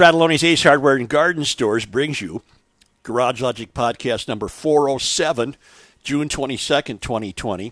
Fratallone's 0.00 0.42
Ace 0.42 0.62
Hardware 0.62 0.96
and 0.96 1.10
Garden 1.10 1.44
Stores 1.44 1.84
brings 1.84 2.22
you 2.22 2.40
Garage 3.02 3.42
Logic 3.42 3.74
Podcast 3.74 4.28
number 4.28 4.48
407, 4.48 5.58
June 6.02 6.26
22nd, 6.26 7.02
2020. 7.02 7.70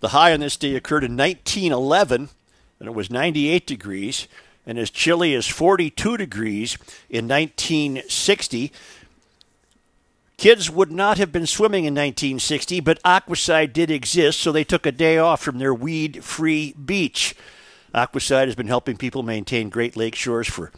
The 0.00 0.08
high 0.08 0.32
on 0.32 0.40
this 0.40 0.56
day 0.56 0.74
occurred 0.74 1.04
in 1.04 1.16
1911, 1.16 2.30
and 2.80 2.88
it 2.88 2.92
was 2.92 3.12
98 3.12 3.64
degrees, 3.64 4.26
and 4.66 4.76
as 4.76 4.90
chilly 4.90 5.36
as 5.36 5.46
42 5.46 6.16
degrees 6.16 6.76
in 7.08 7.28
1960. 7.28 8.72
Kids 10.38 10.68
would 10.68 10.90
not 10.90 11.18
have 11.18 11.30
been 11.30 11.46
swimming 11.46 11.84
in 11.84 11.94
1960, 11.94 12.80
but 12.80 13.00
Aquacide 13.04 13.72
did 13.72 13.88
exist, 13.88 14.40
so 14.40 14.50
they 14.50 14.64
took 14.64 14.84
a 14.84 14.90
day 14.90 15.16
off 15.16 15.40
from 15.40 15.60
their 15.60 15.72
weed 15.72 16.24
free 16.24 16.72
beach. 16.72 17.36
Aquacide 17.94 18.46
has 18.46 18.56
been 18.56 18.66
helping 18.66 18.96
people 18.96 19.22
maintain 19.22 19.68
Great 19.68 19.96
Lake 19.96 20.16
shores 20.16 20.48
for 20.48 20.72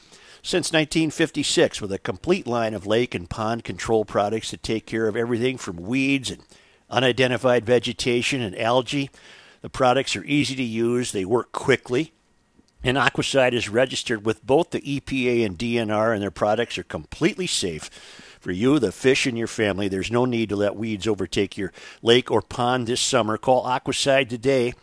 since 0.44 0.74
1956 0.74 1.80
with 1.80 1.90
a 1.90 1.98
complete 1.98 2.46
line 2.46 2.74
of 2.74 2.86
lake 2.86 3.14
and 3.14 3.30
pond 3.30 3.64
control 3.64 4.04
products 4.04 4.50
that 4.50 4.62
take 4.62 4.84
care 4.84 5.08
of 5.08 5.16
everything 5.16 5.56
from 5.56 5.76
weeds 5.76 6.30
and 6.30 6.42
unidentified 6.90 7.64
vegetation 7.64 8.42
and 8.42 8.56
algae. 8.60 9.08
The 9.62 9.70
products 9.70 10.14
are 10.14 10.24
easy 10.24 10.54
to 10.54 10.62
use, 10.62 11.12
they 11.12 11.24
work 11.24 11.50
quickly, 11.52 12.12
and 12.82 12.98
Aquacide 12.98 13.54
is 13.54 13.70
registered 13.70 14.26
with 14.26 14.46
both 14.46 14.68
the 14.68 14.82
EPA 14.82 15.46
and 15.46 15.58
DNR, 15.58 16.12
and 16.12 16.22
their 16.22 16.30
products 16.30 16.76
are 16.76 16.82
completely 16.84 17.46
safe 17.46 17.88
for 18.38 18.52
you, 18.52 18.78
the 18.78 18.92
fish, 18.92 19.24
and 19.24 19.38
your 19.38 19.46
family. 19.46 19.88
There's 19.88 20.10
no 20.10 20.26
need 20.26 20.50
to 20.50 20.56
let 20.56 20.76
weeds 20.76 21.08
overtake 21.08 21.56
your 21.56 21.72
lake 22.02 22.30
or 22.30 22.42
pond 22.42 22.86
this 22.86 23.00
summer. 23.00 23.38
Call 23.38 23.64
Aquacide 23.64 24.28
today, 24.28 24.74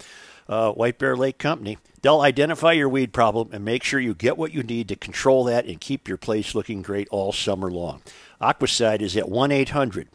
uh, 0.49 0.71
White 0.71 0.97
Bear 0.97 1.15
Lake 1.15 1.37
Company. 1.37 1.77
They'll 2.01 2.21
identify 2.21 2.71
your 2.71 2.89
weed 2.89 3.13
problem 3.13 3.49
and 3.53 3.63
make 3.63 3.83
sure 3.83 3.99
you 3.99 4.13
get 4.15 4.37
what 4.37 4.53
you 4.53 4.63
need 4.63 4.87
to 4.87 4.95
control 4.95 5.43
that 5.45 5.65
and 5.65 5.79
keep 5.79 6.07
your 6.07 6.17
place 6.17 6.55
looking 6.55 6.81
great 6.81 7.07
all 7.11 7.31
summer 7.31 7.69
long. 7.71 8.01
Aquacide 8.41 9.01
is 9.01 9.15
at 9.15 9.29
1 9.29 9.51
800 9.51 10.07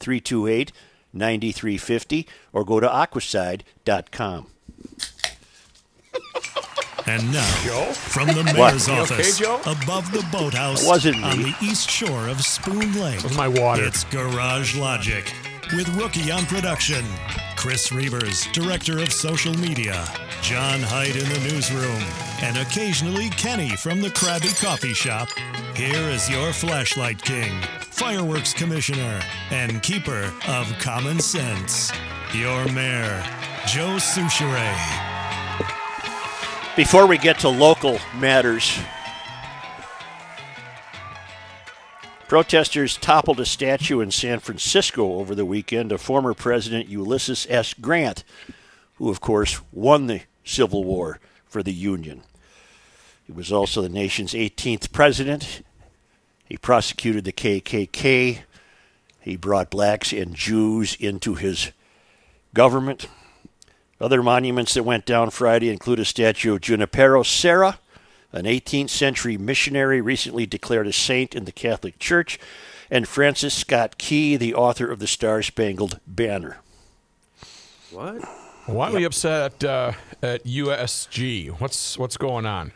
328 0.00 0.72
9350 1.12 2.26
or 2.52 2.64
go 2.64 2.80
to 2.80 2.88
aquacide.com. 2.88 4.46
And 7.06 7.30
now, 7.34 7.62
Joe? 7.62 7.92
from 7.92 8.28
the 8.28 8.34
What? 8.56 8.70
mayor's 8.72 8.88
You 8.88 8.94
okay, 8.94 9.02
office, 9.02 9.38
Joe? 9.38 9.60
above 9.66 10.10
the 10.10 10.26
boathouse, 10.32 10.88
on 10.88 11.42
the 11.42 11.54
east 11.60 11.90
shore 11.90 12.28
of 12.28 12.40
Spoon 12.42 12.94
Lake. 12.98 13.22
my 13.36 13.46
water. 13.46 13.84
It's 13.84 14.04
Garage 14.04 14.74
Logic 14.76 15.30
with 15.72 15.88
Rookie 15.96 16.30
on 16.30 16.44
production, 16.46 17.04
Chris 17.56 17.90
Reavers, 17.90 18.50
director 18.52 18.98
of 18.98 19.12
social 19.12 19.54
media, 19.54 20.04
John 20.42 20.80
Hyde 20.80 21.16
in 21.16 21.28
the 21.28 21.50
newsroom, 21.50 22.02
and 22.42 22.58
occasionally 22.58 23.30
Kenny 23.30 23.76
from 23.76 24.00
the 24.00 24.08
Krabby 24.08 24.60
Coffee 24.60 24.94
Shop. 24.94 25.28
Here 25.74 26.08
is 26.10 26.28
your 26.28 26.52
flashlight 26.52 27.22
king, 27.22 27.60
fireworks 27.80 28.52
commissioner, 28.52 29.20
and 29.50 29.82
keeper 29.82 30.32
of 30.48 30.66
common 30.78 31.20
sense, 31.20 31.92
your 32.34 32.66
mayor, 32.72 33.22
Joe 33.66 33.96
Soucheray. 33.96 34.76
Before 36.76 37.06
we 37.06 37.18
get 37.18 37.38
to 37.40 37.48
local 37.48 37.98
matters, 38.18 38.78
protesters 42.28 42.96
toppled 42.96 43.40
a 43.40 43.46
statue 43.46 44.00
in 44.00 44.10
San 44.10 44.40
Francisco 44.40 45.14
over 45.14 45.34
the 45.34 45.46
weekend 45.46 45.92
of 45.92 46.00
former 46.00 46.34
President 46.34 46.88
Ulysses 46.88 47.46
S. 47.48 47.74
Grant, 47.74 48.24
who, 48.94 49.10
of 49.10 49.20
course, 49.20 49.60
won 49.72 50.06
the 50.06 50.22
Civil 50.44 50.84
War 50.84 51.20
for 51.46 51.62
the 51.62 51.72
Union. 51.72 52.22
He 53.24 53.32
was 53.32 53.52
also 53.52 53.80
the 53.80 53.88
nation's 53.88 54.34
18th 54.34 54.92
president. 54.92 55.62
He 56.44 56.56
prosecuted 56.56 57.24
the 57.24 57.32
KKK. 57.32 58.40
He 59.20 59.36
brought 59.36 59.70
blacks 59.70 60.12
and 60.12 60.34
Jews 60.34 60.96
into 61.00 61.34
his 61.34 61.72
government. 62.52 63.06
Other 64.00 64.22
monuments 64.22 64.74
that 64.74 64.82
went 64.82 65.06
down 65.06 65.30
Friday 65.30 65.70
include 65.70 66.00
a 66.00 66.04
statue 66.04 66.54
of 66.54 66.60
Junipero 66.60 67.22
Serra, 67.22 67.78
an 68.34 68.44
18th 68.44 68.90
century 68.90 69.38
missionary 69.38 70.00
recently 70.00 70.44
declared 70.44 70.86
a 70.86 70.92
saint 70.92 71.34
in 71.34 71.44
the 71.44 71.52
Catholic 71.52 71.98
Church, 71.98 72.38
and 72.90 73.08
Francis 73.08 73.54
Scott 73.54 73.96
Key, 73.96 74.36
the 74.36 74.54
author 74.54 74.90
of 74.90 74.98
the 74.98 75.06
Star 75.06 75.42
Spangled 75.42 76.00
Banner. 76.06 76.58
What? 77.90 78.22
Why 78.66 78.90
are 78.90 78.94
we 78.94 79.04
upset 79.04 79.62
at, 79.62 79.64
uh, 79.64 79.92
at 80.22 80.44
USG? 80.44 81.48
What's 81.60 81.98
what's 81.98 82.16
going 82.16 82.46
on? 82.46 82.72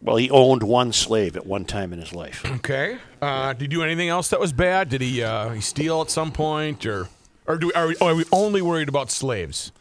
Well, 0.00 0.16
he 0.16 0.30
owned 0.30 0.62
one 0.62 0.92
slave 0.92 1.36
at 1.36 1.46
one 1.46 1.64
time 1.64 1.92
in 1.92 1.98
his 1.98 2.12
life. 2.12 2.44
Okay. 2.56 2.98
Uh, 3.22 3.54
did 3.54 3.62
he 3.62 3.68
do 3.68 3.82
anything 3.82 4.08
else 4.08 4.28
that 4.28 4.38
was 4.38 4.52
bad? 4.52 4.88
Did 4.90 5.00
he 5.00 5.22
uh, 5.22 5.50
he 5.50 5.60
steal 5.60 6.02
at 6.02 6.10
some 6.10 6.32
point, 6.32 6.84
or 6.84 7.08
or 7.46 7.56
do 7.56 7.68
we, 7.68 7.72
are, 7.72 7.88
we, 7.88 7.96
are 8.00 8.14
we 8.14 8.24
only 8.30 8.60
worried 8.60 8.88
about 8.88 9.10
slaves 9.10 9.72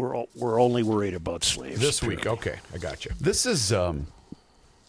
We're, 0.00 0.16
o- 0.16 0.28
we're 0.34 0.60
only 0.60 0.82
worried 0.82 1.14
about 1.14 1.44
slaves. 1.44 1.80
this 1.80 2.02
week? 2.02 2.26
Okay, 2.26 2.58
I 2.74 2.78
got 2.78 3.04
you. 3.04 3.10
This 3.20 3.44
is 3.46 3.72
um, 3.72 4.06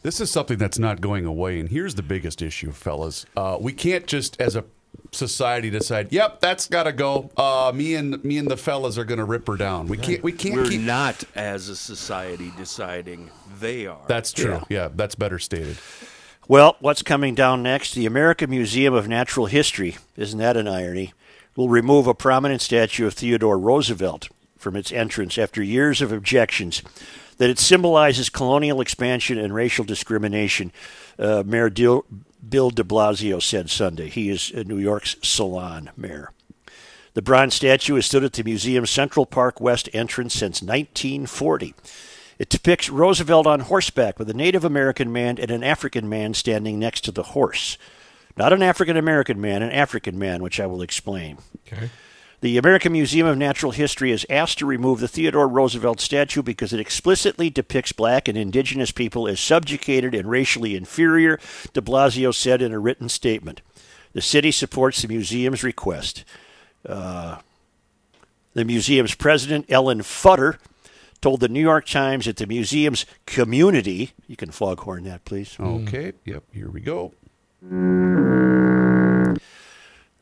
this 0.04 0.20
is 0.22 0.32
something 0.32 0.58
that's 0.58 0.80
not 0.80 1.02
going 1.02 1.26
away, 1.26 1.60
and 1.60 1.70
here's 1.70 1.96
the 1.96 2.04
biggest 2.04 2.42
issue, 2.42 2.72
fellas. 2.72 3.26
Uh, 3.36 3.58
we 3.60 3.74
can't 3.74 4.08
just, 4.08 4.40
as 4.42 4.56
a 4.56 4.64
society, 5.12 5.70
decide, 5.70 6.12
"Yep, 6.12 6.40
that's 6.40 6.68
got 6.68 6.84
to 6.84 6.92
go." 6.94 7.30
Uh, 7.38 7.72
me 7.76 7.96
and 7.96 8.24
me 8.24 8.38
and 8.38 8.50
the 8.50 8.58
fellas 8.58 8.98
are 8.98 9.04
going 9.06 9.20
to 9.20 9.26
rip 9.26 9.46
her 9.48 9.58
down. 9.58 9.88
We 9.88 9.98
can't. 9.98 10.24
We 10.24 10.32
can't 10.32 10.56
We're 10.56 10.70
keep. 10.70 10.82
not, 10.82 11.24
as 11.36 11.70
a 11.70 11.76
society, 11.76 12.52
deciding 12.58 13.30
they 13.60 13.86
are. 13.88 14.02
That's 14.08 14.32
true. 14.32 14.62
Yeah. 14.70 14.90
that's 14.96 15.16
better 15.16 15.38
stated. 15.40 15.78
Well, 16.48 16.76
what's 16.80 17.04
coming 17.04 17.36
down 17.36 17.62
next? 17.64 17.94
The 17.94 18.06
American 18.06 18.50
Museum 18.50 18.94
of 18.94 19.08
Natural 19.08 19.46
History, 19.46 19.98
isn't 20.18 20.40
that 20.40 20.58
an 20.58 20.68
irony? 20.68 21.14
Will 21.56 21.70
remove 21.70 22.08
a 22.08 22.14
prominent 22.14 22.62
statue 22.62 23.06
of 23.06 23.14
Theodore 23.14 23.60
Roosevelt 23.60 24.30
from 24.62 24.76
its 24.76 24.92
entrance 24.92 25.38
after 25.38 25.62
years 25.62 26.02
of 26.02 26.12
objections 26.12 26.82
that 27.38 27.50
it 27.50 27.60
symbolizes 27.60 28.30
colonial 28.30 28.82
expansion 28.82 29.38
and 29.38 29.54
racial 29.54 29.84
discrimination. 29.84 30.72
Uh, 31.18 31.44
Mayor 31.46 31.70
Bill 31.70 32.70
de 32.70 32.84
Blasio 32.84 33.42
said 33.42 33.70
Sunday. 33.70 34.10
He 34.10 34.30
is 34.30 34.54
New 34.54 34.78
York's 34.78 35.16
Salon 35.24 35.90
mayor. 35.98 36.32
The 37.14 37.22
bronze 37.22 37.56
statue 37.56 37.96
has 37.96 38.06
stood 38.06 38.24
at 38.24 38.34
the 38.34 38.44
museum's 38.44 38.90
Central 38.90 39.26
Park 39.26 39.60
West 39.60 39.90
entrance 39.92 40.34
since 40.34 40.62
1940. 40.62 41.74
It 42.40 42.50
depicts 42.50 42.90
Roosevelt 42.90 43.46
on 43.46 43.60
horseback 43.62 44.18
with 44.18 44.30
a 44.30 44.34
Native 44.34 44.64
American 44.64 45.12
man 45.12 45.38
and 45.38 45.52
an 45.52 45.64
African 45.64 46.08
man 46.08 46.34
standing 46.34 46.80
next 46.80 47.02
to 47.02 47.12
the 47.12 47.24
horse. 47.24 47.78
Not 48.38 48.54
an 48.54 48.64
African 48.64 48.98
American 48.98 49.42
man, 49.42 49.62
an 49.62 49.72
African 49.72 50.18
man, 50.18 50.42
which 50.42 50.60
I 50.60 50.66
will 50.68 50.82
explain. 50.82 51.38
Okay. 51.68 51.90
The 52.42 52.58
American 52.58 52.92
Museum 52.92 53.28
of 53.28 53.38
Natural 53.38 53.72
History 53.72 54.12
is 54.12 54.26
asked 54.28 54.58
to 54.58 54.66
remove 54.66 55.00
the 55.00 55.08
Theodore 55.08 55.48
Roosevelt 55.48 56.02
statue 56.02 56.42
because 56.42 56.74
it 56.74 56.80
explicitly 56.80 57.52
depicts 57.52 57.92
black 57.92 58.28
and 58.28 58.36
indigenous 58.36 58.92
people 58.92 59.28
as 59.28 59.40
subjugated 59.40 60.16
and 60.16 60.28
racially 60.28 60.76
inferior, 60.76 61.40
de 61.74 61.82
Blasio 61.82 62.34
said 62.34 62.64
in 62.64 62.72
a 62.72 62.80
written 62.80 63.10
statement. 63.10 63.62
The 64.14 64.22
city 64.22 64.52
supports 64.52 65.04
the 65.04 65.08
museum's 65.08 65.64
request. 65.64 66.26
Uh, 66.84 67.38
the 68.56 68.66
museum's 68.66 69.14
president, 69.14 69.68
Ellen 69.70 70.00
Futter, 70.00 70.58
told 71.22 71.42
the 71.42 71.48
New 71.48 71.62
York 71.62 71.86
Times 71.86 72.26
that 72.26 72.38
the 72.38 72.48
museum's 72.48 73.06
community, 73.28 74.14
you 74.28 74.36
can 74.36 74.50
foghorn 74.50 75.04
that, 75.04 75.26
please. 75.26 75.56
Okay. 75.60 76.14
Yep. 76.26 76.44
Here 76.52 76.72
we 76.72 76.82
go. 76.82 77.14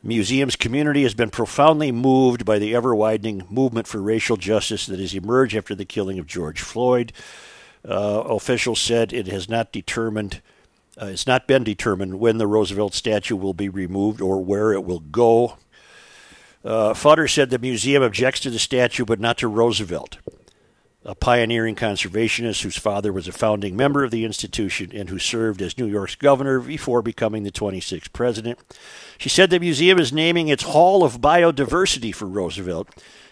Museum's 0.02 0.56
community 0.56 1.02
has 1.02 1.14
been 1.14 1.30
profoundly 1.30 1.92
moved 1.92 2.44
by 2.44 2.58
the 2.58 2.74
ever 2.74 2.94
widening 2.94 3.46
movement 3.50 3.86
for 3.86 4.00
racial 4.00 4.36
justice 4.36 4.86
that 4.86 4.98
has 4.98 5.14
emerged 5.14 5.56
after 5.56 5.74
the 5.74 5.84
killing 5.84 6.18
of 6.18 6.26
George 6.26 6.60
Floyd. 6.60 7.12
Uh, 7.86 8.22
officials 8.26 8.80
said 8.80 9.12
it 9.12 9.26
has 9.26 9.48
not 9.48 9.72
determined, 9.72 10.42
uh, 11.00 11.06
it's 11.06 11.26
not 11.26 11.46
been 11.46 11.64
determined 11.64 12.20
when 12.20 12.38
the 12.38 12.46
Roosevelt 12.46 12.94
statue 12.94 13.36
will 13.36 13.54
be 13.54 13.68
removed 13.68 14.20
or 14.20 14.42
where 14.42 14.72
it 14.72 14.84
will 14.84 15.00
go. 15.00 15.56
Uh, 16.62 16.92
Futter 16.92 17.32
said 17.32 17.48
the 17.48 17.58
museum 17.58 18.02
objects 18.02 18.40
to 18.40 18.50
the 18.50 18.58
statue 18.58 19.06
but 19.06 19.20
not 19.20 19.38
to 19.38 19.48
Roosevelt, 19.48 20.18
a 21.04 21.14
pioneering 21.14 21.74
conservationist 21.74 22.62
whose 22.62 22.76
father 22.76 23.12
was 23.12 23.26
a 23.26 23.32
founding 23.32 23.74
member 23.74 24.04
of 24.04 24.10
the 24.10 24.24
institution 24.24 24.90
and 24.94 25.08
who 25.08 25.18
served 25.18 25.62
as 25.62 25.78
New 25.78 25.86
York's 25.86 26.14
governor 26.14 26.60
before 26.60 27.00
becoming 27.00 27.42
the 27.42 27.50
26th 27.50 28.12
president. 28.12 28.58
She 29.16 29.30
said 29.30 29.48
the 29.48 29.58
museum 29.58 29.98
is 29.98 30.12
naming 30.12 30.48
its 30.48 30.64
Hall 30.64 31.02
of 31.02 31.20
Biodiversity 31.20 32.14
for 32.14 32.26
Roosevelt 32.26 32.88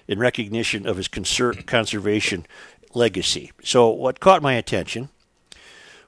in 0.06 0.18
recognition 0.18 0.86
of 0.86 0.96
his 0.96 1.08
conser- 1.08 1.66
conservation 1.66 2.46
legacy. 2.94 3.52
So, 3.62 3.90
what 3.90 4.20
caught 4.20 4.40
my 4.40 4.54
attention 4.54 5.10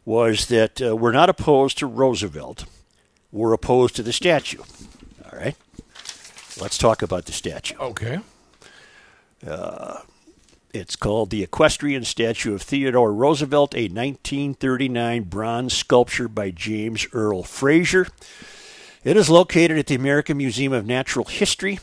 was 0.07 0.47
that 0.47 0.81
uh, 0.81 0.97
we're 0.97 1.13
not 1.13 1.29
opposed 1.29 1.77
to 1.79 1.87
Roosevelt, 1.87 2.65
we're 3.31 3.53
opposed 3.53 3.97
to 3.97 4.03
the 4.03 4.15
statue. 4.15 4.63
All 5.31 5.39
right? 5.39 5.57
Let's 6.59 6.79
talk 6.79 7.03
about 7.03 7.27
the 7.27 7.33
statue. 7.33 7.77
Okay. 7.79 8.19
It's 10.73 10.95
called 10.95 11.31
the 11.31 11.43
Equestrian 11.43 12.05
Statue 12.05 12.55
of 12.55 12.63
Theodore 12.63 13.13
Roosevelt, 13.13 13.75
a 13.75 13.89
1939 13.89 15.25
bronze 15.25 15.73
sculpture 15.73 16.29
by 16.29 16.53
James 16.53 17.09
Earl 17.13 17.43
Fraser. 17.43 18.07
It 19.03 19.17
is 19.17 19.29
located 19.29 19.79
at 19.79 19.89
the 19.89 19.97
American 19.97 20.37
Museum 20.37 20.73
of 20.73 20.87
Natural 20.87 21.25
History. 21.25 21.81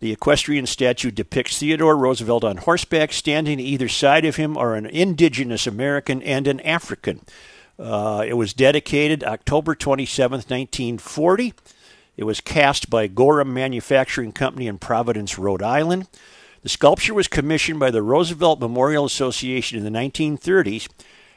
The 0.00 0.10
equestrian 0.10 0.64
statue 0.64 1.10
depicts 1.10 1.58
Theodore 1.58 1.98
Roosevelt 1.98 2.44
on 2.44 2.56
horseback. 2.56 3.12
Standing 3.12 3.60
either 3.60 3.88
side 3.88 4.24
of 4.24 4.36
him 4.36 4.56
are 4.56 4.74
an 4.74 4.86
indigenous 4.86 5.66
American 5.66 6.22
and 6.22 6.46
an 6.46 6.60
African. 6.60 7.20
Uh, 7.78 8.24
it 8.26 8.34
was 8.34 8.54
dedicated 8.54 9.22
October 9.22 9.74
27, 9.74 10.38
1940. 10.38 11.52
It 12.16 12.24
was 12.24 12.40
cast 12.40 12.88
by 12.88 13.06
Gorham 13.06 13.52
Manufacturing 13.52 14.32
Company 14.32 14.66
in 14.66 14.78
Providence, 14.78 15.38
Rhode 15.38 15.62
Island. 15.62 16.08
The 16.62 16.68
sculpture 16.68 17.14
was 17.14 17.28
commissioned 17.28 17.78
by 17.78 17.90
the 17.90 18.02
Roosevelt 18.02 18.58
Memorial 18.58 19.04
Association 19.04 19.78
in 19.78 19.84
the 19.84 19.98
1930s 19.98 20.88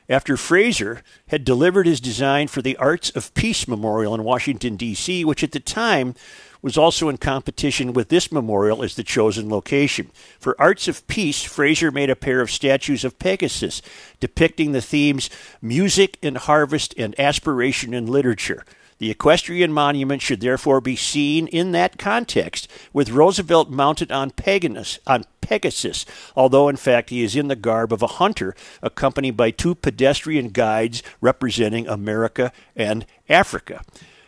after 0.10 0.36
Fraser 0.36 1.04
had 1.28 1.46
delivered 1.46 1.86
his 1.86 2.02
design 2.02 2.48
for 2.48 2.62
the 2.62 2.76
Arts 2.78 3.12
of 3.12 3.34
Peace 3.36 3.68
Memorial 3.68 4.16
in 4.16 4.24
Washington, 4.24 4.76
D.C., 4.76 5.24
which 5.24 5.44
at 5.44 5.52
the 5.52 5.60
time 5.60 6.16
was 6.62 6.78
also 6.78 7.08
in 7.08 7.18
competition 7.18 7.94
with 7.94 8.10
this 8.10 8.32
memorial 8.32 8.84
as 8.84 8.96
the 8.96 9.04
chosen 9.04 9.50
location. 9.50 10.12
For 10.40 10.60
Arts 10.60 10.88
of 10.88 11.06
Peace, 11.08 11.44
Fraser 11.44 11.92
made 11.92 12.10
a 12.10 12.16
pair 12.16 12.42
of 12.42 12.52
statues 12.52 13.04
of 13.04 13.20
Pegasus 13.20 13.82
depicting 14.20 14.72
the 14.72 14.82
themes 14.82 15.30
music 15.62 16.18
and 16.22 16.38
harvest 16.38 16.94
and 16.98 17.18
aspiration 17.20 17.94
in 17.94 18.06
literature. 18.06 18.66
The 19.02 19.10
equestrian 19.10 19.74
monument 19.74 20.22
should 20.22 20.42
therefore 20.42 20.80
be 20.80 20.96
seen 20.96 21.48
in 21.48 21.72
that 21.72 21.98
context, 21.98 22.68
with 22.94 23.10
Roosevelt 23.10 23.68
mounted 23.68 24.12
on 24.12 24.30
Pegasus, 24.30 25.00
on 25.08 25.24
Pegasus, 25.42 26.06
although 26.36 26.70
in 26.70 26.76
fact 26.76 27.10
he 27.10 27.24
is 27.24 27.36
in 27.36 27.48
the 27.48 27.56
garb 27.56 27.92
of 27.92 28.04
a 28.04 28.22
hunter, 28.22 28.56
accompanied 28.84 29.36
by 29.36 29.50
two 29.50 29.74
pedestrian 29.74 30.50
guides 30.50 31.02
representing 31.20 31.88
America 31.88 32.52
and 32.76 33.08
Africa. 33.28 33.82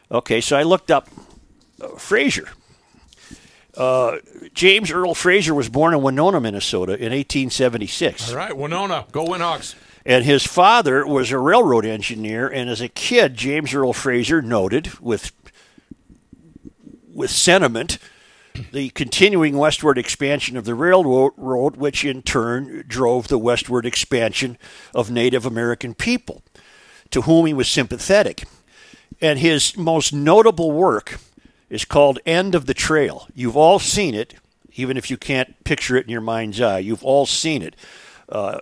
Okay, 0.10 0.42
so 0.42 0.58
I 0.58 0.64
looked 0.64 0.90
up 0.90 1.08
uh, 1.80 1.90
Fraser. 1.90 2.50
Uh, 3.78 4.18
James 4.56 4.90
Earl 4.90 5.14
Fraser 5.14 5.54
was 5.54 5.70
born 5.70 5.94
in 5.94 6.02
Winona, 6.02 6.42
Minnesota 6.42 6.94
in 6.94 7.12
1876. 7.12 8.32
All 8.32 8.38
right, 8.38 8.58
Winona, 8.58 9.06
go 9.12 9.24
Winhawks. 9.24 9.76
And 10.06 10.26
his 10.26 10.46
father 10.46 11.06
was 11.06 11.32
a 11.32 11.38
railroad 11.38 11.86
engineer. 11.86 12.48
And 12.48 12.70
as 12.70 12.82
a 12.82 12.90
kid, 12.90 13.36
James 13.36 13.74
Earl 13.74 13.94
Fraser 13.94 14.42
noted 14.42 15.00
with 15.00 15.32
with 17.14 17.30
sentiment 17.30 18.00
the 18.72 18.90
continuing 18.90 19.58
westward 19.58 19.98
expansion 19.98 20.58
of 20.58 20.66
the 20.66 20.76
railroad, 20.76 21.76
which 21.78 22.04
in 22.04 22.22
turn 22.22 22.84
drove 22.88 23.28
the 23.28 23.38
westward 23.38 23.86
expansion 23.86 24.58
of 24.94 25.12
Native 25.12 25.46
American 25.46 25.94
people, 25.94 26.44
to 27.12 27.22
whom 27.22 27.46
he 27.46 27.54
was 27.54 27.68
sympathetic. 27.68 28.46
And 29.22 29.40
his 29.40 29.78
most 29.78 30.14
notable 30.14 30.72
work 30.72 31.20
is 31.70 31.86
called 31.86 32.20
End 32.26 32.56
of 32.56 32.66
the 32.66 32.74
Trail. 32.74 33.28
You've 33.34 33.58
all 33.58 33.80
seen 33.80 34.14
it, 34.14 34.36
even 34.76 34.98
if 34.98 35.10
you 35.10 35.18
can't 35.18 35.64
picture 35.64 35.96
it 35.96 36.06
in 36.06 36.12
your 36.12 36.22
mind's 36.22 36.60
eye. 36.60 36.80
You've 36.80 37.04
all 37.04 37.26
seen 37.26 37.62
it. 37.62 37.76
Uh, 38.30 38.60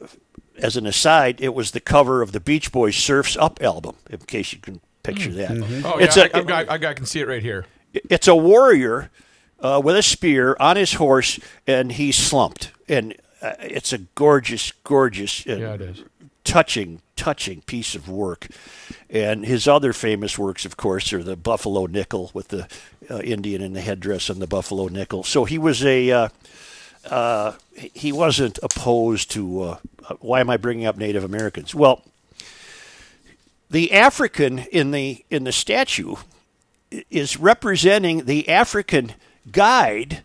as 0.57 0.77
an 0.77 0.85
aside, 0.85 1.41
it 1.41 1.53
was 1.53 1.71
the 1.71 1.79
cover 1.79 2.21
of 2.21 2.31
the 2.31 2.39
Beach 2.39 2.71
Boys 2.71 2.95
Surfs 2.95 3.35
Up 3.37 3.61
album, 3.61 3.95
in 4.09 4.19
case 4.19 4.53
you 4.53 4.59
can 4.59 4.81
picture 5.03 5.31
that. 5.33 5.51
Oh, 5.85 5.97
It's 5.97 6.15
yeah, 6.17 6.23
a- 6.33 6.35
I, 6.35 6.39
I've 6.39 6.47
got, 6.47 6.69
I 6.69 6.77
got, 6.77 6.89
I 6.91 6.93
can 6.93 7.05
see 7.05 7.19
it 7.19 7.27
right 7.27 7.41
here. 7.41 7.65
it's 7.93 8.27
a 8.27 8.35
warrior 8.35 9.09
uh, 9.59 9.81
with 9.83 9.95
a 9.95 10.03
spear 10.03 10.55
on 10.59 10.75
his 10.75 10.93
horse, 10.93 11.39
and 11.67 11.91
he's 11.93 12.15
slumped. 12.17 12.71
And 12.87 13.15
uh, 13.41 13.53
it's 13.59 13.91
a 13.93 13.99
gorgeous, 13.99 14.71
gorgeous, 14.83 15.45
and 15.45 15.59
Yeah, 15.61 15.73
it 15.73 15.81
is. 15.81 16.03
touching, 16.43 17.01
touching 17.15 17.61
piece 17.61 17.95
of 17.95 18.07
work. 18.09 18.47
And 19.09 19.45
his 19.45 19.67
other 19.67 19.93
famous 19.93 20.37
works, 20.37 20.65
of 20.65 20.77
course, 20.77 21.11
are 21.13 21.23
the 21.23 21.35
Buffalo 21.35 21.85
Nickel 21.85 22.31
with 22.33 22.49
the 22.49 22.67
uh, 23.09 23.19
Indian 23.19 23.61
in 23.61 23.73
the 23.73 23.81
headdress 23.81 24.29
and 24.29 24.41
the 24.41 24.47
Buffalo 24.47 24.87
Nickel. 24.87 25.23
So 25.23 25.45
he 25.45 25.57
was 25.57 25.83
a. 25.85 26.29
He 27.93 28.11
wasn't 28.11 28.59
opposed 28.61 29.31
to. 29.31 29.61
Uh, 29.61 29.77
uh, 30.07 30.15
why 30.19 30.39
am 30.39 30.49
I 30.49 30.57
bringing 30.57 30.85
up 30.85 30.97
Native 30.97 31.23
Americans? 31.23 31.75
Well, 31.75 32.01
the 33.69 33.93
African 33.93 34.59
in 34.59 34.91
the 34.91 35.23
in 35.29 35.43
the 35.43 35.51
statue 35.51 36.15
is 37.09 37.37
representing 37.37 38.25
the 38.25 38.49
African 38.49 39.13
guide 39.51 40.23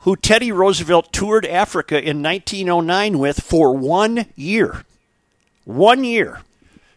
who 0.00 0.16
Teddy 0.16 0.52
Roosevelt 0.52 1.12
toured 1.12 1.46
Africa 1.46 1.96
in 1.96 2.22
1909 2.22 3.18
with 3.18 3.40
for 3.40 3.76
one 3.76 4.26
year. 4.36 4.84
One 5.64 6.04
year. 6.04 6.42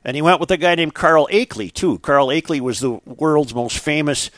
And 0.04 0.16
he 0.16 0.22
went 0.22 0.40
with 0.40 0.50
a 0.52 0.58
guy 0.58 0.76
named 0.76 0.94
Carl 0.94 1.28
Akeley, 1.32 1.72
too. 1.72 2.00
Carl 2.00 2.28
Akeley 2.28 2.60
was 2.60 2.80
the 2.80 3.00
world's 3.06 3.54
most 3.54 3.78
famous 3.78 4.32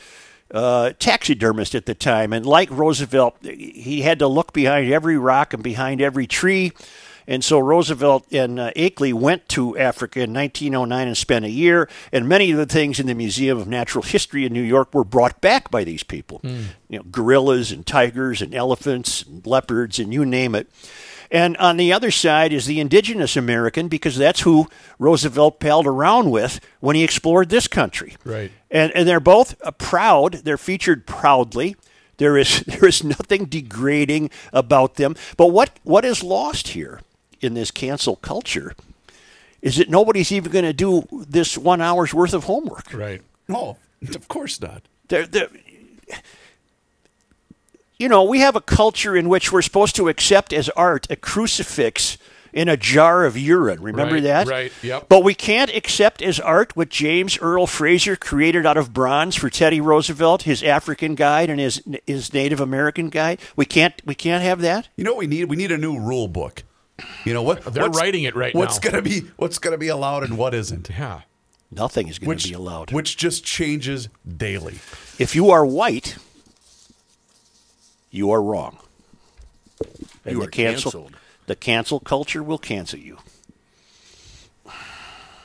uh, 0.54 0.92
taxidermist 0.98 1.74
at 1.74 1.84
the 1.84 1.94
time. 1.94 2.32
And 2.32 2.46
like 2.46 2.70
Roosevelt, 2.70 3.36
he 3.42 4.02
had 4.02 4.20
to 4.20 4.28
look 4.28 4.52
behind 4.52 4.90
every 4.90 5.18
rock 5.18 5.52
and 5.52 5.62
behind 5.62 6.00
every 6.00 6.26
tree. 6.26 6.72
And 7.26 7.42
so 7.42 7.58
Roosevelt 7.58 8.26
and 8.32 8.60
uh, 8.60 8.70
Akeley 8.76 9.12
went 9.12 9.48
to 9.50 9.76
Africa 9.78 10.20
in 10.20 10.32
1909 10.32 11.08
and 11.08 11.16
spent 11.16 11.44
a 11.44 11.50
year. 11.50 11.88
And 12.12 12.28
many 12.28 12.50
of 12.52 12.58
the 12.58 12.66
things 12.66 13.00
in 13.00 13.06
the 13.06 13.14
Museum 13.14 13.58
of 13.58 13.66
Natural 13.66 14.02
History 14.02 14.44
in 14.44 14.52
New 14.52 14.62
York 14.62 14.94
were 14.94 15.04
brought 15.04 15.40
back 15.40 15.70
by 15.70 15.84
these 15.84 16.02
people. 16.02 16.40
You 16.88 16.98
know, 16.98 17.04
gorillas 17.10 17.72
and 17.72 17.84
tigers 17.84 18.40
and 18.42 18.54
elephants 18.54 19.22
and 19.22 19.44
leopards 19.46 19.98
and 19.98 20.12
you 20.12 20.24
name 20.24 20.54
it. 20.54 20.68
And 21.34 21.56
on 21.56 21.78
the 21.78 21.92
other 21.92 22.12
side 22.12 22.52
is 22.52 22.66
the 22.66 22.78
indigenous 22.78 23.36
American 23.36 23.88
because 23.88 24.16
that's 24.16 24.42
who 24.42 24.68
Roosevelt 25.00 25.58
palled 25.58 25.84
around 25.84 26.30
with 26.30 26.60
when 26.78 26.94
he 26.94 27.02
explored 27.02 27.48
this 27.48 27.66
country. 27.66 28.16
Right. 28.24 28.52
And 28.70 28.92
and 28.92 29.08
they're 29.08 29.18
both 29.18 29.60
uh, 29.64 29.72
proud. 29.72 30.34
They're 30.44 30.56
featured 30.56 31.08
proudly. 31.08 31.74
There 32.18 32.38
is 32.38 32.60
there 32.68 32.86
is 32.86 33.02
nothing 33.02 33.46
degrading 33.46 34.30
about 34.52 34.94
them. 34.94 35.16
But 35.36 35.48
what 35.48 35.70
what 35.82 36.04
is 36.04 36.22
lost 36.22 36.68
here 36.68 37.00
in 37.40 37.54
this 37.54 37.72
cancel 37.72 38.14
culture 38.14 38.76
is 39.60 39.76
that 39.78 39.90
nobody's 39.90 40.30
even 40.30 40.52
going 40.52 40.64
to 40.64 40.72
do 40.72 41.02
this 41.10 41.58
one 41.58 41.80
hour's 41.80 42.14
worth 42.14 42.32
of 42.32 42.44
homework. 42.44 42.94
Right. 42.94 43.22
No, 43.48 43.78
of 44.14 44.28
course 44.28 44.60
not. 44.60 44.82
They're, 45.08 45.26
they're, 45.26 45.48
you 47.98 48.08
know, 48.08 48.22
we 48.24 48.40
have 48.40 48.56
a 48.56 48.60
culture 48.60 49.16
in 49.16 49.28
which 49.28 49.52
we're 49.52 49.62
supposed 49.62 49.96
to 49.96 50.08
accept 50.08 50.52
as 50.52 50.68
art 50.70 51.06
a 51.10 51.16
crucifix 51.16 52.18
in 52.52 52.68
a 52.68 52.76
jar 52.76 53.24
of 53.24 53.36
urine. 53.36 53.82
Remember 53.82 54.14
Right, 54.14 54.22
that? 54.22 54.46
right, 54.46 54.72
yep. 54.82 55.08
But 55.08 55.24
we 55.24 55.34
can't 55.34 55.74
accept 55.74 56.22
as 56.22 56.38
art 56.38 56.76
what 56.76 56.88
James 56.88 57.36
Earl 57.38 57.66
Fraser 57.66 58.14
created 58.14 58.64
out 58.64 58.76
of 58.76 58.92
bronze 58.92 59.34
for 59.34 59.50
Teddy 59.50 59.80
Roosevelt, 59.80 60.42
his 60.42 60.62
African 60.62 61.14
guide 61.16 61.50
and 61.50 61.58
his 61.58 61.82
his 62.06 62.32
Native 62.32 62.60
American 62.60 63.08
guide. 63.08 63.40
We 63.56 63.64
can't 63.66 64.00
we 64.04 64.14
can't 64.14 64.42
have 64.44 64.60
that. 64.60 64.88
You 64.96 65.02
know 65.04 65.12
what 65.14 65.18
we 65.20 65.26
need? 65.26 65.46
We 65.46 65.56
need 65.56 65.72
a 65.72 65.78
new 65.78 65.98
rule 65.98 66.28
book. 66.28 66.62
You 67.24 67.34
know 67.34 67.42
what? 67.42 67.64
They're 67.64 67.88
writing 67.90 68.22
it 68.22 68.36
right 68.36 68.54
what's 68.54 68.80
now. 68.82 68.90
gonna 68.90 69.02
be 69.02 69.22
what's 69.36 69.58
gonna 69.58 69.78
be 69.78 69.88
allowed 69.88 70.22
and 70.22 70.38
what 70.38 70.54
isn't? 70.54 70.90
Yeah. 70.90 71.22
Nothing 71.72 72.06
is 72.06 72.20
going 72.20 72.28
Which 72.28 72.44
to 72.44 72.48
be 72.50 72.54
allowed. 72.54 72.92
Which 72.92 73.16
just 73.16 73.44
changes 73.44 74.08
daily. 74.24 74.74
if 75.18 75.34
you 75.34 75.50
are 75.50 75.66
white, 75.66 76.16
you 78.14 78.30
are 78.30 78.40
wrong. 78.40 78.78
And 80.24 80.34
You 80.34 80.38
the 80.40 80.46
are 80.46 80.50
cancel 80.50 80.92
canceled. 80.92 81.16
the 81.46 81.56
cancel 81.56 82.00
culture 82.00 82.42
will 82.42 82.58
cancel 82.58 82.98
you. 82.98 83.18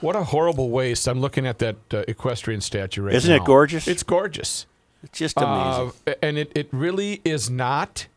What 0.01 0.15
a 0.15 0.23
horrible 0.25 0.69
waste. 0.69 1.07
I'm 1.07 1.19
looking 1.19 1.45
at 1.45 1.59
that 1.59 1.75
uh, 1.93 2.03
equestrian 2.07 2.61
statue 2.61 3.01
right 3.01 3.11
now. 3.11 3.17
Isn't 3.17 3.35
it 3.35 3.43
gorgeous? 3.43 3.87
It's 3.87 4.03
gorgeous. 4.03 4.65
It's 5.03 5.17
just 5.17 5.35
amazing. 5.37 5.91
Uh, 6.07 6.13
and 6.21 6.37
it, 6.37 6.51
it 6.55 6.69
really 6.71 7.21
is 7.25 7.49
not. 7.49 8.07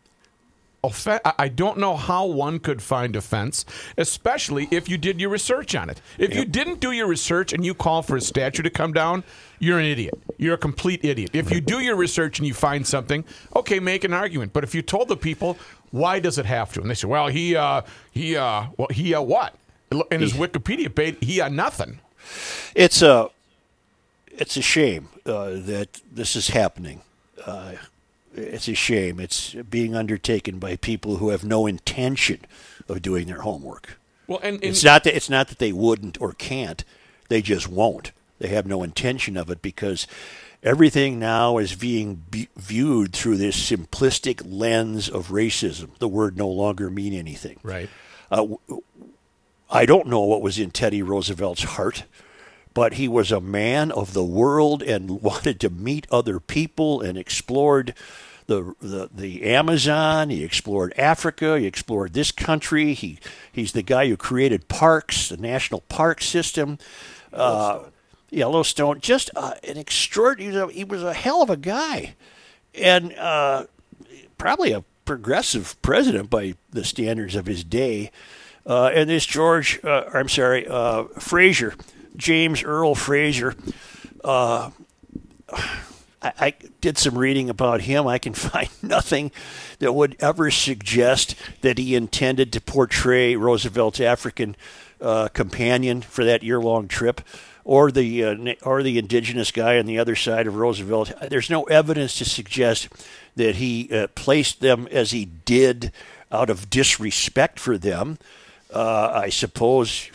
Offen- 0.82 1.20
I- 1.24 1.34
I 1.38 1.48
don't 1.48 1.78
know 1.78 1.96
how 1.96 2.26
one 2.26 2.58
could 2.58 2.82
find 2.82 3.14
offense, 3.14 3.64
especially 3.96 4.66
if 4.72 4.88
you 4.88 4.98
did 4.98 5.20
your 5.20 5.30
research 5.30 5.74
on 5.76 5.88
it. 5.88 6.00
If 6.18 6.34
you 6.34 6.44
didn't 6.44 6.80
do 6.80 6.90
your 6.90 7.06
research 7.06 7.52
and 7.52 7.64
you 7.64 7.72
call 7.74 8.02
for 8.02 8.16
a 8.16 8.20
statue 8.20 8.62
to 8.62 8.70
come 8.70 8.92
down, 8.92 9.22
you're 9.60 9.78
an 9.78 9.84
idiot. 9.86 10.14
You're 10.38 10.54
a 10.54 10.58
complete 10.58 11.04
idiot. 11.04 11.30
If 11.34 11.52
you 11.52 11.60
do 11.60 11.78
your 11.78 11.94
research 11.94 12.40
and 12.40 12.48
you 12.48 12.54
find 12.54 12.84
something, 12.84 13.24
okay, 13.54 13.78
make 13.78 14.02
an 14.02 14.12
argument. 14.12 14.52
But 14.52 14.64
if 14.64 14.74
you 14.74 14.82
told 14.82 15.06
the 15.08 15.16
people, 15.16 15.56
why 15.92 16.18
does 16.18 16.36
it 16.36 16.46
have 16.46 16.72
to? 16.72 16.80
And 16.80 16.90
they 16.90 16.94
say, 16.94 17.06
well, 17.06 17.28
he, 17.28 17.54
uh, 17.54 17.82
he, 18.10 18.36
uh, 18.36 18.64
well, 18.76 18.88
he, 18.90 19.14
uh, 19.14 19.20
what? 19.22 19.54
In 20.10 20.20
his 20.20 20.32
Wikipedia 20.32 20.92
page, 20.92 21.16
he, 21.20 21.40
uh, 21.40 21.48
nothing. 21.48 22.00
it's 22.74 23.02
a 23.02 23.28
it's 24.38 24.56
a 24.56 24.62
shame 24.62 25.08
uh, 25.26 25.50
that 25.50 26.00
this 26.10 26.34
is 26.34 26.48
happening. 26.48 27.02
Uh, 27.44 27.72
it's 28.34 28.68
a 28.68 28.74
shame. 28.74 29.20
It's 29.20 29.54
being 29.54 29.94
undertaken 29.94 30.58
by 30.58 30.76
people 30.76 31.16
who 31.16 31.30
have 31.30 31.44
no 31.44 31.66
intention 31.66 32.40
of 32.88 33.02
doing 33.02 33.26
their 33.26 33.42
homework. 33.42 33.98
Well, 34.26 34.40
and, 34.42 34.56
and 34.56 34.64
It's 34.64 34.84
not 34.84 35.04
that 35.04 35.16
it's 35.16 35.30
not 35.30 35.48
that 35.48 35.58
they 35.58 35.72
wouldn't 35.72 36.20
or 36.20 36.32
can't. 36.32 36.84
They 37.28 37.42
just 37.42 37.68
won't. 37.68 38.12
They 38.38 38.48
have 38.48 38.66
no 38.66 38.82
intention 38.82 39.36
of 39.36 39.50
it 39.50 39.62
because 39.62 40.06
everything 40.62 41.18
now 41.18 41.58
is 41.58 41.74
being 41.74 42.24
be- 42.30 42.48
viewed 42.56 43.12
through 43.12 43.36
this 43.36 43.70
simplistic 43.70 44.42
lens 44.44 45.08
of 45.08 45.28
racism. 45.28 45.96
The 45.98 46.08
word 46.08 46.36
no 46.36 46.48
longer 46.48 46.90
mean 46.90 47.12
anything. 47.12 47.58
Right. 47.62 47.88
Uh, 48.30 48.46
I 49.70 49.86
don't 49.86 50.08
know 50.08 50.20
what 50.20 50.42
was 50.42 50.58
in 50.58 50.70
Teddy 50.70 51.02
Roosevelt's 51.02 51.64
heart, 51.64 52.04
but 52.74 52.94
he 52.94 53.08
was 53.08 53.30
a 53.30 53.40
man 53.40 53.90
of 53.90 54.12
the 54.12 54.24
world 54.24 54.82
and 54.82 55.10
wanted 55.22 55.60
to 55.60 55.70
meet 55.70 56.06
other 56.10 56.40
people 56.40 57.00
and 57.00 57.16
explored 57.18 57.94
the, 58.46 58.74
the 58.80 59.08
the 59.14 59.44
Amazon. 59.44 60.30
He 60.30 60.44
explored 60.44 60.92
Africa. 60.98 61.58
He 61.58 61.66
explored 61.66 62.12
this 62.12 62.32
country. 62.32 62.92
He 62.94 63.18
he's 63.50 63.72
the 63.72 63.82
guy 63.82 64.08
who 64.08 64.16
created 64.16 64.68
parks, 64.68 65.28
the 65.28 65.36
national 65.36 65.82
park 65.82 66.20
system. 66.20 66.78
Uh, 67.32 67.84
Yellowstone, 68.30 69.00
just 69.00 69.30
uh, 69.36 69.54
an 69.66 69.76
extraordinary. 69.76 70.72
He 70.72 70.84
was 70.84 71.02
a 71.02 71.12
hell 71.12 71.42
of 71.42 71.50
a 71.50 71.56
guy, 71.56 72.14
and 72.74 73.12
uh, 73.14 73.66
probably 74.38 74.72
a 74.72 74.84
progressive 75.04 75.80
president 75.82 76.30
by 76.30 76.54
the 76.70 76.84
standards 76.84 77.36
of 77.36 77.46
his 77.46 77.62
day. 77.62 78.10
Uh, 78.64 78.86
and 78.94 79.10
this 79.10 79.26
George, 79.26 79.80
uh, 79.84 80.04
I'm 80.14 80.28
sorry, 80.28 80.66
uh, 80.66 81.04
Fraser, 81.18 81.74
James 82.16 82.62
Earl 82.62 82.94
Fraser. 82.94 83.54
Uh, 84.22 84.70
I, 86.22 86.32
I 86.38 86.54
did 86.80 86.98
some 86.98 87.18
reading 87.18 87.50
about 87.50 87.82
him. 87.82 88.06
I 88.06 88.18
can 88.18 88.34
find 88.34 88.68
nothing 88.82 89.32
that 89.78 89.92
would 89.92 90.16
ever 90.20 90.50
suggest 90.50 91.34
that 91.62 91.78
he 91.78 91.94
intended 91.94 92.52
to 92.52 92.60
portray 92.60 93.36
Roosevelt's 93.36 94.00
African 94.00 94.56
uh, 95.00 95.28
companion 95.28 96.00
for 96.00 96.24
that 96.24 96.42
year-long 96.42 96.86
trip, 96.86 97.20
or 97.64 97.90
the 97.90 98.24
uh, 98.24 98.54
or 98.62 98.82
the 98.82 98.98
indigenous 98.98 99.50
guy 99.50 99.78
on 99.78 99.86
the 99.86 99.98
other 99.98 100.14
side 100.14 100.46
of 100.46 100.56
Roosevelt. 100.56 101.12
There's 101.28 101.50
no 101.50 101.64
evidence 101.64 102.18
to 102.18 102.24
suggest 102.24 102.88
that 103.36 103.56
he 103.56 103.88
uh, 103.92 104.08
placed 104.14 104.60
them 104.60 104.86
as 104.90 105.10
he 105.10 105.24
did 105.24 105.92
out 106.30 106.50
of 106.50 106.70
disrespect 106.70 107.58
for 107.58 107.76
them. 107.78 108.18
Uh, 108.72 109.12
I 109.14 109.28
suppose. 109.28 110.08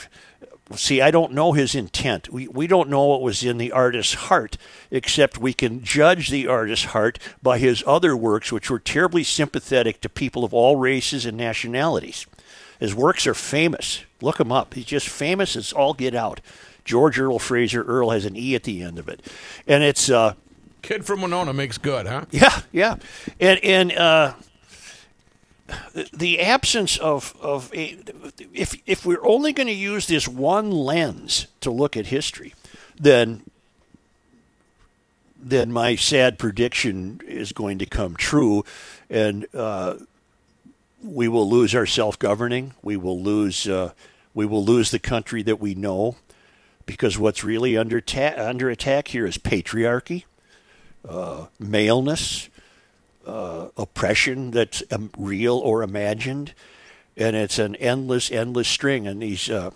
See, 0.76 1.02
I 1.02 1.12
don't 1.12 1.32
know 1.32 1.54
his 1.54 1.76
intent. 1.76 2.30
We, 2.30 2.48
we 2.48 2.68
don't 2.68 2.90
know 2.90 3.06
what 3.06 3.22
was 3.22 3.44
in 3.44 3.58
the 3.58 3.72
artist's 3.72 4.16
heart, 4.16 4.58
except 4.92 5.38
we 5.38 5.54
can 5.54 5.82
judge 5.82 6.30
the 6.30 6.48
artist's 6.48 6.88
heart 6.88 7.20
by 7.42 7.58
his 7.58 7.84
other 7.88 8.18
works, 8.18 8.52
which 8.52 8.70
were 8.70 8.80
terribly 8.80 9.24
sympathetic 9.24 10.02
to 10.02 10.10
people 10.10 10.44
of 10.44 10.54
all 10.54 10.76
races 10.76 11.26
and 11.26 11.38
nationalities. 11.38 12.26
His 12.80 12.94
works 12.94 13.26
are 13.26 13.34
famous. 13.34 14.04
Look 14.22 14.40
him 14.40 14.52
up. 14.52 14.74
He's 14.74 14.86
just 14.86 15.08
famous 15.08 15.56
as 15.56 15.72
all 15.72 15.94
get 15.94 16.14
out. 16.14 16.42
George 16.84 17.18
Earl 17.18 17.40
Fraser. 17.40 17.84
Earl 17.84 18.10
has 18.10 18.26
an 18.26 18.36
E 18.36 18.54
at 18.54 18.64
the 18.64 18.82
end 18.82 19.00
of 19.00 19.08
it. 19.08 19.26
And 19.68 19.84
it's, 19.84 20.10
uh, 20.10 20.34
Kid 20.82 21.06
from 21.06 21.22
Winona 21.22 21.54
makes 21.54 21.78
good, 21.78 22.08
huh? 22.08 22.26
yeah, 22.32 22.62
yeah, 22.72 22.96
and 23.40 23.60
and 23.64 23.92
uh, 23.92 24.34
the 26.14 26.40
absence 26.40 26.98
of 26.98 27.36
of 27.42 27.74
a, 27.74 27.98
if 28.54 28.76
if 28.86 29.06
we're 29.06 29.26
only 29.26 29.54
going 29.54 29.68
to 29.68 29.74
use 29.74 30.08
this 30.08 30.28
one 30.28 30.72
lens 30.72 31.48
to 31.62 31.72
look 31.72 31.98
at 31.98 32.08
history, 32.08 32.54
then 33.00 33.44
then 35.40 35.72
my 35.72 35.96
sad 35.96 36.40
prediction 36.40 37.22
is 37.28 37.52
going 37.52 37.80
to 37.80 37.86
come 37.86 38.16
true, 38.16 38.66
and 39.10 39.46
uh, 39.54 39.96
we 41.04 41.28
will 41.28 41.50
lose 41.50 41.76
our 41.76 41.86
self 41.86 42.18
governing. 42.20 42.74
We 42.82 42.98
will 42.98 43.22
lose 43.22 43.68
uh, 43.68 43.92
we 44.34 44.46
will 44.46 44.64
lose 44.64 44.92
the 44.92 45.00
country 45.00 45.44
that 45.44 45.60
we 45.60 45.76
know, 45.76 46.16
because 46.86 47.18
what's 47.18 47.44
really 47.44 47.78
under 47.78 48.02
ta- 48.02 48.36
under 48.38 48.70
attack 48.70 49.10
here 49.10 49.26
is 49.26 49.38
patriarchy 49.38 50.24
maleness, 51.60 52.50
uh, 53.28 53.70
oppression 53.78 54.52
that's 54.52 54.82
um, 54.92 55.12
real 55.18 55.58
or 55.58 55.84
imagined, 55.84 56.54
and 57.16 57.36
it's 57.36 57.60
an 57.60 57.76
endless, 57.76 58.32
endless 58.32 58.68
string. 58.68 59.06
And 59.06 59.22
these, 59.22 59.50
uh, 59.50 59.72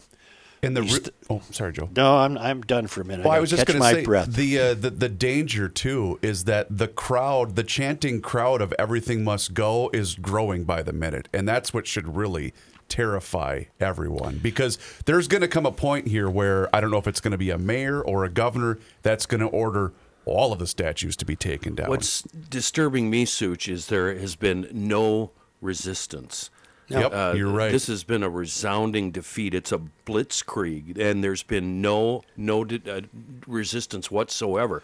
And 0.64 0.78
the 0.78 1.12
oh, 1.30 1.42
sorry, 1.52 1.74
Joe. 1.74 1.90
no, 1.96 2.18
I'm 2.18 2.38
I'm 2.38 2.62
done 2.62 2.88
for 2.88 3.02
a 3.02 3.06
minute. 3.06 3.26
Well, 3.26 3.34
I 3.34 3.36
gotta 3.36 3.42
was 3.42 3.50
just 3.50 3.66
going 3.66 3.80
to 3.80 3.86
say 3.86 4.04
breath. 4.04 4.34
the, 4.34 4.60
uh, 4.60 4.74
the 4.74 4.90
the 4.90 5.10
danger 5.10 5.68
too 5.68 6.20
is 6.22 6.46
that 6.46 6.68
the 6.76 6.88
crowd, 6.88 7.56
the 7.56 7.64
chanting 7.64 8.22
crowd 8.22 8.62
of 8.62 8.74
everything 8.80 9.24
must 9.24 9.54
go, 9.54 9.90
is 9.94 10.16
growing 10.16 10.64
by 10.64 10.82
the 10.82 10.94
minute, 10.94 11.28
and 11.34 11.48
that's 11.48 11.74
what 11.74 11.88
should 11.88 12.16
really 12.16 12.54
terrify 12.90 13.64
everyone 13.80 14.38
because 14.44 14.78
there's 15.06 15.30
going 15.30 15.40
to 15.40 15.48
come 15.48 15.66
a 15.66 15.72
point 15.72 16.08
here 16.08 16.30
where 16.30 16.74
I 16.76 16.82
don't 16.82 16.92
know 16.92 16.98
if 16.98 17.08
it's 17.08 17.22
going 17.22 17.32
to 17.32 17.38
be 17.38 17.50
a 17.50 17.58
mayor 17.58 18.02
or 18.02 18.26
a 18.26 18.30
governor 18.30 18.80
that's 19.02 19.26
going 19.26 19.40
to 19.40 19.48
order 19.48 19.94
all 20.32 20.52
of 20.54 20.60
the 20.60 20.68
statues 20.68 21.16
to 21.18 21.26
be 21.26 21.36
taken 21.36 21.76
down. 21.76 21.90
What's 21.90 22.22
disturbing 22.24 23.10
me, 23.10 23.26
Such, 23.26 23.68
is 23.68 23.88
there 23.88 24.18
has 24.18 24.36
been 24.36 24.68
no 24.72 25.32
resistance. 25.62 26.50
Yep, 26.88 27.14
Uh, 27.14 27.34
you're 27.38 27.50
right. 27.52 27.72
This 27.72 27.88
has 27.88 28.04
been 28.04 28.22
a 28.24 28.30
resounding 28.30 29.12
defeat. 29.12 29.54
It's 29.54 29.72
a 29.72 29.80
blitzkrieg, 30.06 30.98
and 31.00 31.24
there's 31.24 31.44
been 31.44 31.82
no 31.82 32.24
no 32.36 32.66
di- 32.66 32.82
uh, 32.92 33.02
resistance 33.48 34.12
whatsoever. 34.12 34.84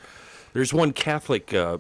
There's 0.54 0.74
one 0.74 0.94
Catholic 0.94 1.54
uh, 1.54 1.77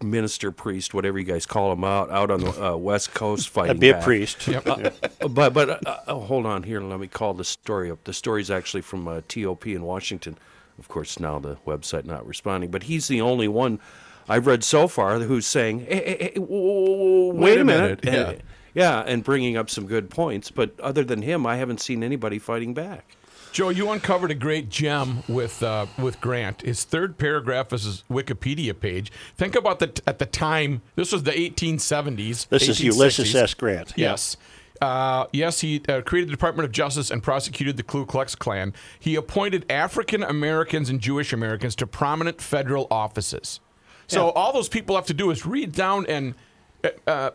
minister, 0.00 0.52
priest, 0.52 0.94
whatever 0.94 1.18
you 1.18 1.24
guys 1.24 1.44
call 1.44 1.72
him, 1.72 1.82
out 1.82 2.08
out 2.10 2.30
on 2.30 2.40
the 2.42 2.64
uh, 2.72 2.76
West 2.76 3.14
Coast 3.14 3.48
fighting. 3.54 3.80
That'd 3.80 3.80
be 3.80 3.88
a 3.88 3.94
back. 3.94 4.04
priest. 4.04 4.48
Uh, 4.48 4.90
but 5.28 5.52
but 5.52 5.84
uh, 5.84 5.96
uh, 6.06 6.14
hold 6.14 6.46
on 6.46 6.62
here. 6.62 6.80
Let 6.80 7.00
me 7.00 7.08
call 7.08 7.34
the 7.34 7.44
story 7.44 7.90
up. 7.90 8.04
The 8.04 8.12
story's 8.12 8.50
actually 8.52 8.82
from 8.82 9.08
uh, 9.08 9.22
TOP 9.28 9.66
in 9.66 9.82
Washington. 9.82 10.36
Of 10.78 10.88
course, 10.88 11.18
now 11.18 11.38
the 11.38 11.56
website 11.66 12.04
not 12.04 12.26
responding, 12.26 12.70
but 12.70 12.84
he's 12.84 13.08
the 13.08 13.20
only 13.20 13.48
one 13.48 13.80
I've 14.28 14.46
read 14.46 14.62
so 14.62 14.88
far 14.88 15.18
who's 15.18 15.46
saying, 15.46 15.80
"Hey, 15.80 15.94
hey, 16.18 16.30
hey, 16.34 16.40
whoa, 16.40 16.46
whoa, 16.46 17.32
whoa, 17.32 17.34
wait, 17.34 17.58
a 17.58 17.62
a 17.62 17.64
minute, 17.64 18.04
minute, 18.04 18.28
And- 18.28 18.42
yeah, 18.74 19.00
and 19.06 19.24
bringing 19.24 19.56
up 19.56 19.70
some 19.70 19.86
good 19.86 20.10
points. 20.10 20.50
But 20.50 20.78
other 20.80 21.02
than 21.02 21.22
him, 21.22 21.46
I 21.46 21.56
haven't 21.56 21.80
seen 21.80 22.02
anybody 22.04 22.38
fighting 22.38 22.74
back. 22.74 23.16
Joe, 23.50 23.70
you 23.70 23.90
uncovered 23.90 24.30
a 24.30 24.34
great 24.34 24.68
gem 24.68 25.22
with 25.26 25.62
uh, 25.62 25.86
with 25.98 26.20
Grant. 26.20 26.60
His 26.62 26.84
third 26.84 27.16
paragraph 27.18 27.72
is 27.72 27.84
his 27.84 28.04
Wikipedia 28.10 28.78
page. 28.78 29.10
Think 29.36 29.56
about 29.56 29.78
the 29.78 30.00
at 30.06 30.18
the 30.18 30.26
time. 30.26 30.82
This 30.96 31.10
was 31.12 31.22
the 31.22 31.32
1870s. 31.32 32.48
This 32.48 32.68
is 32.68 32.78
1860s. 32.78 32.84
Ulysses 32.84 33.34
S. 33.34 33.54
Grant. 33.54 33.94
Yeah. 33.96 34.10
Yes. 34.10 34.36
Uh, 34.80 35.26
yes, 35.32 35.60
he 35.60 35.82
uh, 35.88 36.00
created 36.02 36.28
the 36.28 36.32
Department 36.32 36.64
of 36.64 36.72
Justice 36.72 37.10
and 37.10 37.22
prosecuted 37.22 37.76
the 37.76 37.82
Ku 37.82 38.06
Klux 38.06 38.34
Klan. 38.34 38.72
He 38.98 39.16
appointed 39.16 39.66
African 39.70 40.22
Americans 40.22 40.88
and 40.88 41.00
Jewish 41.00 41.32
Americans 41.32 41.74
to 41.76 41.86
prominent 41.86 42.40
federal 42.40 42.86
offices. 42.90 43.60
So 44.06 44.30
all 44.30 44.54
those 44.54 44.70
people 44.70 44.96
have 44.96 45.06
to 45.06 45.14
do 45.14 45.30
is 45.30 45.44
read 45.44 45.72
down 45.72 46.06
and, 46.06 46.34
uh, 46.82 46.88
uh, 47.06 47.30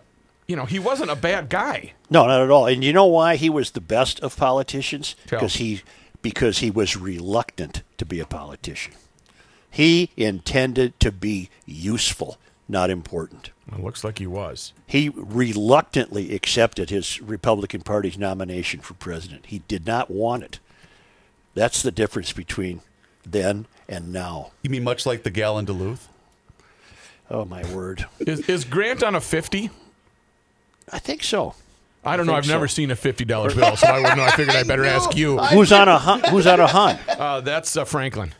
you 0.47 0.55
know, 0.55 0.65
he 0.65 0.79
wasn't 0.79 1.11
a 1.11 1.15
bad 1.15 1.47
guy. 1.49 1.93
No, 2.09 2.25
not 2.25 2.41
at 2.41 2.49
all. 2.49 2.65
And 2.65 2.83
you 2.83 2.91
know 2.91 3.05
why 3.05 3.35
he 3.35 3.49
was 3.49 3.71
the 3.71 3.81
best 3.81 4.19
of 4.21 4.35
politicians? 4.35 5.15
Because 5.29 5.55
he 5.55 5.81
because 6.23 6.59
he 6.59 6.71
was 6.71 6.97
reluctant 6.97 7.83
to 7.97 8.05
be 8.05 8.19
a 8.19 8.25
politician. 8.25 8.93
He 9.69 10.09
intended 10.15 10.99
to 11.01 11.11
be 11.11 11.49
useful, 11.65 12.37
not 12.67 12.89
important. 12.89 13.51
It 13.71 13.79
looks 13.79 14.03
like 14.03 14.19
he 14.19 14.27
was. 14.27 14.73
He 14.87 15.09
reluctantly 15.15 16.35
accepted 16.35 16.89
his 16.89 17.21
Republican 17.21 17.81
Party's 17.81 18.17
nomination 18.17 18.81
for 18.81 18.93
president. 18.93 19.45
He 19.47 19.59
did 19.67 19.85
not 19.87 20.11
want 20.11 20.43
it. 20.43 20.59
That's 21.55 21.81
the 21.81 21.91
difference 21.91 22.33
between 22.33 22.81
then 23.25 23.67
and 23.87 24.11
now. 24.11 24.51
you 24.63 24.69
mean 24.69 24.83
much 24.83 25.05
like 25.05 25.23
the 25.23 25.29
gal 25.29 25.57
in 25.57 25.65
Duluth? 25.65 26.09
Oh 27.31 27.45
my 27.45 27.63
word! 27.73 28.05
Is, 28.19 28.41
is 28.49 28.65
Grant 28.65 29.01
on 29.01 29.15
a 29.15 29.21
50? 29.21 29.69
I 30.91 30.99
think 30.99 31.23
so. 31.23 31.55
I 32.05 32.17
don't 32.17 32.25
know. 32.27 32.33
I've 32.35 32.47
never 32.47 32.67
seen 32.67 32.91
a 32.91 32.97
fifty 32.97 33.23
dollar 33.23 33.55
bill, 33.55 33.77
so 33.77 33.87
I 33.87 33.99
wouldn't 33.99 34.17
know. 34.17 34.25
I 34.25 34.31
figured 34.31 34.57
I 34.57 34.63
better 34.67 34.83
ask 34.83 35.15
you. 35.15 35.37
Who's 35.37 35.71
on 35.71 35.87
a 35.87 35.97
hun? 35.97 36.21
Who's 36.29 36.45
on 36.45 36.59
a 36.59 36.67
hunt? 36.67 36.99
Uh, 37.07 37.39
that's 37.39 37.77
uh, 37.77 37.85
Franklin, 37.85 38.33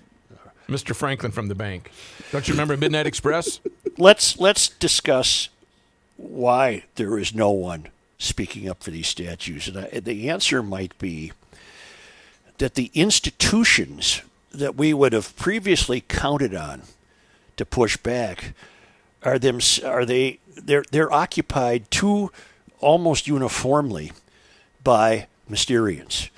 Mr. 0.68 0.96
Franklin 0.96 1.32
from 1.32 1.48
the 1.48 1.56
bank. 1.56 1.92
Don't 2.32 2.48
you 2.48 2.54
remember 2.54 2.78
Midnight 2.78 3.08
Express? 3.08 3.60
let's 3.98 4.38
let's 4.40 4.70
discuss 4.70 5.50
why 6.18 6.84
there 6.96 7.18
is 7.18 7.34
no 7.34 7.52
one 7.52 7.88
speaking 8.18 8.70
up 8.70 8.82
for 8.82 8.92
these 8.92 9.08
statues, 9.08 9.68
and 9.68 9.78
I, 9.78 10.00
the 10.00 10.30
answer 10.30 10.64
might 10.64 10.98
be 10.98 11.32
that 12.58 12.76
the 12.76 12.92
institutions 12.94 14.22
that 14.52 14.76
we 14.76 14.94
would 14.94 15.14
have 15.14 15.36
previously 15.36 16.02
counted 16.02 16.56
on 16.56 16.84
to 17.58 17.66
push 17.66 17.98
back 17.98 18.54
are 19.24 19.40
them 19.40 19.60
are 19.84 20.06
they 20.06 20.40
they're 20.56 20.86
they're 20.92 21.12
occupied 21.12 21.90
too 21.92 22.32
almost 22.80 23.28
uniformly 23.28 24.12
by 24.84 25.28
Mysterians. 25.50 26.30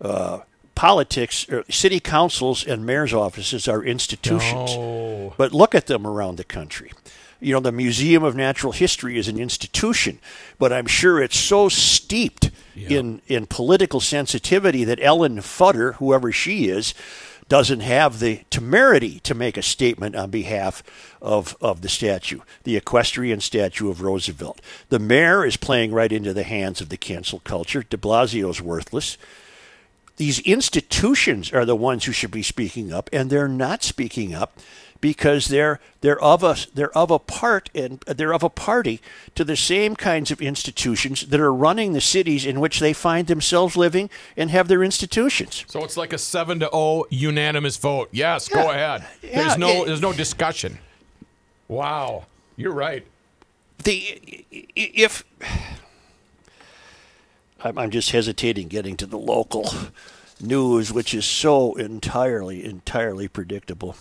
Uh, 0.00 0.40
politics, 0.74 1.48
or 1.48 1.64
city 1.70 2.00
councils, 2.00 2.64
and 2.66 2.84
mayor's 2.84 3.14
offices 3.14 3.68
are 3.68 3.84
institutions. 3.84 4.74
No. 4.74 5.34
But 5.36 5.52
look 5.52 5.74
at 5.74 5.86
them 5.86 6.06
around 6.06 6.36
the 6.36 6.44
country. 6.44 6.92
You 7.40 7.52
know, 7.52 7.60
the 7.60 7.72
Museum 7.72 8.22
of 8.22 8.34
Natural 8.34 8.72
History 8.72 9.18
is 9.18 9.28
an 9.28 9.38
institution, 9.38 10.18
but 10.58 10.72
I'm 10.72 10.86
sure 10.86 11.20
it's 11.20 11.36
so 11.36 11.68
steeped 11.68 12.50
in, 12.74 13.20
in 13.26 13.46
political 13.46 14.00
sensitivity 14.00 14.84
that 14.84 14.98
Ellen 15.00 15.38
Futter, 15.38 15.94
whoever 15.94 16.32
she 16.32 16.68
is, 16.68 16.94
doesn't 17.48 17.80
have 17.80 18.20
the 18.20 18.40
temerity 18.50 19.20
to 19.20 19.34
make 19.34 19.56
a 19.56 19.62
statement 19.62 20.16
on 20.16 20.30
behalf 20.30 20.82
of, 21.20 21.56
of 21.60 21.82
the 21.82 21.88
statue, 21.88 22.40
the 22.62 22.76
equestrian 22.76 23.40
statue 23.40 23.90
of 23.90 24.00
Roosevelt. 24.00 24.60
The 24.88 24.98
mayor 24.98 25.44
is 25.44 25.56
playing 25.56 25.92
right 25.92 26.10
into 26.10 26.32
the 26.32 26.42
hands 26.42 26.80
of 26.80 26.88
the 26.88 26.96
cancel 26.96 27.40
culture. 27.40 27.82
De 27.82 27.96
Blasio's 27.96 28.62
worthless 28.62 29.18
these 30.16 30.38
institutions 30.40 31.52
are 31.52 31.64
the 31.64 31.76
ones 31.76 32.04
who 32.04 32.12
should 32.12 32.30
be 32.30 32.42
speaking 32.42 32.92
up, 32.92 33.10
and 33.12 33.30
they're 33.30 33.48
not 33.48 33.82
speaking 33.82 34.34
up 34.34 34.58
because 35.00 35.48
they're 35.48 35.80
they're 36.00 36.20
of 36.22 36.42
a 36.42 36.56
they're 36.72 36.96
of 36.96 37.10
a 37.10 37.18
part 37.18 37.68
and 37.74 38.00
they're 38.06 38.32
of 38.32 38.42
a 38.42 38.48
party 38.48 39.00
to 39.34 39.44
the 39.44 39.56
same 39.56 39.94
kinds 39.96 40.30
of 40.30 40.40
institutions 40.40 41.26
that 41.26 41.40
are 41.40 41.52
running 41.52 41.92
the 41.92 42.00
cities 42.00 42.46
in 42.46 42.58
which 42.58 42.80
they 42.80 42.92
find 42.94 43.26
themselves 43.26 43.76
living 43.76 44.08
and 44.36 44.50
have 44.50 44.66
their 44.68 44.82
institutions. 44.82 45.64
So 45.68 45.84
it's 45.84 45.96
like 45.98 46.12
a 46.14 46.18
seven 46.18 46.60
to 46.60 46.70
zero 46.72 47.04
unanimous 47.10 47.76
vote. 47.76 48.08
Yes, 48.12 48.48
go 48.48 48.70
ahead. 48.70 49.04
Yeah, 49.22 49.42
There's 49.42 49.58
no 49.58 49.82
it- 49.82 49.86
there's 49.86 50.00
no 50.00 50.12
discussion. 50.14 50.78
Wow, 51.68 52.24
you're 52.56 52.72
right. 52.72 53.04
the 53.82 54.44
if 54.76 55.24
I'm, 57.64 57.78
I'm 57.78 57.90
just 57.90 58.10
hesitating 58.10 58.68
getting 58.68 58.96
to 58.98 59.06
the 59.06 59.18
local 59.18 59.68
news, 60.40 60.92
which 60.92 61.14
is 61.14 61.24
so 61.24 61.74
entirely, 61.74 62.64
entirely 62.64 63.26
predictable. 63.26 63.96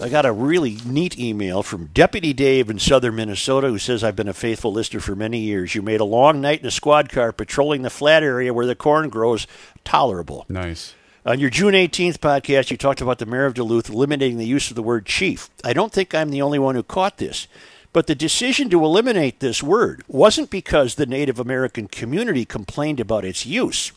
I 0.00 0.08
got 0.08 0.24
a 0.24 0.32
really 0.32 0.78
neat 0.86 1.18
email 1.18 1.62
from 1.62 1.90
Deputy 1.92 2.32
Dave 2.32 2.70
in 2.70 2.78
southern 2.78 3.16
Minnesota 3.16 3.68
who 3.68 3.78
says, 3.78 4.02
I've 4.02 4.16
been 4.16 4.28
a 4.28 4.32
faithful 4.32 4.72
listener 4.72 5.00
for 5.00 5.14
many 5.14 5.40
years. 5.40 5.74
You 5.74 5.82
made 5.82 6.00
a 6.00 6.04
long 6.04 6.40
night 6.40 6.60
in 6.60 6.66
a 6.66 6.70
squad 6.70 7.10
car 7.10 7.30
patrolling 7.30 7.82
the 7.82 7.90
flat 7.90 8.22
area 8.22 8.54
where 8.54 8.64
the 8.64 8.74
corn 8.74 9.10
grows 9.10 9.46
tolerable. 9.84 10.46
Nice. 10.48 10.94
On 11.26 11.38
your 11.38 11.50
June 11.50 11.74
18th 11.74 12.18
podcast, 12.18 12.70
you 12.70 12.78
talked 12.78 13.02
about 13.02 13.18
the 13.18 13.26
mayor 13.26 13.44
of 13.44 13.54
Duluth 13.54 13.90
eliminating 13.90 14.38
the 14.38 14.46
use 14.46 14.70
of 14.70 14.76
the 14.76 14.82
word 14.82 15.04
chief. 15.04 15.50
I 15.62 15.74
don't 15.74 15.92
think 15.92 16.14
I'm 16.14 16.30
the 16.30 16.42
only 16.42 16.58
one 16.58 16.74
who 16.74 16.82
caught 16.82 17.18
this. 17.18 17.46
But 17.92 18.06
the 18.06 18.14
decision 18.14 18.70
to 18.70 18.84
eliminate 18.84 19.40
this 19.40 19.62
word 19.62 20.02
wasn't 20.08 20.50
because 20.50 20.94
the 20.94 21.06
Native 21.06 21.38
American 21.38 21.88
community 21.88 22.44
complained 22.44 23.00
about 23.00 23.24
its 23.24 23.44
use. 23.44 23.92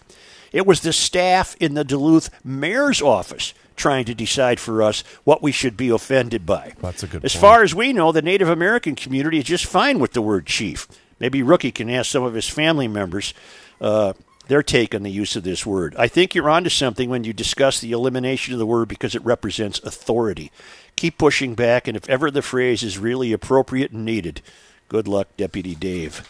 It 0.51 0.65
was 0.65 0.81
the 0.81 0.93
staff 0.93 1.55
in 1.59 1.73
the 1.73 1.83
Duluth 1.83 2.29
mayor's 2.43 3.01
office 3.01 3.53
trying 3.75 4.05
to 4.05 4.15
decide 4.15 4.59
for 4.59 4.81
us 4.81 5.03
what 5.23 5.41
we 5.41 5.51
should 5.51 5.75
be 5.75 5.89
offended 5.89 6.45
by. 6.45 6.73
That's 6.81 7.03
a 7.03 7.07
good 7.07 7.25
As 7.25 7.33
point. 7.33 7.41
far 7.41 7.63
as 7.63 7.75
we 7.75 7.93
know, 7.93 8.11
the 8.11 8.21
Native 8.21 8.49
American 8.49 8.95
community 8.95 9.39
is 9.39 9.45
just 9.45 9.65
fine 9.65 9.99
with 9.99 10.13
the 10.13 10.21
word 10.21 10.45
chief. 10.45 10.87
Maybe 11.19 11.43
Rookie 11.43 11.71
can 11.71 11.89
ask 11.89 12.09
some 12.11 12.23
of 12.23 12.33
his 12.33 12.47
family 12.47 12.87
members 12.87 13.33
uh, 13.81 14.13
their 14.47 14.63
take 14.63 14.93
on 14.93 15.03
the 15.03 15.11
use 15.11 15.35
of 15.35 15.43
this 15.43 15.65
word. 15.65 15.95
I 15.97 16.07
think 16.07 16.35
you're 16.35 16.49
onto 16.49 16.69
something 16.69 17.09
when 17.09 17.23
you 17.23 17.33
discuss 17.33 17.79
the 17.79 17.91
elimination 17.91 18.53
of 18.53 18.59
the 18.59 18.65
word 18.65 18.87
because 18.87 19.15
it 19.15 19.23
represents 19.25 19.79
authority. 19.79 20.51
Keep 20.95 21.17
pushing 21.17 21.55
back, 21.55 21.87
and 21.87 21.97
if 21.97 22.07
ever 22.09 22.29
the 22.31 22.41
phrase 22.41 22.83
is 22.83 22.97
really 22.97 23.33
appropriate 23.33 23.91
and 23.91 24.05
needed, 24.05 24.41
good 24.87 25.07
luck, 25.07 25.27
Deputy 25.37 25.75
Dave. 25.75 26.27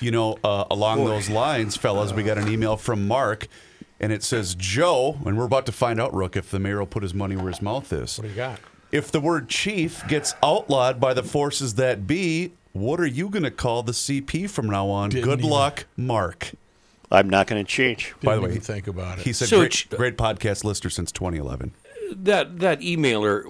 You 0.00 0.10
know, 0.10 0.38
uh, 0.42 0.64
along 0.70 1.04
those 1.04 1.28
lines, 1.30 1.76
fellas, 1.76 2.12
we 2.12 2.22
got 2.22 2.38
an 2.38 2.48
email 2.48 2.76
from 2.76 3.06
Mark, 3.06 3.46
and 4.00 4.12
it 4.12 4.22
says, 4.22 4.54
Joe, 4.54 5.18
and 5.24 5.38
we're 5.38 5.44
about 5.44 5.66
to 5.66 5.72
find 5.72 6.00
out, 6.00 6.12
Rook, 6.14 6.36
if 6.36 6.50
the 6.50 6.58
mayor 6.58 6.78
will 6.78 6.86
put 6.86 7.02
his 7.02 7.14
money 7.14 7.36
where 7.36 7.48
his 7.48 7.62
mouth 7.62 7.92
is. 7.92 8.18
What 8.18 8.24
do 8.24 8.28
you 8.30 8.34
got? 8.36 8.58
If 8.90 9.10
the 9.12 9.20
word 9.20 9.48
chief 9.48 10.06
gets 10.08 10.34
outlawed 10.42 11.00
by 11.00 11.14
the 11.14 11.22
forces 11.22 11.74
that 11.74 12.06
be, 12.06 12.52
what 12.72 13.00
are 13.00 13.06
you 13.06 13.28
going 13.28 13.42
to 13.44 13.50
call 13.50 13.82
the 13.82 13.92
CP 13.92 14.50
from 14.50 14.66
now 14.68 14.88
on? 14.88 15.10
Didn't 15.10 15.24
Good 15.24 15.38
even- 15.40 15.50
luck, 15.50 15.86
Mark. 15.96 16.52
I'm 17.12 17.28
not 17.30 17.46
going 17.46 17.64
to 17.64 17.70
change. 17.70 18.14
By 18.22 18.34
the 18.36 18.40
way, 18.40 18.50
even 18.50 18.60
think 18.62 18.86
about 18.88 19.18
it. 19.18 19.24
He 19.24 19.32
said 19.32 19.48
So 19.48 19.58
great, 19.60 19.70
ch- 19.72 19.88
great 19.90 20.16
podcast 20.16 20.64
listener 20.64 20.90
since 20.90 21.12
2011. 21.12 21.72
that 22.14 22.58
that 22.58 22.80
emailer 22.80 23.44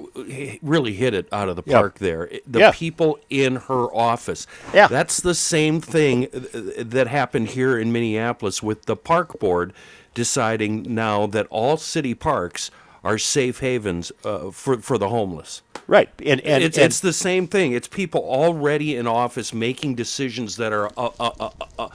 really 0.62 0.92
hit 0.94 1.14
it 1.14 1.26
out 1.32 1.48
of 1.48 1.56
the 1.56 1.62
Yeah. 1.66 1.78
park 1.80 1.98
there. 1.98 2.28
The 2.46 2.58
Yeah. 2.60 2.72
people 2.72 3.18
in 3.30 3.56
her 3.56 3.86
office. 3.94 4.46
Yeah. 4.74 4.86
That's 4.88 5.20
the 5.20 5.34
same 5.34 5.80
thing 5.80 6.26
uh, 6.34 6.38
that 6.84 7.08
happened 7.08 7.48
here 7.48 7.76
in 7.78 7.90
Minneapolis 7.92 8.62
with 8.62 8.84
the 8.86 8.96
park 8.96 9.38
board 9.40 9.72
deciding 10.14 10.82
now 10.94 11.26
that 11.26 11.46
all 11.50 11.76
city 11.76 12.14
parks 12.14 12.70
are 13.04 13.18
safe 13.18 13.60
havens 13.60 14.12
uh, 14.24 14.50
for 14.50 14.78
for 14.78 14.98
the 14.98 15.08
homeless. 15.08 15.62
Right. 15.86 16.08
And, 16.24 16.40
and, 16.42 16.62
it's, 16.62 16.78
and 16.78 16.86
it's 16.86 17.00
the 17.00 17.12
same 17.12 17.46
thing. 17.46 17.72
It's 17.72 17.88
people 17.88 18.22
already 18.22 18.96
in 18.96 19.06
office 19.06 19.52
making 19.52 19.96
decisions 19.96 20.56
that 20.56 20.72
are 20.72 20.86
uh, 20.96 21.10
uh, 21.18 21.30
uh, 21.40 21.50
uh, 21.78 21.88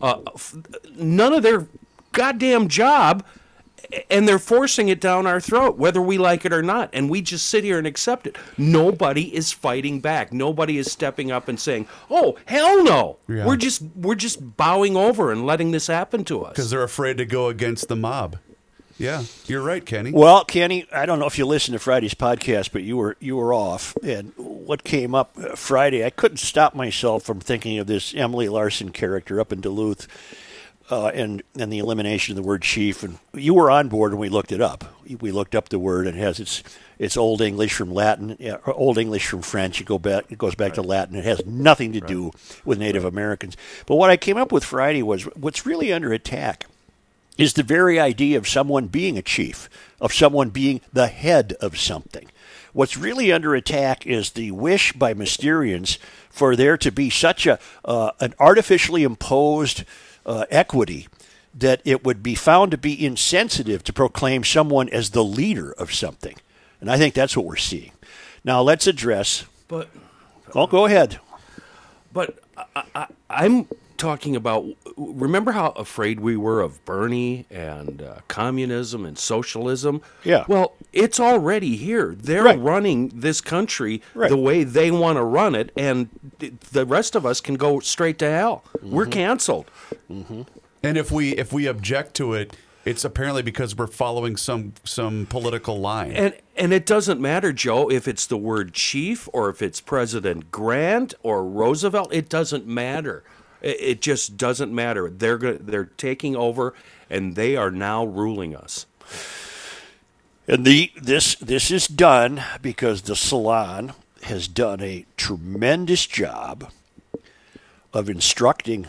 uh, 0.00 0.20
f- 0.34 0.56
none 0.96 1.32
of 1.34 1.42
their 1.42 1.66
goddamn 2.12 2.68
job, 2.68 3.24
and 4.10 4.26
they're 4.26 4.38
forcing 4.38 4.88
it 4.88 4.98
down 5.00 5.26
our 5.26 5.40
throat, 5.40 5.76
whether 5.76 6.00
we 6.00 6.16
like 6.16 6.46
it 6.46 6.52
or 6.52 6.62
not. 6.62 6.88
And 6.94 7.10
we 7.10 7.20
just 7.20 7.46
sit 7.48 7.64
here 7.64 7.76
and 7.76 7.86
accept 7.86 8.26
it. 8.26 8.36
Nobody 8.56 9.34
is 9.34 9.52
fighting 9.52 10.00
back. 10.00 10.32
Nobody 10.32 10.78
is 10.78 10.90
stepping 10.90 11.30
up 11.30 11.46
and 11.46 11.60
saying, 11.60 11.86
"Oh, 12.10 12.36
hell 12.46 12.82
no! 12.82 13.18
Yeah. 13.28 13.46
We're 13.46 13.56
just 13.56 13.82
we're 13.94 14.14
just 14.14 14.56
bowing 14.56 14.96
over 14.96 15.30
and 15.30 15.44
letting 15.44 15.70
this 15.72 15.86
happen 15.86 16.24
to 16.24 16.42
us." 16.44 16.52
Because 16.52 16.70
they're 16.70 16.82
afraid 16.82 17.18
to 17.18 17.26
go 17.26 17.48
against 17.48 17.88
the 17.88 17.96
mob. 17.96 18.38
Yeah, 18.98 19.24
you're 19.46 19.62
right, 19.62 19.84
Kenny. 19.84 20.12
Well, 20.12 20.44
Kenny, 20.44 20.86
I 20.92 21.04
don't 21.04 21.18
know 21.18 21.26
if 21.26 21.36
you 21.36 21.46
listened 21.46 21.72
to 21.74 21.78
Friday's 21.80 22.14
podcast, 22.14 22.70
but 22.72 22.82
you 22.82 22.96
were 22.96 23.16
you 23.18 23.36
were 23.36 23.52
off, 23.52 23.96
and 24.04 24.32
what 24.36 24.84
came 24.84 25.14
up 25.14 25.36
uh, 25.36 25.56
Friday, 25.56 26.04
I 26.04 26.10
couldn't 26.10 26.36
stop 26.36 26.74
myself 26.74 27.24
from 27.24 27.40
thinking 27.40 27.78
of 27.78 27.86
this 27.88 28.14
Emily 28.14 28.48
Larson 28.48 28.90
character 28.90 29.40
up 29.40 29.52
in 29.52 29.60
Duluth, 29.60 30.06
uh, 30.90 31.08
and 31.08 31.42
and 31.58 31.72
the 31.72 31.78
elimination 31.78 32.32
of 32.32 32.36
the 32.36 32.46
word 32.46 32.62
chief. 32.62 33.02
And 33.02 33.18
you 33.32 33.54
were 33.54 33.68
on 33.68 33.88
board, 33.88 34.12
when 34.12 34.20
we 34.20 34.28
looked 34.28 34.52
it 34.52 34.60
up. 34.60 34.84
We 35.20 35.32
looked 35.32 35.56
up 35.56 35.70
the 35.70 35.80
word, 35.80 36.06
and 36.06 36.16
it 36.16 36.20
has 36.20 36.38
its 36.38 36.62
it's 36.96 37.16
Old 37.16 37.40
English 37.40 37.74
from 37.74 37.92
Latin, 37.92 38.36
yeah, 38.38 38.58
Old 38.66 38.96
English 38.98 39.26
from 39.26 39.42
French. 39.42 39.80
It 39.80 39.86
go 39.86 39.98
back, 39.98 40.30
it 40.30 40.38
goes 40.38 40.54
back 40.54 40.74
to 40.74 40.82
Latin. 40.82 41.16
It 41.16 41.24
has 41.24 41.44
nothing 41.44 41.92
to 41.94 42.00
do 42.00 42.30
with 42.64 42.78
Native 42.78 43.04
Americans. 43.04 43.56
But 43.86 43.96
what 43.96 44.10
I 44.10 44.16
came 44.16 44.36
up 44.36 44.52
with 44.52 44.64
Friday 44.64 45.02
was 45.02 45.24
what's 45.34 45.66
really 45.66 45.92
under 45.92 46.12
attack 46.12 46.66
is 47.36 47.54
the 47.54 47.62
very 47.62 47.98
idea 47.98 48.38
of 48.38 48.48
someone 48.48 48.86
being 48.86 49.18
a 49.18 49.22
chief, 49.22 49.68
of 50.00 50.12
someone 50.12 50.50
being 50.50 50.80
the 50.92 51.08
head 51.08 51.54
of 51.60 51.78
something. 51.78 52.30
What's 52.72 52.96
really 52.96 53.32
under 53.32 53.54
attack 53.54 54.06
is 54.06 54.30
the 54.30 54.50
wish 54.50 54.92
by 54.92 55.14
Mysterians 55.14 55.98
for 56.28 56.56
there 56.56 56.76
to 56.76 56.90
be 56.90 57.10
such 57.10 57.46
a 57.46 57.58
uh, 57.84 58.10
an 58.20 58.34
artificially 58.40 59.04
imposed 59.04 59.84
uh, 60.26 60.46
equity 60.50 61.06
that 61.54 61.80
it 61.84 62.04
would 62.04 62.22
be 62.22 62.34
found 62.34 62.72
to 62.72 62.78
be 62.78 63.04
insensitive 63.04 63.84
to 63.84 63.92
proclaim 63.92 64.42
someone 64.42 64.88
as 64.88 65.10
the 65.10 65.22
leader 65.22 65.72
of 65.72 65.94
something. 65.94 66.36
And 66.80 66.90
I 66.90 66.98
think 66.98 67.14
that's 67.14 67.36
what 67.36 67.46
we're 67.46 67.56
seeing. 67.56 67.92
Now 68.42 68.60
let's 68.60 68.88
address. 68.88 69.44
but 69.68 69.88
Oh, 70.54 70.66
go 70.66 70.84
ahead. 70.84 71.18
But 72.12 72.38
I, 72.56 72.84
I, 72.94 73.06
I'm 73.28 73.66
talking 73.96 74.34
about. 74.36 74.64
Remember 74.96 75.52
how 75.52 75.68
afraid 75.70 76.20
we 76.20 76.36
were 76.36 76.60
of 76.60 76.84
Bernie 76.84 77.46
and 77.50 78.00
uh, 78.02 78.16
communism 78.28 79.04
and 79.04 79.18
socialism? 79.18 80.00
Yeah. 80.24 80.44
Well, 80.48 80.74
it's 80.92 81.18
already 81.20 81.76
here. 81.76 82.14
They're 82.16 82.44
Right. 82.44 82.58
running 82.60 83.10
this 83.14 83.40
country 83.40 84.02
Right. 84.14 84.30
the 84.30 84.36
way 84.36 84.64
they 84.64 84.90
want 84.90 85.16
to 85.16 85.22
run 85.24 85.54
it, 85.54 85.70
and 85.76 86.08
th- 86.38 86.52
the 86.72 86.84
rest 86.86 87.14
of 87.16 87.24
us 87.26 87.40
can 87.40 87.54
go 87.56 87.80
straight 87.80 88.18
to 88.18 88.30
hell. 88.30 88.64
Mm-hmm. 88.78 88.90
We're 88.94 89.06
canceled. 89.06 89.70
And 90.82 90.98
if 90.98 91.10
we 91.10 91.30
if 91.36 91.52
we 91.52 91.66
object 91.66 92.14
to 92.16 92.34
it, 92.34 92.56
it's 92.84 93.04
apparently 93.04 93.42
because 93.42 93.74
we're 93.76 93.86
following 93.86 94.36
some 94.36 94.74
some 94.84 95.26
political 95.26 95.80
line. 95.80 96.12
And 96.12 96.34
and 96.56 96.72
it 96.72 96.84
doesn't 96.86 97.20
matter, 97.20 97.52
Joe, 97.52 97.90
if 97.90 98.06
it's 98.06 98.26
the 98.26 98.36
word 98.36 98.74
chief 98.74 99.28
or 99.32 99.48
if 99.48 99.62
it's 99.62 99.80
President 99.80 100.50
Grant 100.50 101.14
or 101.22 101.44
Roosevelt. 101.44 102.12
It 102.12 102.28
doesn't 102.28 102.66
matter. 102.66 103.24
It, 103.64 103.80
it 103.80 104.00
just 104.02 104.36
doesn't 104.36 104.72
matter. 104.72 105.10
They're 105.10 105.38
they're 105.38 105.90
taking 105.96 106.36
over, 106.36 106.74
and 107.08 107.34
they 107.34 107.56
are 107.56 107.70
now 107.70 108.04
ruling 108.04 108.54
us. 108.54 108.86
And 110.46 110.64
the 110.64 110.92
this 111.00 111.34
this 111.36 111.70
is 111.70 111.88
done 111.88 112.44
because 112.60 113.02
the 113.02 113.16
salon 113.16 113.94
has 114.24 114.46
done 114.46 114.80
a 114.82 115.06
tremendous 115.16 116.06
job 116.06 116.70
of 117.92 118.10
instructing 118.10 118.86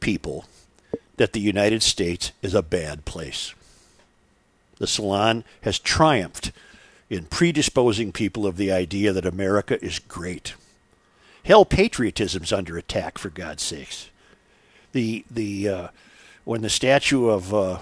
people 0.00 0.44
that 1.16 1.32
the 1.32 1.40
United 1.40 1.82
States 1.82 2.32
is 2.42 2.54
a 2.54 2.62
bad 2.62 3.04
place. 3.04 3.54
The 4.78 4.86
salon 4.86 5.44
has 5.62 5.78
triumphed 5.78 6.52
in 7.08 7.24
predisposing 7.24 8.12
people 8.12 8.46
of 8.46 8.56
the 8.56 8.72
idea 8.72 9.12
that 9.12 9.24
America 9.24 9.82
is 9.84 9.98
great. 9.98 10.54
Hell, 11.44 11.64
patriotism's 11.64 12.52
under 12.52 12.76
attack 12.76 13.18
for 13.18 13.30
God's 13.30 13.62
sakes. 13.62 14.10
The 14.96 15.26
the 15.30 15.68
uh, 15.68 15.88
when 16.44 16.62
the 16.62 16.70
statue 16.70 17.28
of 17.28 17.52
uh, 17.52 17.80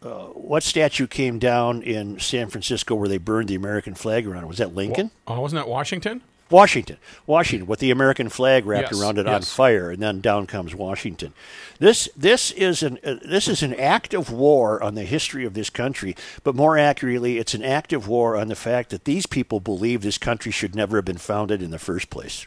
what 0.00 0.62
statue 0.62 1.08
came 1.08 1.40
down 1.40 1.82
in 1.82 2.20
San 2.20 2.50
Francisco 2.50 2.94
where 2.94 3.08
they 3.08 3.18
burned 3.18 3.48
the 3.48 3.56
American 3.56 3.94
flag 3.94 4.28
around? 4.28 4.46
Was 4.46 4.58
that 4.58 4.76
Lincoln? 4.76 5.10
Oh, 5.26 5.40
wasn't 5.40 5.60
that 5.60 5.68
Washington? 5.68 6.22
Washington, 6.50 6.98
Washington, 7.26 7.66
with 7.66 7.80
the 7.80 7.90
American 7.90 8.28
flag 8.28 8.64
wrapped 8.64 8.92
Yes, 8.92 9.00
around 9.00 9.18
it 9.18 9.26
on 9.26 9.42
fire, 9.42 9.90
and 9.90 10.00
then 10.00 10.20
down 10.20 10.46
comes 10.46 10.72
Washington. 10.72 11.32
This 11.80 12.08
this 12.16 12.52
is 12.52 12.84
an 12.84 13.00
uh, 13.04 13.16
this 13.24 13.48
is 13.48 13.64
an 13.64 13.74
act 13.74 14.14
of 14.14 14.30
war 14.30 14.80
on 14.80 14.94
the 14.94 15.02
history 15.02 15.44
of 15.44 15.54
this 15.54 15.68
country, 15.68 16.14
but 16.44 16.54
more 16.54 16.78
accurately, 16.78 17.38
it's 17.38 17.54
an 17.54 17.64
act 17.64 17.92
of 17.92 18.06
war 18.06 18.36
on 18.36 18.46
the 18.46 18.54
fact 18.54 18.90
that 18.90 19.04
these 19.04 19.26
people 19.26 19.58
believe 19.58 20.02
this 20.02 20.18
country 20.18 20.52
should 20.52 20.76
never 20.76 20.98
have 20.98 21.04
been 21.04 21.18
founded 21.18 21.60
in 21.60 21.72
the 21.72 21.78
first 21.80 22.08
place. 22.08 22.46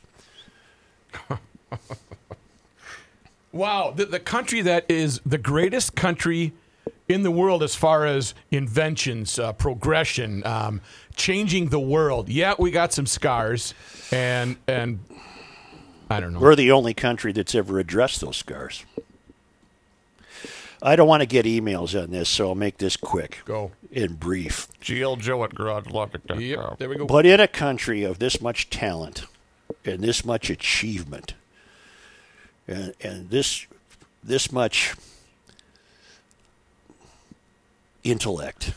Wow, 3.54 3.94
the, 3.96 4.06
the 4.06 4.20
country 4.20 4.62
that 4.62 4.86
is 4.90 5.22
the 5.26 5.38
greatest 5.38 5.96
country 5.96 6.54
in 7.08 7.22
the 7.22 7.30
world 7.30 7.62
as 7.62 7.76
far 7.76 8.06
as 8.06 8.34
inventions, 8.50 9.38
uh, 9.38 9.54
progression, 9.54 10.46
um, 10.46 10.82
changing 11.16 11.70
the 11.70 11.80
world. 11.80 12.30
Yeah, 12.30 12.56
we 12.58 12.72
got 12.72 12.92
some 12.92 13.06
scars, 13.06 13.76
and 14.12 14.58
and 14.68 15.00
I 16.10 16.20
don't 16.20 16.34
know. 16.34 16.40
We're 16.40 16.56
the 16.56 16.72
only 16.72 16.96
country 16.96 17.32
that's 17.32 17.54
ever 17.54 17.78
addressed 17.78 18.22
those 18.22 18.38
scars. 18.38 18.86
I 20.82 20.96
don't 20.98 21.08
want 21.08 21.22
to 21.22 21.28
get 21.28 21.46
emails 21.46 22.00
on 22.02 22.10
this, 22.10 22.28
so 22.28 22.50
I'll 22.50 22.56
make 22.56 22.78
this 22.78 22.98
quick 22.98 23.42
Go. 23.46 23.72
and 23.96 24.20
brief. 24.20 24.68
GL 24.82 25.18
Joe 25.20 25.44
at 25.46 25.52
GarageLogic.com. 25.52 26.42
Yep, 26.42 26.78
there 26.80 26.90
we 26.90 26.98
go. 26.98 27.06
But 27.06 27.26
in 27.26 27.40
a 27.40 27.48
country 27.48 28.04
of 28.04 28.20
this 28.20 28.42
much 28.42 28.70
talent 28.70 29.26
and 29.86 30.02
this 30.04 30.26
much 30.26 30.50
achievement 30.50 31.36
and, 32.68 32.94
and 33.02 33.30
this 33.30 33.68
this 34.24 34.52
much 34.52 34.96
intellect, 38.04 38.74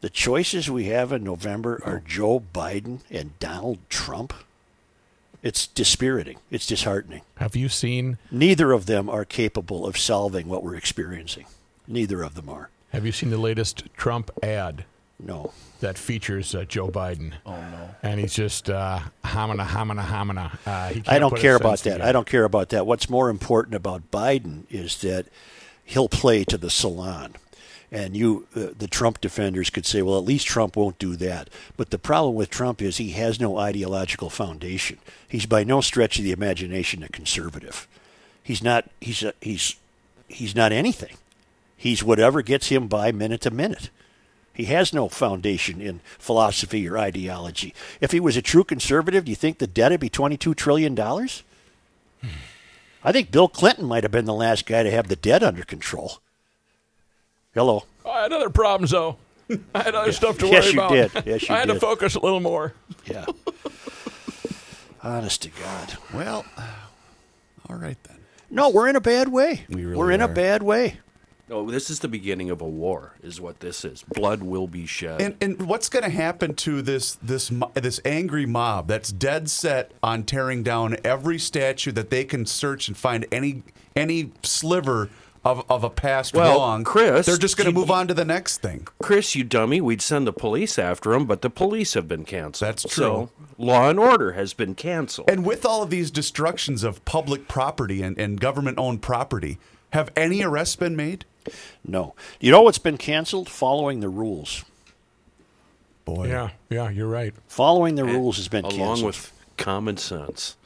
the 0.00 0.10
choices 0.10 0.70
we 0.70 0.84
have 0.84 1.12
in 1.12 1.24
November 1.24 1.80
are 1.84 2.02
Joe 2.04 2.42
Biden 2.54 3.00
and 3.10 3.38
Donald 3.38 3.78
Trump. 3.88 4.32
It's 5.42 5.66
dispiriting. 5.66 6.38
It's 6.50 6.66
disheartening. 6.66 7.22
Have 7.36 7.56
you 7.56 7.68
seen 7.68 8.18
Neither 8.30 8.72
of 8.72 8.86
them 8.86 9.08
are 9.08 9.24
capable 9.24 9.86
of 9.86 9.96
solving 9.96 10.48
what 10.48 10.62
we're 10.62 10.76
experiencing. 10.76 11.46
Neither 11.86 12.22
of 12.22 12.34
them 12.34 12.48
are. 12.48 12.68
Have 12.92 13.06
you 13.06 13.12
seen 13.12 13.30
the 13.30 13.38
latest 13.38 13.84
Trump 13.96 14.30
ad 14.42 14.84
No. 15.24 15.52
that 15.80 15.98
features 15.98 16.54
uh, 16.54 16.64
Joe 16.64 16.88
Biden? 16.88 17.34
Oh 17.44 17.52
no! 17.52 17.90
And 18.02 18.20
he's 18.20 18.34
just 18.34 18.68
uh, 18.70 19.00
hamina, 19.24 19.66
hamina, 19.66 20.04
hamina. 20.04 20.52
Uh, 20.66 21.00
I 21.06 21.18
don't 21.18 21.36
care 21.36 21.56
about 21.56 21.78
that. 21.80 21.92
together. 21.94 22.04
I 22.04 22.12
don't 22.12 22.26
care 22.26 22.44
about 22.44 22.70
that. 22.70 22.86
What's 22.86 23.08
more 23.08 23.30
important 23.30 23.74
about 23.74 24.10
Biden 24.10 24.64
is 24.70 25.00
that 25.02 25.26
he'll 25.84 26.08
play 26.08 26.44
to 26.44 26.58
the 26.58 26.70
salon. 26.70 27.34
And 27.92 28.16
you, 28.16 28.46
uh, 28.54 28.68
the 28.78 28.86
Trump 28.86 29.20
defenders, 29.20 29.68
could 29.68 29.84
say, 29.84 30.00
well, 30.00 30.16
at 30.16 30.24
least 30.24 30.46
Trump 30.46 30.76
won't 30.76 31.00
do 31.00 31.16
that. 31.16 31.50
But 31.76 31.90
the 31.90 31.98
problem 31.98 32.36
with 32.36 32.48
Trump 32.48 32.80
is 32.80 32.98
he 32.98 33.10
has 33.12 33.40
no 33.40 33.58
ideological 33.58 34.30
foundation. 34.30 34.98
He's 35.26 35.44
by 35.44 35.64
no 35.64 35.80
stretch 35.80 36.16
of 36.18 36.24
the 36.24 36.30
imagination 36.30 37.02
a 37.02 37.08
conservative. 37.08 37.88
He's 38.44 38.62
not. 38.62 38.88
He's 39.00 39.24
a, 39.24 39.34
he's 39.40 39.74
he's 40.28 40.54
not 40.54 40.70
anything. 40.70 41.16
He's 41.76 42.04
whatever 42.04 42.42
gets 42.42 42.68
him 42.68 42.86
by 42.86 43.10
minute 43.10 43.40
to 43.40 43.50
minute. 43.50 43.90
He 44.60 44.66
has 44.66 44.92
no 44.92 45.08
foundation 45.08 45.80
in 45.80 46.00
philosophy 46.18 46.86
or 46.86 46.98
ideology. 46.98 47.72
If 48.02 48.12
he 48.12 48.20
was 48.20 48.36
a 48.36 48.42
true 48.42 48.62
conservative, 48.62 49.24
do 49.24 49.30
you 49.30 49.36
think 49.36 49.56
the 49.56 49.66
debt 49.66 49.90
would 49.90 50.00
be 50.00 50.10
$22 50.10 50.54
trillion? 50.54 50.94
Hmm. 50.94 51.28
I 53.02 53.10
think 53.10 53.30
Bill 53.30 53.48
Clinton 53.48 53.86
might 53.86 54.02
have 54.04 54.12
been 54.12 54.26
the 54.26 54.34
last 54.34 54.66
guy 54.66 54.82
to 54.82 54.90
have 54.90 55.08
the 55.08 55.16
debt 55.16 55.42
under 55.42 55.62
control. 55.62 56.18
Hello. 57.54 57.84
I 58.06 58.24
had 58.24 58.34
other 58.34 58.50
problems 58.50 58.90
though. 58.90 59.16
I 59.74 59.82
had 59.82 59.94
other 59.94 60.12
stuff 60.20 60.36
to 60.36 60.44
worry 60.44 60.56
Yes, 60.56 60.72
you 60.74 60.78
about. 60.78 60.90
did. 60.90 61.10
Yes, 61.24 61.48
you 61.48 61.54
I 61.54 61.60
had 61.60 61.68
to 61.68 61.80
focus 61.80 62.16
a 62.16 62.20
little 62.20 62.40
more. 62.40 62.74
Yeah. 63.06 63.24
Honest 65.02 65.40
to 65.40 65.48
God. 65.48 65.96
Well, 66.12 66.44
all 67.66 67.76
right 67.76 67.96
then. 68.04 68.18
No, 68.50 68.68
we're 68.68 68.88
in 68.88 68.96
a 68.96 69.00
bad 69.00 69.28
way. 69.28 69.64
We 69.70 69.84
really 69.86 69.96
we're 69.96 70.10
in 70.10 70.20
a 70.20 70.28
bad 70.28 70.62
way. 70.62 70.98
No, 71.50 71.68
this 71.68 71.90
is 71.90 71.98
the 71.98 72.06
beginning 72.06 72.48
of 72.48 72.60
a 72.60 72.68
war. 72.68 73.16
Is 73.24 73.40
what 73.40 73.58
this 73.58 73.84
is. 73.84 74.04
Blood 74.04 74.40
will 74.40 74.68
be 74.68 74.86
shed. 74.86 75.20
And 75.20 75.36
and 75.40 75.66
what's 75.66 75.88
going 75.88 76.04
to 76.04 76.10
happen 76.10 76.54
to 76.54 76.80
this 76.80 77.16
this 77.16 77.50
this 77.74 78.00
angry 78.04 78.46
mob 78.46 78.86
that's 78.86 79.10
dead 79.10 79.50
set 79.50 79.90
on 80.00 80.22
tearing 80.22 80.62
down 80.62 80.96
every 81.02 81.40
statue 81.40 81.90
that 81.90 82.08
they 82.08 82.24
can 82.24 82.46
search 82.46 82.86
and 82.86 82.96
find 82.96 83.26
any 83.32 83.64
any 83.96 84.30
sliver 84.44 85.10
of, 85.44 85.64
of 85.68 85.82
a 85.82 85.90
past 85.90 86.34
Well, 86.34 86.58
wrong? 86.58 86.84
Chris, 86.84 87.26
they're 87.26 87.36
just 87.36 87.56
going 87.56 87.66
to 87.66 87.72
move 87.72 87.90
on 87.90 88.06
to 88.06 88.14
the 88.14 88.24
next 88.24 88.58
thing. 88.58 88.86
Chris, 89.02 89.34
you 89.34 89.42
dummy, 89.42 89.80
we'd 89.80 90.02
send 90.02 90.28
the 90.28 90.32
police 90.32 90.78
after 90.78 91.10
them, 91.10 91.26
but 91.26 91.42
the 91.42 91.50
police 91.50 91.94
have 91.94 92.06
been 92.06 92.24
canceled. 92.24 92.68
That's 92.68 92.82
true. 92.82 92.90
So 93.04 93.30
law 93.58 93.88
and 93.88 93.98
order 93.98 94.32
has 94.32 94.54
been 94.54 94.76
canceled. 94.76 95.28
And 95.28 95.44
with 95.44 95.64
all 95.64 95.82
of 95.82 95.90
these 95.90 96.12
destructions 96.12 96.84
of 96.84 97.04
public 97.04 97.48
property 97.48 98.02
and, 98.02 98.18
and 98.18 98.38
government 98.38 98.78
owned 98.78 99.02
property, 99.02 99.58
have 99.92 100.10
any 100.16 100.42
arrests 100.42 100.76
been 100.76 100.96
made? 100.96 101.24
No. 101.84 102.14
You 102.40 102.50
know 102.50 102.62
what's 102.62 102.78
been 102.78 102.98
canceled? 102.98 103.48
Following 103.48 104.00
the 104.00 104.08
rules. 104.08 104.64
Boy. 106.04 106.28
Yeah, 106.28 106.50
yeah, 106.68 106.90
you're 106.90 107.08
right. 107.08 107.34
Following 107.48 107.94
the 107.94 108.04
rules 108.04 108.36
has 108.36 108.48
been 108.48 108.64
along 108.64 108.78
canceled. 108.78 109.06
with 109.06 109.32
common 109.56 109.96
sense. 109.96 110.56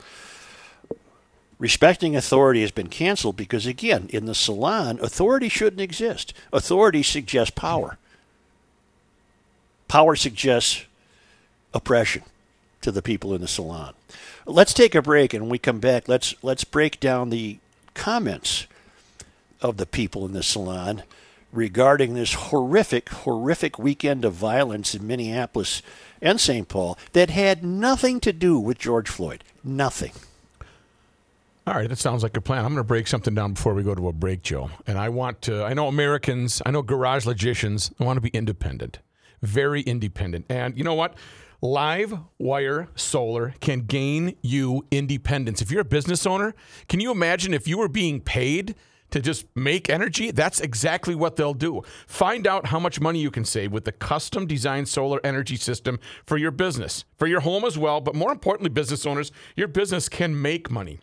Respecting 1.59 2.17
authority 2.17 2.63
has 2.63 2.71
been 2.71 2.89
canceled 2.89 3.37
because, 3.37 3.67
again, 3.67 4.09
in 4.11 4.27
the 4.27 4.35
salon, 4.35 4.99
authority 5.01 5.49
shouldn't 5.49 5.81
exist. 5.81 6.35
Authority 6.53 7.03
suggests 7.03 7.53
power. 7.55 7.99
Power 9.87 10.17
suggests 10.17 10.85
oppression 11.73 12.23
to 12.81 12.91
the 12.91 13.03
people 13.03 13.35
in 13.35 13.41
the 13.41 13.49
salon. 13.49 13.95
Let's 14.47 14.75
take 14.75 14.95
a 14.95 15.03
break, 15.03 15.33
and 15.33 15.45
when 15.45 15.51
we 15.51 15.59
come 15.59 15.79
back, 15.79 16.09
let's 16.09 16.35
let's 16.43 16.65
break 16.65 17.01
down 17.01 17.31
the 17.31 17.59
comments 17.95 18.67
of 19.65 19.79
the 19.79 19.87
people 19.87 20.27
in 20.27 20.33
the 20.33 20.43
salon 20.43 21.03
regarding 21.51 22.15
this 22.15 22.35
horrific, 22.35 23.09
horrific 23.09 23.79
weekend 23.79 24.25
of 24.25 24.35
violence 24.35 24.95
in 24.95 25.07
Minneapolis 25.07 25.81
and 26.21 26.39
St. 26.39 26.69
Paul 26.69 26.99
that 27.15 27.31
had 27.31 27.65
nothing 27.65 28.21
to 28.21 28.33
do 28.33 28.61
with 28.61 28.79
George 28.79 29.09
Floyd. 29.09 29.43
Nothing. 29.65 30.13
All 31.67 31.73
right, 31.73 31.89
that 31.89 31.97
sounds 31.97 32.23
like 32.23 32.37
a 32.37 32.43
plan. 32.43 32.59
I'm 32.59 32.73
going 32.73 32.77
to 32.77 32.85
break 32.85 33.07
something 33.07 33.35
down 33.35 33.55
before 33.55 33.73
we 33.73 33.83
go 33.83 33.95
to 33.95 34.09
a 34.09 34.13
break, 34.13 34.43
Joe. 34.43 34.69
And 34.87 34.99
I 34.99 35.09
want 35.09 35.41
to, 35.43 35.65
I 35.65 35.73
know 35.73 35.89
Americans, 35.89 36.61
I 36.67 36.71
know 36.71 36.83
garage 36.83 37.25
logicians, 37.25 37.91
I 37.99 38.05
want 38.05 38.19
to 38.19 38.21
be 38.21 38.29
independent, 38.29 38.99
very 39.41 39.81
independent. 39.81 40.45
And 40.51 40.77
you 40.77 40.85
know 40.85 40.95
what? 40.95 41.15
Live 41.63 42.19
wire 42.39 42.89
solar 42.97 43.55
can 43.61 43.87
gain 43.87 44.37
you 44.43 44.85
independence. 44.91 45.63
If 45.63 45.71
you're 45.71 45.81
a 45.81 45.87
business 45.87 46.27
owner, 46.27 46.55
can 46.87 47.01
you 47.01 47.11
imagine 47.11 47.55
if 47.55 47.67
you 47.67 47.79
were 47.79 47.89
being 47.89 48.21
paid 48.21 48.75
to 49.15 49.21
just 49.21 49.47
make 49.55 49.89
energy? 49.89 50.33
That's 50.33 50.61
exactly 50.61 51.15
what 51.15 51.37
they'll 51.37 51.55
do. 51.55 51.83
Find 52.09 52.49
out 52.49 52.67
how 52.67 52.81
much 52.81 53.01
money 53.01 53.21
you 53.21 53.31
can 53.31 53.45
save 53.45 53.71
with 53.71 53.85
the 53.85 53.93
custom 53.93 54.45
designed 54.45 54.89
solar 54.89 55.21
energy 55.23 55.55
system 55.55 56.01
for 56.27 56.37
your 56.37 56.51
business, 56.51 57.05
for 57.17 57.29
your 57.29 57.41
home 57.41 57.65
as 57.65 57.79
well. 57.79 58.01
But 58.01 58.17
more 58.17 58.33
importantly, 58.33 58.71
business 58.71 59.07
owners, 59.07 59.31
your 59.55 59.69
business 59.69 60.09
can 60.09 60.43
make 60.43 60.69
money. 60.69 60.99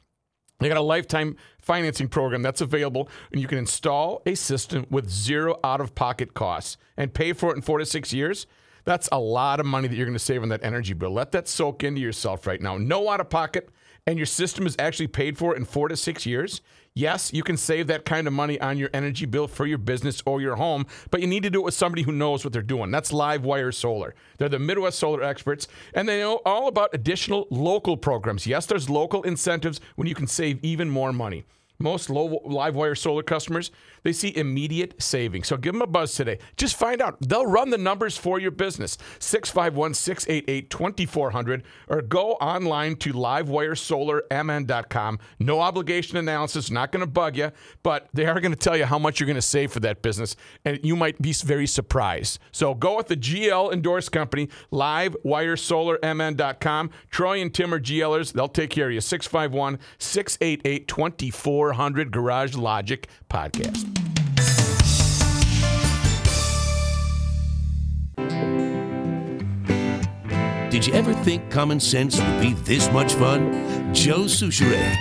They 0.60 0.68
got 0.68 0.76
a 0.76 0.82
lifetime 0.82 1.38
financing 1.62 2.10
program 2.10 2.42
that's 2.42 2.60
available, 2.60 3.08
and 3.32 3.40
you 3.40 3.48
can 3.48 3.58
install 3.58 4.22
a 4.26 4.36
system 4.36 4.86
with 4.90 5.10
zero 5.10 5.58
out 5.64 5.80
of 5.80 5.96
pocket 5.96 6.34
costs 6.34 6.76
and 6.98 7.14
pay 7.14 7.32
for 7.32 7.52
it 7.52 7.56
in 7.56 7.62
four 7.62 7.80
to 7.80 7.86
six 7.86 8.12
years. 8.12 8.46
That's 8.84 9.08
a 9.12 9.20
lot 9.20 9.62
of 9.62 9.66
money 9.66 9.88
that 9.88 9.96
you're 9.96 10.06
going 10.06 10.18
to 10.18 10.20
save 10.20 10.44
on 10.44 10.50
that 10.50 10.66
energy 10.66 10.94
bill. 10.94 11.12
Let 11.12 11.32
that 11.32 11.48
soak 11.48 11.84
into 11.84 12.02
yourself 12.02 12.46
right 12.46 12.62
now. 12.62 12.78
No 12.78 13.10
out 13.10 13.22
of 13.22 13.30
pocket, 13.30 13.70
and 14.06 14.18
your 14.18 14.26
system 14.26 14.68
is 14.68 14.76
actually 14.80 15.08
paid 15.08 15.38
for 15.38 15.56
in 15.56 15.64
four 15.64 15.88
to 15.88 15.96
six 15.96 16.26
years. 16.26 16.62
Yes, 16.94 17.32
you 17.32 17.42
can 17.42 17.56
save 17.56 17.88
that 17.88 18.04
kind 18.04 18.28
of 18.28 18.34
money 18.34 18.60
on 18.60 18.78
your 18.78 18.90
energy 18.94 19.26
bill 19.26 19.48
for 19.48 19.66
your 19.66 19.78
business 19.78 20.22
or 20.26 20.42
your 20.42 20.58
home, 20.58 20.86
but 21.10 21.22
you 21.22 21.28
need 21.28 21.44
to 21.44 21.50
do 21.50 21.62
it 21.62 21.64
with 21.64 21.74
somebody 21.74 22.02
who 22.02 22.12
knows 22.12 22.44
what 22.44 22.52
they're 22.52 22.62
doing. 22.62 22.92
That's 22.92 23.14
Livewire 23.14 23.74
Solar. 23.74 24.14
They're 24.38 24.50
the 24.50 24.60
Midwest 24.60 25.00
solar 25.00 25.24
experts, 25.24 25.70
and 25.94 26.10
they 26.10 26.20
know 26.20 26.42
all 26.46 26.68
about 26.68 26.90
additional 26.94 27.48
local 27.50 27.96
programs. 27.96 28.46
Yes, 28.46 28.66
there's 28.66 28.90
local 28.90 29.24
incentives 29.24 29.80
when 29.96 30.06
you 30.06 30.16
can 30.16 30.28
save 30.28 30.60
even 30.64 30.90
more 30.90 31.14
money. 31.14 31.46
Most 31.82 32.10
Livewire 32.10 32.98
solar 32.98 33.24
customers, 33.24 33.72
they 34.04 34.14
see 34.14 34.36
immediate 34.36 35.02
savings. 35.02 35.48
So 35.48 35.58
give 35.58 35.74
them 35.74 35.82
a 35.82 35.88
buzz 35.88 36.14
today. 36.16 36.38
Just 36.58 36.76
find 36.76 37.02
out. 37.02 37.18
They'll 37.22 37.46
run 37.46 37.70
the 37.70 37.78
numbers 37.78 38.18
for 38.18 38.40
your 38.40 38.52
business. 38.52 38.98
651 39.20 39.94
688 39.94 40.70
2400 40.70 41.64
or 41.88 42.02
go 42.02 42.32
online 42.34 42.96
to 42.98 43.14
livewiresolarmn.com. 43.14 45.20
No 45.40 45.60
obligation 45.60 46.18
analysis, 46.18 46.72
not 46.72 46.92
going 46.92 47.02
to 47.02 47.08
bug 47.08 47.38
you, 47.38 47.52
but 47.84 48.10
they 48.14 48.26
are 48.26 48.40
going 48.40 48.54
to 48.54 48.58
tell 48.58 48.78
you 48.78 48.86
how 48.86 49.00
much 49.00 49.20
you're 49.20 49.28
going 49.28 49.36
to 49.36 49.42
save 49.42 49.72
for 49.72 49.80
that 49.82 50.02
business. 50.02 50.36
And 50.66 50.80
you 50.84 50.96
might 50.96 51.22
be 51.22 51.34
very 51.34 51.68
surprised. 51.68 52.40
So 52.52 52.74
go 52.74 52.98
with 52.98 53.08
the 53.08 53.16
GL 53.16 53.72
endorsed 53.72 54.12
company, 54.12 54.50
livewiresolarmn.com. 54.72 56.90
Troy 57.10 57.42
and 57.42 57.54
Tim 57.54 57.74
are 57.74 57.80
GLers. 57.80 58.34
They'll 58.34 58.48
take 58.48 58.70
care 58.70 58.88
of 58.88 58.94
you. 58.94 59.02
651 59.02 59.80
688 59.98 60.88
2400 60.88 61.71
Garage 62.12 62.56
Logic 62.56 63.08
Podcast. 63.30 63.88
Did 70.70 70.82
Did 70.82 70.88
you 70.88 70.94
ever 70.94 71.14
think 71.14 71.52
common 71.52 71.80
sense 71.80 72.20
would 72.20 72.42
be 72.42 72.54
this 72.54 72.92
much 72.92 73.14
fun? 73.14 73.94
Joe 73.94 74.22
Soucheray. 74.22 74.98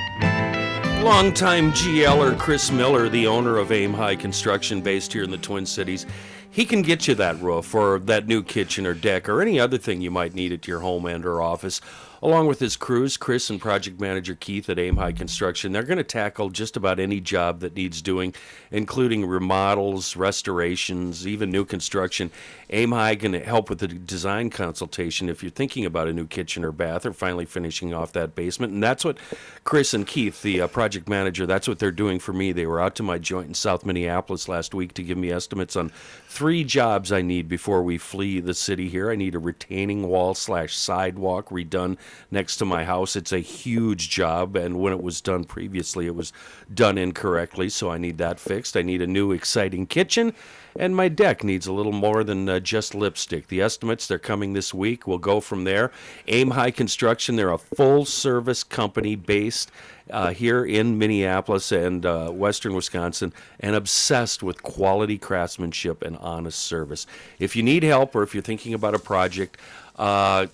Longtime 1.03 1.73
GLer 1.73 2.39
Chris 2.39 2.71
Miller, 2.71 3.09
the 3.09 3.27
owner 3.27 3.57
of 3.57 3.73
Aim 3.73 3.95
High 3.95 4.17
Construction 4.17 4.83
based 4.83 5.11
here 5.11 5.23
in 5.23 5.31
the 5.31 5.39
Twin 5.39 5.65
Cities, 5.65 6.05
he 6.51 6.65
can 6.65 6.83
get 6.83 7.07
you 7.07 7.15
that 7.15 7.41
roof 7.41 7.75
or 7.75 7.99
that 8.01 8.27
new 8.27 8.43
kitchen 8.43 8.87
or 8.87 8.95
deck 8.95 9.29
or 9.29 9.41
any 9.41 9.61
other 9.61 9.79
thing 9.79 10.01
you 10.01 10.11
might 10.11 10.35
need 10.35 10.53
at 10.53 10.67
your 10.67 10.81
home 10.81 11.07
and 11.07 11.25
or 11.25 11.41
office. 11.41 11.81
Along 12.23 12.47
with 12.47 12.61
his 12.61 12.77
crews, 12.77 13.17
Chris 13.17 13.49
and 13.49 13.59
project 13.59 13.99
manager 13.99 14.35
Keith 14.35 14.69
at 14.69 14.79
Aim 14.79 14.99
High 14.99 15.13
Construction, 15.13 15.73
they're 15.73 15.83
going 15.83 15.97
to 15.97 16.05
tackle 16.05 16.51
just 16.51 16.77
about 16.77 17.01
any 17.01 17.19
job 17.19 17.61
that 17.61 17.75
needs 17.75 18.03
doing, 18.03 18.35
including 18.71 19.25
remodels, 19.25 20.17
restorations, 20.17 21.27
even 21.27 21.51
new 21.51 21.65
construction. 21.65 22.31
Aim 22.69 22.93
High 22.93 23.15
going 23.15 23.33
to 23.33 23.41
help 23.41 23.71
with 23.71 23.79
the 23.79 23.89
design 23.89 24.51
consultation 24.51 25.31
if 25.31 25.43
you're 25.43 25.51
thinking 25.51 25.87
about 25.87 26.09
a 26.09 26.13
new 26.13 26.27
kitchen 26.27 26.63
or 26.63 26.73
bath 26.73 27.07
or 27.07 27.15
finally 27.15 27.47
finishing 27.47 27.95
off 27.95 28.13
that 28.13 28.35
basement. 28.35 28.75
And 28.75 28.83
that's 28.83 29.03
what 29.03 29.17
Chris 29.65 29.95
and 29.95 30.07
Keith, 30.07 30.43
the 30.43 30.61
uh, 30.61 30.67
project 30.67 31.09
manager, 31.09 31.47
that's 31.47 31.67
what 31.67 31.79
they're 31.79 31.91
doing 31.91 32.19
for 32.19 32.35
me. 32.35 32.53
They 32.53 32.67
were 32.67 32.83
out 32.83 32.97
to 32.97 33.03
my 33.03 33.17
joint 33.17 33.49
in 33.49 33.55
South 33.55 33.87
Minneapolis 33.87 34.47
last 34.47 34.75
week 34.75 34.93
to 34.95 35.03
give 35.03 35.17
me 35.17 35.31
estimates 35.31 35.75
on 35.75 35.91
three 36.31 36.63
jobs 36.63 37.11
I 37.11 37.23
need 37.23 37.49
before 37.49 37.83
we 37.83 37.99
flee 37.99 38.39
the 38.39 38.55
city 38.55 38.89
here. 38.89 39.11
I 39.11 39.17
need 39.17 39.35
a 39.35 39.41
retaining 39.41 40.09
wall 40.09 40.33
slash 40.35 40.77
sidewalk 40.77 41.49
redone 41.49 41.99
next 42.31 42.59
to 42.59 42.65
my 42.65 42.85
house. 42.85 43.17
It's 43.17 43.33
a 43.33 43.41
huge 43.41 44.11
job, 44.11 44.55
and 44.55 44.79
when 44.79 44.93
it 44.93 45.03
was 45.03 45.21
done 45.21 45.43
previously, 45.43 46.07
it 46.07 46.15
was 46.15 46.33
done 46.73 46.99
incorrectly, 46.99 47.69
so 47.69 47.91
I 47.91 47.99
need 47.99 48.19
that 48.19 48.39
fixed. 48.39 48.77
I 48.77 48.83
need 48.83 49.03
a 49.03 49.09
new 49.09 49.33
exciting 49.33 49.87
kitchen, 49.87 50.33
and 50.79 50.95
my 50.95 51.09
deck 51.09 51.43
needs 51.43 51.67
a 51.67 51.73
little 51.73 51.91
more 51.91 52.23
than 52.23 52.49
uh, 52.49 52.61
just 52.61 52.95
lipstick. 52.95 53.49
The 53.49 53.61
estimates, 53.61 54.07
they're 54.07 54.21
coming 54.21 54.53
this 54.53 54.73
week. 54.73 55.09
We'll 55.09 55.19
go 55.19 55.41
from 55.41 55.65
there. 55.65 55.91
Aim 56.29 56.53
High 56.53 56.71
Construction, 56.71 57.35
they're 57.35 57.51
a 57.51 57.59
full 57.59 58.05
service 58.05 58.63
company 58.63 59.17
based 59.17 59.73
uh, 60.13 60.31
here 60.31 60.65
in 60.65 60.99
Minneapolis 60.99 61.73
and 61.73 62.05
uh, 62.05 62.31
Western 62.31 62.75
Wisconsin 62.75 63.33
and 63.59 63.75
obsessed 63.75 64.43
with 64.43 64.63
quality 64.63 65.17
craftsmanship 65.19 66.03
and 66.03 66.17
honest 66.19 66.61
service. 66.61 67.07
If 67.39 67.57
you 67.57 67.63
need 67.63 67.83
help 67.83 68.15
or 68.15 68.23
if 68.23 68.35
you're 68.35 68.43
thinking 68.43 68.75
about 68.75 68.95
a 68.95 68.99
project, 68.99 69.57
uh, 69.97 70.47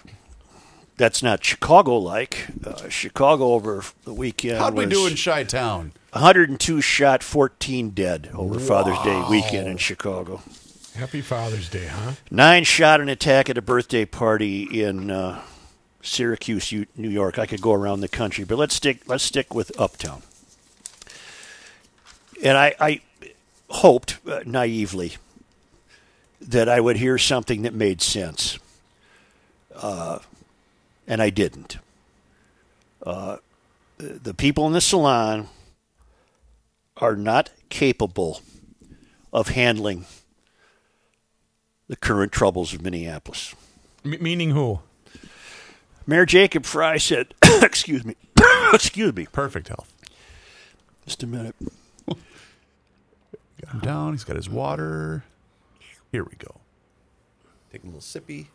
that's 0.97 1.23
not 1.23 1.45
Chicago 1.45 1.97
like. 1.97 2.47
Uh, 2.65 2.89
Chicago 2.89 3.53
over 3.53 3.83
the 4.05 4.15
weekend. 4.15 4.59
How'd 4.59 4.75
we 4.75 4.87
do 4.87 5.07
in 5.07 5.17
Chi 5.17 5.45
Town? 5.45 5.93
102 6.13 6.81
shot, 6.81 7.23
14 7.23 7.91
dead 7.91 8.31
over 8.33 8.61
Father's 8.61 8.99
Day 9.03 9.25
weekend 9.29 9.67
in 9.67 9.77
Chicago. 9.77 10.43
Happy 10.95 11.21
Father's 11.21 11.69
Day, 11.69 11.87
huh? 11.87 12.13
Nine 12.31 12.63
shot 12.63 13.01
an 13.01 13.09
attack 13.09 13.51
at 13.51 13.59
a 13.59 13.63
birthday 13.63 14.05
party 14.05 14.63
in 14.63 15.11
uh, 15.11 15.43
Syracuse, 16.05 16.73
New 16.97 17.09
York. 17.09 17.39
I 17.39 17.47
could 17.47 17.61
go 17.61 17.73
around 17.73 18.01
the 18.01 18.09
country, 18.09 18.45
but 18.45 18.59
let's 18.59 18.75
stick 18.75 19.03
let's 19.07 19.25
stick 19.25 19.55
with 19.55 19.79
Uptown. 19.81 20.23
And 22.43 22.59
I, 22.59 22.75
I 22.79 23.01
hoped 23.71 24.19
uh, 24.29 24.41
naively 24.45 25.17
that 26.41 26.69
I 26.69 26.79
would 26.79 26.97
hear 26.97 27.17
something 27.17 27.63
that 27.63 27.73
made 27.73 28.03
sense, 28.03 28.59
uh, 29.75 30.19
and 31.07 31.23
I 31.23 31.31
didn't. 31.31 31.79
Uh, 33.03 33.39
the 33.97 34.35
people 34.35 34.67
in 34.67 34.75
the 34.75 34.81
salon 34.81 35.49
are 36.99 37.17
not 37.17 37.51
capable 37.71 38.41
of 39.33 39.49
handling 39.49 40.05
the 41.89 41.97
current 41.97 42.33
troubles 42.33 42.75
of 42.75 42.83
Minneapolis. 42.83 43.55
M- 44.05 44.17
meaning 44.21 44.51
who? 44.51 44.81
Mayor 46.07 46.27
Jacob 46.27 46.65
Frey 46.67 46.99
said, 46.99 47.35
excuse 47.63 48.05
me, 48.05 48.17
excuse 48.73 49.15
me, 49.15 49.27
Perfect 49.33 49.69
health. 49.69 49.93
just 51.07 51.23
a 51.23 51.27
minute. 51.27 51.55
Got 52.07 52.19
him 53.73 53.81
down. 53.81 54.13
He's 54.13 54.25
got 54.25 54.37
his 54.37 54.49
water. 54.51 55.25
Here 56.13 56.23
we 56.25 56.35
go. 56.39 56.57
Take 57.73 57.83
a 57.83 57.87
little 57.87 58.01
sippy. 58.01 58.47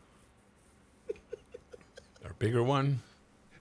Our 2.25 2.33
bigger 2.37 2.61
one. 2.61 2.99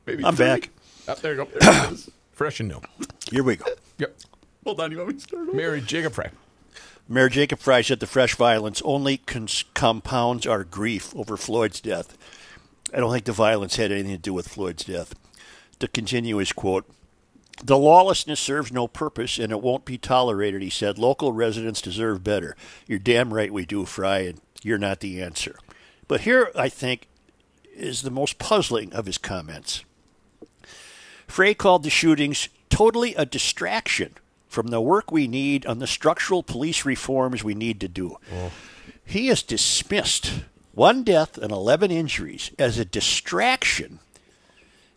Maybe 0.07 0.25
I'm 0.25 0.37
three. 0.37 0.47
back. 0.47 0.71
Up 1.07 1.21
there 1.21 1.33
you 1.35 1.45
go. 1.45 1.49
There 1.61 1.85
it 1.87 1.93
is. 1.93 2.11
Fresh 2.33 2.61
and 2.61 2.69
new. 2.69 2.81
Here 3.33 3.43
we 3.43 3.57
go. 3.57 3.65
Yep. 3.99 4.17
Hold 4.65 4.81
on. 4.81 4.91
You 4.93 4.99
want 4.99 5.09
me 5.09 5.15
to 5.15 5.21
start 5.21 5.49
over? 5.49 5.57
Mary 5.57 5.81
Jacob 5.81 6.13
Frey. 6.13 6.31
Mayor 7.09 7.29
Jacob 7.31 7.59
Frey 7.59 7.83
said 7.83 8.01
the 8.01 8.07
fresh 8.07 8.35
violence 8.37 8.83
only 8.85 9.17
cons- 9.17 9.65
compounds 9.75 10.47
our 10.47 10.63
grief 10.65 11.17
over 11.17 11.37
Floyd's 11.39 11.81
death. 11.81 12.17
I 12.93 12.99
don't 12.99 13.13
think 13.13 13.25
the 13.25 13.33
violence 13.33 13.77
had 13.77 13.93
anything 13.93 14.13
to 14.13 14.19
do 14.19 14.35
with 14.35 14.49
Floyd's 14.49 14.85
death. 14.85 15.15
To 15.81 15.89
continue 15.89 16.39
his 16.39 16.53
quote, 16.53 16.89
the 17.63 17.79
lawlessness 17.79 18.41
serves 18.41 18.73
no 18.73 18.89
purpose 18.89 19.39
and 19.39 19.53
it 19.53 19.61
won't 19.61 19.85
be 19.85 19.99
tolerated, 19.99 20.63
he 20.63 20.71
said. 20.71 20.99
Local 20.99 21.33
residents 21.33 21.83
deserve 21.83 22.25
better. 22.25 22.57
You're 22.87 22.99
damn 22.99 23.35
right 23.35 23.53
we 23.53 23.67
do, 23.67 23.85
Frey, 23.85 24.29
and 24.29 24.41
you're 24.63 24.79
not 24.79 25.01
the 25.01 25.23
answer. 25.23 25.59
But 26.07 26.23
here, 26.23 26.51
I 26.55 26.69
think, 26.69 27.09
is 27.75 28.03
the 28.03 28.11
most 28.11 28.39
puzzling 28.39 28.93
of 28.93 29.07
his 29.07 29.19
comments. 29.19 29.85
Frey 31.27 31.55
called 31.55 31.83
the 31.83 31.91
shootings 31.91 32.49
totally 32.71 33.15
a 33.15 33.27
distraction 33.27 34.15
from 34.49 34.69
the 34.69 34.81
work 34.81 35.13
we 35.13 35.29
need 35.29 35.67
on 35.67 35.79
the 35.79 35.87
structural 35.87 36.43
police 36.43 36.85
reforms 36.85 37.45
we 37.45 37.55
need 37.55 37.81
to 37.81 37.89
do. 37.89 38.17
Oh. 38.33 38.51
He 39.05 39.29
has 39.29 39.43
dismissed 39.43 40.33
one 40.79 41.03
death 41.03 41.37
and 41.37 41.51
11 41.51 41.91
injuries 41.91 42.53
as 42.57 42.79
a 42.79 42.85
distraction 42.85 43.99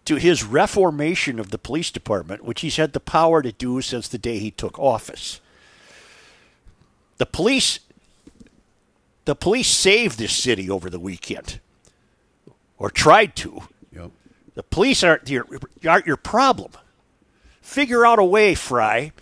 to 0.05 0.15
his 0.15 0.43
reformation 0.43 1.39
of 1.39 1.49
the 1.49 1.57
police 1.57 1.89
department, 1.89 2.43
which 2.43 2.61
he's 2.61 2.75
had 2.75 2.93
the 2.93 2.99
power 2.99 3.41
to 3.41 3.51
do 3.51 3.81
since 3.81 4.07
the 4.07 4.19
day 4.19 4.37
he 4.37 4.51
took 4.51 4.77
office. 4.77 5.41
The 7.17 7.25
police 7.25 7.79
the 9.25 9.35
police 9.35 9.69
saved 9.69 10.17
this 10.17 10.35
city 10.35 10.69
over 10.69 10.89
the 10.89 10.99
weekend 10.99 11.59
or 12.77 12.89
tried 12.89 13.35
to. 13.35 13.61
Yep. 13.91 14.11
The 14.55 14.63
police 14.63 15.03
aren't 15.03 15.29
your, 15.29 15.47
aren't 15.87 16.07
your 16.07 16.17
problem. 16.17 16.71
Figure 17.61 18.05
out 18.05 18.19
a 18.19 18.23
way, 18.23 18.55
Frey, 18.55 19.13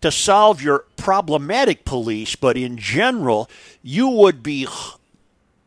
to 0.00 0.12
solve 0.12 0.62
your 0.62 0.86
problematic 0.96 1.84
police, 1.84 2.36
but 2.36 2.56
in 2.56 2.78
general, 2.78 3.50
you 3.82 4.08
would 4.08 4.42
be 4.42 4.66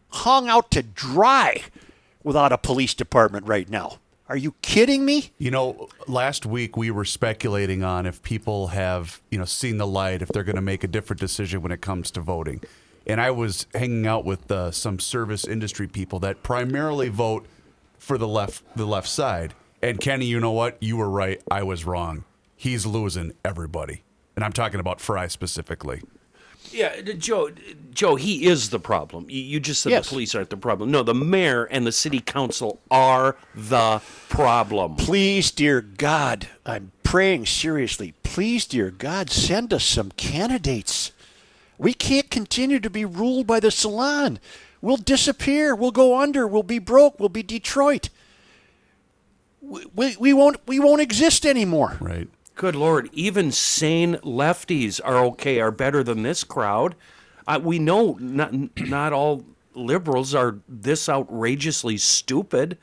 hung 0.09 0.49
out 0.49 0.71
to 0.71 0.83
dry 0.83 1.63
without 2.23 2.51
a 2.51 2.57
police 2.57 2.93
department 2.93 3.47
right 3.47 3.69
now. 3.69 3.99
Are 4.29 4.37
you 4.37 4.55
kidding 4.61 5.05
me? 5.05 5.31
You 5.37 5.51
know, 5.51 5.87
last 6.05 6.45
week 6.45 6.75
we 6.75 6.91
were 6.91 7.05
speculating 7.05 7.83
on 7.83 8.05
if 8.05 8.21
people 8.21 8.67
have, 8.67 9.21
you 9.31 9.37
know, 9.37 9.45
seen 9.45 9.77
the 9.77 9.87
light, 9.87 10.21
if 10.21 10.27
they're 10.29 10.43
going 10.43 10.57
to 10.57 10.61
make 10.61 10.83
a 10.83 10.87
different 10.87 11.21
decision 11.21 11.61
when 11.61 11.71
it 11.71 11.79
comes 11.79 12.11
to 12.11 12.21
voting. 12.21 12.61
And 13.05 13.21
I 13.21 13.31
was 13.31 13.67
hanging 13.73 14.05
out 14.05 14.25
with 14.25 14.51
uh, 14.51 14.71
some 14.71 14.99
service 14.99 15.45
industry 15.45 15.87
people 15.87 16.19
that 16.19 16.43
primarily 16.43 17.07
vote 17.07 17.45
for 17.97 18.17
the 18.17 18.27
left, 18.27 18.63
the 18.75 18.85
left 18.85 19.07
side. 19.07 19.53
And 19.81 20.01
Kenny, 20.01 20.25
you 20.25 20.41
know 20.41 20.51
what? 20.51 20.75
You 20.81 20.97
were 20.97 21.09
right. 21.09 21.41
I 21.49 21.63
was 21.63 21.85
wrong. 21.85 22.25
He's 22.57 22.85
losing 22.85 23.33
everybody, 23.45 24.03
and 24.35 24.43
I'm 24.43 24.51
talking 24.51 24.79
about 24.79 24.99
Frey 24.99 25.29
specifically. 25.29 26.01
Yeah, 26.71 26.95
uh, 26.99 27.13
Joe. 27.13 27.47
Uh, 27.47 27.51
Joe, 27.93 28.15
he 28.15 28.45
is 28.45 28.69
the 28.69 28.79
problem. 28.79 29.25
You- 29.29 29.41
You 29.41 29.59
just 29.59 29.81
said 29.81 29.91
Yes. 29.91 30.05
the 30.05 30.09
police 30.09 30.35
aren't 30.35 30.49
the 30.49 30.57
problem. 30.57 30.91
No, 30.91 31.01
the 31.03 31.13
mayor 31.15 31.63
and 31.65 31.85
the 31.87 31.91
city 31.91 32.19
council 32.19 32.79
are 32.91 33.35
the 33.55 34.01
problem. 34.29 34.95
Please, 34.95 35.49
dear 35.51 35.81
God, 35.81 36.47
I'm 36.65 36.91
praying 37.03 37.45
seriously. 37.47 38.13
Please, 38.23 38.65
dear 38.65 38.91
God, 38.91 39.29
send 39.31 39.73
us 39.73 39.83
some 39.85 40.11
candidates. 40.17 41.11
We 41.79 41.93
can't 41.93 42.29
continue 42.29 42.79
to 42.79 42.89
be 42.89 43.05
ruled 43.05 43.47
by 43.47 43.59
the 43.59 43.71
salon. 43.71 44.39
We'll 44.81 44.97
disappear. 44.97 45.73
We'll 45.75 45.91
go 45.91 46.19
under. 46.19 46.45
We'll 46.47 46.63
be 46.63 46.79
broke. 46.79 47.19
We'll 47.19 47.29
be 47.29 47.43
Detroit. 47.43 48.09
We, 49.61 49.85
we, 49.95 50.15
we 50.17 50.33
won't 50.33 50.57
we 50.67 50.79
won't 50.79 51.01
exist 51.01 51.45
anymore. 51.45 51.97
Right. 51.99 52.27
Good 52.57 52.75
lord, 52.75 53.09
even 53.13 53.51
sane 53.51 54.15
lefties 54.23 54.99
are 55.05 55.17
okay, 55.25 55.59
are 55.59 55.69
better 55.69 56.03
than 56.03 56.23
this 56.23 56.43
crowd. 56.43 56.95
Uh, 57.47 57.59
we 57.63 57.77
know 57.77 58.17
not 58.19 58.51
not 58.81 59.13
all 59.13 59.45
liberals 59.75 60.33
are 60.33 60.55
this 60.67 61.07
outrageously 61.07 61.97
stupid. 61.97 62.79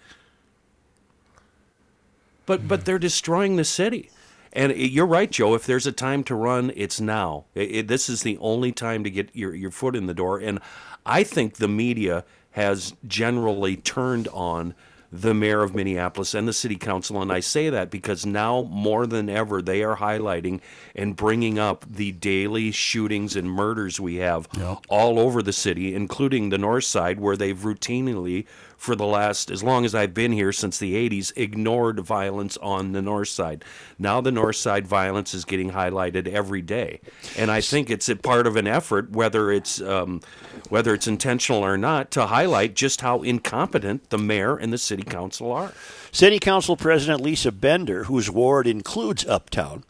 But 2.46 2.68
but 2.68 2.84
they're 2.84 3.00
destroying 3.00 3.56
the 3.56 3.64
city. 3.64 4.10
And 4.52 4.70
it- 4.70 4.92
you're 4.92 5.06
right, 5.06 5.30
Joe. 5.30 5.54
If 5.54 5.66
there's 5.66 5.88
a 5.88 5.92
time 5.92 6.22
to 6.24 6.36
run, 6.36 6.72
it's 6.76 7.00
now. 7.00 7.46
It- 7.56 7.74
it- 7.74 7.88
this 7.88 8.08
is 8.08 8.22
the 8.22 8.38
only 8.38 8.70
time 8.70 9.02
to 9.02 9.10
get 9.10 9.30
your, 9.32 9.52
your 9.56 9.72
foot 9.72 9.96
in 9.96 10.06
the 10.06 10.14
door. 10.14 10.38
And 10.38 10.60
I 11.04 11.24
think 11.24 11.56
the 11.56 11.66
media 11.66 12.24
has 12.52 12.94
generally 13.08 13.74
turned 13.76 14.28
on 14.28 14.74
the 15.14 15.32
mayor 15.32 15.62
of 15.62 15.74
Minneapolis 15.74 16.34
and 16.34 16.48
the 16.48 16.52
city 16.52 16.74
council. 16.76 17.22
And 17.22 17.32
I 17.32 17.38
say 17.38 17.70
that 17.70 17.90
because 17.90 18.26
now 18.26 18.62
more 18.62 19.06
than 19.06 19.28
ever, 19.28 19.62
they 19.62 19.84
are 19.84 19.96
highlighting 19.96 20.60
and 20.96 21.14
bringing 21.14 21.56
up 21.58 21.84
the 21.88 22.10
daily 22.10 22.72
shootings 22.72 23.36
and 23.36 23.48
murders 23.48 24.00
we 24.00 24.16
have 24.16 24.48
all 24.88 25.20
over 25.20 25.40
the 25.40 25.52
city, 25.52 25.94
including 25.94 26.48
the 26.48 26.58
north 26.58 26.84
side, 26.84 27.20
where 27.20 27.36
they've 27.36 27.56
routinely, 27.56 28.46
for 28.84 28.94
the 28.94 29.06
last, 29.06 29.50
as 29.50 29.62
long 29.62 29.86
as 29.86 29.94
I've 29.94 30.12
been 30.12 30.32
here 30.32 30.52
since 30.52 30.78
the 30.78 30.94
80s, 31.08 31.32
ignored 31.36 32.00
violence 32.00 32.58
on 32.58 32.92
the 32.92 33.00
north 33.00 33.28
side. 33.28 33.64
Now 33.98 34.20
the 34.20 34.30
north 34.30 34.56
side 34.56 34.86
violence 34.86 35.32
is 35.32 35.46
getting 35.46 35.70
highlighted 35.70 36.28
every 36.28 36.60
day. 36.60 37.00
And 37.38 37.50
I 37.50 37.62
think 37.62 37.88
it's 37.88 38.10
a 38.10 38.16
part 38.16 38.46
of 38.46 38.56
an 38.56 38.66
effort, 38.66 39.10
whether 39.10 39.50
it's, 39.50 39.80
um, 39.80 40.20
whether 40.68 40.92
it's 40.92 41.06
intentional 41.06 41.64
or 41.64 41.78
not, 41.78 42.10
to 42.10 42.26
highlight 42.26 42.74
just 42.74 43.00
how 43.00 43.22
incompetent 43.22 44.10
the 44.10 44.18
mayor 44.18 44.54
and 44.54 44.70
the 44.70 44.78
city 44.78 45.02
council 45.02 45.50
are. 45.50 45.72
City 46.12 46.38
Council 46.38 46.76
President 46.76 47.22
Lisa 47.22 47.52
Bender, 47.52 48.04
whose 48.04 48.30
ward 48.30 48.66
includes 48.66 49.26
Uptown, 49.26 49.82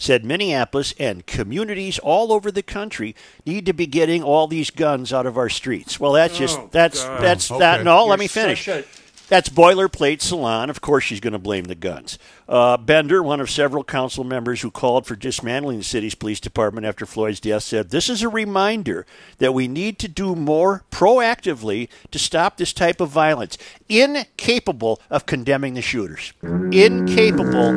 said 0.00 0.24
Minneapolis 0.24 0.94
and 0.98 1.26
communities 1.26 1.98
all 2.00 2.32
over 2.32 2.50
the 2.50 2.62
country 2.62 3.14
need 3.46 3.66
to 3.66 3.72
be 3.72 3.86
getting 3.86 4.22
all 4.22 4.48
these 4.48 4.70
guns 4.70 5.12
out 5.12 5.26
of 5.26 5.36
our 5.38 5.48
streets. 5.50 6.00
Well, 6.00 6.12
that's 6.12 6.36
just 6.36 6.58
that's 6.72 7.04
that's 7.04 7.48
that. 7.48 7.74
Okay. 7.76 7.84
No, 7.84 8.06
let 8.06 8.14
You're 8.14 8.16
me 8.18 8.26
finish. 8.26 8.66
a- 8.66 8.84
That's 9.28 9.48
boilerplate 9.48 10.20
salon. 10.22 10.70
Of 10.70 10.80
course, 10.80 11.04
she's 11.04 11.20
going 11.20 11.34
to 11.34 11.38
blame 11.38 11.66
the 11.66 11.76
guns. 11.76 12.18
Uh, 12.48 12.76
Bender, 12.76 13.22
one 13.22 13.40
of 13.40 13.48
several 13.48 13.84
council 13.84 14.24
members 14.24 14.62
who 14.62 14.72
called 14.72 15.06
for 15.06 15.14
dismantling 15.14 15.78
the 15.78 15.84
city's 15.84 16.16
police 16.16 16.40
department 16.40 16.84
after 16.84 17.06
Floyd's 17.06 17.38
death, 17.38 17.62
said, 17.62 17.90
This 17.90 18.08
is 18.08 18.22
a 18.22 18.28
reminder 18.28 19.06
that 19.38 19.54
we 19.54 19.68
need 19.68 20.00
to 20.00 20.08
do 20.08 20.34
more 20.34 20.82
proactively 20.90 21.88
to 22.10 22.18
stop 22.18 22.56
this 22.56 22.72
type 22.72 23.00
of 23.00 23.10
violence. 23.10 23.56
Incapable 23.88 25.00
of 25.10 25.26
condemning 25.26 25.74
the 25.74 25.82
shooters. 25.82 26.32
Incapable, 26.42 27.68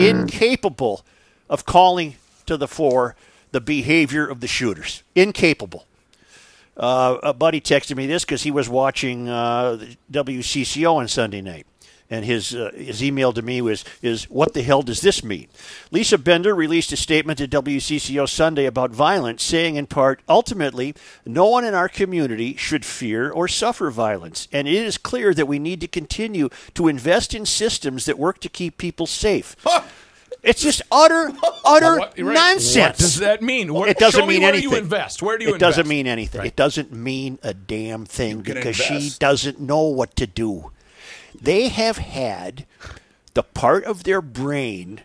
incapable 0.00 1.04
of 1.48 1.64
calling 1.64 2.16
to 2.46 2.56
the 2.56 2.68
fore 2.68 3.16
the 3.52 3.60
behavior 3.60 4.26
of 4.26 4.40
the 4.40 4.46
shooters. 4.46 5.02
Incapable. 5.14 5.86
Uh, 6.76 7.18
a 7.22 7.32
buddy 7.32 7.60
texted 7.60 7.96
me 7.96 8.06
this 8.06 8.24
because 8.24 8.42
he 8.42 8.50
was 8.50 8.68
watching 8.68 9.28
uh, 9.28 9.82
WCCO 10.12 10.96
on 10.96 11.08
Sunday 11.08 11.40
night, 11.40 11.66
and 12.10 12.22
his 12.22 12.54
uh, 12.54 12.70
his 12.74 13.02
email 13.02 13.32
to 13.32 13.40
me 13.40 13.62
was 13.62 13.82
is 14.02 14.24
what 14.24 14.52
the 14.52 14.62
hell 14.62 14.82
does 14.82 15.00
this 15.00 15.24
mean? 15.24 15.48
Lisa 15.90 16.18
Bender 16.18 16.54
released 16.54 16.92
a 16.92 16.96
statement 16.96 17.38
to 17.38 17.48
WCCO 17.48 18.28
Sunday 18.28 18.66
about 18.66 18.90
violence, 18.90 19.42
saying 19.42 19.76
in 19.76 19.86
part, 19.86 20.20
ultimately, 20.28 20.94
no 21.24 21.46
one 21.46 21.64
in 21.64 21.72
our 21.72 21.88
community 21.88 22.56
should 22.56 22.84
fear 22.84 23.30
or 23.30 23.48
suffer 23.48 23.90
violence, 23.90 24.46
and 24.52 24.68
it 24.68 24.74
is 24.74 24.98
clear 24.98 25.32
that 25.32 25.48
we 25.48 25.58
need 25.58 25.80
to 25.80 25.88
continue 25.88 26.50
to 26.74 26.88
invest 26.88 27.32
in 27.32 27.46
systems 27.46 28.04
that 28.04 28.18
work 28.18 28.38
to 28.40 28.50
keep 28.50 28.76
people 28.76 29.06
safe. 29.06 29.56
It's 30.46 30.62
just 30.62 30.80
utter, 30.92 31.32
utter 31.64 31.98
What- 31.98 32.18
right. 32.18 32.34
nonsense. 32.34 32.76
What 32.76 32.98
does 32.98 33.16
that 33.16 33.42
mean? 33.42 33.74
What, 33.74 33.88
It 33.88 33.98
doesn't 33.98 34.26
mean 34.28 34.42
where 34.42 34.50
anything. 34.50 34.70
do 34.70 34.76
you 34.76 34.80
invest? 34.82 35.20
Where 35.22 35.36
do 35.36 35.44
you 35.44 35.48
invest? 35.48 35.62
it 35.62 35.64
invest? 35.66 35.76
doesn't 35.78 35.88
mean 35.88 36.06
anything. 36.06 36.46
It 36.46 36.56
doesn't 36.56 36.92
mean 36.92 37.38
a 37.42 37.52
damn 37.52 38.04
thing 38.06 38.42
because 38.42 38.76
she 38.76 39.10
doesn't 39.18 39.60
know 39.60 39.82
what 39.82 40.14
to 40.16 40.26
do. 40.26 40.70
They 41.38 41.68
have 41.68 41.98
had 41.98 42.64
the 43.34 43.42
part 43.42 43.84
of 43.84 44.04
their 44.04 44.22
brain 44.22 45.00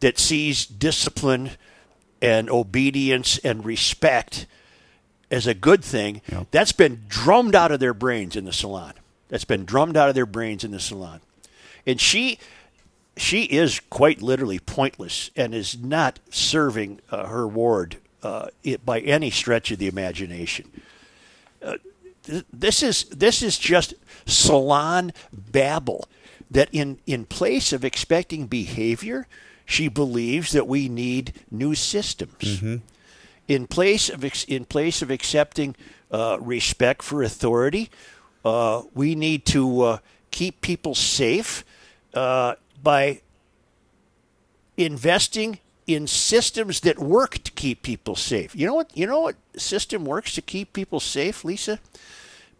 that 0.00 0.18
sees 0.18 0.64
discipline 0.64 1.50
and 2.22 2.48
obedience 2.48 3.38
and 3.38 3.64
respect 3.64 4.46
as 5.30 5.46
a 5.46 5.54
good 5.54 5.84
thing. 5.84 6.22
That's 6.52 6.72
been 6.72 7.02
drummed 7.08 7.54
out 7.56 7.72
of 7.72 7.80
their 7.80 7.94
brains 7.94 8.36
in 8.36 8.44
the 8.44 8.52
salon. 8.52 8.94
That's 9.28 9.44
been 9.44 9.64
drummed 9.64 9.96
out 9.96 10.08
of 10.08 10.14
their 10.14 10.26
brains 10.26 10.62
in 10.62 10.70
the 10.70 10.80
salon. 10.80 11.20
And 11.86 12.00
she 12.00 12.38
she 13.16 13.44
is 13.44 13.80
quite 13.90 14.22
literally 14.22 14.58
pointless 14.58 15.30
and 15.36 15.54
is 15.54 15.78
not 15.78 16.18
serving 16.30 17.00
uh, 17.10 17.26
her 17.26 17.46
ward 17.46 17.96
uh, 18.22 18.48
it, 18.62 18.84
by 18.84 19.00
any 19.00 19.30
stretch 19.30 19.70
of 19.70 19.78
the 19.78 19.88
imagination. 19.88 20.70
Uh, 21.62 21.76
th- 22.24 22.44
this 22.52 22.82
is 22.82 23.04
this 23.04 23.42
is 23.42 23.58
just 23.58 23.94
salon 24.26 25.12
babble 25.32 26.08
that 26.50 26.68
in 26.72 26.98
in 27.06 27.24
place 27.24 27.72
of 27.72 27.84
expecting 27.84 28.46
behavior, 28.46 29.26
she 29.64 29.88
believes 29.88 30.52
that 30.52 30.66
we 30.66 30.88
need 30.88 31.34
new 31.50 31.74
systems. 31.74 32.60
In 33.48 33.66
place 33.66 34.08
of 34.08 34.24
ex- 34.24 34.44
in 34.44 34.64
place 34.64 35.02
of 35.02 35.10
accepting 35.10 35.74
uh, 36.10 36.38
respect 36.40 37.02
for 37.02 37.22
authority, 37.22 37.90
uh, 38.44 38.82
we 38.94 39.14
need 39.14 39.44
to 39.46 39.82
uh, 39.82 39.98
keep 40.30 40.60
people 40.60 40.94
safe 40.94 41.64
uh, 42.14 42.54
by 42.82 43.20
investing 44.76 45.58
in 45.86 46.06
systems 46.06 46.80
that 46.80 46.98
work 46.98 47.38
to 47.38 47.50
keep 47.52 47.82
people 47.82 48.16
safe. 48.16 48.54
You 48.54 48.66
know 48.66 48.74
what? 48.74 48.96
You 48.96 49.06
know 49.06 49.20
what 49.20 49.36
system 49.56 50.04
works 50.04 50.34
to 50.34 50.42
keep 50.42 50.72
people 50.72 51.00
safe, 51.00 51.44
Lisa? 51.44 51.80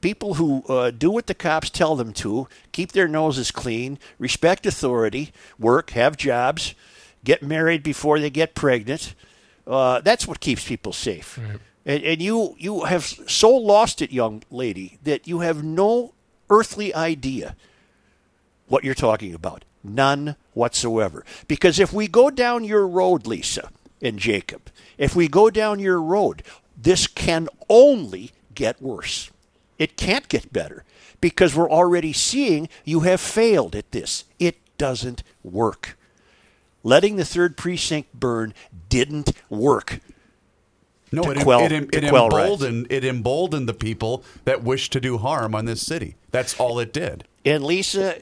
People 0.01 0.35
who 0.35 0.65
uh, 0.69 0.91
do 0.91 1.11
what 1.11 1.29
the 1.29 1.35
cops 1.35 1.71
tell 1.71 1.95
them 1.95 2.13
to, 2.15 2.49
keep 2.73 2.91
their 2.91 3.07
noses 3.07 3.53
clean, 3.53 4.01
respect 4.19 4.67
authority, 4.67 5.33
work, 5.61 5.91
have 5.91 6.17
jobs, 6.17 6.75
get 7.25 7.41
married 7.43 7.85
before 7.85 8.19
they 8.19 8.31
get 8.31 8.57
pregnant. 8.57 9.15
Uh, 9.65 10.01
that's 10.01 10.27
what 10.27 10.41
keeps 10.41 10.67
people 10.67 10.93
safe. 10.93 11.39
And, 11.87 12.03
and 12.03 12.21
you 12.21 12.57
you 12.59 12.85
have 12.85 13.05
so 13.05 13.51
lost 13.55 14.03
it, 14.03 14.11
young 14.11 14.43
lady, 14.51 14.99
that 15.05 15.29
you 15.29 15.41
have 15.41 15.63
no 15.63 16.15
earthly 16.51 16.93
idea 16.95 17.55
what 18.67 18.83
you're 18.83 18.95
talking 18.95 19.35
about. 19.35 19.65
None 19.85 20.37
whatsoever. 20.55 21.25
Because 21.49 21.79
if 21.79 21.93
we 21.93 22.09
go 22.09 22.31
down 22.31 22.65
your 22.65 22.87
road, 22.87 23.27
Lisa 23.27 23.71
and 24.01 24.19
Jacob, 24.19 24.71
if 24.99 25.17
we 25.17 25.29
go 25.29 25.51
down 25.51 25.79
your 25.79 26.01
road, 26.01 26.43
this 26.77 27.07
can 27.07 27.49
only 27.69 28.33
get 28.55 28.81
worse. 28.81 29.31
It 29.79 29.97
can't 29.97 30.29
get 30.29 30.53
better 30.53 30.85
because 31.21 31.57
we're 31.57 31.71
already 31.71 32.13
seeing 32.13 32.69
you 32.85 33.01
have 33.01 33.21
failed 33.21 33.75
at 33.75 33.91
this. 33.91 34.25
It 34.39 34.59
doesn't 34.79 35.23
work. 35.43 35.97
Letting 36.85 37.17
the 37.17 37.25
third 37.25 37.57
precinct 37.57 38.13
burn 38.13 38.55
didn't 38.89 39.33
work. 39.49 40.01
No, 41.13 41.23
it, 41.31 41.43
quell- 41.43 41.65
it, 41.65 41.73
it, 41.73 42.11
riots. 42.11 42.35
emboldened 42.35 42.87
it 42.91 43.05
emboldened 43.05 43.69
the 43.69 43.75
people 43.75 44.25
that 44.45 44.63
wish 44.63 44.89
to 44.91 45.01
do 45.01 45.19
harm 45.19 45.55
on 45.55 45.67
this 45.67 45.87
city. 45.87 46.17
That's 46.31 46.59
all 46.59 46.79
it 46.79 46.93
did. 46.93 47.25
And 47.45 47.65
Lisa, 47.65 48.19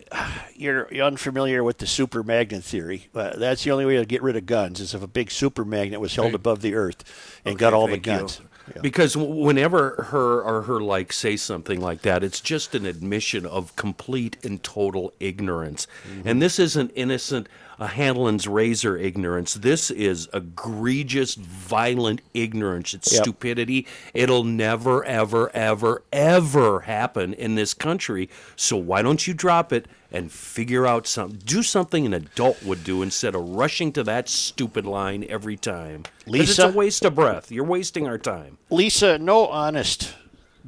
you're 0.55 0.89
you're 0.93 1.07
unfamiliar 1.07 1.63
with 1.63 1.79
the 1.79 1.87
super 1.87 2.23
magnet 2.23 2.65
theory. 2.65 3.09
Uh, 3.15 3.37
that's 3.37 3.65
the 3.65 3.71
only 3.71 3.85
way 3.85 3.97
to 3.97 4.07
get 4.07 4.23
rid 4.23 4.37
of 4.37 4.47
guns 4.47 4.81
is 4.81 4.95
if 4.95 5.03
a 5.03 5.07
big 5.07 5.31
super 5.31 5.65
magnet 5.65 6.01
was 6.01 6.15
held 6.15 6.35
above 6.35 6.63
the 6.63 6.75
earth 6.75 7.05
and 7.45 7.59
got 7.59 7.75
all 7.75 7.87
the 7.87 7.99
guns. 7.99 8.41
you. 8.41 8.50
Because 8.83 9.17
whenever 9.17 10.05
her 10.11 10.43
or 10.43 10.63
her 10.63 10.81
like 10.81 11.13
say 11.13 11.37
something 11.37 11.81
like 11.81 12.03
that, 12.03 12.23
it's 12.23 12.41
just 12.41 12.75
an 12.75 12.87
admission 12.87 13.47
of 13.47 13.75
complete 13.77 14.37
and 14.45 14.63
total 14.63 15.13
ignorance. 15.21 15.87
Mm-hmm. 16.09 16.29
And 16.29 16.43
this 16.43 16.59
isn't 16.59 16.93
innocent 16.95 17.49
a 17.81 17.87
Hanlon's 17.87 18.47
razor 18.47 18.99
ignorance. 18.99 19.55
This 19.55 19.91
is 19.91 20.29
egregious, 20.35 21.35
violent 21.35 22.21
ignorance. 22.35 22.93
It's 22.93 23.11
Yep. 23.11 23.23
stupidity. 23.23 23.87
It'll 24.13 24.45
never, 24.45 25.03
ever, 25.05 25.51
ever, 25.55 26.03
ever 26.13 26.81
happen 26.81 27.33
in 27.33 27.55
this 27.55 27.73
country. 27.73 28.29
So 28.55 28.77
why 28.77 29.01
don't 29.01 29.27
you 29.27 29.33
drop 29.33 29.73
it 29.73 29.87
and 30.13 30.31
figure 30.33 30.87
out 30.87 31.07
something? 31.07 31.39
Do 31.45 31.63
something 31.63 32.05
an 32.07 32.15
adult 32.15 32.63
would 32.63 32.83
do 32.85 33.03
instead 33.03 33.35
of 33.35 33.43
rushing 33.51 33.93
to 33.93 34.03
that 34.05 34.29
stupid 34.29 34.85
line 34.87 35.25
every 35.29 35.57
time. 35.57 36.05
'Cause 36.27 36.51
it's 36.51 36.59
a 36.59 36.69
waste 36.69 37.05
of 37.05 37.15
breath. 37.15 37.51
You're 37.53 37.65
wasting 37.65 38.07
our 38.07 38.19
time. 38.19 38.59
Lisa, 38.71 39.19
no 39.19 39.47
honest 39.47 40.15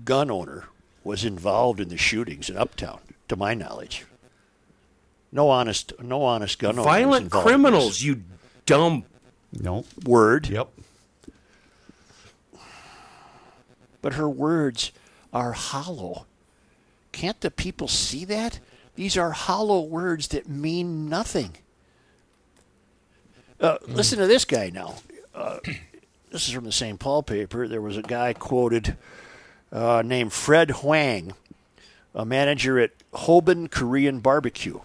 gun 0.05 0.31
owner 0.31 0.65
was 1.05 1.25
involved 1.25 1.81
in 1.81 1.89
the 1.89 1.97
shootings 1.97 2.49
in 2.49 2.57
Uptown, 2.57 3.01
to 3.29 3.37
my 3.37 3.55
knowledge. 3.55 4.05
No 5.33 5.49
honest, 5.51 5.93
no 6.01 6.23
honest 6.25 6.59
gun 6.59 6.75
owner. 6.79 6.83
Violent 6.85 7.25
involved 7.25 7.47
in 7.47 7.51
criminals, 7.53 8.03
you 8.03 8.23
dumb. 8.67 9.05
No. 9.53 9.85
Word, 10.05 10.47
Yep. 10.49 10.69
but 14.01 14.15
her 14.15 14.29
words 14.29 14.93
are 15.33 15.53
hollow. 15.53 16.27
Can't 17.13 17.41
the 17.41 17.51
people 17.51 17.89
see 17.89 18.25
that? 18.27 18.61
These 18.95 19.17
are 19.17 19.31
hollow 19.31 19.81
words 19.81 20.29
that 20.29 20.49
mean 20.49 21.09
nothing. 21.09 21.57
Uh, 23.61 23.79
listen 23.87 24.19
to 24.19 24.27
this 24.27 24.45
guy 24.45 24.71
now. 24.71 24.97
Uh, 25.35 25.59
this 26.31 26.49
is 26.49 26.55
from 26.55 26.65
the 26.65 26.73
St. 26.73 26.99
Paul 26.99 27.23
paper. 27.23 27.69
There 27.69 27.81
was 27.81 27.97
a 27.97 28.03
guy 28.03 28.33
quoted 28.33 28.97
uh, 29.71 30.03
named 30.05 30.33
Fred 30.33 30.71
Huang, 30.71 31.33
a 32.15 32.25
manager 32.25 32.79
at 32.79 32.91
Hoban 33.13 33.71
Korean 33.71 34.21
Barbecue. 34.21 34.81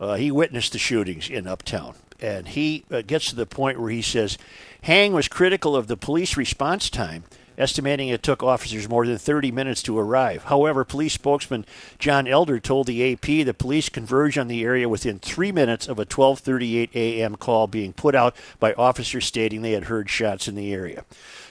Uh, 0.00 0.14
he 0.14 0.30
witnessed 0.30 0.72
the 0.72 0.78
shootings 0.78 1.28
in 1.28 1.46
Uptown, 1.46 1.94
and 2.20 2.48
he 2.48 2.84
uh, 2.90 3.02
gets 3.02 3.28
to 3.30 3.36
the 3.36 3.46
point 3.46 3.80
where 3.80 3.90
he 3.90 4.02
says 4.02 4.38
Huang 4.82 5.12
was 5.12 5.28
critical 5.28 5.76
of 5.76 5.86
the 5.86 5.96
police 5.96 6.36
response 6.36 6.88
time, 6.88 7.24
estimating 7.58 8.08
it 8.08 8.22
took 8.22 8.42
officers 8.42 8.88
more 8.88 9.04
than 9.04 9.18
30 9.18 9.50
minutes 9.50 9.82
to 9.82 9.98
arrive. 9.98 10.44
However, 10.44 10.84
police 10.84 11.12
spokesman 11.12 11.66
John 11.98 12.26
Elder 12.26 12.58
told 12.60 12.86
the 12.86 13.12
AP 13.12 13.26
the 13.26 13.52
police 13.52 13.88
converged 13.88 14.38
on 14.38 14.48
the 14.48 14.62
area 14.62 14.88
within 14.88 15.18
three 15.18 15.52
minutes 15.52 15.88
of 15.88 15.98
a 15.98 16.06
12:38 16.06 16.94
a.m. 16.94 17.36
call 17.36 17.66
being 17.66 17.92
put 17.92 18.14
out 18.14 18.34
by 18.58 18.72
officers 18.74 19.26
stating 19.26 19.60
they 19.60 19.72
had 19.72 19.84
heard 19.84 20.08
shots 20.08 20.48
in 20.48 20.54
the 20.54 20.72
area. 20.72 21.04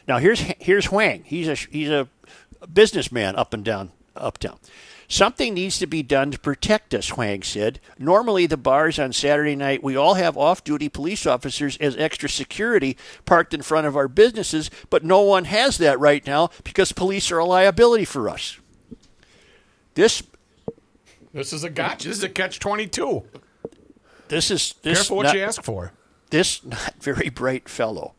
Now 0.07 0.17
here's 0.17 0.39
here's 0.39 0.87
Huang. 0.87 1.23
He's 1.25 1.47
a 1.47 1.55
he's 1.55 1.89
a 1.89 2.07
businessman 2.73 3.35
up 3.35 3.53
and 3.53 3.63
down 3.63 3.91
uptown. 4.15 4.57
Something 5.09 5.53
needs 5.53 5.79
to 5.79 5.87
be 5.87 6.03
done 6.03 6.31
to 6.31 6.39
protect 6.39 6.93
us, 6.93 7.09
Huang 7.11 7.41
said. 7.41 7.79
Normally, 7.97 8.45
the 8.45 8.57
bars 8.57 8.99
on 8.99 9.13
Saturday 9.13 9.55
night, 9.55 9.81
we 9.81 9.95
all 9.95 10.15
have 10.15 10.35
off 10.35 10.65
duty 10.65 10.89
police 10.89 11.25
officers 11.25 11.77
as 11.77 11.95
extra 11.95 12.27
security 12.27 12.97
parked 13.25 13.53
in 13.53 13.61
front 13.61 13.87
of 13.87 13.95
our 13.95 14.09
businesses, 14.09 14.69
but 14.89 15.05
no 15.05 15.21
one 15.21 15.45
has 15.45 15.77
that 15.77 15.97
right 15.99 16.25
now 16.27 16.49
because 16.65 16.91
police 16.91 17.31
are 17.31 17.37
a 17.37 17.45
liability 17.45 18.03
for 18.03 18.27
us. 18.27 18.57
This 19.93 20.23
This 21.33 21.53
is 21.53 21.63
a 21.63 21.69
gotcha. 21.69 22.09
This 22.09 22.17
is 22.17 22.23
a 22.23 22.29
catch 22.29 22.59
22. 22.59 23.23
this 24.27 24.51
is 24.51 24.75
this 24.81 24.97
Careful 24.99 25.17
what 25.17 25.23
not- 25.27 25.35
you 25.35 25.41
ask 25.43 25.63
for. 25.63 25.93
this 26.31 26.63
not 26.65 26.95
very 26.99 27.29
bright 27.29 27.69
fellow 27.69 28.13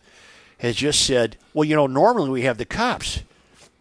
has 0.58 0.76
just 0.76 1.04
said, 1.04 1.36
"Well, 1.52 1.64
you 1.64 1.76
know, 1.76 1.86
normally 1.86 2.30
we 2.30 2.42
have 2.42 2.56
the 2.56 2.64
cops, 2.64 3.20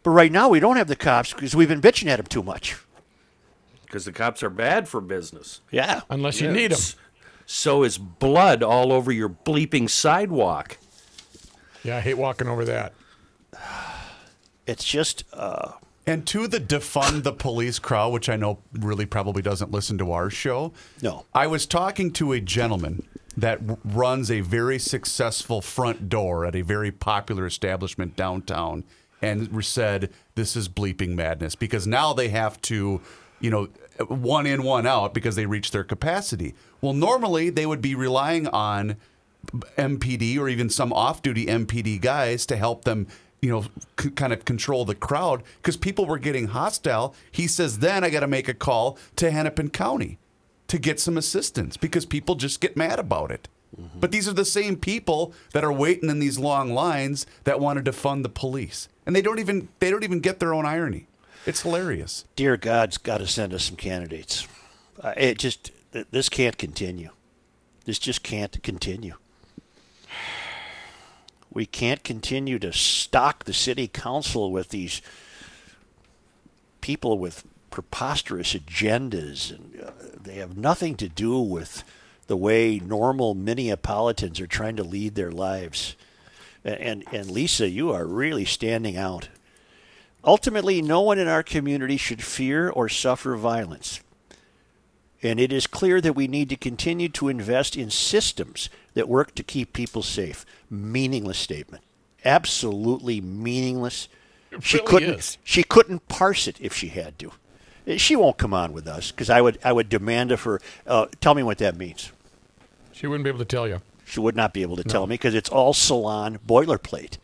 but 0.03 0.11
right 0.11 0.31
now 0.31 0.49
we 0.49 0.59
don't 0.59 0.75
have 0.75 0.87
the 0.89 0.95
cops 0.97 1.31
because 1.33 1.55
we've 1.55 1.69
been 1.69 1.81
bitching 1.81 2.07
at 2.07 2.17
them 2.17 2.25
too 2.27 2.43
much." 2.43 2.75
Because 3.87 4.05
the 4.05 4.11
cops 4.11 4.43
are 4.43 4.49
bad 4.49 4.87
for 4.87 5.01
business. 5.01 5.61
Yeah, 5.71 6.01
Unless 6.09 6.41
you 6.41 6.51
need 6.51 6.71
them. 6.71 6.79
So 7.45 7.83
is 7.83 7.97
blood 7.97 8.61
all 8.61 8.91
over 8.91 9.11
your 9.11 9.29
bleeping 9.29 9.89
sidewalk. 9.89 10.77
Yeah, 11.83 11.97
I 11.97 12.01
hate 12.01 12.17
walking 12.17 12.47
over 12.47 12.65
that. 12.65 12.93
it's 14.67 14.83
just 14.83 15.23
uh, 15.31 15.71
And 16.05 16.27
to 16.27 16.47
the 16.47 16.59
defund 16.59 17.23
the 17.23 17.31
police 17.31 17.79
crowd, 17.79 18.11
which 18.11 18.27
I 18.27 18.35
know 18.35 18.59
really 18.73 19.05
probably 19.05 19.41
doesn't 19.41 19.71
listen 19.71 19.97
to 19.99 20.11
our 20.11 20.29
show. 20.29 20.73
No. 21.01 21.25
I 21.33 21.47
was 21.47 21.65
talking 21.65 22.11
to 22.13 22.33
a 22.33 22.41
gentleman 22.41 23.07
that 23.37 23.65
w- 23.65 23.79
runs 23.85 24.29
a 24.29 24.41
very 24.41 24.79
successful 24.79 25.61
front 25.61 26.09
door 26.09 26.45
at 26.45 26.55
a 26.55 26.61
very 26.61 26.91
popular 26.91 27.45
establishment 27.45 28.15
downtown 28.17 28.83
and 29.21 29.63
said 29.65 30.11
this 30.35 30.55
is 30.55 30.67
bleeping 30.67 31.15
madness 31.15 31.55
because 31.55 31.87
now 31.87 32.13
they 32.13 32.29
have 32.29 32.61
to, 32.61 33.01
you 33.39 33.49
know, 33.49 33.69
one 34.07 34.45
in, 34.45 34.63
one 34.63 34.85
out 34.85 35.13
because 35.13 35.35
they 35.35 35.45
reach 35.45 35.71
their 35.71 35.83
capacity. 35.83 36.53
Well, 36.81 36.93
normally 36.93 37.49
they 37.49 37.65
would 37.65 37.81
be 37.81 37.95
relying 37.95 38.47
on 38.47 38.97
MPD 39.77 40.37
or 40.37 40.49
even 40.49 40.69
some 40.69 40.93
off-duty 40.93 41.45
MPD 41.45 42.01
guys 42.01 42.45
to 42.47 42.57
help 42.57 42.83
them, 42.83 43.07
you 43.41 43.49
know, 43.49 43.65
c- 43.99 44.09
kind 44.11 44.33
of 44.33 44.45
control 44.45 44.85
the 44.85 44.95
crowd 44.95 45.43
because 45.57 45.77
people 45.77 46.05
were 46.05 46.19
getting 46.19 46.47
hostile. 46.47 47.15
He 47.31 47.47
says, 47.47 47.79
then 47.79 48.03
I 48.03 48.09
got 48.09 48.21
to 48.21 48.27
make 48.27 48.47
a 48.47 48.53
call 48.53 48.97
to 49.15 49.31
Hennepin 49.31 49.69
County 49.69 50.19
to 50.67 50.77
get 50.77 50.99
some 50.99 51.17
assistance 51.17 51.77
because 51.77 52.05
people 52.05 52.35
just 52.35 52.59
get 52.59 52.75
mad 52.75 52.99
about 52.99 53.31
it. 53.31 53.47
Mm-hmm. 53.79 53.99
But 53.99 54.11
these 54.11 54.27
are 54.27 54.33
the 54.33 54.45
same 54.45 54.75
people 54.75 55.33
that 55.53 55.63
are 55.63 55.73
waiting 55.73 56.09
in 56.09 56.19
these 56.19 56.39
long 56.39 56.73
lines 56.73 57.25
that 57.43 57.59
want 57.59 57.83
to 57.83 57.91
defund 57.91 58.23
the 58.23 58.29
police, 58.29 58.87
and 59.05 59.15
they 59.15 59.21
don't 59.21 59.39
even 59.39 59.67
they 59.79 59.91
don't 59.91 60.03
even 60.03 60.19
get 60.19 60.39
their 60.39 60.53
own 60.53 60.65
irony. 60.65 61.07
It's 61.47 61.61
hilarious. 61.61 62.25
dear 62.35 62.57
God's 62.57 62.97
got 62.97 63.19
to 63.19 63.27
send 63.27 63.53
us 63.53 63.63
some 63.63 63.77
candidates. 63.77 64.47
Uh, 65.01 65.13
it 65.15 65.39
just 65.39 65.71
this 66.11 66.27
can't 66.29 66.57
continue. 66.57 67.09
This 67.85 67.97
just 67.99 68.21
can't 68.21 68.61
continue. 68.63 69.15
We 71.49 71.65
can't 71.65 72.03
continue 72.03 72.59
to 72.59 72.73
stock 72.73 73.45
the 73.45 73.53
city 73.53 73.87
council 73.87 74.51
with 74.51 74.69
these 74.69 75.01
people 76.81 77.17
with 77.17 77.45
preposterous 77.71 78.53
agendas, 78.53 79.51
and 79.51 79.81
uh, 79.81 79.91
they 80.21 80.35
have 80.35 80.57
nothing 80.57 80.95
to 80.97 81.07
do 81.07 81.39
with 81.39 81.83
the 82.27 82.37
way 82.37 82.79
normal 82.79 83.35
Minneapolitans 83.35 84.41
are 84.41 84.47
trying 84.47 84.75
to 84.75 84.83
lead 84.83 85.15
their 85.15 85.31
lives. 85.31 85.95
A- 86.65 86.79
And 86.81 87.05
and 87.13 87.31
Lisa, 87.31 87.69
you 87.69 87.91
are 87.91 88.05
really 88.05 88.45
standing 88.45 88.97
out. 88.97 89.29
Ultimately, 90.23 90.81
no 90.81 91.01
one 91.01 91.19
in 91.19 91.27
our 91.27 91.43
community 91.43 91.97
should 91.97 92.23
fear 92.23 92.69
or 92.69 92.89
suffer 92.89 93.35
violence. 93.35 94.01
And 95.23 95.39
it 95.39 95.51
is 95.51 95.67
clear 95.67 95.99
that 96.01 96.13
we 96.13 96.27
need 96.27 96.49
to 96.49 96.55
continue 96.55 97.09
to 97.09 97.27
invest 97.27 97.75
in 97.75 97.89
systems 97.89 98.69
that 98.93 99.09
work 99.09 99.33
to 99.35 99.43
keep 99.43 99.73
people 99.73 100.03
safe. 100.03 100.45
Meaningless 100.69 101.37
statement. 101.37 101.83
Absolutely 102.23 103.21
meaningless. 103.21 104.09
she 104.61 104.79
couldn't 104.79 105.19
is. 105.19 105.37
she 105.43 105.63
couldn't 105.63 106.07
parse 106.07 106.47
it 106.47 106.57
if 106.59 106.73
she 106.73 106.89
had 106.89 107.17
to. 107.19 107.31
She 107.97 108.15
won't 108.15 108.37
come 108.37 108.53
on 108.53 108.73
with 108.73 108.85
us 108.85 109.11
because 109.11 109.29
I 109.29 109.41
would 109.41 109.57
I 109.63 109.71
would 109.71 109.87
demand 109.87 110.31
of 110.31 110.43
her. 110.43 110.59
Uh, 110.85 111.07
tell 111.21 111.33
me 111.33 111.43
what 111.43 111.57
that 111.59 111.77
means. 111.77 112.11
She 112.91 113.07
wouldn't 113.07 113.23
be 113.23 113.29
able 113.29 113.39
to 113.39 113.45
tell 113.45 113.67
you. 113.67 113.81
She 114.05 114.19
would 114.19 114.35
not 114.35 114.53
be 114.53 114.61
able 114.61 114.75
to 114.77 114.83
tell 114.83 115.05
me 115.07 115.13
because 115.15 115.35
it's 115.35 115.49
all 115.49 115.73
salon 115.73 116.39
boilerplate. 116.45 117.17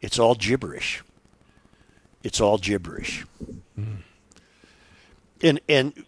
It's 0.00 0.18
all 0.18 0.34
gibberish. 0.34 1.02
It's 2.22 2.40
all 2.40 2.58
gibberish. 2.58 3.24
Hmm. 3.74 3.96
And 5.42 5.60
and 5.68 6.04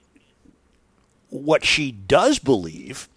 what 1.31 1.65
she 1.65 1.91
does 1.91 2.39
believe 2.39 3.09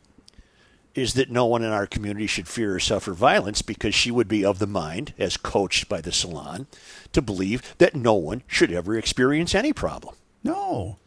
is 0.96 1.14
that 1.14 1.30
no 1.30 1.46
one 1.46 1.64
in 1.64 1.70
our 1.70 1.86
community 1.86 2.26
should 2.26 2.48
fear 2.48 2.74
or 2.76 2.80
suffer 2.80 3.14
violence 3.14 3.62
because 3.62 3.94
she 3.94 4.10
would 4.10 4.28
be 4.28 4.44
of 4.44 4.58
the 4.58 4.66
mind, 4.66 5.14
as 5.20 5.38
coached 5.38 5.88
by 5.88 6.02
the 6.02 6.12
salon, 6.12 6.66
to 7.14 7.22
believe 7.22 7.76
that 7.78 7.96
no 7.96 8.16
one 8.16 8.42
should 8.48 8.72
ever 8.72 8.98
experience 8.98 9.54
any 9.54 9.72
problem. 9.72 10.16
No. 10.44 10.98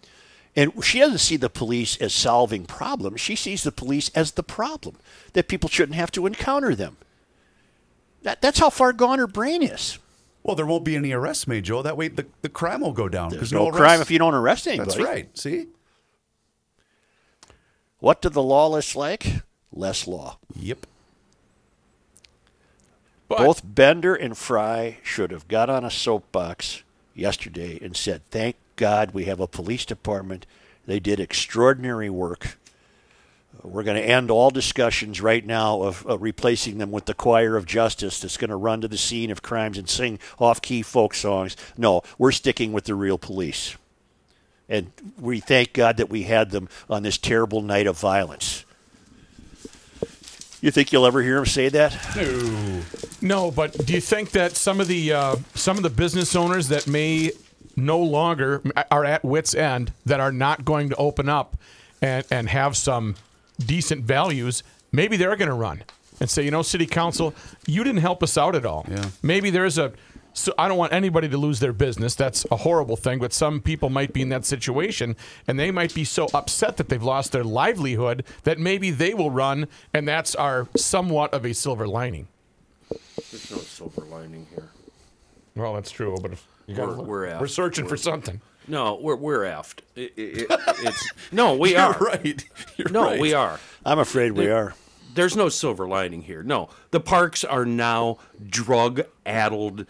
And 0.54 0.84
she 0.84 1.00
doesn't 1.00 1.18
see 1.18 1.36
the 1.36 1.50
police 1.50 1.96
as 1.96 2.12
solving 2.12 2.66
problems. 2.66 3.20
She 3.20 3.34
sees 3.34 3.64
the 3.64 3.72
police 3.72 4.10
as 4.14 4.32
the 4.32 4.44
problem, 4.44 4.96
that 5.32 5.48
people 5.48 5.68
shouldn't 5.68 5.96
have 5.96 6.12
to 6.12 6.26
encounter 6.26 6.76
them. 6.76 6.96
That, 8.22 8.40
that's 8.40 8.60
how 8.60 8.70
far 8.70 8.92
gone 8.92 9.18
her 9.18 9.26
brain 9.26 9.60
is. 9.60 9.98
Well, 10.42 10.56
there 10.56 10.66
won't 10.66 10.84
be 10.84 10.96
any 10.96 11.12
arrests 11.12 11.46
made, 11.46 11.64
Joe. 11.64 11.82
That 11.82 11.96
way 11.96 12.08
the, 12.08 12.26
the 12.42 12.48
crime 12.48 12.80
will 12.80 12.92
go 12.92 13.08
down. 13.08 13.30
There's 13.30 13.52
no, 13.52 13.64
arrests- 13.66 13.78
crime 13.78 14.00
if 14.00 14.10
you 14.10 14.18
don't 14.18 14.34
arrest 14.34 14.66
anybody. 14.66 14.90
That's 14.90 15.00
right. 15.00 15.38
See? 15.38 15.66
What 17.98 18.22
do 18.22 18.30
the 18.30 18.42
lawless 18.42 18.96
like? 18.96 19.42
Less 19.72 20.06
law. 20.06 20.38
Yep. 20.58 20.86
But 23.28 23.38
Both 23.38 23.62
Bender 23.64 24.14
and 24.14 24.36
Frey 24.36 24.98
should 25.04 25.30
have 25.30 25.46
got 25.46 25.70
on 25.70 25.84
a 25.84 25.90
soapbox 25.90 26.82
yesterday 27.14 27.78
and 27.80 27.96
said, 27.96 28.22
Thank 28.30 28.56
God 28.74 29.12
we 29.12 29.26
have 29.26 29.38
a 29.38 29.46
police 29.46 29.84
department. 29.84 30.46
They 30.86 30.98
did 30.98 31.20
extraordinary 31.20 32.10
work. 32.10 32.58
We're 33.62 33.82
going 33.82 34.00
to 34.00 34.08
end 34.08 34.30
all 34.30 34.50
discussions 34.50 35.20
right 35.20 35.44
now 35.44 35.82
of, 35.82 36.04
replacing 36.22 36.78
them 36.78 36.90
with 36.90 37.04
the 37.04 37.14
choir 37.14 37.56
of 37.56 37.66
justice 37.66 38.20
that's 38.20 38.36
going 38.36 38.50
to 38.50 38.56
run 38.56 38.80
to 38.80 38.88
the 38.88 38.96
scene 38.96 39.30
of 39.30 39.42
crimes 39.42 39.76
and 39.76 39.88
sing 39.88 40.18
off 40.38 40.62
key 40.62 40.82
folk 40.82 41.14
songs. 41.14 41.56
No, 41.76 42.02
we're 42.16 42.32
sticking 42.32 42.72
with 42.72 42.84
the 42.84 42.94
real 42.94 43.18
police. 43.18 43.76
And 44.68 44.92
we 45.18 45.40
thank 45.40 45.72
God 45.72 45.96
that 45.96 46.08
we 46.08 46.22
had 46.22 46.50
them 46.50 46.68
on 46.88 47.02
this 47.02 47.18
terrible 47.18 47.60
night 47.60 47.86
of 47.86 47.98
violence. 47.98 48.64
You 50.62 50.70
think 50.70 50.92
you'll 50.92 51.06
ever 51.06 51.22
hear 51.22 51.38
him 51.38 51.46
say 51.46 51.68
that? 51.70 51.96
No, 53.20 53.50
but 53.50 53.86
do 53.86 53.92
you 53.94 54.00
think 54.00 54.30
that 54.32 54.56
some 54.56 54.80
of 54.80 54.88
the 54.88 55.12
uh, 55.12 55.36
some 55.54 55.76
of 55.76 55.82
the 55.82 55.90
business 55.90 56.36
owners 56.36 56.68
that 56.68 56.86
may 56.86 57.32
no 57.76 57.98
longer 57.98 58.62
are 58.90 59.04
at 59.04 59.24
wits 59.24 59.54
end 59.54 59.92
that 60.04 60.20
are 60.20 60.32
not 60.32 60.64
going 60.64 60.90
to 60.90 60.96
open 60.96 61.28
up 61.28 61.56
and 62.02 62.24
and 62.30 62.48
have 62.50 62.76
some 62.76 63.16
decent 63.60 64.04
values, 64.04 64.62
maybe 64.92 65.16
they're 65.16 65.36
going 65.36 65.48
to 65.48 65.54
run 65.54 65.82
and 66.20 66.28
say, 66.28 66.42
you 66.44 66.50
know, 66.50 66.62
city 66.62 66.86
council, 66.86 67.34
you 67.66 67.84
didn't 67.84 68.00
help 68.00 68.22
us 68.22 68.36
out 68.36 68.54
at 68.54 68.66
all. 68.66 68.84
Yeah. 68.90 69.06
Maybe 69.22 69.50
there's 69.50 69.78
a 69.78 69.92
so 70.32 70.54
I 70.56 70.68
don't 70.68 70.78
want 70.78 70.92
anybody 70.92 71.28
to 71.28 71.36
lose 71.36 71.58
their 71.58 71.72
business. 71.72 72.14
That's 72.14 72.46
a 72.52 72.56
horrible 72.56 72.96
thing, 72.96 73.18
but 73.18 73.32
some 73.32 73.60
people 73.60 73.90
might 73.90 74.12
be 74.12 74.22
in 74.22 74.28
that 74.28 74.44
situation 74.44 75.16
and 75.48 75.58
they 75.58 75.72
might 75.72 75.92
be 75.92 76.04
so 76.04 76.28
upset 76.32 76.76
that 76.76 76.88
they've 76.88 77.02
lost 77.02 77.32
their 77.32 77.42
livelihood 77.42 78.24
that 78.44 78.56
maybe 78.56 78.92
they 78.92 79.12
will 79.12 79.32
run 79.32 79.66
and 79.92 80.06
that's 80.06 80.36
our 80.36 80.68
somewhat 80.76 81.34
of 81.34 81.44
a 81.44 81.52
silver 81.52 81.88
lining. 81.88 82.28
There's 82.88 83.50
no 83.50 83.58
silver 83.58 84.02
lining 84.02 84.46
here. 84.54 84.68
Well, 85.56 85.74
that's 85.74 85.90
true, 85.90 86.16
but 86.22 86.32
if 86.32 86.46
you 86.68 86.76
We're- 86.76 86.86
gotta, 86.86 87.02
we're 87.02 87.28
out. 87.28 87.40
we're 87.40 87.48
searching 87.48 87.88
for 87.88 87.96
something. 87.96 88.40
No, 88.70 88.98
we're 89.02 89.16
we're 89.16 89.40
effed. 89.40 89.80
It, 89.96 90.12
it, 90.16 90.46
it- 90.50 90.60
it's 90.80 91.08
no, 91.32 91.54
we 91.56 91.72
You're 91.72 91.80
are 91.80 91.98
right. 91.98 92.44
You're 92.76 92.88
No, 92.90 93.04
right. 93.04 93.20
we 93.20 93.34
are. 93.34 93.58
I'm 93.84 93.98
afraid 93.98 94.32
we 94.32 94.48
are. 94.50 94.74
There's 95.12 95.34
no 95.36 95.48
silver 95.48 95.88
lining 95.88 96.22
here. 96.22 96.42
No, 96.44 96.68
the 96.92 97.00
parks 97.00 97.42
are 97.44 97.64
now 97.64 98.18
drug-addled 98.84 99.86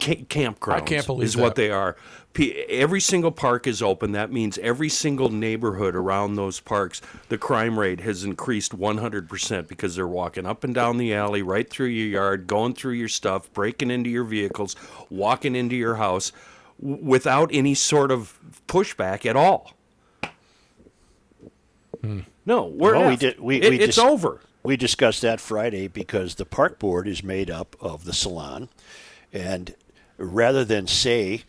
ca- 0.00 0.24
campgrounds. 0.24 0.72
I 0.72 0.80
can't 0.80 1.06
believe 1.06 1.26
is 1.26 1.36
what 1.36 1.54
they 1.54 1.70
are. 1.70 1.96
P- 2.32 2.54
every 2.70 3.00
single 3.00 3.30
park 3.30 3.66
is 3.66 3.82
open. 3.82 4.12
That 4.12 4.32
means 4.32 4.56
every 4.58 4.88
single 4.88 5.28
neighborhood 5.28 5.94
around 5.94 6.36
those 6.36 6.60
parks, 6.60 7.02
the 7.28 7.36
crime 7.36 7.78
rate 7.78 8.00
has 8.00 8.24
increased 8.24 8.72
100% 8.74 9.68
because 9.68 9.96
they're 9.96 10.08
walking 10.08 10.46
up 10.46 10.64
and 10.64 10.74
down 10.74 10.96
the 10.96 11.12
alley, 11.12 11.42
right 11.42 11.68
through 11.68 11.88
your 11.88 12.08
yard, 12.08 12.46
going 12.46 12.72
through 12.72 12.94
your 12.94 13.08
stuff, 13.10 13.52
breaking 13.52 13.90
into 13.90 14.08
your 14.08 14.24
vehicles, 14.24 14.74
walking 15.10 15.54
into 15.54 15.76
your 15.76 15.96
house 15.96 16.30
w- 16.30 16.40
without 16.80 17.50
any 17.52 17.74
sort 17.74 18.10
of 18.10 18.38
pushback 18.68 19.24
at 19.26 19.36
all. 19.36 19.72
No, 22.44 22.64
we're 22.64 22.94
Well, 22.98 23.08
we 23.10 23.16
did- 23.16 23.38
we- 23.38 23.60
It- 23.62 23.70
we 23.70 23.76
it's 23.78 23.94
dis- 23.96 24.04
over. 24.04 24.40
We 24.64 24.76
discussed 24.76 25.22
that 25.22 25.40
Friday 25.40 25.86
because 25.88 26.34
the 26.36 26.44
park 26.44 26.78
board 26.80 27.06
is 27.06 27.22
made 27.22 27.50
up 27.50 27.76
of 27.80 28.04
the 28.04 28.12
salon, 28.12 28.68
and 29.32 29.74
rather 30.18 30.64
than 30.64 30.86
say, 30.88 31.42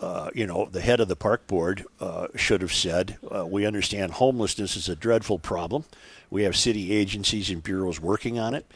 uh, 0.00 0.30
you 0.34 0.46
know, 0.46 0.68
the 0.70 0.80
head 0.82 1.00
of 1.00 1.08
the 1.08 1.16
park 1.16 1.46
board 1.46 1.84
uh, 2.00 2.28
should 2.36 2.60
have 2.60 2.72
said, 2.74 3.16
uh, 3.34 3.46
"We 3.46 3.64
understand 3.66 4.12
homelessness 4.12 4.76
is 4.76 4.88
a 4.88 4.96
dreadful 4.96 5.38
problem. 5.38 5.84
We 6.30 6.42
have 6.44 6.56
city 6.56 6.92
agencies 6.92 7.48
and 7.50 7.62
bureaus 7.62 8.00
working 8.00 8.38
on 8.38 8.54
it. 8.54 8.70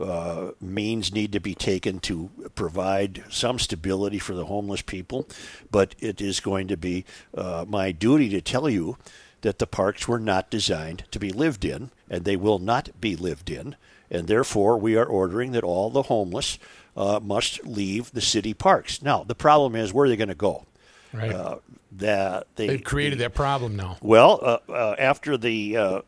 Uh, 0.00 0.52
means 0.60 1.12
need 1.12 1.32
to 1.32 1.40
be 1.40 1.54
taken 1.54 2.00
to 2.00 2.30
provide 2.54 3.22
some 3.28 3.58
stability 3.58 4.18
for 4.18 4.34
the 4.34 4.46
homeless 4.46 4.82
people, 4.82 5.28
but 5.70 5.94
it 5.98 6.20
is 6.20 6.40
going 6.40 6.68
to 6.68 6.76
be 6.76 7.04
uh, 7.36 7.64
my 7.68 7.92
duty 7.92 8.28
to 8.30 8.40
tell 8.40 8.68
you." 8.68 8.96
that 9.42 9.58
the 9.58 9.66
parks 9.66 10.06
were 10.06 10.18
not 10.20 10.50
designed 10.50 11.04
to 11.10 11.18
be 11.18 11.30
lived 11.30 11.64
in, 11.64 11.90
and 12.08 12.24
they 12.24 12.36
will 12.36 12.58
not 12.58 12.90
be 13.00 13.16
lived 13.16 13.50
in, 13.50 13.74
and 14.10 14.28
therefore 14.28 14.76
we 14.76 14.96
are 14.96 15.06
ordering 15.06 15.52
that 15.52 15.64
all 15.64 15.90
the 15.90 16.02
homeless 16.02 16.58
uh, 16.96 17.20
must 17.22 17.64
leave 17.64 18.12
the 18.12 18.20
city 18.20 18.52
parks. 18.52 19.00
Now, 19.00 19.24
the 19.24 19.34
problem 19.34 19.76
is 19.76 19.92
where 19.92 20.06
are 20.06 20.08
they 20.08 20.16
going 20.16 20.28
to 20.28 20.34
go? 20.34 20.66
Right. 21.12 21.32
Uh, 21.32 21.56
that 21.92 22.46
they, 22.56 22.66
They've 22.68 22.84
created 22.84 23.18
that 23.20 23.34
problem 23.34 23.76
now. 23.76 23.96
well, 24.00 24.38
uh, 24.42 24.58
uh, 24.70 24.96
after 24.98 25.36
the 25.36 25.76
uh, 25.76 26.00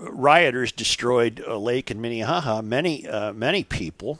rioters 0.00 0.72
destroyed 0.72 1.42
a 1.46 1.56
lake 1.56 1.90
in 1.90 2.00
Minnehaha, 2.00 2.62
many 2.62 3.06
uh, 3.06 3.32
many 3.32 3.64
people 3.64 4.18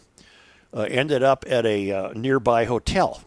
uh, 0.74 0.82
ended 0.82 1.22
up 1.22 1.44
at 1.48 1.66
a 1.66 1.90
uh, 1.90 2.12
nearby 2.14 2.64
hotel, 2.64 3.22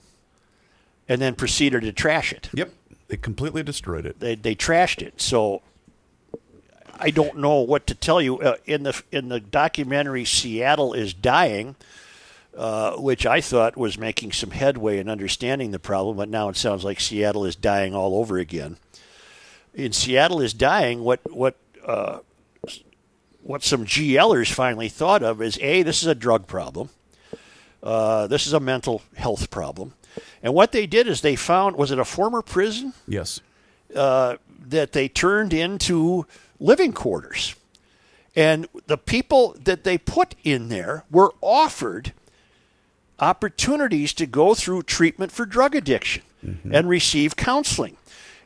and 1.10 1.22
then 1.22 1.36
proceeded 1.36 1.82
to 1.82 1.92
trash 1.92 2.32
it 2.32 2.50
Yep. 2.54 2.72
They 3.08 3.18
completely 3.18 3.64
destroyed 3.64 4.06
it. 4.06 4.20
they 4.20 4.36
they 4.36 4.56
trashed 4.56 5.02
it. 5.02 5.22
So 5.22 5.62
I 7.00 7.10
don't 7.10 7.38
know 7.38 7.60
what 7.60 7.86
to 7.88 7.96
tell 7.96 8.22
you. 8.22 8.40
Uh, 8.40 8.56
in 8.66 8.84
the 8.84 9.02
in 9.12 9.30
the 9.30 9.40
documentary, 9.40 10.26
Seattle 10.26 10.94
is 10.94 11.14
dying, 11.14 11.76
uh, 12.56 12.96
which 12.96 13.26
I 13.26 13.42
thought 13.42 13.76
was 13.78 13.98
making 13.98 14.32
some 14.32 14.52
headway 14.52 15.00
in 15.00 15.10
understanding 15.10 15.72
the 15.72 15.80
problem, 15.80 16.18
but 16.18 16.30
now 16.30 16.50
it 16.50 16.58
sounds 16.58 16.84
like 16.84 17.00
Seattle 17.00 17.46
is 17.46 17.56
dying 17.56 17.94
all 17.94 18.16
over 18.16 18.38
again. 18.38 18.78
In 19.74 19.92
Seattle 19.92 20.40
is 20.40 20.54
dying. 20.54 21.04
What 21.04 21.20
what 21.32 21.56
uh, 21.86 22.20
what 23.44 23.64
some 23.64 23.86
GLers 23.86 24.52
finally 24.52 24.90
thought 24.90 25.22
of 25.22 25.42
is 25.42 25.58
a 25.60 25.84
this 25.84 26.02
is 26.02 26.08
a 26.08 26.16
drug 26.16 26.48
problem. 26.48 26.90
Uh, 27.82 28.28
this 28.28 28.48
is 28.48 28.54
a 28.54 28.60
mental 28.60 29.02
health 29.16 29.50
problem. 29.50 29.94
And 30.42 30.54
what 30.54 30.72
they 30.72 30.88
did 30.88 31.08
is 31.08 31.22
they 31.22 31.36
found 31.36 31.76
was 31.76 31.92
it 31.92 32.00
a 32.00 32.06
former 32.06 32.42
prison? 32.42 32.94
Yes. 33.08 33.42
that 34.66 34.94
they 34.94 35.08
turned 35.08 35.54
into 35.54 36.26
living 36.60 36.94
quarters. 36.94 37.56
And 38.36 38.68
the 38.88 38.98
people 38.98 39.56
that 39.64 39.84
they 39.84 39.98
put 39.98 40.36
in 40.44 40.70
there 40.70 41.04
were 41.12 41.34
offered 41.42 42.14
opportunities 43.20 44.14
to 44.14 44.26
go 44.26 44.56
through 44.56 44.84
treatment 44.84 45.32
for 45.32 45.46
drug 45.46 45.76
addiction 45.76 46.24
and 46.72 46.90
receive 46.90 47.36
counseling. 47.36 47.96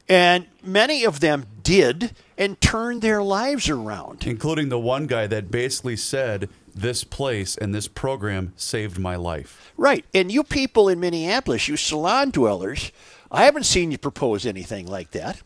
And 0.10 0.48
many 0.64 1.04
of 1.04 1.20
them 1.20 1.46
did 1.68 2.14
and 2.38 2.62
turned 2.62 3.02
their 3.02 3.22
lives 3.22 3.68
around. 3.68 4.26
Including 4.26 4.70
the 4.70 4.80
one 4.80 5.06
guy 5.06 5.28
that 5.28 5.52
basically 5.52 5.98
said, 5.98 6.48
This 6.74 7.04
place 7.04 7.58
and 7.58 7.76
this 7.76 7.90
program 7.90 8.54
saved 8.56 8.98
my 8.98 9.18
life. 9.18 9.74
Right. 9.76 10.06
And 10.14 10.32
you 10.32 10.46
people 10.46 10.88
in 10.88 11.02
Minneapolis, 11.02 11.68
you 11.68 11.76
salon 11.76 12.30
dwellers, 12.30 12.94
I 13.30 13.44
haven't 13.44 13.66
seen 13.66 13.92
you 13.92 13.98
propose 13.98 14.46
anything 14.46 14.88
like 14.88 15.12
that. 15.12 15.42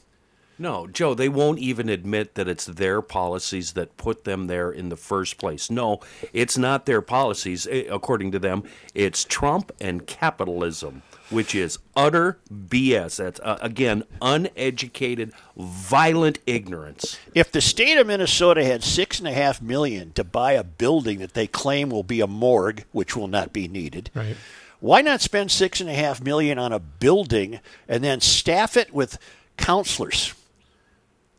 No, 0.60 0.86
Joe, 0.86 1.16
they 1.16 1.28
won't 1.28 1.58
even 1.58 1.90
admit 1.90 2.36
that 2.36 2.48
it's 2.48 2.66
their 2.66 3.02
policies 3.02 3.74
that 3.74 3.98
put 3.98 4.26
them 4.26 4.46
there 4.46 4.72
in 4.72 4.90
the 4.90 4.96
first 4.96 5.40
place. 5.40 5.72
No, 5.72 6.02
it's 6.34 6.56
not 6.56 6.86
their 6.86 7.02
policies, 7.02 7.66
according 7.66 8.32
to 8.34 8.38
them. 8.38 8.62
It's 8.94 9.26
Trump 9.26 9.72
and 9.82 10.06
capitalism, 10.06 11.02
which 11.32 11.56
is 11.56 11.80
utter 11.96 12.38
BS. 12.54 13.16
That's, 13.18 13.40
uh, 13.40 13.58
again, 13.62 14.04
uneducated, 14.22 15.32
violent 15.58 16.40
ignorance. 16.46 17.18
If 17.34 17.52
the 17.52 17.62
state 17.62 17.98
of 17.98 18.06
Minnesota 18.08 18.64
had 18.64 18.84
six 18.84 19.18
and 19.20 19.28
a 19.28 19.32
half 19.34 19.62
million 19.62 20.12
to 20.14 20.24
buy 20.24 20.52
a 20.54 20.64
building 20.64 21.20
that 21.20 21.34
they 21.34 21.48
claim 21.48 21.90
will 21.90 22.04
be 22.04 22.22
a 22.22 22.28
morgue, 22.28 22.84
which 22.92 23.16
will 23.16 23.28
not 23.28 23.54
be 23.54 23.68
needed, 23.68 24.12
Right. 24.14 24.36
why 24.80 25.02
not 25.02 25.22
spend 25.22 25.52
six 25.52 25.82
and 25.82 25.90
a 25.90 25.94
half 25.94 26.22
million 26.22 26.60
on 26.60 26.72
a 26.72 26.80
building 26.80 27.60
and 27.88 28.04
then 28.04 28.22
staff 28.22 28.76
it 28.78 28.94
with 28.94 29.18
counselors? 29.58 30.34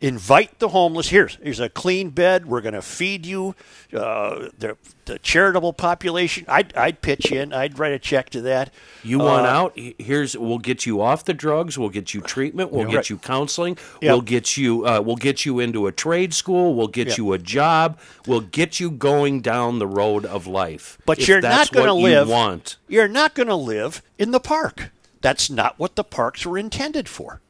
Invite 0.02 0.58
the 0.58 0.68
homeless. 0.70 1.10
Here's 1.10 1.36
here's 1.36 1.60
a 1.60 1.68
clean 1.68 2.10
bed. 2.10 2.46
We're 2.46 2.60
going 2.60 2.74
to 2.74 2.82
feed 2.82 3.24
you. 3.24 3.54
Uh, 3.94 4.48
the, 4.58 4.76
the 5.04 5.20
charitable 5.20 5.72
population. 5.72 6.44
I'd 6.48 6.76
I'd 6.76 7.00
pitch 7.02 7.30
in. 7.30 7.52
I'd 7.52 7.78
write 7.78 7.92
a 7.92 8.00
check 8.00 8.28
to 8.30 8.40
that. 8.40 8.72
You 9.04 9.20
want 9.20 9.46
Uh, 9.46 9.50
out? 9.50 9.78
Here's 9.98 10.36
we'll 10.36 10.58
get 10.58 10.86
you 10.86 11.00
off 11.00 11.24
the 11.24 11.32
drugs. 11.34 11.78
We'll 11.78 11.88
get 11.88 12.14
you 12.14 12.20
treatment. 12.20 12.72
We'll 12.72 12.86
Right. 12.86 12.94
get 12.94 13.10
you 13.10 13.16
counseling. 13.18 13.78
Yeah. 14.00 14.12
We'll 14.14 14.22
get 14.22 14.56
you. 14.56 14.84
Uh, 14.84 15.00
we'll 15.04 15.14
get 15.14 15.46
you 15.46 15.60
into 15.60 15.86
a 15.86 15.92
trade 15.92 16.34
school. 16.34 16.74
We'll 16.74 16.88
get 16.88 17.06
Yeah. 17.10 17.14
you 17.18 17.32
a 17.34 17.38
job. 17.38 18.00
We'll 18.26 18.40
get 18.40 18.80
you 18.80 18.90
going 18.90 19.40
down 19.40 19.78
the 19.78 19.86
road 19.86 20.24
of 20.24 20.48
life. 20.48 20.98
But 21.06 21.28
you're 21.28 21.40
that's 21.40 21.70
not 21.70 21.76
going 21.76 21.86
to 21.86 21.94
live. 21.94 22.26
You 22.26 22.32
want. 22.32 22.76
You're 22.88 23.06
not 23.08 23.34
going 23.36 23.48
to 23.48 23.54
live 23.54 24.02
in 24.18 24.32
the 24.32 24.40
park. 24.40 24.90
That's 25.20 25.48
not 25.48 25.78
what 25.78 25.94
the 25.94 26.02
parks 26.02 26.44
were 26.44 26.58
intended 26.58 27.08
for. 27.08 27.40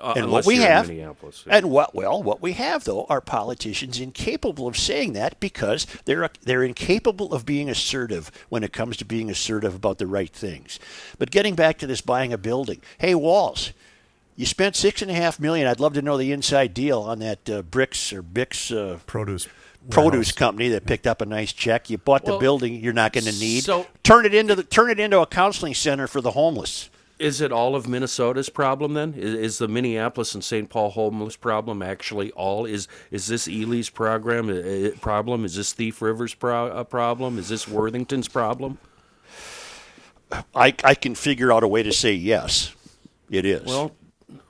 Uh, 0.00 0.14
and 0.16 0.30
what 0.30 0.46
we 0.46 0.56
have, 0.58 0.88
Minneapolis. 0.88 1.44
and 1.46 1.70
what 1.70 1.94
well, 1.94 2.22
what 2.22 2.40
we 2.42 2.52
have 2.52 2.84
though 2.84 3.04
are 3.08 3.20
politicians 3.20 4.00
incapable 4.00 4.66
of 4.66 4.76
saying 4.76 5.12
that 5.14 5.40
because 5.40 5.86
they're 6.04 6.28
they're 6.42 6.62
incapable 6.64 7.32
of 7.32 7.44
being 7.46 7.68
assertive 7.70 8.30
when 8.48 8.62
it 8.64 8.72
comes 8.72 8.96
to 8.98 9.04
being 9.04 9.30
assertive 9.30 9.74
about 9.74 9.98
the 9.98 10.06
right 10.06 10.30
things. 10.32 10.78
But 11.18 11.30
getting 11.30 11.54
back 11.54 11.78
to 11.78 11.86
this 11.86 12.00
buying 12.00 12.32
a 12.32 12.38
building, 12.38 12.80
hey 12.98 13.14
Walz, 13.14 13.72
you 14.36 14.46
spent 14.46 14.76
six 14.76 15.02
and 15.02 15.10
a 15.10 15.14
half 15.14 15.38
million. 15.38 15.66
I'd 15.66 15.80
love 15.80 15.94
to 15.94 16.02
know 16.02 16.16
the 16.16 16.32
inside 16.32 16.74
deal 16.74 17.00
on 17.00 17.18
that 17.20 17.48
uh, 17.48 17.62
bricks 17.62 18.12
or 18.12 18.22
Bix 18.22 18.70
uh, 18.76 18.98
Produce. 19.06 19.48
produce 19.90 20.12
warehouse. 20.12 20.32
company 20.32 20.68
that 20.70 20.86
picked 20.86 21.06
up 21.06 21.20
a 21.20 21.26
nice 21.26 21.52
check. 21.52 21.88
You 21.90 21.98
bought 21.98 22.24
the 22.24 22.38
building 22.38 22.74
you're 22.80 22.92
not 22.92 23.12
going 23.12 23.24
to 23.24 23.38
need. 23.38 23.64
so- 23.64 23.86
turn 24.02 24.26
it 24.26 24.34
into 24.34 24.54
the 24.54 24.64
turn 24.64 24.90
it 24.90 24.98
into 24.98 25.20
a 25.20 25.26
counseling 25.26 25.74
center 25.74 26.06
for 26.06 26.20
the 26.20 26.32
homeless. 26.32 26.90
Is 27.18 27.40
it 27.40 27.52
all 27.52 27.76
of 27.76 27.86
Minnesota's 27.86 28.48
problem 28.48 28.94
then? 28.94 29.14
Is, 29.14 29.34
is 29.34 29.58
the 29.58 29.68
Minneapolis 29.68 30.34
and 30.34 30.42
St. 30.42 30.68
Paul 30.68 30.90
homeless 30.90 31.36
problem 31.36 31.80
actually 31.82 32.32
all? 32.32 32.64
Is 32.66 32.88
is 33.10 33.28
this 33.28 33.46
Ely's 33.46 33.88
program 33.88 34.48
uh, 34.50 34.90
problem? 35.00 35.44
Is 35.44 35.54
this 35.54 35.72
Thief 35.72 36.02
River's 36.02 36.34
pro- 36.34 36.68
uh, 36.68 36.84
problem? 36.84 37.38
Is 37.38 37.48
this 37.48 37.68
Worthington's 37.68 38.28
problem? 38.28 38.78
I 40.54 40.74
I 40.82 40.94
can 40.94 41.14
figure 41.14 41.52
out 41.52 41.62
a 41.62 41.68
way 41.68 41.82
to 41.82 41.92
say 41.92 42.12
yes. 42.12 42.74
It 43.30 43.44
is. 43.44 43.64
Well, 43.64 43.92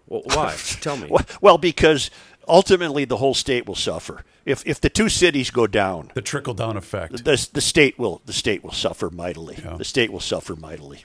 well 0.07 0.23
why? 0.25 0.55
Tell 0.81 0.97
me. 0.97 1.09
Well- 1.11 1.27
Well, 1.41 1.59
because 1.59 2.11
ultimately 2.49 3.05
the 3.05 3.19
whole 3.19 3.35
state 3.35 3.67
will 3.67 3.75
suffer. 3.75 4.25
If 4.47 4.67
if 4.67 4.81
the 4.81 4.91
two 4.91 5.09
cities 5.09 5.51
go 5.51 5.67
down, 5.67 6.11
The 6.15 6.23
trickle 6.23 6.55
down 6.55 6.77
effect. 6.77 7.25
the 7.25 7.49
the 7.53 7.61
state 7.61 7.99
will 7.99 8.23
the 8.27 8.33
state 8.33 8.63
will 8.65 8.73
suffer 8.73 9.11
mightily. 9.11 9.59
Yeah. 9.63 9.77
The 9.77 9.85
state 9.85 10.11
will 10.13 10.21
suffer 10.21 10.55
mightily, 10.57 11.05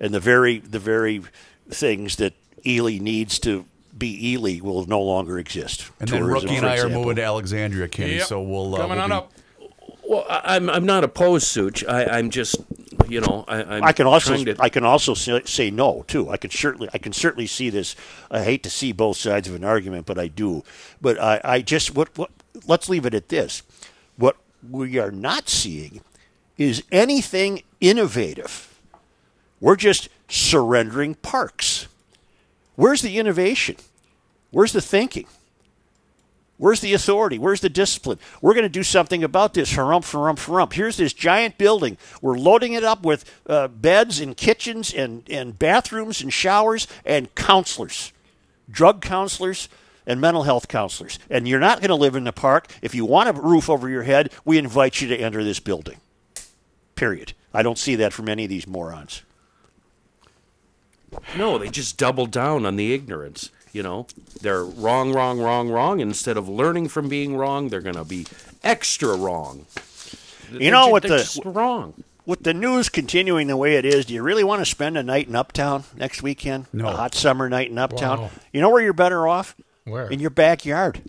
and 0.00 0.12
the 0.14 0.20
very 0.20 0.58
the 0.58 0.78
very 0.78 1.22
things 1.70 2.16
that 2.16 2.34
Ely 2.66 2.98
needs 2.98 3.38
to 3.40 3.64
be 3.96 4.32
Ely 4.32 4.60
will 4.60 4.86
no 4.86 5.00
longer 5.00 5.38
exist. 5.38 5.90
And 6.00 6.08
then 6.08 6.24
Rookie 6.24 6.48
and 6.50 6.60
for 6.60 6.66
I 6.66 6.78
are 6.78 6.88
moving 6.88 7.16
to 7.16 7.24
Alexandria, 7.24 7.88
Kenny. 7.88 8.16
Yep. 8.16 8.26
So 8.26 8.40
we'll 8.42 8.74
uh, 8.74 8.78
Coming 8.78 8.96
we'll 8.96 9.04
on 9.04 9.10
be- 9.10 9.14
up. 9.14 9.32
Well, 10.08 10.24
I, 10.28 10.56
I'm 10.56 10.70
I'm 10.70 10.86
not 10.86 11.04
opposed, 11.04 11.46
Such. 11.48 11.84
I, 11.84 12.04
I'm 12.04 12.30
just, 12.30 12.56
you 13.08 13.20
know, 13.20 13.44
I, 13.46 13.62
I'm 13.62 13.84
I 13.84 13.92
can 13.92 14.06
also 14.06 14.42
to, 14.42 14.56
I 14.58 14.70
can 14.70 14.82
also 14.82 15.12
say, 15.12 15.42
say 15.44 15.70
no 15.70 16.04
too. 16.08 16.30
I 16.30 16.38
can 16.38 16.50
certainly 16.50 16.88
I 16.94 16.98
can 16.98 17.12
certainly 17.12 17.46
see 17.46 17.68
this. 17.68 17.94
I 18.30 18.42
hate 18.42 18.62
to 18.62 18.70
see 18.70 18.92
both 18.92 19.18
sides 19.18 19.48
of 19.48 19.54
an 19.54 19.64
argument, 19.64 20.06
but 20.06 20.18
I 20.18 20.28
do. 20.28 20.64
But 21.00 21.20
I, 21.20 21.40
I 21.44 21.60
just 21.60 21.94
what 21.94 22.16
what 22.16 22.30
let's 22.66 22.88
leave 22.88 23.04
it 23.04 23.12
at 23.12 23.28
this. 23.28 23.62
What 24.16 24.36
we 24.68 24.98
are 24.98 25.10
not 25.10 25.48
seeing 25.50 26.00
is 26.56 26.82
anything 26.90 27.62
innovative. 27.80 28.67
We're 29.60 29.76
just 29.76 30.08
surrendering 30.28 31.14
parks. 31.16 31.88
Where's 32.76 33.02
the 33.02 33.18
innovation? 33.18 33.76
Where's 34.50 34.72
the 34.72 34.80
thinking? 34.80 35.26
Where's 36.58 36.80
the 36.80 36.92
authority? 36.92 37.38
Where's 37.38 37.60
the 37.60 37.68
discipline? 37.68 38.18
We're 38.42 38.54
going 38.54 38.64
to 38.64 38.68
do 38.68 38.82
something 38.82 39.22
about 39.22 39.54
this. 39.54 39.74
Harump, 39.74 40.02
harump, 40.02 40.38
harump. 40.38 40.72
Here's 40.72 40.96
this 40.96 41.12
giant 41.12 41.56
building. 41.56 41.96
We're 42.20 42.36
loading 42.36 42.72
it 42.72 42.82
up 42.82 43.04
with 43.04 43.24
uh, 43.46 43.68
beds 43.68 44.18
and 44.18 44.36
kitchens 44.36 44.92
and, 44.92 45.22
and 45.30 45.56
bathrooms 45.56 46.20
and 46.20 46.32
showers 46.32 46.88
and 47.04 47.32
counselors, 47.36 48.12
drug 48.68 49.02
counselors 49.02 49.68
and 50.04 50.20
mental 50.20 50.42
health 50.42 50.66
counselors. 50.66 51.20
And 51.30 51.46
you're 51.46 51.60
not 51.60 51.78
going 51.78 51.90
to 51.90 51.94
live 51.94 52.16
in 52.16 52.24
the 52.24 52.32
park. 52.32 52.66
If 52.82 52.92
you 52.92 53.04
want 53.04 53.28
a 53.28 53.40
roof 53.40 53.70
over 53.70 53.88
your 53.88 54.02
head, 54.02 54.32
we 54.44 54.58
invite 54.58 55.00
you 55.00 55.06
to 55.08 55.16
enter 55.16 55.44
this 55.44 55.60
building. 55.60 55.98
Period. 56.96 57.34
I 57.54 57.62
don't 57.62 57.78
see 57.78 57.94
that 57.96 58.12
from 58.12 58.28
any 58.28 58.44
of 58.44 58.50
these 58.50 58.66
morons. 58.66 59.22
No, 61.36 61.58
they 61.58 61.68
just 61.68 61.96
double 61.96 62.26
down 62.26 62.66
on 62.66 62.76
the 62.76 62.92
ignorance. 62.92 63.50
You 63.72 63.82
know, 63.82 64.06
they're 64.40 64.64
wrong, 64.64 65.12
wrong, 65.12 65.38
wrong, 65.40 65.68
wrong. 65.68 66.00
Instead 66.00 66.36
of 66.36 66.48
learning 66.48 66.88
from 66.88 67.08
being 67.08 67.36
wrong, 67.36 67.68
they're 67.68 67.80
going 67.82 67.96
to 67.96 68.04
be 68.04 68.26
extra 68.64 69.14
wrong. 69.16 69.66
You 70.50 70.70
know 70.70 70.84
They're 70.84 70.92
what 70.92 71.02
ju- 71.02 71.08
the 71.10 71.18
just 71.18 71.40
wrong. 71.44 71.92
with 72.24 72.42
the 72.44 72.54
news 72.54 72.88
continuing 72.88 73.46
the 73.46 73.56
way 73.56 73.76
it 73.76 73.84
is, 73.84 74.06
do 74.06 74.14
you 74.14 74.22
really 74.22 74.42
want 74.44 74.60
to 74.62 74.64
spend 74.66 74.96
a 74.96 75.02
night 75.02 75.28
in 75.28 75.36
Uptown 75.36 75.84
next 75.96 76.22
weekend? 76.22 76.66
No. 76.72 76.88
A 76.88 76.92
hot 76.92 77.14
summer 77.14 77.48
night 77.50 77.70
in 77.70 77.76
Uptown. 77.78 78.20
Wow. 78.22 78.30
You 78.52 78.62
know 78.62 78.70
where 78.70 78.82
you're 78.82 78.94
better 78.94 79.28
off? 79.28 79.54
Where? 79.84 80.08
In 80.08 80.20
your 80.20 80.30
backyard. 80.30 81.02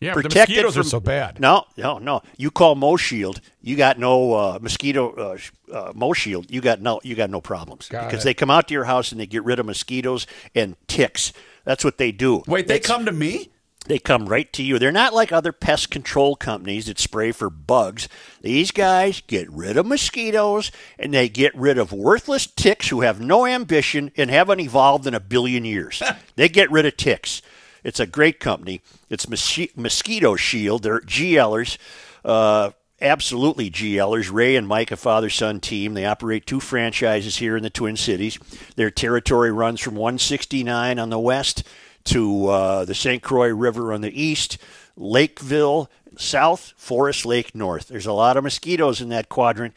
Yeah, 0.00 0.14
but 0.14 0.22
the 0.22 0.28
Protected 0.30 0.56
mosquitoes 0.64 0.78
are 0.78 0.88
so 0.88 0.98
bad. 0.98 1.40
No, 1.40 1.64
no, 1.76 1.98
no. 1.98 2.22
You 2.38 2.50
call 2.50 2.74
Mo 2.74 2.96
Shield, 2.96 3.40
you 3.60 3.76
got 3.76 3.98
no 3.98 4.32
uh, 4.32 4.58
mosquito 4.60 5.12
uh, 5.12 5.38
uh, 5.72 5.92
Mo 5.94 6.14
Shield. 6.14 6.50
You 6.50 6.62
got 6.62 6.80
no, 6.80 7.00
you 7.04 7.14
got 7.14 7.28
no 7.28 7.42
problems 7.42 7.88
Got 7.88 8.06
because 8.06 8.22
it. 8.22 8.24
they 8.24 8.34
come 8.34 8.50
out 8.50 8.68
to 8.68 8.74
your 8.74 8.84
house 8.84 9.12
and 9.12 9.20
they 9.20 9.26
get 9.26 9.44
rid 9.44 9.58
of 9.58 9.66
mosquitoes 9.66 10.26
and 10.54 10.76
ticks. 10.88 11.34
That's 11.64 11.84
what 11.84 11.98
they 11.98 12.12
do. 12.12 12.42
Wait, 12.46 12.66
they 12.66 12.74
That's- 12.78 12.86
come 12.86 13.04
to 13.04 13.12
me? 13.12 13.50
they 13.86 13.98
come 13.98 14.26
right 14.26 14.52
to 14.52 14.62
you. 14.62 14.78
They're 14.78 14.92
not 14.92 15.14
like 15.14 15.32
other 15.32 15.52
pest 15.52 15.90
control 15.90 16.36
companies 16.36 16.86
that 16.86 16.98
spray 16.98 17.32
for 17.32 17.48
bugs. 17.48 18.08
These 18.42 18.70
guys 18.72 19.22
get 19.26 19.50
rid 19.50 19.76
of 19.78 19.86
mosquitoes 19.86 20.70
and 20.98 21.14
they 21.14 21.28
get 21.28 21.54
rid 21.56 21.78
of 21.78 21.90
worthless 21.90 22.46
ticks 22.46 22.88
who 22.88 23.00
have 23.00 23.20
no 23.20 23.46
ambition 23.46 24.12
and 24.16 24.30
haven't 24.30 24.60
evolved 24.60 25.06
in 25.06 25.14
a 25.14 25.20
billion 25.20 25.64
years. 25.64 26.02
they 26.36 26.48
get 26.48 26.70
rid 26.70 26.84
of 26.86 26.96
ticks. 26.96 27.40
It's 27.84 28.00
a 28.00 28.06
great 28.06 28.40
company. 28.40 28.82
It's 29.08 29.26
Mosqui- 29.26 29.76
Mosquito 29.76 30.36
Shield. 30.36 30.82
They're 30.82 31.00
GLers. 31.00 31.78
Uh, 32.24 32.70
absolutely 33.00 33.70
GLers. 33.70 34.32
Ray 34.32 34.56
and 34.56 34.68
Mike, 34.68 34.90
a 34.90 34.96
father 34.96 35.30
son 35.30 35.60
team. 35.60 35.94
They 35.94 36.04
operate 36.04 36.46
two 36.46 36.60
franchises 36.60 37.38
here 37.38 37.56
in 37.56 37.62
the 37.62 37.70
Twin 37.70 37.96
Cities. 37.96 38.38
Their 38.76 38.90
territory 38.90 39.50
runs 39.52 39.80
from 39.80 39.94
169 39.94 40.98
on 40.98 41.10
the 41.10 41.18
west 41.18 41.64
to 42.04 42.46
uh, 42.48 42.84
the 42.84 42.94
St. 42.94 43.22
Croix 43.22 43.48
River 43.52 43.92
on 43.92 44.00
the 44.00 44.20
east, 44.22 44.58
Lakeville 44.96 45.90
south, 46.16 46.72
Forest 46.76 47.26
Lake 47.26 47.54
north. 47.54 47.88
There's 47.88 48.06
a 48.06 48.12
lot 48.12 48.36
of 48.36 48.44
mosquitoes 48.44 49.00
in 49.00 49.08
that 49.10 49.28
quadrant 49.28 49.74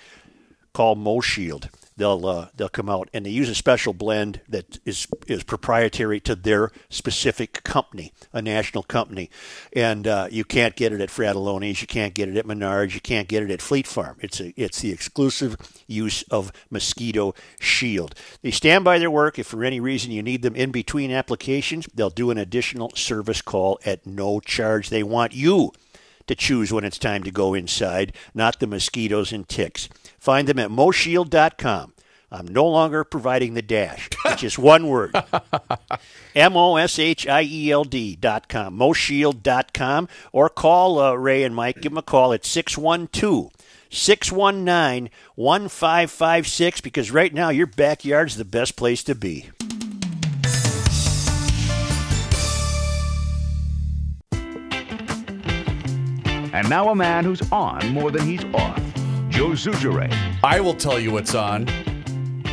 called 0.73 0.97
Mo 0.97 1.21
Shield. 1.21 1.69
They'll 1.95 2.25
uh, 2.25 2.47
they'll 2.55 2.69
come 2.69 2.89
out 2.89 3.09
and 3.13 3.25
they 3.25 3.29
use 3.29 3.49
a 3.49 3.55
special 3.55 3.93
blend 3.93 4.41
that 4.49 4.79
is 4.85 5.07
is 5.27 5.43
proprietary 5.43 6.19
to 6.21 6.35
their 6.35 6.71
specific 6.89 7.63
company, 7.63 8.13
a 8.31 8.41
national 8.41 8.83
company, 8.83 9.29
and 9.73 10.07
uh, 10.07 10.27
you 10.31 10.43
can't 10.43 10.75
get 10.75 10.91
it 10.91 11.01
at 11.01 11.09
Frattallone's, 11.09 11.81
you 11.81 11.87
can't 11.87 12.13
get 12.13 12.29
it 12.29 12.37
at 12.37 12.45
Menards, 12.45 12.93
you 12.93 13.01
can't 13.01 13.27
get 13.27 13.43
it 13.43 13.51
at 13.51 13.61
Fleet 13.61 13.85
Farm. 13.85 14.17
It's 14.21 14.39
a 14.39 14.53
it's 14.59 14.81
the 14.81 14.91
exclusive 14.91 15.55
use 15.87 16.23
of 16.23 16.51
Mosquito 16.69 17.35
Shield. 17.59 18.15
They 18.41 18.51
stand 18.51 18.83
by 18.83 18.97
their 18.97 19.11
work. 19.11 19.37
If 19.37 19.47
for 19.47 19.63
any 19.63 19.79
reason 19.79 20.11
you 20.11 20.23
need 20.23 20.41
them 20.41 20.55
in 20.55 20.71
between 20.71 21.11
applications, 21.11 21.87
they'll 21.93 22.09
do 22.09 22.31
an 22.31 22.37
additional 22.37 22.91
service 22.95 23.41
call 23.41 23.79
at 23.85 24.05
no 24.05 24.39
charge. 24.39 24.89
They 24.89 25.03
want 25.03 25.33
you 25.33 25.71
to 26.27 26.35
choose 26.35 26.71
when 26.71 26.83
it's 26.83 26.97
time 26.97 27.23
to 27.23 27.31
go 27.31 27.53
inside, 27.53 28.13
not 28.33 28.59
the 28.59 28.67
mosquitoes 28.67 29.31
and 29.31 29.47
ticks. 29.47 29.89
Find 30.23 30.47
them 30.47 30.57
at 30.57 30.69
moshield.com. 30.69 31.93
I'm 32.31 32.47
no 32.47 32.65
longer 32.65 33.03
providing 33.03 33.55
the 33.55 33.61
dash. 33.61 34.07
It's 34.23 34.39
just 34.39 34.57
one 34.73 34.87
word. 34.87 35.13
M 36.33 36.55
O 36.55 36.77
S 36.77 36.97
H 36.97 37.27
I 37.27 37.41
E 37.41 37.69
L 37.69 37.83
D 37.83 38.15
dot 38.15 38.47
com. 38.47 38.79
Moshield.com. 38.79 40.07
Or 40.31 40.47
call 40.47 40.97
uh, 40.97 41.15
Ray 41.15 41.43
and 41.43 41.53
Mike. 41.53 41.81
Give 41.81 41.91
them 41.91 41.97
a 41.97 42.01
call 42.01 42.31
at 42.31 42.45
612 42.45 43.51
619 43.89 45.09
1556 45.35 46.79
because 46.79 47.11
right 47.11 47.33
now 47.33 47.49
your 47.49 47.67
backyard's 47.67 48.37
the 48.37 48.45
best 48.45 48.77
place 48.77 49.03
to 49.03 49.15
be. 49.15 49.49
And 56.53 56.69
now 56.69 56.87
a 56.87 56.95
man 56.95 57.25
who's 57.25 57.41
on 57.51 57.89
more 57.89 58.09
than 58.09 58.25
he's 58.25 58.45
off. 58.53 58.92
Joe 59.33 59.49
Soucheray. 59.49 60.13
I 60.43 60.59
will 60.59 60.75
tell 60.75 60.99
you 60.99 61.11
what's 61.11 61.33
on. 61.33 61.67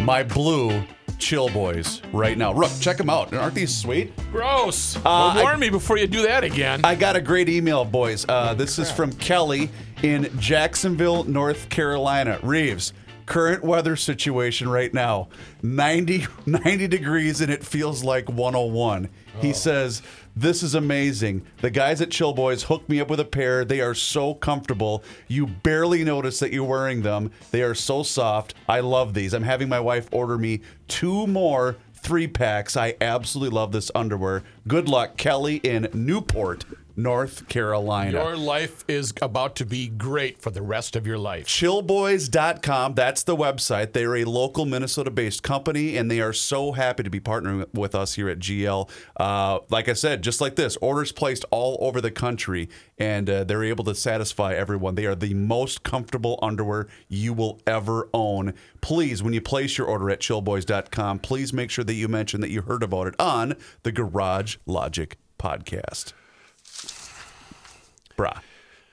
My 0.02 0.22
blue 0.22 0.82
chill 1.18 1.50
boys 1.50 2.00
right 2.10 2.38
now. 2.38 2.54
Rook, 2.54 2.70
check 2.80 2.96
them 2.96 3.10
out. 3.10 3.34
Aren't 3.34 3.54
these 3.54 3.76
sweet? 3.76 4.12
Gross. 4.32 4.96
Uh, 4.96 5.00
well, 5.04 5.12
I- 5.38 5.42
warn 5.42 5.60
me 5.60 5.68
before 5.68 5.98
you 5.98 6.06
do 6.06 6.22
that 6.22 6.42
again. 6.42 6.80
I 6.82 6.94
got 6.94 7.16
a 7.16 7.20
great 7.20 7.50
email, 7.50 7.84
boys. 7.84 8.24
Uh, 8.26 8.54
this 8.54 8.78
is 8.78 8.90
from 8.90 9.12
Kelly 9.12 9.68
in 10.02 10.30
Jacksonville, 10.38 11.24
North 11.24 11.68
Carolina. 11.68 12.38
Reeves, 12.42 12.94
current 13.26 13.62
weather 13.62 13.94
situation 13.94 14.66
right 14.66 14.92
now 14.94 15.28
90, 15.62 16.26
90 16.46 16.88
degrees 16.88 17.42
and 17.42 17.52
it 17.52 17.62
feels 17.62 18.02
like 18.02 18.28
101. 18.30 19.10
He 19.42 19.52
says, 19.52 20.00
This 20.40 20.62
is 20.62 20.74
amazing. 20.74 21.44
The 21.60 21.68
guys 21.68 22.00
at 22.00 22.10
Chill 22.10 22.32
Boys 22.32 22.62
hooked 22.62 22.88
me 22.88 22.98
up 22.98 23.10
with 23.10 23.20
a 23.20 23.26
pair. 23.26 23.62
They 23.62 23.82
are 23.82 23.92
so 23.92 24.32
comfortable. 24.32 25.04
You 25.28 25.46
barely 25.46 26.02
notice 26.02 26.38
that 26.38 26.50
you're 26.50 26.64
wearing 26.64 27.02
them. 27.02 27.30
They 27.50 27.60
are 27.60 27.74
so 27.74 28.02
soft. 28.02 28.54
I 28.66 28.80
love 28.80 29.12
these. 29.12 29.34
I'm 29.34 29.42
having 29.42 29.68
my 29.68 29.80
wife 29.80 30.08
order 30.10 30.38
me 30.38 30.62
two 30.88 31.26
more 31.26 31.76
three 31.92 32.26
packs. 32.26 32.74
I 32.74 32.94
absolutely 33.02 33.54
love 33.54 33.72
this 33.72 33.90
underwear. 33.94 34.42
Good 34.66 34.88
luck, 34.88 35.18
Kelly 35.18 35.56
in 35.56 35.88
Newport, 35.92 36.64
North 37.02 37.48
Carolina. 37.48 38.12
Your 38.12 38.36
life 38.36 38.84
is 38.88 39.12
about 39.22 39.56
to 39.56 39.66
be 39.66 39.88
great 39.88 40.40
for 40.40 40.50
the 40.50 40.62
rest 40.62 40.96
of 40.96 41.06
your 41.06 41.18
life. 41.18 41.46
Chillboys.com, 41.46 42.94
that's 42.94 43.22
the 43.22 43.36
website. 43.36 43.92
They're 43.92 44.16
a 44.16 44.24
local 44.24 44.66
Minnesota 44.66 45.10
based 45.10 45.42
company 45.42 45.96
and 45.96 46.10
they 46.10 46.20
are 46.20 46.32
so 46.32 46.72
happy 46.72 47.02
to 47.02 47.10
be 47.10 47.20
partnering 47.20 47.66
with 47.72 47.94
us 47.94 48.14
here 48.14 48.28
at 48.28 48.38
GL. 48.38 48.88
Uh, 49.16 49.60
like 49.68 49.88
I 49.88 49.94
said, 49.94 50.22
just 50.22 50.40
like 50.40 50.56
this, 50.56 50.76
orders 50.78 51.12
placed 51.12 51.44
all 51.50 51.78
over 51.80 52.00
the 52.00 52.10
country 52.10 52.68
and 52.98 53.28
uh, 53.30 53.44
they're 53.44 53.64
able 53.64 53.84
to 53.84 53.94
satisfy 53.94 54.54
everyone. 54.54 54.94
They 54.94 55.06
are 55.06 55.14
the 55.14 55.34
most 55.34 55.82
comfortable 55.82 56.38
underwear 56.42 56.88
you 57.08 57.32
will 57.32 57.60
ever 57.66 58.08
own. 58.12 58.54
Please, 58.80 59.22
when 59.22 59.32
you 59.32 59.40
place 59.40 59.78
your 59.78 59.86
order 59.86 60.10
at 60.10 60.20
chillboys.com, 60.20 61.20
please 61.20 61.52
make 61.52 61.70
sure 61.70 61.84
that 61.84 61.94
you 61.94 62.08
mention 62.08 62.40
that 62.40 62.50
you 62.50 62.62
heard 62.62 62.82
about 62.82 63.06
it 63.06 63.14
on 63.18 63.56
the 63.82 63.92
Garage 63.92 64.56
Logic 64.66 65.16
podcast. 65.38 66.12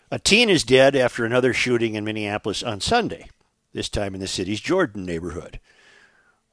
A 0.09 0.19
teen 0.19 0.49
is 0.49 0.63
dead 0.63 0.95
after 0.95 1.25
another 1.25 1.53
shooting 1.53 1.95
in 1.95 2.05
Minneapolis 2.05 2.63
on 2.63 2.79
Sunday, 2.79 3.29
this 3.73 3.89
time 3.89 4.15
in 4.15 4.21
the 4.21 4.27
city's 4.27 4.61
Jordan 4.61 5.05
neighborhood. 5.05 5.59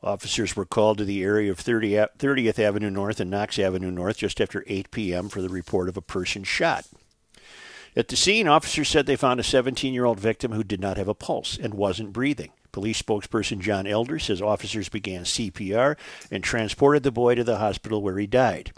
Officers 0.03 0.55
were 0.55 0.67
called 0.67 0.99
to 0.99 1.05
the 1.05 1.23
area 1.23 1.51
of 1.51 1.59
30, 1.59 1.93
30th 1.93 2.59
Avenue 2.59 2.91
North 2.91 3.21
and 3.21 3.31
Knox 3.31 3.59
Avenue 3.59 3.91
North 3.91 4.19
just 4.19 4.41
after 4.41 4.65
8 4.67 4.91
p.m. 4.91 5.29
for 5.29 5.41
the 5.41 5.49
report 5.49 5.89
of 5.89 5.97
a 5.97 6.03
person 6.03 6.45
shot. 6.45 6.85
At 7.97 8.09
the 8.09 8.17
scene, 8.17 8.49
officers 8.49 8.89
said 8.89 9.07
they 9.07 9.17
found 9.17 9.39
a 9.39 9.45
17 9.45 9.95
year 9.95 10.05
old 10.05 10.19
victim 10.19 10.53
who 10.53 10.65
did 10.65 10.81
not 10.81 10.97
have 10.97 11.09
a 11.09 11.15
pulse 11.15 11.57
and 11.57 11.75
wasn't 11.75 12.13
breathing. 12.13 12.51
Police 12.73 13.01
spokesperson 13.01 13.61
John 13.61 13.87
Elder 13.87 14.19
says 14.19 14.43
officers 14.43 14.89
began 14.89 15.23
CPR 15.23 15.97
and 16.29 16.43
transported 16.43 17.05
the 17.05 17.13
boy 17.13 17.37
to 17.37 17.45
the 17.45 17.59
hospital 17.59 18.03
where 18.03 18.19
he 18.19 18.27
died. 18.27 18.73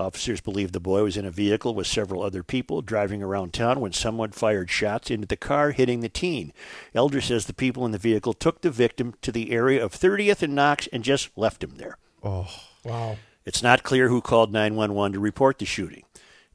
Officers 0.00 0.40
believe 0.40 0.72
the 0.72 0.80
boy 0.80 1.02
was 1.02 1.16
in 1.16 1.24
a 1.24 1.30
vehicle 1.30 1.74
with 1.74 1.86
several 1.86 2.22
other 2.22 2.42
people 2.42 2.82
driving 2.82 3.22
around 3.22 3.52
town 3.52 3.80
when 3.80 3.92
someone 3.92 4.30
fired 4.30 4.70
shots 4.70 5.10
into 5.10 5.26
the 5.26 5.36
car, 5.36 5.72
hitting 5.72 6.00
the 6.00 6.08
teen. 6.08 6.52
Elder 6.94 7.20
says 7.20 7.46
the 7.46 7.52
people 7.52 7.84
in 7.84 7.92
the 7.92 7.98
vehicle 7.98 8.32
took 8.32 8.60
the 8.60 8.70
victim 8.70 9.14
to 9.22 9.32
the 9.32 9.50
area 9.50 9.84
of 9.84 9.92
30th 9.92 10.42
and 10.42 10.54
Knox 10.54 10.86
and 10.92 11.02
just 11.04 11.30
left 11.36 11.62
him 11.62 11.76
there. 11.76 11.98
Oh, 12.22 12.48
wow. 12.84 13.16
It's 13.44 13.62
not 13.62 13.82
clear 13.82 14.08
who 14.08 14.20
called 14.20 14.52
911 14.52 15.14
to 15.14 15.20
report 15.20 15.58
the 15.58 15.64
shooting. 15.64 16.04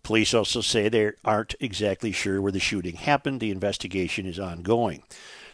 Police 0.03 0.33
also 0.33 0.61
say 0.61 0.89
they 0.89 1.11
aren't 1.23 1.55
exactly 1.59 2.11
sure 2.11 2.41
where 2.41 2.51
the 2.51 2.59
shooting 2.59 2.95
happened. 2.95 3.39
The 3.39 3.51
investigation 3.51 4.25
is 4.25 4.37
ongoing. 4.37 5.03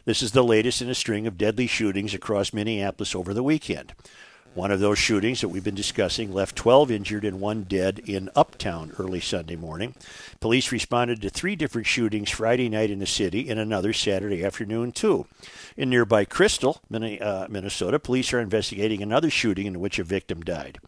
This 0.05 0.23
is 0.23 0.31
the 0.31 0.43
latest 0.43 0.81
in 0.81 0.89
a 0.89 0.95
string 0.95 1.27
of 1.27 1.37
deadly 1.37 1.67
shootings 1.67 2.15
across 2.15 2.51
Minneapolis 2.51 3.13
over 3.13 3.33
the 3.33 3.43
weekend. 3.43 3.93
One 4.55 4.71
of 4.71 4.79
those 4.79 4.97
shootings 4.97 5.41
that 5.41 5.49
we've 5.49 5.63
been 5.63 5.75
discussing 5.75 6.33
left 6.33 6.55
12 6.55 6.89
injured 6.89 7.23
and 7.23 7.39
one 7.39 7.63
dead 7.63 7.99
in 8.05 8.31
Uptown 8.35 8.91
early 8.97 9.19
Sunday 9.19 9.55
morning. 9.55 9.93
Police 10.39 10.71
responded 10.71 11.21
to 11.21 11.29
three 11.29 11.55
different 11.55 11.85
shootings 11.85 12.31
Friday 12.31 12.67
night 12.67 12.89
in 12.89 12.97
the 12.97 13.05
city 13.05 13.47
and 13.47 13.59
another 13.59 13.93
Saturday 13.93 14.43
afternoon, 14.43 14.91
too. 14.91 15.27
In 15.77 15.91
nearby 15.91 16.25
Crystal, 16.25 16.81
uh, 16.91 17.47
Minnesota, 17.47 17.99
police 17.99 18.33
are 18.33 18.39
investigating 18.39 19.03
another 19.03 19.29
shooting 19.29 19.67
in 19.67 19.79
which 19.79 19.99
a 19.99 20.03
victim 20.03 20.41
died. 20.41 20.79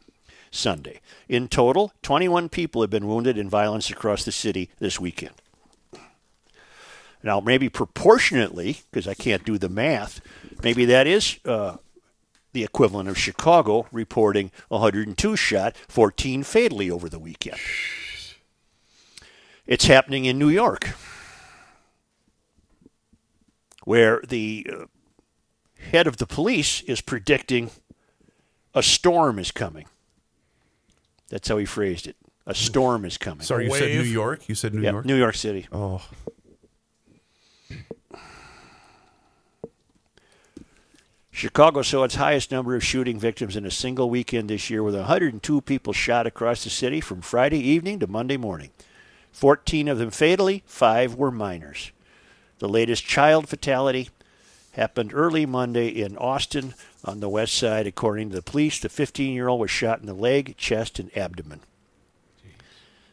Sunday. 0.49 0.99
In 1.29 1.47
total, 1.47 1.93
21 2.01 2.49
people 2.49 2.81
have 2.81 2.89
been 2.89 3.07
wounded 3.07 3.37
in 3.37 3.47
violence 3.47 3.89
across 3.89 4.25
the 4.25 4.31
city 4.31 4.69
this 4.79 4.99
weekend. 4.99 5.35
Now, 7.23 7.39
maybe 7.39 7.69
proportionately, 7.69 8.79
because 8.89 9.07
I 9.07 9.13
can't 9.13 9.45
do 9.45 9.59
the 9.59 9.69
math, 9.69 10.19
maybe 10.63 10.83
that 10.85 11.05
is 11.05 11.37
uh, 11.45 11.77
the 12.53 12.63
equivalent 12.63 13.07
of 13.09 13.17
Chicago 13.17 13.87
reporting 13.91 14.51
102 14.69 15.35
shot, 15.35 15.75
14 15.87 16.43
fatally 16.43 16.89
over 16.91 17.07
the 17.09 17.19
weekend. 17.19 17.59
It's 19.65 19.85
happening 19.85 20.25
in 20.25 20.37
New 20.37 20.49
York, 20.49 20.89
where 23.85 24.21
the 24.27 24.67
uh, 24.71 24.85
head 25.91 26.07
of 26.07 26.17
the 26.17 26.27
police 26.27 26.81
is 26.81 27.01
predicting 27.01 27.71
a 28.73 28.83
storm 28.83 29.39
is 29.39 29.51
coming. 29.51 29.85
That's 31.29 31.47
how 31.47 31.57
he 31.57 31.65
phrased 31.65 32.07
it. 32.07 32.15
A 32.45 32.55
storm 32.55 33.05
is 33.05 33.17
coming. 33.17 33.41
Sorry, 33.43 33.65
you 33.65 33.71
said 33.75 33.89
New 33.89 34.01
York. 34.01 34.49
You 34.49 34.55
said 34.55 34.73
New 34.73 34.81
Yep, 34.81 34.91
York. 34.93 35.05
New 35.05 35.15
York 35.17 35.35
City. 35.35 35.67
oh, 35.71 36.01
Chicago 41.31 41.81
saw 41.81 42.03
its 42.03 42.15
highest 42.15 42.51
number 42.51 42.75
of 42.75 42.83
shooting 42.83 43.17
victims 43.17 43.55
in 43.55 43.65
a 43.65 43.71
single 43.71 44.09
weekend 44.09 44.49
this 44.49 44.69
year, 44.69 44.83
with 44.83 44.95
102 44.95 45.61
people 45.61 45.93
shot 45.93 46.27
across 46.27 46.63
the 46.63 46.69
city 46.69 46.99
from 46.99 47.21
Friday 47.21 47.59
evening 47.59 47.99
to 47.99 48.07
Monday 48.07 48.37
morning. 48.37 48.69
14 49.31 49.87
of 49.87 49.97
them 49.97 50.11
fatally, 50.11 50.61
five 50.65 51.15
were 51.15 51.31
minors. 51.31 51.91
The 52.59 52.67
latest 52.67 53.05
child 53.05 53.47
fatality 53.47 54.09
happened 54.73 55.11
early 55.13 55.45
Monday 55.45 55.87
in 55.87 56.17
Austin 56.17 56.73
on 57.03 57.21
the 57.21 57.29
west 57.29 57.55
side. 57.55 57.87
According 57.87 58.29
to 58.29 58.35
the 58.35 58.41
police, 58.41 58.79
the 58.79 58.89
15 58.89 59.33
year 59.33 59.47
old 59.47 59.61
was 59.61 59.71
shot 59.71 59.99
in 59.99 60.05
the 60.05 60.13
leg, 60.13 60.55
chest, 60.57 60.99
and 60.99 61.15
abdomen. 61.17 61.61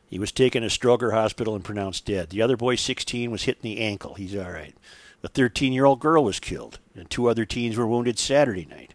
He 0.08 0.18
was 0.18 0.32
taken 0.32 0.62
to 0.62 0.68
Stroger 0.68 1.12
Hospital 1.12 1.54
and 1.54 1.64
pronounced 1.64 2.06
dead. 2.06 2.30
The 2.30 2.42
other 2.42 2.56
boy, 2.56 2.76
16, 2.76 3.30
was 3.30 3.44
hit 3.44 3.58
in 3.62 3.70
the 3.70 3.80
ankle. 3.80 4.14
He's 4.14 4.34
all 4.34 4.50
right. 4.50 4.74
A 5.22 5.28
13 5.28 5.72
year 5.72 5.84
old 5.84 6.00
girl 6.00 6.24
was 6.24 6.40
killed, 6.40 6.78
and 6.94 7.08
two 7.08 7.28
other 7.28 7.44
teens 7.44 7.76
were 7.76 7.86
wounded 7.86 8.18
Saturday 8.18 8.66
night. 8.66 8.94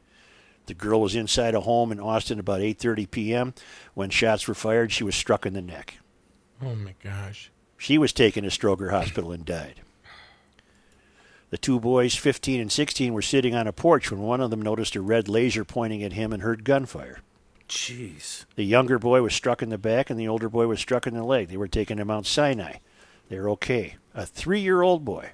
The 0.65 0.73
girl 0.73 1.01
was 1.01 1.15
inside 1.15 1.55
a 1.55 1.61
home 1.61 1.91
in 1.91 1.99
Austin 1.99 2.39
about 2.39 2.61
8:30 2.61 3.11
p.m. 3.11 3.53
when 3.93 4.09
shots 4.09 4.47
were 4.47 4.53
fired. 4.53 4.91
She 4.91 5.03
was 5.03 5.15
struck 5.15 5.45
in 5.45 5.53
the 5.53 5.61
neck. 5.61 5.97
Oh 6.61 6.75
my 6.75 6.95
gosh. 7.03 7.51
She 7.77 7.97
was 7.97 8.13
taken 8.13 8.43
to 8.45 8.49
Stroger 8.49 8.91
Hospital 8.91 9.33
and 9.33 9.43
died. 9.43 9.81
The 11.49 11.57
two 11.57 11.79
boys, 11.79 12.15
15 12.15 12.61
and 12.61 12.71
16, 12.71 13.13
were 13.13 13.21
sitting 13.21 13.53
on 13.53 13.67
a 13.67 13.73
porch 13.73 14.09
when 14.09 14.21
one 14.21 14.39
of 14.39 14.49
them 14.49 14.61
noticed 14.61 14.95
a 14.95 15.01
red 15.01 15.27
laser 15.27 15.65
pointing 15.65 16.01
at 16.01 16.13
him 16.13 16.31
and 16.31 16.41
heard 16.41 16.63
gunfire. 16.63 17.19
Jeez. 17.67 18.45
The 18.55 18.63
younger 18.63 18.97
boy 18.97 19.21
was 19.21 19.35
struck 19.35 19.61
in 19.61 19.69
the 19.69 19.77
back, 19.77 20.09
and 20.09 20.19
the 20.19 20.27
older 20.27 20.49
boy 20.49 20.67
was 20.67 20.79
struck 20.79 21.05
in 21.05 21.13
the 21.13 21.23
leg. 21.23 21.49
They 21.49 21.57
were 21.57 21.67
taken 21.67 21.97
to 21.97 22.05
Mount 22.05 22.25
Sinai. 22.25 22.77
They're 23.29 23.49
okay. 23.49 23.97
A 24.15 24.25
three 24.25 24.61
year 24.61 24.81
old 24.81 25.03
boy. 25.03 25.31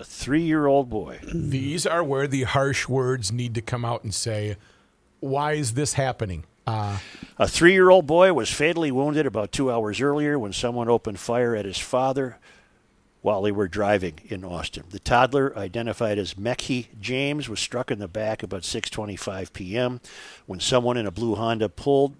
A 0.00 0.04
three 0.04 0.42
year 0.42 0.66
old 0.66 0.90
boy. 0.90 1.20
These 1.32 1.86
are 1.86 2.02
where 2.02 2.26
the 2.26 2.42
harsh 2.42 2.88
words 2.88 3.30
need 3.30 3.54
to 3.54 3.62
come 3.62 3.84
out 3.84 4.02
and 4.02 4.12
say, 4.12 4.56
why 5.20 5.52
is 5.52 5.74
this 5.74 5.94
happening? 5.94 6.44
Uh, 6.66 6.98
A 7.38 7.46
three 7.46 7.72
year 7.72 7.90
old 7.90 8.06
boy 8.06 8.32
was 8.32 8.50
fatally 8.50 8.90
wounded 8.90 9.24
about 9.26 9.52
two 9.52 9.70
hours 9.70 10.00
earlier 10.00 10.38
when 10.38 10.52
someone 10.52 10.88
opened 10.88 11.20
fire 11.20 11.54
at 11.54 11.64
his 11.64 11.78
father 11.78 12.38
while 13.22 13.42
they 13.42 13.52
were 13.52 13.68
driving 13.68 14.18
in 14.24 14.44
Austin. 14.44 14.84
The 14.90 14.98
toddler, 14.98 15.56
identified 15.56 16.18
as 16.18 16.34
Mekhi 16.34 16.88
James, 17.00 17.48
was 17.48 17.60
struck 17.60 17.90
in 17.90 17.98
the 17.98 18.08
back 18.08 18.42
about 18.42 18.62
6:25 18.62 19.52
p.m. 19.52 20.00
when 20.46 20.60
someone 20.60 20.96
in 20.96 21.06
a 21.06 21.10
blue 21.10 21.34
Honda 21.34 21.68
pulled 21.68 22.16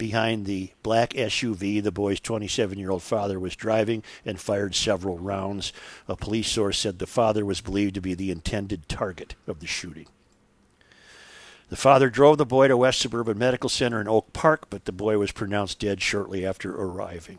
behind 0.00 0.46
the 0.46 0.70
black 0.82 1.10
SUV 1.10 1.82
the 1.82 1.92
boy's 1.92 2.20
27-year-old 2.20 3.02
father 3.02 3.38
was 3.38 3.54
driving 3.54 4.02
and 4.24 4.40
fired 4.40 4.74
several 4.74 5.18
rounds. 5.18 5.74
A 6.08 6.16
police 6.16 6.50
source 6.50 6.78
said 6.78 6.98
the 6.98 7.06
father 7.06 7.44
was 7.44 7.60
believed 7.60 7.96
to 7.96 8.00
be 8.00 8.14
the 8.14 8.30
intended 8.30 8.88
target 8.88 9.34
of 9.46 9.60
the 9.60 9.66
shooting. 9.66 10.06
The 11.68 11.76
father 11.76 12.08
drove 12.08 12.38
the 12.38 12.46
boy 12.46 12.68
to 12.68 12.78
West 12.78 12.98
Suburban 12.98 13.36
Medical 13.36 13.68
Center 13.68 14.00
in 14.00 14.08
Oak 14.08 14.32
Park, 14.32 14.68
but 14.70 14.86
the 14.86 14.92
boy 14.92 15.18
was 15.18 15.32
pronounced 15.32 15.78
dead 15.78 16.00
shortly 16.00 16.46
after 16.46 16.74
arriving. 16.74 17.38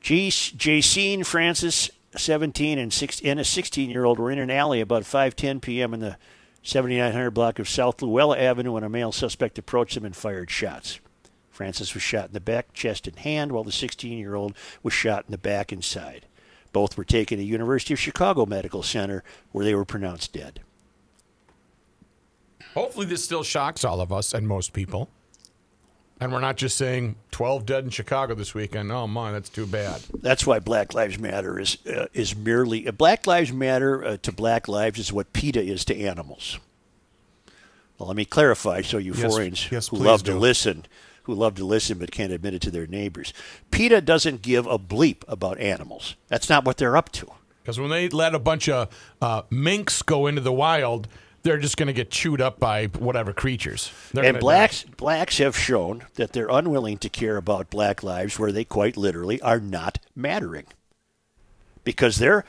G- 0.00 0.28
Jacine 0.30 1.24
Francis, 1.24 1.88
17, 2.16 2.80
and, 2.80 3.20
and 3.24 3.40
a 3.40 3.44
16 3.44 3.90
year 3.90 4.04
old 4.04 4.18
were 4.18 4.32
in 4.32 4.40
an 4.40 4.50
alley 4.50 4.80
about 4.80 5.04
5:10 5.04 5.62
p.m. 5.62 5.94
in 5.94 6.00
the 6.00 6.16
7900 6.68 7.30
block 7.30 7.58
of 7.58 7.66
South 7.66 8.02
Luella 8.02 8.38
Avenue 8.38 8.72
when 8.72 8.84
a 8.84 8.90
male 8.90 9.10
suspect 9.10 9.58
approached 9.58 9.94
them 9.94 10.04
and 10.04 10.14
fired 10.14 10.50
shots. 10.50 11.00
Francis 11.48 11.94
was 11.94 12.02
shot 12.02 12.26
in 12.26 12.34
the 12.34 12.40
back, 12.40 12.74
chest, 12.74 13.06
and 13.06 13.18
hand, 13.18 13.52
while 13.52 13.64
the 13.64 13.72
16 13.72 14.18
year 14.18 14.34
old 14.34 14.54
was 14.82 14.92
shot 14.92 15.24
in 15.26 15.32
the 15.32 15.38
back 15.38 15.72
and 15.72 15.82
side. 15.82 16.26
Both 16.74 16.98
were 16.98 17.06
taken 17.06 17.38
to 17.38 17.42
University 17.42 17.94
of 17.94 17.98
Chicago 17.98 18.44
Medical 18.44 18.82
Center, 18.82 19.24
where 19.50 19.64
they 19.64 19.74
were 19.74 19.86
pronounced 19.86 20.34
dead. 20.34 20.60
hopefully, 22.74 23.06
this 23.06 23.24
still 23.24 23.42
shocks 23.42 23.82
all 23.82 24.02
of 24.02 24.12
us 24.12 24.34
and 24.34 24.46
most 24.46 24.74
people. 24.74 25.08
And 26.20 26.32
we're 26.32 26.40
not 26.40 26.56
just 26.56 26.76
saying 26.76 27.16
12 27.30 27.64
dead 27.64 27.84
in 27.84 27.90
Chicago 27.90 28.34
this 28.34 28.52
weekend. 28.52 28.90
Oh, 28.90 29.06
my, 29.06 29.30
that's 29.30 29.48
too 29.48 29.66
bad. 29.66 30.00
That's 30.20 30.46
why 30.46 30.58
Black 30.58 30.92
Lives 30.92 31.18
Matter 31.18 31.60
is 31.60 31.78
uh, 31.86 32.06
is 32.12 32.34
merely 32.34 32.88
uh, 32.88 32.92
Black 32.92 33.26
Lives 33.26 33.52
Matter 33.52 34.04
uh, 34.04 34.16
to 34.18 34.32
Black 34.32 34.66
lives 34.66 34.98
is 34.98 35.12
what 35.12 35.32
PETA 35.32 35.62
is 35.62 35.84
to 35.86 35.96
animals. 35.96 36.58
Well, 37.98 38.08
let 38.08 38.16
me 38.16 38.24
clarify 38.24 38.82
so 38.82 39.00
euphorians 39.00 39.70
yes, 39.70 39.88
who 39.88 39.96
please 39.96 40.06
love 40.06 40.22
to 40.24 40.34
listen, 40.34 40.86
who 41.24 41.34
love 41.34 41.54
to 41.56 41.64
listen 41.64 41.98
but 41.98 42.10
can't 42.10 42.32
admit 42.32 42.54
it 42.54 42.62
to 42.62 42.70
their 42.70 42.86
neighbors. 42.86 43.32
PETA 43.70 44.00
doesn't 44.00 44.42
give 44.42 44.66
a 44.66 44.78
bleep 44.78 45.22
about 45.28 45.58
animals. 45.58 46.16
That's 46.28 46.48
not 46.48 46.64
what 46.64 46.78
they're 46.78 46.96
up 46.96 47.10
to. 47.12 47.28
Because 47.62 47.78
when 47.78 47.90
they 47.90 48.08
let 48.08 48.34
a 48.34 48.38
bunch 48.38 48.68
of 48.68 48.88
uh, 49.20 49.42
minks 49.50 50.02
go 50.02 50.26
into 50.26 50.40
the 50.40 50.52
wild, 50.52 51.06
they're 51.48 51.58
just 51.58 51.76
going 51.76 51.88
to 51.88 51.92
get 51.92 52.10
chewed 52.10 52.40
up 52.40 52.60
by 52.60 52.86
whatever 52.86 53.32
creatures. 53.32 53.90
They're 54.12 54.24
and 54.24 54.38
blacks 54.38 54.84
blacks 54.84 55.38
have 55.38 55.56
shown 55.56 56.04
that 56.14 56.32
they're 56.32 56.48
unwilling 56.48 56.98
to 56.98 57.08
care 57.08 57.36
about 57.36 57.70
black 57.70 58.02
lives 58.02 58.38
where 58.38 58.52
they 58.52 58.64
quite 58.64 58.96
literally 58.96 59.40
are 59.40 59.60
not 59.60 59.98
mattering 60.14 60.66
because 61.84 62.18
their 62.18 62.44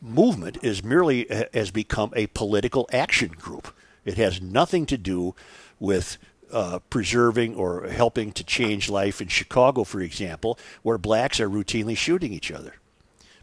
movement 0.00 0.58
is 0.62 0.84
merely 0.84 1.28
uh, 1.30 1.44
has 1.52 1.70
become 1.70 2.12
a 2.14 2.26
political 2.28 2.88
action 2.92 3.28
group 3.28 3.74
it 4.04 4.16
has 4.18 4.40
nothing 4.40 4.86
to 4.86 4.98
do 4.98 5.34
with 5.80 6.18
uh, 6.52 6.78
preserving 6.90 7.54
or 7.54 7.88
helping 7.88 8.32
to 8.32 8.44
change 8.44 8.88
life 8.88 9.20
in 9.20 9.28
Chicago, 9.28 9.82
for 9.84 10.00
example, 10.00 10.58
where 10.82 10.98
blacks 10.98 11.40
are 11.40 11.48
routinely 11.48 11.96
shooting 11.96 12.32
each 12.32 12.50
other. 12.50 12.74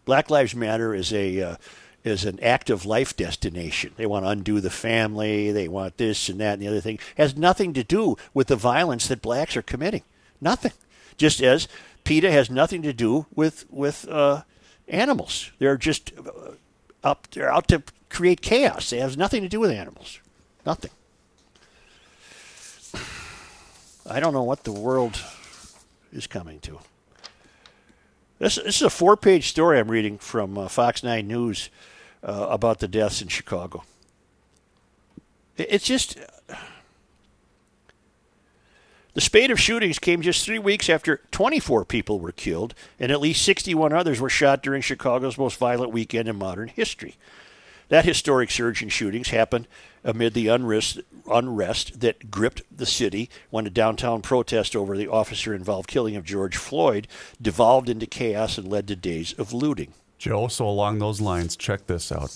Black 0.06 0.30
Lives 0.30 0.56
Matter 0.56 0.96
is 0.96 1.12
a 1.14 1.42
uh, 1.42 1.56
is 2.04 2.26
an 2.26 2.40
active 2.42 2.86
life 2.86 3.16
destination. 3.16 3.94
They 3.96 4.06
want 4.06 4.26
to 4.26 4.30
undo 4.30 4.60
the 4.60 4.70
family. 4.70 5.52
They 5.52 5.68
want 5.68 5.98
this 5.98 6.30
and 6.30 6.40
that 6.40 6.54
and 6.54 6.62
the 6.62 6.68
other 6.68 6.82
thing. 6.82 7.00
has 7.18 7.36
nothing 7.38 7.74
to 7.74 7.84
do 7.84 8.18
with 8.34 8.48
the 8.48 8.56
violence 8.56 9.08
that 9.08 9.22
blacks 9.22 9.56
are 9.56 9.62
committing. 9.62 10.04
Nothing. 10.40 10.74
Just 11.18 11.42
as 11.42 11.68
PETA 12.04 12.32
has 12.32 12.50
nothing 12.50 12.82
to 12.82 12.94
do 12.94 13.28
with 13.36 13.66
with 13.70 14.08
uh, 14.10 14.44
animals. 14.88 15.52
They're 15.60 15.78
just 15.78 16.12
uh, 16.18 16.54
up. 17.04 17.28
They're 17.32 17.52
out 17.52 17.68
to 17.70 17.84
create 18.10 18.42
chaos. 18.42 18.92
It 18.92 19.02
has 19.02 19.18
nothing 19.18 19.44
to 19.44 19.50
do 19.50 19.60
with 19.60 19.72
animals. 19.72 20.20
Nothing. 20.66 20.92
I 24.10 24.20
don't 24.20 24.34
know 24.34 24.44
what 24.44 24.64
the 24.64 24.72
world 24.72 25.22
is 26.12 26.28
coming 26.28 26.60
to. 26.62 26.80
This, 28.40 28.56
this 28.56 28.78
is 28.78 28.82
a 28.82 28.90
four 28.90 29.16
page 29.16 29.50
story 29.50 29.80
I'm 29.80 29.92
reading 29.92 30.18
from 30.18 30.58
uh, 30.58 30.68
Fox 30.68 31.04
9 31.04 31.28
News 31.28 31.70
uh, 32.24 32.48
about 32.50 32.80
the 32.80 32.88
deaths 32.88 33.22
in 33.22 33.28
Chicago. 33.28 33.84
It's 35.58 35.86
just. 35.86 36.18
The 39.14 39.22
spate 39.22 39.52
of 39.52 39.60
shootings 39.60 40.00
came 40.00 40.22
just 40.22 40.46
three 40.46 40.60
weeks 40.60 40.90
after 40.90 41.20
24 41.32 41.84
people 41.84 42.22
were 42.22 42.32
killed 42.32 42.74
and 42.98 43.12
at 43.12 43.20
least 43.20 43.44
61 43.44 43.92
others 43.92 44.22
were 44.22 44.30
shot 44.30 44.64
during 44.64 44.82
Chicago's 44.82 45.38
most 45.38 45.58
violent 45.58 45.92
weekend 45.92 46.30
in 46.30 46.38
modern 46.38 46.70
history. 46.70 47.18
That 47.90 48.06
historic 48.06 48.50
surge 48.50 48.82
in 48.82 48.88
shootings 48.88 49.32
happened 49.32 49.68
amid 50.02 50.34
the 50.34 50.48
unrest, 50.48 51.02
unrest 51.30 52.00
that 52.00 52.32
gripped 52.32 52.62
the 52.76 52.86
city 52.86 53.30
when 53.50 53.68
a 53.68 53.70
downtown 53.70 54.22
protest 54.22 54.78
over 54.78 54.96
the 54.96 55.10
officer 55.10 55.54
involved 55.54 55.90
killing 55.90 56.16
of 56.16 56.24
George 56.24 56.56
Floyd 56.56 57.06
devolved 57.42 57.90
into 57.90 58.06
chaos 58.06 58.58
and 58.58 58.70
led 58.70 58.88
to 58.88 58.96
days 58.96 59.34
of 59.34 59.52
looting. 59.52 59.94
Joe, 60.22 60.48
so 60.50 60.68
along 60.68 61.00
those 61.00 61.20
lines, 61.20 61.56
check 61.56 61.88
this 61.88 62.12
out. 62.12 62.30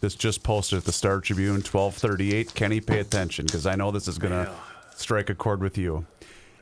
This 0.00 0.14
just 0.14 0.44
posted 0.44 0.78
at 0.78 0.84
the 0.84 0.92
Star 0.92 1.20
Tribune, 1.20 1.54
1238. 1.54 2.54
Kenny, 2.54 2.80
pay 2.80 3.00
attention 3.00 3.44
because 3.44 3.66
I 3.66 3.74
know 3.74 3.90
this 3.90 4.06
is 4.06 4.18
going 4.18 4.30
to 4.30 4.54
strike 4.94 5.28
a 5.28 5.34
chord 5.34 5.60
with 5.60 5.76
you. 5.76 6.06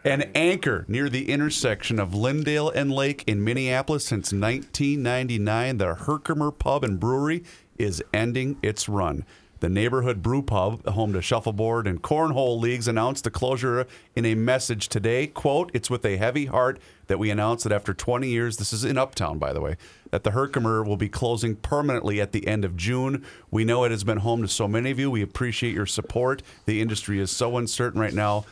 An 0.02 0.30
anchor 0.34 0.86
near 0.88 1.10
the 1.10 1.28
intersection 1.28 2.00
of 2.00 2.14
Lyndale 2.14 2.70
and 2.70 2.90
Lake 2.90 3.22
in 3.26 3.44
Minneapolis 3.44 4.06
since 4.06 4.32
1999, 4.32 5.76
the 5.76 5.94
Herkimer 5.94 6.50
Pub 6.52 6.84
and 6.84 6.98
Brewery 6.98 7.44
is 7.76 8.02
ending 8.14 8.56
its 8.62 8.88
run. 8.88 9.26
The 9.66 9.70
neighborhood 9.70 10.22
brew 10.22 10.42
pub, 10.42 10.86
home 10.86 11.12
to 11.12 11.20
shuffleboard 11.20 11.88
and 11.88 12.00
cornhole 12.00 12.60
leagues, 12.60 12.86
announced 12.86 13.24
the 13.24 13.32
closure 13.32 13.84
in 14.14 14.24
a 14.24 14.36
message 14.36 14.88
today. 14.88 15.26
"Quote: 15.26 15.72
It's 15.74 15.90
with 15.90 16.04
a 16.04 16.18
heavy 16.18 16.46
heart 16.46 16.78
that 17.08 17.18
we 17.18 17.30
announce 17.30 17.64
that 17.64 17.72
after 17.72 17.92
20 17.92 18.28
years, 18.28 18.58
this 18.58 18.72
is 18.72 18.84
in 18.84 18.96
Uptown, 18.96 19.40
by 19.40 19.52
the 19.52 19.60
way, 19.60 19.76
that 20.12 20.22
the 20.22 20.30
Herkimer 20.30 20.84
will 20.84 20.96
be 20.96 21.08
closing 21.08 21.56
permanently 21.56 22.20
at 22.20 22.30
the 22.30 22.46
end 22.46 22.64
of 22.64 22.76
June. 22.76 23.24
We 23.50 23.64
know 23.64 23.82
it 23.82 23.90
has 23.90 24.04
been 24.04 24.18
home 24.18 24.40
to 24.42 24.46
so 24.46 24.68
many 24.68 24.92
of 24.92 25.00
you. 25.00 25.10
We 25.10 25.20
appreciate 25.20 25.74
your 25.74 25.84
support. 25.84 26.44
The 26.64 26.80
industry 26.80 27.18
is 27.18 27.32
so 27.32 27.56
uncertain 27.56 28.00
right 28.00 28.14
now. 28.14 28.44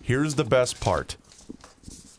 Here's 0.00 0.36
the 0.36 0.44
best 0.44 0.78
part." 0.78 1.16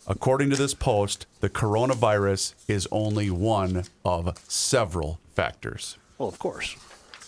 According 0.08 0.50
to 0.50 0.58
this 0.58 0.74
post, 0.74 1.26
the 1.40 1.50
coronavirus 1.50 2.56
is 2.68 2.86
only 2.92 3.30
one 3.30 3.86
of 4.04 4.38
several 4.50 5.22
factors. 5.36 5.98
Well, 6.18 6.28
of 6.28 6.38
course. 6.38 6.76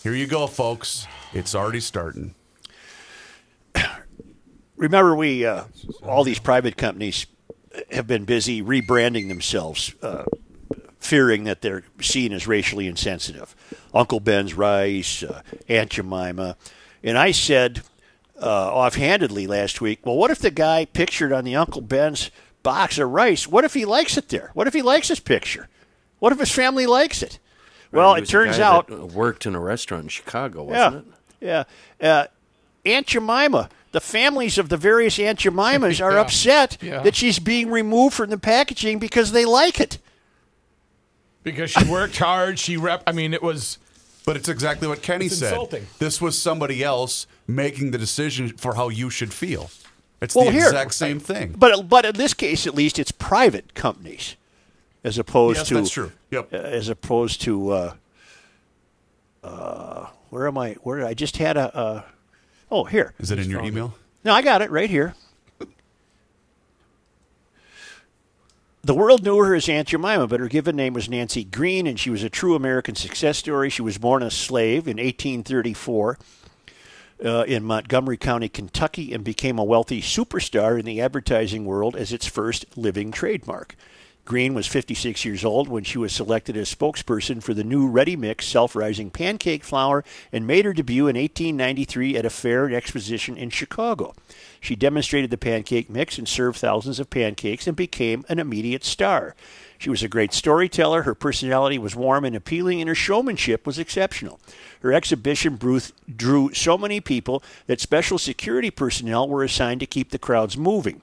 Here 0.04 0.14
you 0.14 0.26
go, 0.26 0.46
folks. 0.46 1.06
It's 1.32 1.54
already 1.54 1.80
starting. 1.80 2.34
Remember, 4.76 5.16
we 5.16 5.46
uh, 5.46 5.64
all 6.02 6.24
these 6.24 6.38
private 6.38 6.76
companies 6.76 7.24
have 7.90 8.06
been 8.06 8.26
busy 8.26 8.60
rebranding 8.60 9.28
themselves, 9.28 9.94
uh, 10.02 10.24
fearing 10.98 11.44
that 11.44 11.62
they're 11.62 11.84
seen 12.02 12.34
as 12.34 12.46
racially 12.46 12.86
insensitive. 12.86 13.56
Uncle 13.94 14.20
Ben's 14.20 14.52
Rice, 14.52 15.22
uh, 15.22 15.40
Aunt 15.70 15.92
Jemima, 15.92 16.58
and 17.02 17.16
I 17.16 17.30
said 17.30 17.80
uh, 18.38 18.74
offhandedly 18.74 19.46
last 19.46 19.80
week, 19.80 20.04
"Well, 20.04 20.16
what 20.16 20.30
if 20.30 20.38
the 20.38 20.50
guy 20.50 20.84
pictured 20.84 21.32
on 21.32 21.44
the 21.44 21.56
Uncle 21.56 21.80
Ben's 21.80 22.30
box 22.62 22.98
of 22.98 23.08
rice? 23.08 23.48
What 23.48 23.64
if 23.64 23.72
he 23.72 23.86
likes 23.86 24.18
it 24.18 24.28
there? 24.28 24.50
What 24.52 24.66
if 24.66 24.74
he 24.74 24.82
likes 24.82 25.08
his 25.08 25.20
picture? 25.20 25.70
What 26.18 26.30
if 26.30 26.40
his 26.40 26.52
family 26.52 26.84
likes 26.84 27.22
it?" 27.22 27.38
Well, 27.94 28.14
it 28.14 28.26
turns 28.28 28.58
out 28.58 28.90
worked 29.12 29.46
in 29.46 29.54
a 29.54 29.60
restaurant 29.60 30.04
in 30.04 30.08
Chicago, 30.08 30.68
yeah, 30.70 30.86
wasn't 30.88 31.06
it? 31.40 31.46
yeah. 31.46 31.64
Uh, 32.00 32.26
Aunt 32.86 33.06
Jemima, 33.06 33.70
the 33.92 34.00
families 34.00 34.58
of 34.58 34.68
the 34.68 34.76
various 34.76 35.18
Aunt 35.18 35.38
Jemimas 35.38 36.00
are 36.04 36.12
Yeah. 36.12 36.20
upset 36.20 36.76
Yeah. 36.82 37.02
that 37.02 37.14
she's 37.16 37.38
being 37.38 37.70
removed 37.70 38.14
from 38.14 38.30
the 38.30 38.38
packaging 38.38 38.98
because 38.98 39.32
they 39.32 39.44
like 39.44 39.80
it. 39.80 39.98
Because 41.42 41.70
she 41.70 41.84
worked 41.84 42.16
hard. 42.18 42.58
She 42.58 42.76
rep. 42.76 43.02
I 43.06 43.12
mean, 43.12 43.34
it 43.34 43.42
was. 43.42 43.78
But 44.26 44.36
it's 44.36 44.48
exactly 44.48 44.88
what 44.88 45.02
Kenny 45.02 45.26
It's 45.26 45.36
said. 45.38 45.48
insulting. 45.52 45.86
This 45.98 46.18
was 46.18 46.38
somebody 46.40 46.82
else 46.82 47.26
making 47.46 47.90
the 47.90 47.98
decision 47.98 48.48
for 48.56 48.74
how 48.76 48.88
you 48.88 49.10
should 49.10 49.34
feel. 49.34 49.70
It's 50.22 50.34
Well, 50.34 50.46
the 50.46 50.52
here- 50.52 50.64
exact 50.64 50.94
same 50.94 51.20
thing. 51.20 51.54
But 51.58 51.86
but 51.90 52.06
in 52.06 52.14
this 52.16 52.32
case, 52.32 52.66
at 52.66 52.74
least, 52.74 52.98
it's 52.98 53.12
private 53.12 53.74
companies, 53.74 54.36
as 55.04 55.18
opposed 55.18 55.58
Yes, 55.58 55.68
to 55.68 55.74
that's 55.74 55.90
true. 55.90 56.12
Yep. 56.30 56.52
as 56.52 56.88
opposed 56.88 57.42
to 57.42 57.70
uh, 57.70 57.94
uh, 59.44 60.06
where 60.30 60.48
am 60.48 60.58
I? 60.58 60.72
Where 60.82 61.06
I 61.06 61.14
just 61.14 61.36
had 61.36 61.56
a. 61.56 61.76
Uh, 61.76 62.02
oh, 62.70 62.84
here. 62.84 63.14
Is 63.20 63.30
it 63.30 63.38
in 63.38 63.50
your 63.50 63.62
email? 63.62 63.94
No, 64.24 64.32
I 64.32 64.42
got 64.42 64.62
it 64.62 64.70
right 64.70 64.90
here. 64.90 65.14
The 68.82 68.94
world 68.94 69.24
knew 69.24 69.38
her 69.38 69.54
as 69.54 69.66
Aunt 69.66 69.88
Jemima, 69.88 70.26
but 70.26 70.40
her 70.40 70.48
given 70.48 70.76
name 70.76 70.92
was 70.92 71.08
Nancy 71.08 71.42
Green, 71.42 71.86
and 71.86 71.98
she 71.98 72.10
was 72.10 72.22
a 72.22 72.28
true 72.28 72.54
American 72.54 72.94
success 72.94 73.38
story. 73.38 73.70
She 73.70 73.80
was 73.80 73.96
born 73.96 74.22
a 74.22 74.30
slave 74.30 74.86
in 74.86 74.98
1834 74.98 76.18
uh, 77.24 77.44
in 77.48 77.64
Montgomery 77.64 78.18
County, 78.18 78.50
Kentucky, 78.50 79.14
and 79.14 79.24
became 79.24 79.58
a 79.58 79.64
wealthy 79.64 80.02
superstar 80.02 80.78
in 80.78 80.84
the 80.84 81.00
advertising 81.00 81.64
world 81.64 81.96
as 81.96 82.12
its 82.12 82.26
first 82.26 82.66
living 82.76 83.10
trademark. 83.10 83.74
Green 84.26 84.54
was 84.54 84.66
56 84.66 85.26
years 85.26 85.44
old 85.44 85.68
when 85.68 85.84
she 85.84 85.98
was 85.98 86.10
selected 86.10 86.56
as 86.56 86.74
spokesperson 86.74 87.42
for 87.42 87.52
the 87.52 87.62
new 87.62 87.86
Ready 87.86 88.16
Mix 88.16 88.46
self 88.46 88.74
rising 88.74 89.10
pancake 89.10 89.62
flour 89.62 90.02
and 90.32 90.46
made 90.46 90.64
her 90.64 90.72
debut 90.72 91.08
in 91.08 91.16
1893 91.16 92.16
at 92.16 92.24
a 92.24 92.30
fair 92.30 92.64
and 92.64 92.74
exposition 92.74 93.36
in 93.36 93.50
Chicago. 93.50 94.14
She 94.60 94.76
demonstrated 94.76 95.28
the 95.28 95.36
pancake 95.36 95.90
mix 95.90 96.16
and 96.16 96.26
served 96.26 96.58
thousands 96.58 96.98
of 96.98 97.10
pancakes 97.10 97.66
and 97.66 97.76
became 97.76 98.24
an 98.30 98.38
immediate 98.38 98.82
star. 98.82 99.34
She 99.76 99.90
was 99.90 100.02
a 100.02 100.08
great 100.08 100.32
storyteller, 100.32 101.02
her 101.02 101.14
personality 101.14 101.76
was 101.76 101.94
warm 101.94 102.24
and 102.24 102.34
appealing, 102.34 102.80
and 102.80 102.88
her 102.88 102.94
showmanship 102.94 103.66
was 103.66 103.78
exceptional. 103.78 104.40
Her 104.80 104.94
exhibition 104.94 105.58
drew 105.58 106.54
so 106.54 106.78
many 106.78 107.02
people 107.02 107.42
that 107.66 107.80
special 107.80 108.16
security 108.16 108.70
personnel 108.70 109.28
were 109.28 109.44
assigned 109.44 109.80
to 109.80 109.86
keep 109.86 110.12
the 110.12 110.18
crowds 110.18 110.56
moving. 110.56 111.02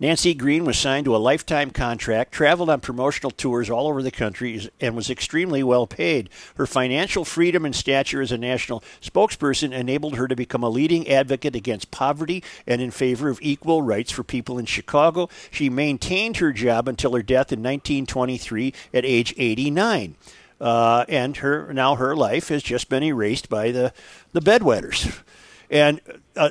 Nancy 0.00 0.32
Green 0.32 0.64
was 0.64 0.78
signed 0.78 1.06
to 1.06 1.16
a 1.16 1.18
lifetime 1.18 1.72
contract, 1.72 2.30
traveled 2.30 2.70
on 2.70 2.80
promotional 2.80 3.32
tours 3.32 3.68
all 3.68 3.88
over 3.88 4.00
the 4.00 4.12
country, 4.12 4.70
and 4.80 4.94
was 4.94 5.10
extremely 5.10 5.60
well 5.64 5.88
paid. 5.88 6.30
Her 6.54 6.66
financial 6.66 7.24
freedom 7.24 7.64
and 7.64 7.74
stature 7.74 8.22
as 8.22 8.30
a 8.30 8.38
national 8.38 8.84
spokesperson 9.02 9.72
enabled 9.72 10.14
her 10.14 10.28
to 10.28 10.36
become 10.36 10.62
a 10.62 10.68
leading 10.68 11.08
advocate 11.08 11.56
against 11.56 11.90
poverty 11.90 12.44
and 12.64 12.80
in 12.80 12.92
favor 12.92 13.28
of 13.28 13.40
equal 13.42 13.82
rights 13.82 14.12
for 14.12 14.22
people 14.22 14.56
in 14.56 14.66
Chicago. 14.66 15.28
She 15.50 15.68
maintained 15.68 16.36
her 16.36 16.52
job 16.52 16.86
until 16.86 17.14
her 17.14 17.22
death 17.22 17.52
in 17.52 17.58
1923 17.58 18.72
at 18.94 19.04
age 19.04 19.34
89. 19.36 20.14
Uh, 20.60 21.04
and 21.08 21.38
her 21.38 21.72
now 21.72 21.96
her 21.96 22.14
life 22.14 22.48
has 22.48 22.62
just 22.62 22.88
been 22.88 23.02
erased 23.02 23.48
by 23.48 23.70
the 23.70 23.92
the 24.32 24.40
bedwetters, 24.40 25.22
and 25.70 26.00
uh, 26.34 26.50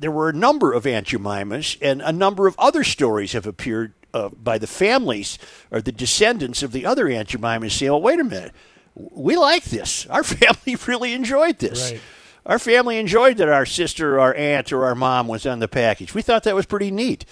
there 0.00 0.10
were 0.10 0.30
a 0.30 0.32
number 0.32 0.72
of 0.72 0.86
Aunt 0.86 1.06
Jemimas, 1.08 1.76
and 1.80 2.00
a 2.02 2.12
number 2.12 2.46
of 2.46 2.56
other 2.58 2.82
stories 2.82 3.32
have 3.32 3.46
appeared 3.46 3.92
uh, 4.12 4.30
by 4.30 4.58
the 4.58 4.66
families 4.66 5.38
or 5.70 5.80
the 5.80 5.92
descendants 5.92 6.62
of 6.62 6.72
the 6.72 6.84
other 6.86 7.08
Aunt 7.08 7.28
Jemimas 7.28 7.72
saying, 7.72 7.92
"Oh, 7.92 7.98
wait 7.98 8.18
a 8.18 8.24
minute, 8.24 8.52
we 8.94 9.36
like 9.36 9.64
this. 9.64 10.06
Our 10.06 10.24
family 10.24 10.76
really 10.86 11.12
enjoyed 11.12 11.58
this. 11.58 11.92
Right. 11.92 12.00
Our 12.46 12.58
family 12.58 12.98
enjoyed 12.98 13.36
that 13.36 13.48
our 13.50 13.66
sister, 13.66 14.16
or 14.16 14.20
our 14.20 14.34
aunt, 14.34 14.72
or 14.72 14.84
our 14.86 14.94
mom 14.94 15.28
was 15.28 15.44
on 15.46 15.58
the 15.58 15.68
package. 15.68 16.14
We 16.14 16.22
thought 16.22 16.42
that 16.44 16.54
was 16.54 16.66
pretty 16.66 16.90
neat." 16.90 17.24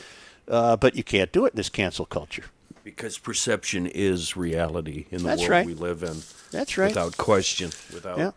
Uh, 0.46 0.76
but 0.76 0.94
you 0.94 1.04
can't 1.04 1.30
do 1.32 1.44
it 1.44 1.52
in 1.52 1.56
this 1.56 1.68
cancel 1.68 2.06
culture. 2.06 2.44
Because 2.82 3.18
perception 3.18 3.86
is 3.86 4.34
reality 4.34 5.04
in 5.10 5.18
the 5.18 5.24
That's 5.24 5.40
world 5.40 5.50
right. 5.50 5.66
we 5.66 5.74
live 5.74 6.02
in. 6.02 6.22
That's 6.50 6.78
right. 6.78 6.88
Without 6.88 7.18
question, 7.18 7.70
without 7.92 8.16
Yeah. 8.18 8.30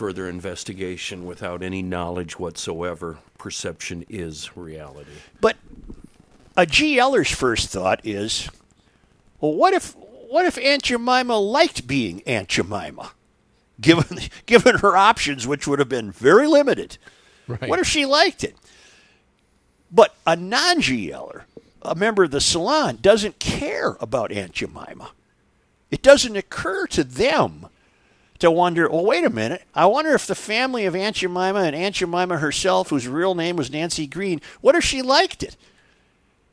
Further 0.00 0.26
investigation, 0.26 1.26
without 1.26 1.62
any 1.62 1.82
knowledge 1.82 2.38
whatsoever, 2.38 3.18
perception 3.36 4.02
is 4.08 4.56
reality. 4.56 5.10
But 5.42 5.58
a 6.56 6.64
GLer's 6.64 7.30
first 7.30 7.68
thought 7.68 8.00
is, 8.02 8.48
well, 9.42 9.52
what 9.52 9.74
if 9.74 9.94
what 9.94 10.46
if 10.46 10.56
Aunt 10.56 10.84
Jemima 10.84 11.36
liked 11.36 11.86
being 11.86 12.22
Aunt 12.22 12.48
Jemima, 12.48 13.12
given 13.82 14.20
given 14.46 14.78
her 14.78 14.96
options, 14.96 15.46
which 15.46 15.66
would 15.66 15.80
have 15.80 15.90
been 15.90 16.10
very 16.10 16.46
limited? 16.46 16.96
Right. 17.46 17.68
What 17.68 17.78
if 17.78 17.86
she 17.86 18.06
liked 18.06 18.42
it? 18.42 18.56
But 19.92 20.14
a 20.26 20.34
non-GLer, 20.34 21.42
a 21.82 21.94
member 21.94 22.24
of 22.24 22.30
the 22.30 22.40
salon, 22.40 23.00
doesn't 23.02 23.38
care 23.38 23.98
about 24.00 24.32
Aunt 24.32 24.52
Jemima. 24.52 25.10
It 25.90 26.00
doesn't 26.00 26.36
occur 26.36 26.86
to 26.86 27.04
them 27.04 27.68
to 28.40 28.50
wonder, 28.50 28.88
well, 28.88 29.04
wait 29.04 29.24
a 29.24 29.30
minute. 29.30 29.62
I 29.74 29.86
wonder 29.86 30.12
if 30.12 30.26
the 30.26 30.34
family 30.34 30.84
of 30.86 30.96
Aunt 30.96 31.16
Jemima 31.16 31.60
and 31.60 31.76
Aunt 31.76 31.94
Jemima 31.94 32.38
herself, 32.38 32.90
whose 32.90 33.06
real 33.06 33.34
name 33.34 33.56
was 33.56 33.70
Nancy 33.70 34.06
Green, 34.06 34.40
what 34.60 34.74
if 34.74 34.84
she 34.84 35.02
liked 35.02 35.42
it? 35.42 35.56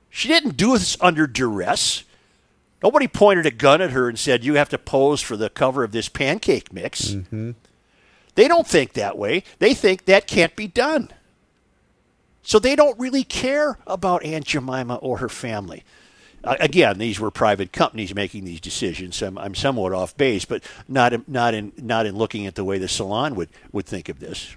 She 0.09 0.27
didn't 0.27 0.57
do 0.57 0.77
this 0.77 0.97
under 1.01 1.27
duress. 1.27 2.03
Nobody 2.83 3.07
pointed 3.07 3.45
a 3.45 3.51
gun 3.51 3.81
at 3.81 3.91
her 3.91 4.07
and 4.07 4.19
said, 4.19 4.43
You 4.43 4.55
have 4.55 4.69
to 4.69 4.77
pose 4.77 5.21
for 5.21 5.35
the 5.35 5.49
cover 5.49 5.83
of 5.83 5.91
this 5.91 6.09
pancake 6.09 6.71
mix. 6.71 7.09
Mm-hmm. 7.11 7.51
They 8.35 8.47
don't 8.47 8.67
think 8.67 8.93
that 8.93 9.17
way. 9.17 9.43
They 9.59 9.73
think 9.73 10.05
that 10.05 10.27
can't 10.27 10.55
be 10.55 10.67
done. 10.67 11.09
So 12.43 12.59
they 12.59 12.75
don't 12.75 12.97
really 12.99 13.23
care 13.23 13.79
about 13.87 14.23
Aunt 14.23 14.45
Jemima 14.45 14.95
or 14.95 15.17
her 15.17 15.29
family. 15.29 15.83
Again, 16.43 16.97
these 16.97 17.19
were 17.19 17.31
private 17.31 17.73
companies 17.73 18.13
making 18.15 18.45
these 18.45 18.61
decisions. 18.61 19.21
I'm, 19.21 19.37
I'm 19.37 19.55
somewhat 19.55 19.93
off 19.93 20.15
base, 20.15 20.45
but 20.45 20.63
not 20.87 21.11
in, 21.13 21.25
not 21.27 21.53
in 21.53 21.73
not 21.77 22.05
in 22.05 22.15
looking 22.15 22.45
at 22.45 22.55
the 22.55 22.63
way 22.63 22.77
the 22.77 22.87
salon 22.87 23.35
would, 23.35 23.49
would 23.71 23.85
think 23.85 24.07
of 24.07 24.19
this. 24.19 24.55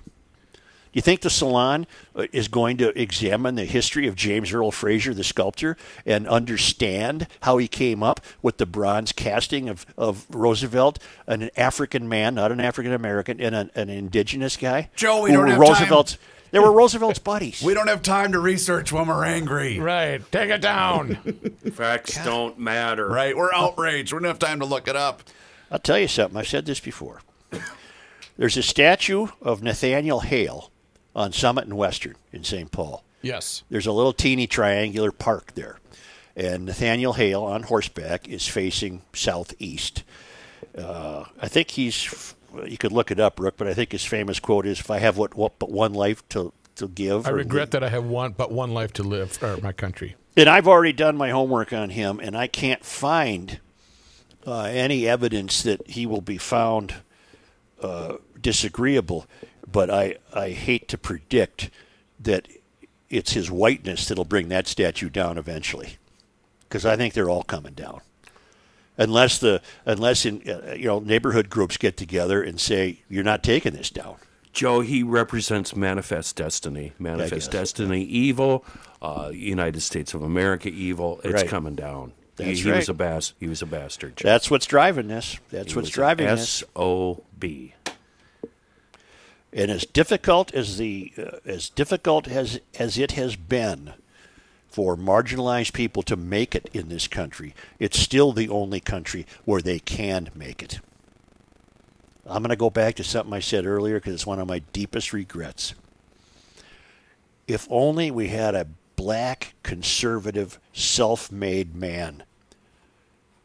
Do 0.93 0.99
you 0.99 1.03
think 1.03 1.21
the 1.21 1.31
salon 1.31 1.87
uh, 2.17 2.27
is 2.33 2.49
going 2.49 2.77
to 2.79 3.01
examine 3.01 3.55
the 3.55 3.65
history 3.65 4.09
of 4.09 4.17
James 4.17 4.53
Earl 4.53 4.73
Fraser, 4.73 5.15
the 5.15 5.23
sculptor, 5.23 5.77
and 6.05 6.27
understand 6.27 7.29
how 7.43 7.59
he 7.59 7.69
came 7.69 8.03
up 8.03 8.21
with 8.43 8.57
the 8.57 8.67
bronze 8.67 9.13
casting 9.13 9.69
of, 9.69 9.87
of 9.97 10.27
Roosevelt, 10.31 10.99
an 11.29 11.51
African 11.57 12.09
man, 12.09 12.35
not 12.35 12.51
an 12.51 12.59
African 12.59 12.93
American, 12.93 13.41
and 13.41 13.55
an, 13.55 13.71
an 13.77 13.89
indigenous 13.89 14.57
guy? 14.57 14.91
Joe, 14.97 15.23
we 15.23 15.31
who 15.31 15.37
don't 15.37 15.49
have 15.49 15.59
time. 15.79 16.19
Roosevelt's, 16.53 16.53
They 16.53 16.59
were 16.59 16.73
Roosevelt's 16.73 17.19
buddies. 17.19 17.63
We 17.63 17.75
don't 17.75 17.89
have 17.89 18.03
time 18.03 18.33
to 18.33 18.41
research 18.41 18.93
when 18.93 19.07
we're 19.07 19.25
angry. 19.25 19.79
Right. 19.79 20.21
Take 20.33 20.51
it 20.51 20.61
down. 20.61 21.15
Facts 21.73 22.23
don't 22.25 22.59
matter. 22.59 23.07
Right? 23.09 23.37
We're 23.37 23.53
outraged. 23.55 24.13
We 24.13 24.19
don't 24.19 24.25
have 24.29 24.39
time 24.39 24.61
to 24.61 24.67
look 24.67 24.89
it 24.89 24.97
up. 24.97 25.23
I'll 25.71 25.79
tell 25.79 25.99
you 25.99 26.09
something. 26.09 26.37
I've 26.37 26.49
said 26.49 26.67
this 26.67 26.81
before. 26.81 27.23
There's 28.37 28.57
a 28.57 28.63
statue 28.63 29.29
of 29.43 29.63
Nathaniel 29.63 30.21
Hale 30.21 30.71
on 31.15 31.33
Summit 31.33 31.65
and 31.65 31.77
Western 31.77 32.17
in 32.33 32.43
St. 32.45 32.71
Paul. 32.73 33.05
yes. 33.23 33.63
There's 33.71 33.87
a 33.87 33.93
little 33.93 34.13
teeny 34.13 34.47
triangular 34.47 35.13
park 35.13 35.53
there. 35.55 35.79
And 36.37 36.65
Nathaniel 36.65 37.13
Hale 37.15 37.43
on 37.43 37.65
horseback 37.65 38.27
is 38.29 38.47
facing 38.49 39.03
southeast. 39.13 40.05
Uh, 40.79 41.25
I 41.41 41.49
think 41.49 41.73
he's 41.73 42.07
f- 42.07 42.35
you 42.67 42.79
could 42.79 42.93
look 42.93 43.11
it 43.11 43.21
up, 43.21 43.39
Rook, 43.41 43.57
but 43.57 43.67
I 43.67 43.75
think 43.75 43.93
his 43.93 44.05
famous 44.05 44.41
quote 44.41 44.67
is, 44.67 44.81
"If 44.81 44.91
I 44.91 44.99
have 44.99 45.17
what, 45.17 45.35
what 45.35 45.59
but 45.59 45.71
one 45.71 45.93
life 45.93 46.27
to 46.31 46.53
to 46.77 46.89
give." 46.89 47.27
I 47.27 47.31
regret 47.31 47.71
that 47.73 47.83
I 47.83 47.89
have 47.89 48.05
one 48.05 48.33
but 48.33 48.51
one 48.53 48.73
life 48.73 48.93
to 48.95 49.03
live 49.03 49.33
for 49.33 49.57
my 49.59 49.73
country. 49.73 50.17
And 50.37 50.49
I've 50.49 50.69
already 50.69 50.93
done 50.93 51.17
my 51.17 51.31
homework 51.31 51.73
on 51.73 51.91
him, 51.91 52.21
and 52.21 52.37
I 52.37 52.47
can't 52.47 52.85
find 52.85 53.61
uh, 54.47 54.63
any 54.63 55.09
evidence 55.09 55.63
that 55.63 55.87
he 55.89 56.07
will 56.07 56.21
be 56.21 56.39
found 56.39 56.95
uh, 57.83 58.17
disagreeable. 58.41 59.27
But 59.71 59.91
I, 59.91 60.17
I 60.33 60.51
hate 60.51 60.89
to 60.89 60.99
predict 60.99 61.71
that 62.19 62.49
it's 63.09 63.33
his 63.33 63.51
whiteness 63.51 64.07
that'll 64.07 64.25
bring 64.25 64.49
that 64.49 64.67
statue 64.69 65.11
down 65.11 65.37
eventually, 65.39 65.97
because 66.63 66.87
I 66.87 66.97
think 66.97 67.15
they're 67.15 67.31
all 67.31 67.43
coming 67.43 67.75
down. 67.75 68.01
Unless 69.01 69.39
the 69.39 69.63
unless 69.87 70.25
in 70.27 70.43
uh, 70.49 70.75
you 70.77 70.85
know 70.85 70.99
neighborhood 71.01 71.49
groups 71.51 71.77
get 71.77 71.97
together 71.97 72.43
and 72.43 72.61
say 72.61 73.01
you're 73.09 73.25
not 73.25 73.43
taking 73.43 73.73
this 73.73 73.91
down. 73.91 74.17
Joe, 74.53 74.81
he 74.81 75.03
represents 75.03 75.75
manifest 75.75 76.37
destiny. 76.37 76.93
Manifest 76.99 77.51
destiny, 77.51 78.03
evil. 78.03 78.65
Uh, 79.01 79.31
United 79.33 79.81
States 79.81 80.13
of 80.13 80.23
America, 80.23 80.69
evil. 80.69 81.21
It's 81.25 81.33
Right. 81.35 81.49
coming 81.49 81.75
down. 81.77 82.13
he, 82.37 82.45
That's 82.45 82.59
he 82.61 82.69
was 82.71 82.77
right. 82.77 82.89
a 82.91 82.95
bas- 82.95 83.33
He 83.41 83.47
was 83.49 83.63
a 83.63 83.67
bastard. 83.67 84.17
Joe. 84.17 84.29
That's 84.29 84.51
what's 84.51 84.67
driving 84.67 85.09
this. 85.09 85.39
That's 85.51 85.73
He 85.73 85.77
what's 85.77 85.87
was 85.89 85.91
driving 85.91 86.27
this. 86.27 86.63
S 86.63 86.65
O 86.77 87.23
B. 87.39 87.75
and 89.53 89.71
as 89.71 89.87
difficult 89.87 90.53
as 90.55 90.77
the 90.79 91.13
uh, 91.19 91.39
as 91.47 91.71
difficult 91.71 92.29
as 92.29 92.61
as 92.79 92.99
it 92.99 93.13
has 93.13 93.37
been 93.37 93.95
for 94.71 94.97
marginalized 94.97 95.73
people 95.73 96.03
to 96.05 96.17
make 96.17 96.55
it 96.55 96.71
in 96.73 96.89
this 96.89 97.09
country, 97.09 97.55
it's 97.79 97.99
still 97.99 98.33
the 98.33 98.49
only 98.49 98.81
country 98.81 99.27
where 99.45 99.61
they 99.61 99.81
can 99.81 100.31
make 100.35 100.63
it. 100.63 100.81
I'm 102.25 102.43
going 102.43 102.51
to 102.51 102.57
go 102.57 102.71
back 102.71 102.95
to 102.97 103.05
something 103.05 103.35
I 103.35 103.41
said 103.41 103.67
earlier 103.67 103.97
because 103.97 104.15
it's 104.15 104.27
one 104.27 104.39
of 104.39 104.47
my 104.47 104.61
deepest 104.73 105.13
regrets. 105.13 105.75
If 107.49 107.67
only 107.69 108.13
we 108.13 108.29
had 108.29 108.55
a 108.55 108.69
black 108.95 109.55
conservative 109.65 110.61
self-made 110.73 111.75
man 111.75 112.23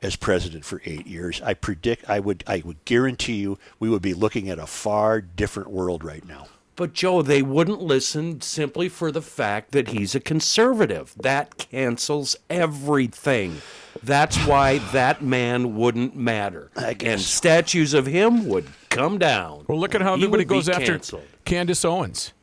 as 0.03 0.15
president 0.15 0.63
for 0.65 0.81
8 0.85 1.07
years, 1.07 1.41
I 1.41 1.55
predict 1.55 2.07
I 2.07 2.19
would 2.19 2.43
I 2.45 2.61
would 2.63 2.85
guarantee 2.85 3.37
you 3.37 3.57
we 3.79 3.89
would 3.89 4.03
be 4.03 4.13
looking 4.13 4.49
at 4.49 4.59
a 4.59 4.67
far 4.67 5.21
different 5.21 5.71
world 5.71 6.03
right 6.03 6.23
now. 6.23 6.47
But 6.77 6.91
Joe, 6.93 7.21
they 7.21 7.41
wouldn't 7.41 7.81
listen 7.81 8.41
simply 8.41 8.89
for 8.89 9.09
the 9.11 9.21
fact 9.21 9.71
that 9.71 9.89
he's 9.89 10.13
a 10.13 10.19
conservative. 10.19 11.13
That 11.17 11.57
cancels 11.57 12.35
everything. 12.49 13.61
That's 14.03 14.35
why 14.45 14.79
that 14.91 15.21
man 15.23 15.75
wouldn't 15.77 16.17
matter. 16.17 16.71
I 16.75 16.93
guess. 16.93 17.11
And 17.13 17.21
statues 17.21 17.93
of 17.93 18.05
him 18.07 18.47
would 18.49 18.67
come 18.89 19.17
down. 19.17 19.63
Well, 19.69 19.79
look 19.79 19.95
at 19.95 20.01
how 20.01 20.17
He 20.17 20.23
everybody 20.23 20.43
goes 20.43 20.67
after 20.67 20.85
canceled. 20.93 21.23
Candace 21.45 21.85
Owens. 21.85 22.33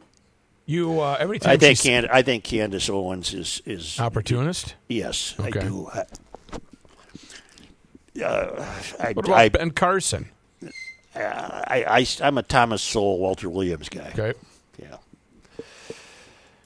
You 0.65 1.01
uh, 1.01 1.17
every 1.21 1.39
time 1.39 1.53
I 1.53 1.57
think 1.59 1.77
she's 1.77 1.83
Can- 1.87 2.09
I 2.11 2.23
think 2.23 2.43
Candace 2.45 2.89
Owens 2.89 3.35
is 3.35 3.61
is 3.67 4.01
opportunist. 4.01 4.77
yes, 4.89 5.35
Okay. 5.39 5.59
I 5.61 5.63
do. 5.63 5.91
I, 5.93 6.05
uh, 8.25 8.65
I, 9.01 9.13
What 9.13 9.27
about 9.27 9.39
I, 9.39 9.49
Ben 9.49 9.71
Carson? 9.73 10.29
I, 11.15 11.85
I, 12.01 12.07
I'm 12.23 12.39
a 12.39 12.43
Thomas 12.43 12.83
Sowell, 12.83 13.19
Walter 13.19 13.49
Williams 13.51 13.89
guy. 13.89 14.11
Okay. 14.17 14.35
Yeah. 14.81 14.97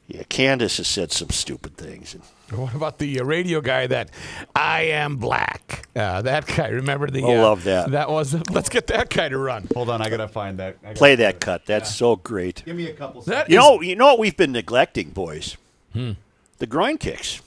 Yeah, 0.08 0.22
Candace 0.28 0.76
has 0.76 0.86
said 0.86 1.10
some 1.10 1.30
stupid 1.30 1.76
things. 1.76 2.14
And, 2.14 2.22
What 2.60 2.74
about 2.76 2.98
the 2.98 3.18
uh, 3.20 3.24
radio 3.24 3.60
guy 3.60 3.88
that 3.88 4.08
I 4.54 4.82
am 4.82 5.16
black? 5.16 5.88
Uh, 5.96 6.22
that 6.22 6.46
guy. 6.46 6.68
Remember 6.68 7.10
the? 7.10 7.24
I 7.24 7.34
uh, 7.34 7.42
love 7.42 7.64
that. 7.64 7.90
That 7.90 8.08
was. 8.08 8.34
Let's 8.50 8.68
get 8.68 8.86
that 8.86 9.10
guy 9.10 9.28
to 9.28 9.36
run. 9.36 9.66
Hold 9.74 9.90
on, 9.90 10.00
I 10.00 10.08
gotta 10.08 10.28
find 10.28 10.58
that. 10.60 10.80
Gotta 10.80 10.94
play 10.94 11.10
find 11.16 11.20
that 11.22 11.34
it. 11.34 11.40
cut. 11.40 11.66
That's 11.66 11.92
so 11.92 12.14
great. 12.14 12.62
Give 12.64 12.76
me 12.76 12.86
a 12.86 12.92
couple. 12.92 13.22
That 13.22 13.48
seconds. 13.48 13.52
You 13.52 13.58
is- 13.58 13.64
know, 13.64 13.80
you 13.80 13.96
know 13.96 14.06
what 14.06 14.20
we've 14.20 14.36
been 14.36 14.52
neglecting, 14.52 15.10
boys? 15.10 15.56
The 15.92 16.66
groin 16.68 16.98
kicks. 16.98 17.40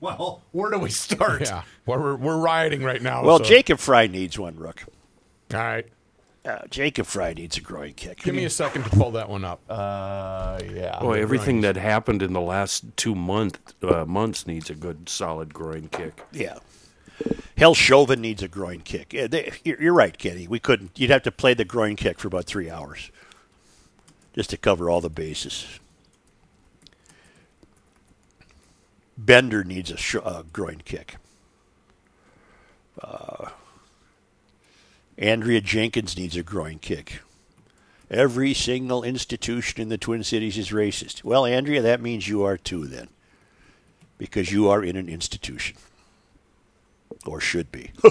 Well, 0.00 0.42
where 0.50 0.70
do 0.72 0.78
we 0.78 0.90
start? 0.90 1.42
Yeah. 1.42 1.62
Well, 1.86 2.00
we're 2.00 2.16
we're 2.16 2.38
rioting 2.38 2.82
right 2.82 3.00
now. 3.00 3.22
Well, 3.24 3.38
so- 3.38 3.44
Jacob 3.44 3.78
Frey 3.78 4.08
needs 4.08 4.36
one, 4.36 4.56
Rook. 4.56 4.82
All 5.52 5.60
right. 5.60 5.86
Uh, 6.44 6.58
Jacob 6.68 7.06
Frey 7.06 7.32
needs 7.32 7.56
a 7.56 7.62
groin 7.62 7.94
kick. 7.94 8.22
Give 8.22 8.34
me 8.34 8.44
a 8.44 8.50
second 8.50 8.84
to 8.84 8.90
pull 8.90 9.12
that 9.12 9.30
one 9.30 9.46
up. 9.46 9.62
Uh, 9.66 10.60
yeah. 10.74 10.98
Boy, 11.00 11.22
everything 11.22 11.62
that 11.62 11.76
happened 11.76 12.22
in 12.22 12.34
the 12.34 12.40
last 12.40 12.84
two 12.96 13.14
month, 13.14 13.72
uh, 13.82 14.04
months 14.04 14.46
needs 14.46 14.68
a 14.68 14.74
good, 14.74 15.08
solid 15.08 15.54
groin 15.54 15.88
kick. 15.88 16.22
Yeah. 16.32 16.58
Hell, 17.56 17.74
Chauvin 17.74 18.20
needs 18.20 18.42
a 18.42 18.48
groin 18.48 18.80
kick. 18.80 19.14
Yeah, 19.14 19.26
they, 19.26 19.52
you're, 19.64 19.80
you're 19.80 19.94
right, 19.94 20.18
Kenny. 20.18 20.46
We 20.46 20.58
couldn't. 20.58 20.98
You'd 20.98 21.10
have 21.10 21.22
to 21.22 21.32
play 21.32 21.54
the 21.54 21.64
groin 21.64 21.96
kick 21.96 22.18
for 22.18 22.26
about 22.28 22.44
three 22.44 22.68
hours 22.68 23.10
just 24.34 24.50
to 24.50 24.56
cover 24.58 24.90
all 24.90 25.00
the 25.00 25.08
bases. 25.08 25.78
Bender 29.16 29.64
needs 29.64 29.90
a 29.90 29.96
sh- 29.96 30.16
uh, 30.22 30.42
groin 30.52 30.82
kick. 30.84 31.16
Uh, 33.00 33.50
Andrea 35.16 35.60
Jenkins 35.60 36.16
needs 36.16 36.36
a 36.36 36.42
groin 36.42 36.78
kick. 36.78 37.20
Every 38.10 38.52
single 38.54 39.02
institution 39.02 39.80
in 39.80 39.88
the 39.88 39.98
Twin 39.98 40.22
Cities 40.22 40.58
is 40.58 40.70
racist. 40.70 41.24
Well, 41.24 41.46
Andrea, 41.46 41.82
that 41.82 42.00
means 42.00 42.28
you 42.28 42.42
are 42.44 42.56
too, 42.56 42.86
then, 42.86 43.08
because 44.18 44.52
you 44.52 44.68
are 44.68 44.84
in 44.84 44.96
an 44.96 45.08
institution 45.08 45.76
or 47.26 47.40
should 47.40 47.72
be. 47.72 47.92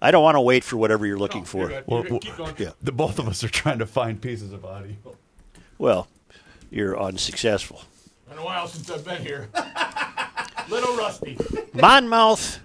I 0.00 0.10
don't 0.10 0.22
want 0.22 0.36
to 0.36 0.40
wait 0.40 0.62
for 0.64 0.76
whatever 0.76 1.06
you're 1.06 1.18
looking 1.18 1.44
for. 1.44 1.68
Well, 1.86 2.04
well, 2.08 2.20
Yeah. 2.58 2.72
The 2.82 2.92
both 2.92 3.18
of 3.18 3.28
us 3.28 3.42
are 3.44 3.48
trying 3.48 3.78
to 3.78 3.86
find 3.86 4.20
pieces 4.20 4.52
of 4.52 4.64
audio. 4.64 4.94
Well, 5.78 6.08
you're 6.70 7.00
unsuccessful. 7.00 7.82
Been 8.28 8.38
a 8.38 8.44
while 8.44 8.68
since 8.68 8.90
I've 8.90 9.04
been 9.04 9.22
here. 9.22 9.48
Little 10.68 10.96
rusty. 10.96 11.38
Monmouth 11.74 12.60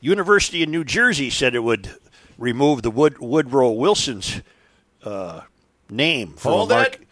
University 0.00 0.62
in 0.62 0.70
New 0.70 0.84
Jersey 0.84 1.30
said 1.30 1.54
it 1.54 1.60
would 1.64 1.90
remove 2.36 2.82
the 2.82 2.90
Wood, 2.90 3.18
Woodrow 3.18 3.70
Wilson's 3.72 4.42
uh, 5.04 5.42
name 5.90 6.34
from 6.34 6.52
Hold 6.52 6.72
a 6.72 6.74
mark- 6.76 6.94
it. 6.94 7.08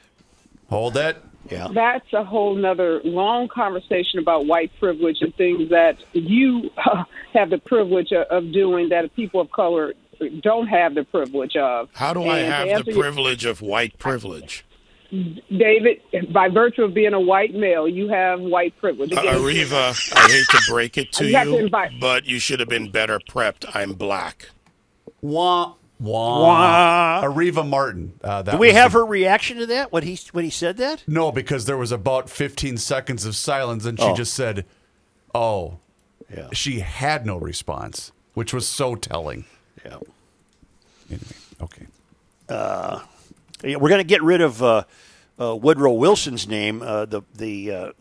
Hold 0.70 0.96
it. 0.96 1.16
Yeah. 1.50 1.68
That's 1.72 2.12
a 2.12 2.24
whole 2.24 2.56
nother 2.56 3.00
long 3.04 3.46
conversation 3.48 4.18
about 4.18 4.46
white 4.46 4.72
privilege 4.80 5.18
and 5.20 5.32
things 5.36 5.70
that 5.70 5.96
you 6.12 6.70
uh, 6.76 7.04
have 7.34 7.50
the 7.50 7.58
privilege 7.58 8.10
of, 8.12 8.26
of 8.28 8.52
doing 8.52 8.88
that 8.88 9.14
people 9.14 9.40
of 9.40 9.50
color 9.52 9.94
don't 10.40 10.66
have 10.66 10.94
the 10.96 11.04
privilege 11.04 11.54
of. 11.56 11.88
How 11.94 12.12
do 12.14 12.24
I 12.24 12.38
And 12.38 12.46
to 12.46 12.52
have 12.74 12.84
the 12.86 12.92
your- 12.92 13.00
privilege 13.02 13.44
of 13.44 13.62
white 13.62 13.96
privilege? 13.98 14.64
David, 15.10 16.00
by 16.32 16.48
virtue 16.48 16.82
of 16.82 16.94
being 16.94 17.12
a 17.14 17.20
white 17.20 17.54
male, 17.54 17.86
you 17.88 18.08
have 18.08 18.40
white 18.40 18.76
privilege. 18.78 19.12
Uh, 19.12 19.20
Again, 19.20 19.34
Areva, 19.36 20.12
I 20.16 20.30
hate 20.30 20.46
to 20.50 20.62
break 20.68 20.98
it 20.98 21.12
to 21.12 21.26
You 21.26 21.36
have 21.36 21.46
to 21.48 21.58
invite- 21.58 22.00
but 22.00 22.26
you 22.26 22.38
should 22.38 22.60
have 22.60 22.68
been 22.68 22.90
better 22.90 23.18
prepped. 23.18 23.64
I'm 23.74 23.92
black. 23.92 24.48
Wah 25.20 25.74
wah. 25.98 26.42
Wah. 26.42 27.22
Areva 27.24 27.66
Martin. 27.66 28.12
Uh, 28.22 28.42
that 28.42 28.52
Do 28.52 28.58
we 28.58 28.72
have 28.72 28.92
the- 28.92 28.98
her 28.98 29.06
reaction 29.06 29.58
to 29.58 29.66
that 29.66 29.92
when 29.92 30.02
he 30.02 30.18
when 30.32 30.44
he 30.44 30.50
said 30.50 30.76
that? 30.78 31.02
No, 31.06 31.32
because 31.32 31.64
there 31.64 31.78
was 31.78 31.90
about 31.92 32.28
15 32.28 32.76
seconds 32.76 33.24
of 33.24 33.34
silence, 33.34 33.84
and 33.86 33.98
she 33.98 34.04
Oh. 34.06 34.14
just 34.14 34.34
said, 34.34 34.64
"Oh." 35.34 35.78
Yeah. 36.34 36.48
She 36.52 36.80
had 36.80 37.24
no 37.24 37.36
response, 37.36 38.10
which 38.34 38.52
was 38.52 38.66
so 38.66 38.94
telling. 38.96 39.44
Yeah. 39.84 39.98
Anyway, 41.08 41.24
okay. 41.62 41.86
Yeah, 42.50 43.00
We're 43.62 43.88
going 43.88 43.98
to 43.98 44.04
get 44.04 44.22
rid 44.22 44.40
of 44.40 44.62
uh, 44.62 44.84
uh, 45.40 45.56
Woodrow 45.56 45.92
Wilson's 45.92 46.46
name. 46.46 46.82
Uh, 46.82 47.06
the 47.06 47.22
the, 47.34 47.72
uh, 47.72 47.92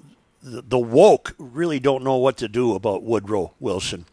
the 0.41 0.61
the 0.61 0.79
woke 0.79 1.33
really 1.37 1.79
don't 1.79 2.03
know 2.03 2.17
what 2.17 2.37
to 2.37 2.47
do 2.47 2.75
about 2.75 3.03
Woodrow 3.03 3.53
Wilson, 3.59 4.05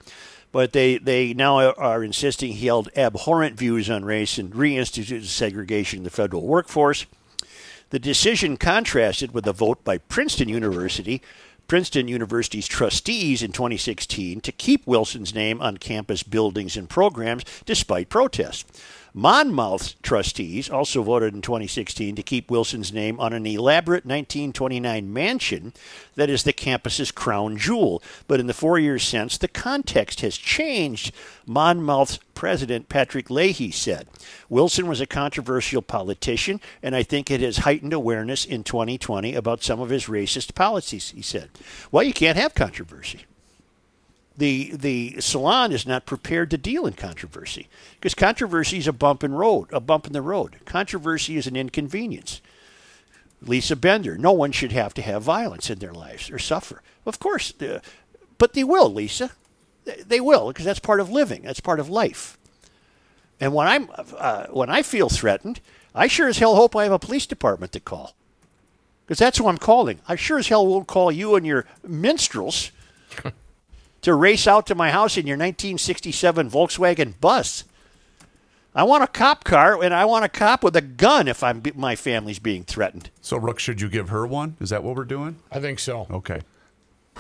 but 0.53 0.73
they 0.73 0.99
they 0.99 1.35
now 1.35 1.73
are 1.73 2.05
insisting 2.05 2.53
he 2.53 2.67
held 2.67 2.89
abhorrent 2.97 3.57
views 3.57 3.91
on 3.91 4.05
race 4.05 4.39
and 4.39 4.53
reinstituted 4.53 5.25
segregation 5.25 5.99
in 5.99 6.05
the 6.05 6.11
federal 6.11 6.47
workforce. 6.47 7.07
The 7.91 7.99
decision 7.99 8.57
contrasted 8.57 9.35
with 9.35 9.47
a 9.47 9.53
vote 9.53 9.85
by 9.85 9.99
Princeton 9.99 10.49
University, 10.49 11.21
Princeton 11.69 12.09
University's 12.09 12.67
trustees 12.67 13.43
in 13.43 13.53
2016 13.53 14.41
to 14.41 14.53
keep 14.53 14.87
Wilson's 14.87 15.35
name 15.35 15.61
on 15.61 15.77
campus 15.77 16.23
buildings 16.23 16.77
and 16.77 16.89
programs 16.89 17.45
despite 17.67 18.09
protests. 18.09 18.65
Monmouth's 19.15 19.95
trustees 20.03 20.71
also 20.71 21.03
voted 21.03 21.35
in 21.35 21.43
2016 21.43 22.17
to 22.17 22.23
keep 22.23 22.51
Wilson's 22.51 22.93
name 22.93 23.21
on 23.21 23.35
an 23.35 23.47
elaborate 23.47 24.07
1929 24.07 25.13
mansion 25.13 25.75
that 26.15 26.31
is 26.31 26.45
the 26.45 26.53
campus's 26.53 27.11
crown 27.11 27.59
jewel. 27.59 28.03
But 28.27 28.41
in 28.41 28.47
the 28.47 28.55
four 28.55 28.79
years 28.79 29.03
since, 29.03 29.37
the 29.37 29.49
context 29.49 30.23
has 30.23 30.39
changed, 30.39 31.13
Monmouth's 31.47 32.21
president 32.35 32.89
Patrick 32.89 33.29
Leahy 33.29 33.71
said. 33.71 34.09
Wilson 34.49 34.87
was 34.87 35.01
a 35.01 35.07
controversial 35.07 35.83
politician, 35.83 36.61
and 36.83 36.97
I 36.97 37.03
think 37.03 37.31
it 37.31 37.43
has 37.43 37.59
heightened 37.59 37.93
awareness 37.93 38.47
in 38.47 38.65
2020 38.65 39.35
about 39.35 39.63
some 39.63 39.81
of 39.81 39.91
his 39.91 40.07
racist 40.07 40.55
policies, 40.55 41.11
he 41.11 41.23
said. 41.23 41.51
Well, 41.91 42.03
you 42.03 42.15
can't 42.15 42.39
have 42.39 42.55
controversy. 42.55 43.27
The 44.37 44.73
the 44.75 45.21
salon 45.21 45.73
is 45.73 45.87
not 45.87 46.07
prepared 46.07 46.51
to 46.51 46.59
deal 46.59 46.87
in 46.87 46.95
controversy 46.95 47.69
because 47.95 48.15
controversy 48.15 48.79
is 48.79 48.89
a 48.89 48.93
bump 48.93 49.23
in 49.23 49.33
road, 49.35 49.69
a 49.73 49.81
bump 49.81 50.07
in 50.07 50.13
the 50.13 50.23
road. 50.23 50.57
Controversy 50.65 51.37
is 51.37 51.47
an 51.47 51.57
inconvenience. 51.57 52.41
Lisa 53.43 53.77
Bender, 53.77 54.17
no 54.17 54.33
one 54.33 54.53
should 54.53 54.73
have 54.73 54.95
to 54.95 55.03
have 55.03 55.23
violence 55.23 55.69
in 55.69 55.81
their 55.81 55.93
lives 55.93 56.31
or 56.31 56.39
suffer. 56.39 56.81
Of 57.05 57.19
course, 57.19 57.53
uh, 57.61 57.81
but 58.39 58.55
they 58.55 58.65
will, 58.65 58.93
Lisa. 58.93 59.33
They- 59.85 60.21
will 60.21 60.49
because 60.49 60.65
that's 60.65 60.79
part 60.79 61.01
of 61.01 61.11
living. 61.11 61.43
That's 61.43 61.59
part 61.59 61.81
of 61.81 61.89
life. 61.89 62.39
And 63.41 63.53
when 63.53 63.67
I'm 63.67 63.89
uh, 64.17 64.47
when 64.47 64.71
I 64.71 64.83
feel 64.83 65.09
threatened, 65.09 65.61
I 65.95 66.07
sure 66.07 66.29
as 66.29 66.39
hell 66.39 66.55
hope 66.55 66.77
I 66.77 66.85
have 66.85 66.93
a 66.93 66.99
police 67.01 67.27
department 67.27 67.73
to 67.73 67.81
call 67.81 68.15
because 69.05 69.19
that's 69.19 69.39
who 69.39 69.49
I'm 69.49 69.59
calling. 69.59 69.99
I 70.07 70.15
sure 70.15 70.39
as 70.39 70.47
hell 70.49 70.65
won't 70.67 70.87
call 70.87 71.11
you 71.11 71.35
and 71.35 71.45
your 71.45 71.67
minstrels 71.83 72.71
to 74.03 74.15
race 74.15 74.47
out 74.47 74.67
to 74.67 74.75
my 74.75 74.91
house 74.91 75.17
in 75.17 75.27
your 75.27 75.37
1967 75.37 76.51
Volkswagen 76.51 77.19
bus. 77.21 77.65
I 78.75 78.85
want 78.85 79.05
a 79.05 79.07
cop 79.07 79.45
car, 79.45 79.83
and 79.83 79.93
I 79.93 80.05
want 80.05 80.25
a 80.25 80.29
cop 80.29 80.65
with 80.65 80.75
a 80.77 80.81
gun 80.81 81.29
if 81.29 81.43
I'm 81.43 81.63
my 81.75 81.95
family's 81.95 82.39
being 82.39 82.65
threatened. 82.65 83.11
So, 83.21 83.37
Rook, 83.37 83.59
should 83.59 83.81
you 83.81 83.89
give 83.89 84.09
her 84.09 84.27
one? 84.27 84.57
Is 84.61 84.71
that 84.71 84.83
what 84.83 84.97
we're 84.97 85.05
doing? 85.05 85.37
I 85.51 85.61
think 85.61 85.79
so. 85.79 86.07
Okay. 86.11 86.41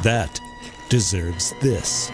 That 0.03 0.41
deserves 0.89 1.53
this. 1.61 2.11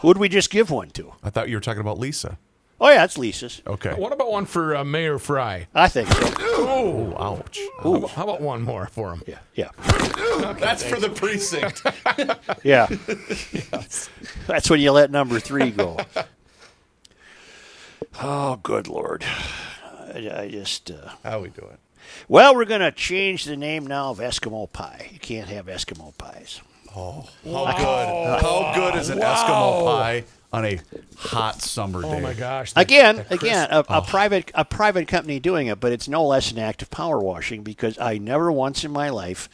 Who'd 0.00 0.16
we 0.16 0.28
just 0.28 0.50
give 0.50 0.70
one 0.70 0.90
to? 0.90 1.12
I 1.22 1.28
thought 1.28 1.48
you 1.50 1.56
were 1.56 1.60
talking 1.60 1.80
about 1.80 1.98
Lisa. 1.98 2.38
Oh 2.80 2.88
yeah, 2.88 3.04
it's 3.04 3.18
Lisa's. 3.18 3.60
Okay. 3.66 3.92
What 3.94 4.12
about 4.12 4.30
one 4.30 4.46
for 4.46 4.76
uh, 4.76 4.84
Mayor 4.84 5.18
Frey? 5.18 5.66
I 5.74 5.88
think 5.88 6.08
so. 6.12 6.32
Oh, 6.40 7.16
Ouch. 7.18 7.58
How 7.82 7.94
about, 7.94 8.10
how 8.10 8.22
about 8.22 8.40
one 8.40 8.62
more 8.62 8.86
for 8.86 9.12
him? 9.12 9.22
Yeah, 9.26 9.38
yeah, 9.54 9.70
That's 10.60 10.84
for 10.84 11.00
the 11.00 11.10
precinct. 11.10 11.82
yeah. 12.62 12.86
That's 14.46 14.70
when 14.70 14.80
you 14.80 14.92
let 14.92 15.10
number 15.10 15.40
three 15.40 15.70
go. 15.70 15.96
Oh, 18.22 18.56
good 18.62 18.86
lord! 18.86 19.24
I, 20.14 20.30
I 20.42 20.48
just. 20.48 20.90
Uh, 20.90 21.10
How 21.24 21.40
we 21.40 21.48
doing? 21.48 21.78
well, 22.28 22.54
we're 22.54 22.64
going 22.64 22.80
to 22.80 22.92
change 22.92 23.44
the 23.44 23.56
name 23.56 23.86
now 23.86 24.10
of 24.10 24.18
Eskimo 24.18 24.72
pie. 24.72 25.10
You 25.12 25.18
can't 25.18 25.48
have 25.48 25.66
Eskimo 25.66 26.16
pies. 26.16 26.60
Oh, 26.96 27.28
how 27.44 27.76
good? 27.76 28.42
How 28.42 28.72
good 28.74 28.94
is 28.96 29.08
an 29.10 29.18
Eskimo 29.18 29.84
pie 29.84 30.24
on 30.52 30.64
a 30.64 30.80
hot 31.16 31.60
summer 31.62 32.02
day? 32.02 32.08
Oh 32.08 32.20
my 32.20 32.34
gosh! 32.34 32.72
that- 32.72 32.80
Again, 32.80 33.16
that 33.16 33.26
crisp- 33.28 33.42
again, 33.42 33.68
a, 33.70 33.84
a 33.88 34.02
private 34.02 34.50
a 34.54 34.64
private 34.64 35.06
company 35.08 35.38
doing 35.40 35.66
it, 35.66 35.78
but 35.80 35.92
it's 35.92 36.08
no 36.08 36.26
less 36.26 36.50
an 36.52 36.58
act 36.58 36.82
of 36.82 36.90
power 36.90 37.18
washing 37.18 37.62
because 37.62 37.98
I 37.98 38.18
never 38.18 38.50
once 38.50 38.84
in 38.84 38.90
my 38.90 39.10
life 39.10 39.48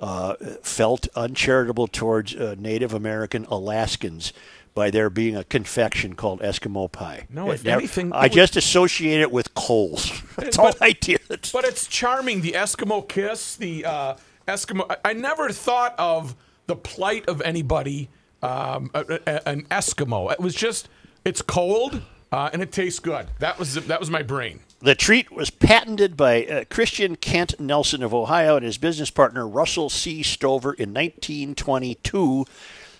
uh, 0.00 0.34
felt 0.62 1.06
uncharitable 1.14 1.86
towards 1.86 2.34
uh, 2.34 2.56
Native 2.58 2.92
American 2.92 3.44
Alaskans 3.46 4.32
by 4.74 4.90
there 4.90 5.10
being 5.10 5.36
a 5.36 5.44
confection 5.44 6.14
called 6.14 6.40
Eskimo 6.40 6.90
pie. 6.90 7.26
No, 7.30 7.50
if 7.50 7.60
It 7.60 7.66
never- 7.66 7.80
anything, 7.80 8.12
I 8.12 8.20
it 8.20 8.22
would- 8.22 8.32
just 8.32 8.56
associate 8.56 9.20
it 9.20 9.30
with 9.30 9.54
coals. 9.54 10.10
That's 10.36 10.58
all 10.58 10.72
I 10.80 10.92
did. 10.92 11.20
But 11.52 11.64
it's 11.64 11.86
charming. 11.86 12.40
The 12.40 12.52
Eskimo 12.52 13.06
kiss, 13.06 13.54
the 13.54 13.84
uh, 13.84 14.14
Eskimo. 14.48 14.86
I, 14.90 15.10
I 15.10 15.12
never 15.12 15.50
thought 15.50 15.94
of 15.98 16.34
the 16.66 16.74
plight 16.74 17.28
of 17.28 17.40
anybody. 17.42 18.08
Um, 18.42 18.90
a, 18.94 19.20
a- 19.26 19.48
an 19.48 19.62
Eskimo. 19.64 20.30
It 20.32 20.40
was 20.40 20.54
just. 20.54 20.88
It's 21.24 21.40
cold 21.42 22.02
uh, 22.32 22.48
and 22.52 22.62
it 22.62 22.72
tastes 22.72 22.98
good. 22.98 23.28
That 23.38 23.58
was 23.58 23.74
that 23.74 24.00
was 24.00 24.10
my 24.10 24.22
brain. 24.22 24.60
The 24.80 24.96
treat 24.96 25.30
was 25.30 25.50
patented 25.50 26.16
by 26.16 26.44
uh, 26.46 26.64
Christian 26.68 27.14
Kent 27.14 27.60
Nelson 27.60 28.02
of 28.02 28.12
Ohio 28.12 28.56
and 28.56 28.64
his 28.64 28.78
business 28.78 29.10
partner 29.10 29.46
Russell 29.46 29.88
C. 29.90 30.24
Stover 30.24 30.72
in 30.72 30.92
1922, 30.92 32.46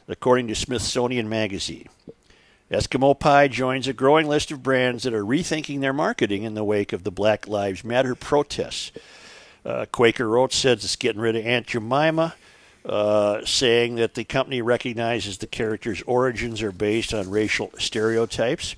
according 0.07 0.47
to 0.47 0.55
Smithsonian 0.55 1.29
Magazine. 1.29 1.89
Eskimo 2.71 3.19
Pie 3.19 3.49
joins 3.49 3.89
a 3.89 3.93
growing 3.93 4.29
list 4.29 4.53
of 4.53 4.63
brands 4.63 5.03
that 5.03 5.13
are 5.13 5.25
rethinking 5.25 5.81
their 5.81 5.93
marketing 5.93 6.45
in 6.45 6.55
the 6.55 6.65
wake 6.65 6.93
of 6.93 7.03
the 7.03 7.11
Black 7.11 7.49
Lives 7.49 7.83
Matter 7.83 8.15
protests. 8.15 8.93
Uh, 9.65 9.87
Quaker 9.91 10.37
Oats 10.39 10.57
says 10.57 10.85
it's 10.85 10.97
getting 10.97 11.21
rid 11.21 11.37
of 11.37 11.45
Aunt 11.45 11.67
Jemima, 11.67 12.35
uh, 12.85 13.45
saying 13.45 13.97
that 13.97 14.15
the 14.15 14.25
company 14.25 14.61
recognizes 14.63 15.39
the 15.39 15.47
character's 15.47 16.03
origins 16.03 16.63
are 16.63 16.73
based 16.73 17.15
on 17.15 17.31
racial 17.31 17.71
stereotypes. 17.79 18.75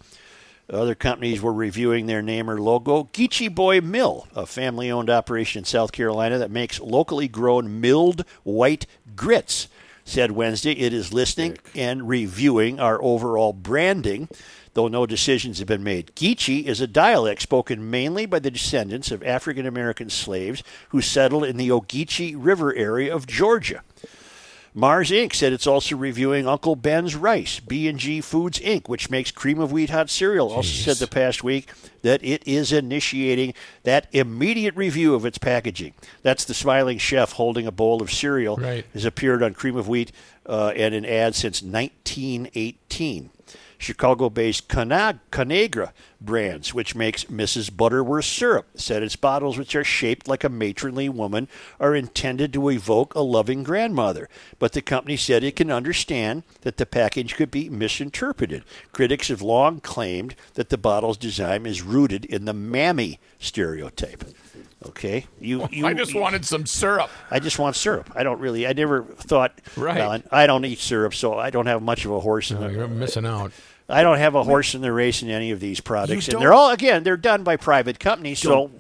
Other 0.69 0.95
companies 0.95 1.43
were 1.43 1.53
reviewing 1.53 2.07
their 2.07 2.23
name 2.23 2.49
or 2.49 2.61
logo. 2.61 3.05
Geechee 3.13 3.55
Boy 3.55 3.81
Mill, 3.81 4.27
a 4.35 4.47
family 4.47 4.91
owned 4.91 5.11
operation 5.11 5.61
in 5.61 5.65
South 5.65 5.93
Carolina 5.93 6.39
that 6.39 6.51
makes 6.51 6.81
locally 6.81 7.29
grown 7.29 7.81
milled 7.81 8.25
white 8.45 8.87
grits, 9.15 9.69
said 10.05 10.33
Wednesday 10.33 10.73
it 10.73 10.95
is 10.95 11.13
listening 11.13 11.59
and 11.75 12.09
reviewing 12.09 12.81
our 12.81 13.03
overall 13.03 13.53
branding, 13.53 14.29
though 14.75 14.89
no 14.89 15.07
decisions 15.07 15.59
have 15.59 15.69
been 15.69 15.83
made. 15.83 16.15
Geechee 16.15 16.65
is 16.65 16.81
a 16.81 16.87
dialect 16.87 17.43
spoken 17.43 17.91
mainly 17.91 18.27
by 18.27 18.39
the 18.39 18.51
descendants 18.51 19.11
of 19.11 19.23
African 19.23 19.67
American 19.67 20.11
slaves 20.11 20.63
who 20.91 21.01
settled 21.01 21.45
in 21.45 21.57
the 21.57 21.71
Ogeechee 21.71 22.35
River 22.37 22.75
area 22.75 23.15
of 23.15 23.27
Georgia. 23.27 23.83
Mars 24.77 25.11
Inc. 25.11 25.33
said 25.33 25.53
it's 25.53 25.69
also 25.69 25.97
reviewing 25.97 26.49
Uncle 26.49 26.75
Ben's 26.75 27.15
Rice. 27.15 27.61
B&G 27.61 28.21
Foods 28.21 28.59
Inc., 28.59 28.89
which 28.89 29.09
makes 29.09 29.31
cream 29.31 29.61
of 29.61 29.71
wheat 29.71 29.91
hot 29.91 30.11
cereal, 30.11 30.51
also 30.53 30.69
said 30.69 30.97
the 30.97 31.07
past 31.07 31.45
week 31.45 31.71
that 32.03 32.23
it 32.25 32.43
is 32.45 32.73
initiating 32.73 33.55
that 33.85 34.09
immediate 34.11 34.75
review 34.75 35.15
of 35.15 35.25
its 35.25 35.39
packaging. 35.39 35.95
That's 36.23 36.45
the 36.45 36.55
smiling 36.55 36.99
chef 36.99 37.33
holding 37.33 37.69
a 37.69 37.73
bowl 37.73 38.03
of 38.03 38.11
cereal. 38.11 38.57
Right. 38.57 38.85
Has 38.93 39.05
appeared 39.05 39.45
on 39.45 39.55
cream 39.55 39.77
of 39.77 39.87
wheat 39.87 40.11
uh, 40.45 40.73
and 40.75 40.93
in 40.93 41.05
ads 41.05 41.39
since 41.39 41.63
1918. 41.63 43.31
Chicago-based 43.85 44.69
Cana- 44.69 45.21
Conagra 45.31 45.93
Brands, 46.21 46.73
which 46.73 46.95
makes 46.95 47.25
Mrs. 47.25 47.75
Butterworth 47.77 48.25
syrup, 48.25 48.67
said 48.77 49.03
its 49.03 49.15
bottles, 49.17 49.59
which 49.59 49.77
are 49.77 49.85
shaped 49.85 50.27
like 50.27 50.43
a 50.43 50.49
matronly 50.49 51.09
woman, 51.09 51.49
are 51.79 51.95
intended 51.95 52.53
to 52.55 52.71
evoke 52.71 53.15
a 53.15 53.21
loving 53.21 53.63
grandmother. 53.63 54.29
But 54.59 54.73
the 54.73 54.81
company 54.83 55.17
said 55.17 55.45
it 55.45 55.57
can 55.57 55.71
understand 55.71 56.45
that 56.63 56.79
the 56.79 56.87
package 56.87 57.35
could 57.37 57.51
be 57.51 57.69
misinterpreted. 57.69 58.65
Critics 58.93 59.29
have 59.29 59.43
long 59.43 59.81
claimed 59.81 60.35
that 60.55 60.71
the 60.71 60.79
bottle's 60.79 61.19
design 61.19 61.67
is 61.67 61.83
rooted 61.83 62.25
in 62.25 62.47
the 62.47 62.55
mammy 62.55 63.19
stereotype. 63.39 64.25
Okay, 64.87 65.27
you, 65.41 65.67
you. 65.71 65.87
I 65.87 65.95
just 65.95 66.15
wanted 66.15 66.45
some 66.45 66.67
syrup. 66.67 67.09
I 67.31 67.39
just 67.41 67.59
want 67.59 67.75
syrup. 67.75 68.11
I 68.15 68.23
don't 68.23 68.39
really. 68.39 68.67
I 68.67 68.75
never 68.75 69.03
thought. 69.03 69.59
Right. 69.79 69.97
Well, 69.97 70.23
I 70.31 70.47
don't 70.47 70.65
eat 70.67 70.79
syrup, 70.79 71.15
so 71.15 71.39
I 71.39 71.49
don't 71.49 71.65
have 71.67 71.83
much 71.83 72.05
of 72.05 72.11
a 72.11 72.21
horse 72.21 72.51
in 72.51 72.59
Oh, 72.59 72.69
the. 72.69 72.73
you're 72.75 72.89
missing 72.89 73.25
out. 73.25 73.53
I 73.89 74.03
don't 74.03 74.19
have 74.19 74.35
a 74.35 74.43
horse 74.43 74.75
in 74.75 74.81
the 74.81 74.93
race 74.93 75.23
in 75.23 75.29
any 75.31 75.51
of 75.51 75.61
these 75.61 75.81
products, 75.81 76.29
and 76.29 76.41
they're 76.41 76.55
all 76.55 76.71
again 76.71 77.03
they're 77.05 77.17
done 77.17 77.43
by 77.45 77.57
private 77.57 77.99
companies. 78.01 78.39
So, 78.39 78.71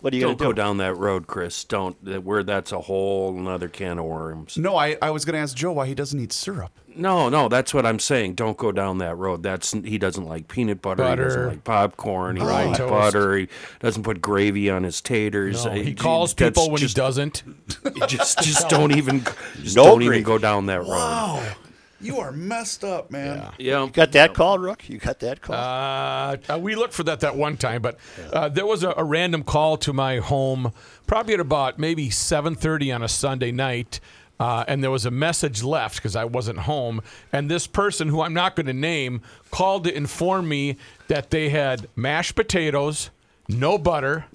what 0.00 0.12
are 0.12 0.16
you 0.16 0.22
going 0.22 0.36
to 0.36 0.44
Don't 0.44 0.54
to 0.54 0.60
go 0.60 0.62
down 0.64 0.78
that 0.78 0.94
road, 0.96 1.26
Chris. 1.26 1.64
Don't. 1.64 1.96
Where 2.24 2.42
that's 2.42 2.72
a 2.72 2.80
whole 2.80 3.36
another 3.38 3.68
can 3.68 3.98
of 3.98 4.04
worms. 4.06 4.56
No, 4.56 4.76
I, 4.76 4.96
I 5.02 5.10
was 5.10 5.24
going 5.24 5.34
to 5.34 5.40
ask 5.40 5.56
Joe 5.56 5.72
why 5.72 5.86
he 5.86 5.94
doesn't 5.94 6.18
eat 6.20 6.32
syrup. 6.32 6.72
No, 6.96 7.28
no, 7.28 7.48
that's 7.48 7.72
what 7.72 7.86
I'm 7.86 8.00
saying. 8.00 8.34
Don't 8.34 8.56
go 8.56 8.72
down 8.72 8.98
that 8.98 9.14
road. 9.16 9.44
That's 9.44 9.70
he 9.72 9.98
doesn't 9.98 10.24
like 10.24 10.48
peanut 10.48 10.82
butter. 10.82 11.08
He 11.08 11.16
doesn't 11.16 11.46
like 11.46 11.64
popcorn. 11.64 12.36
He 12.36 12.42
Right. 12.42 12.64
doesn't 12.70 12.88
Toast. 12.88 12.90
butter. 12.90 13.36
He 13.36 13.48
doesn't 13.78 14.02
put 14.02 14.20
gravy 14.20 14.68
on 14.68 14.82
his 14.82 15.00
taters. 15.00 15.64
No, 15.64 15.70
Uh, 15.70 15.74
he 15.74 15.94
calls 15.94 16.34
that's 16.34 16.58
people 16.58 16.72
when 16.72 16.80
just, 16.80 16.96
he 16.96 17.00
doesn't. 17.00 17.44
Just, 18.08 18.38
just 18.42 18.68
don't 18.68 18.96
even, 18.96 19.22
just 19.62 19.76
No 19.76 19.84
don't 19.84 19.98
gravy. 19.98 20.16
even 20.16 20.22
go 20.24 20.38
down 20.38 20.66
that 20.66 20.82
road. 20.84 21.54
You 22.00 22.18
are 22.18 22.30
messed 22.30 22.84
up, 22.84 23.10
man. 23.10 23.52
Yeah. 23.58 23.84
You 23.84 23.90
got 23.90 24.12
that 24.12 24.32
call, 24.34 24.58
Rook? 24.58 24.88
You 24.88 24.98
got 24.98 25.18
that 25.20 25.40
call? 25.40 25.56
Uh, 25.56 26.36
uh, 26.48 26.58
we 26.58 26.76
looked 26.76 26.94
for 26.94 27.02
that 27.04 27.20
that 27.20 27.36
one 27.36 27.56
time, 27.56 27.82
but 27.82 27.98
uh, 28.32 28.48
there 28.48 28.66
was 28.66 28.84
a, 28.84 28.94
a 28.96 29.02
random 29.02 29.42
call 29.42 29.76
to 29.78 29.92
my 29.92 30.18
home, 30.18 30.72
probably 31.06 31.34
at 31.34 31.40
about 31.40 31.78
maybe 31.78 32.08
7:30 32.08 32.94
on 32.94 33.02
a 33.02 33.08
Sunday 33.08 33.50
night, 33.50 33.98
uh, 34.38 34.64
and 34.68 34.82
there 34.82 34.92
was 34.92 35.06
a 35.06 35.10
message 35.10 35.64
left 35.64 35.96
because 35.96 36.14
I 36.14 36.24
wasn't 36.24 36.60
home. 36.60 37.02
And 37.32 37.50
this 37.50 37.66
person, 37.66 38.08
who 38.08 38.20
I'm 38.20 38.34
not 38.34 38.54
going 38.54 38.66
to 38.66 38.72
name, 38.72 39.20
called 39.50 39.84
to 39.84 39.96
inform 39.96 40.48
me 40.48 40.76
that 41.08 41.30
they 41.30 41.48
had 41.48 41.88
mashed 41.96 42.36
potatoes, 42.36 43.10
no 43.48 43.76
butter, 43.76 44.26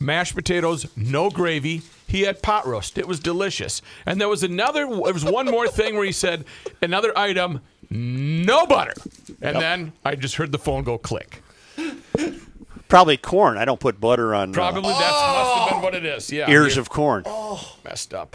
mashed 0.00 0.34
potatoes, 0.34 0.86
no 0.96 1.30
gravy. 1.30 1.82
He 2.06 2.22
had 2.22 2.42
pot 2.42 2.66
roast. 2.66 2.96
It 2.98 3.06
was 3.06 3.20
delicious. 3.20 3.82
And 4.06 4.20
there 4.20 4.28
was 4.28 4.42
another. 4.42 4.86
There 4.86 5.12
was 5.12 5.24
one 5.24 5.46
more 5.46 5.68
thing 5.68 5.94
where 5.94 6.04
he 6.04 6.12
said 6.12 6.44
another 6.80 7.16
item, 7.16 7.60
no 7.90 8.66
butter. 8.66 8.94
And 9.42 9.56
then 9.56 9.92
I 10.04 10.14
just 10.14 10.36
heard 10.36 10.52
the 10.52 10.58
phone 10.58 10.84
go 10.84 10.98
click. 10.98 11.42
Probably 12.88 13.18
corn. 13.18 13.58
I 13.58 13.66
don't 13.66 13.80
put 13.80 14.00
butter 14.00 14.34
on 14.34 14.50
uh, 14.50 14.52
Probably 14.54 14.82
that 14.90 14.98
must 14.98 15.58
have 15.58 15.70
been 15.70 15.82
what 15.82 15.94
it 15.94 16.06
is. 16.06 16.32
Yeah, 16.32 16.50
ears 16.50 16.78
of 16.78 16.88
corn. 16.88 17.22
Oh, 17.26 17.76
messed 17.84 18.14
up. 18.14 18.34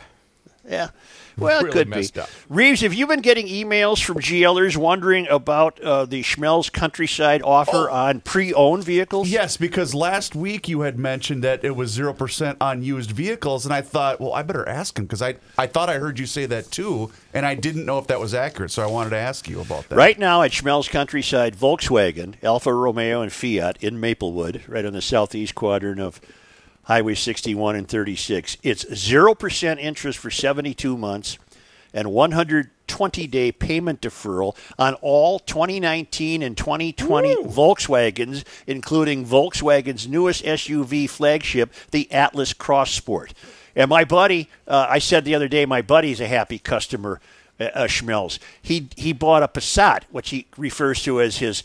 yeah. 0.70 0.90
Well, 1.38 1.60
it 1.60 1.64
Really 1.64 1.74
could 1.74 1.90
messed 1.90 2.14
be. 2.14 2.20
up. 2.22 2.30
Reeves, 2.50 2.82
have 2.82 2.94
you 2.94 3.08
been 3.08 3.22
getting 3.22 3.48
emails 3.48 4.04
from 4.04 4.18
GLers 4.20 4.78
wondering 4.78 5.28
about 5.28 5.80
uh, 5.82 6.06
the 6.06 6.22
Schmelz 6.22 6.72
Countryside 6.72 7.42
offer 7.44 7.90
on 7.90 8.22
pre-owned 8.22 8.84
vehicles? 8.84 9.30
Yes, 9.30 9.58
because 9.58 9.96
last 9.96 10.36
week 10.36 10.68
you 10.68 10.82
had 10.82 11.00
mentioned 11.00 11.44
that 11.44 11.64
it 11.64 11.76
was 11.76 11.92
zero 11.92 12.14
percent 12.14 12.58
on 12.62 12.84
used 12.84 13.12
vehicles, 13.12 13.66
and 13.66 13.74
I 13.74 13.82
thought, 13.82 14.20
well, 14.22 14.34
I 14.34 14.44
better 14.44 14.68
ask 14.68 14.98
him 14.98 15.06
because 15.06 15.22
I 15.22 15.36
I 15.58 15.68
thought 15.68 15.90
I 15.90 15.98
heard 15.98 16.20
you 16.20 16.26
say 16.26 16.46
that 16.46 16.72
too, 16.72 17.12
and 17.34 17.46
I 17.46 17.56
didn't 17.56 17.86
know 17.86 17.98
if 18.00 18.08
that 18.08 18.20
was 18.20 18.34
accurate, 18.34 18.72
so 18.72 18.84
I 18.84 18.88
wanted 18.88 19.12
to 19.12 19.18
ask 19.18 19.50
you 19.50 19.62
about 19.62 19.90
that. 19.90 19.96
Right 19.96 20.20
now 20.20 20.42
at 20.44 20.52
Schmelz 20.52 20.90
Countryside, 20.90 21.56
Volkswagen, 21.56 22.36
Alfa 22.44 22.74
Romeo, 22.74 23.22
and 23.22 23.32
Fiat 23.32 23.78
in 23.82 24.00
Maplewood, 24.00 24.64
right 24.68 24.86
on 24.86 24.94
the 24.94 25.02
southeast 25.02 25.56
quadrant 25.56 26.00
of 26.00 26.22
Highway 26.84 27.16
61 27.16 27.76
and 27.76 27.88
36. 27.88 28.58
It's 28.64 28.84
0% 28.86 29.80
interest 29.80 30.20
for 30.20 30.30
72 30.30 30.98
months 30.98 31.38
and 31.94 32.12
120 32.12 33.28
day 33.28 33.52
payment 33.52 34.02
deferral 34.02 34.56
on 34.78 34.96
all 34.96 35.40
2019 35.40 36.42
and 36.42 36.58
2020 36.58 37.36
Volkswagens, 37.44 38.44
including 38.68 39.26
Volkswagen's 39.26 40.08
newest 40.08 40.44
SUV 40.44 41.10
flagship, 41.10 41.72
the 41.92 42.12
Atlas 42.12 42.54
Cross 42.54 42.92
Sport. 42.92 43.34
And 43.76 43.90
my 43.90 44.04
buddy, 44.04 44.50
uh, 44.68 44.88
I 44.90 45.00
said 45.00 45.26
the 45.26 45.36
other 45.36 45.48
day, 45.48 45.66
my 45.66 45.82
buddy's 45.82 46.20
a 46.20 46.28
happy 46.28 46.60
customer, 46.60 47.20
uh, 47.60 47.66
uh, 47.66 47.88
Schmelz. 47.88 48.40
He, 48.62 48.90
he 48.96 49.14
bought 49.14 49.44
a 49.44 49.48
Passat, 49.48 50.04
which 50.12 50.30
he 50.30 50.48
refers 50.58 51.02
to 51.04 51.22
as 51.22 51.38
his 51.38 51.64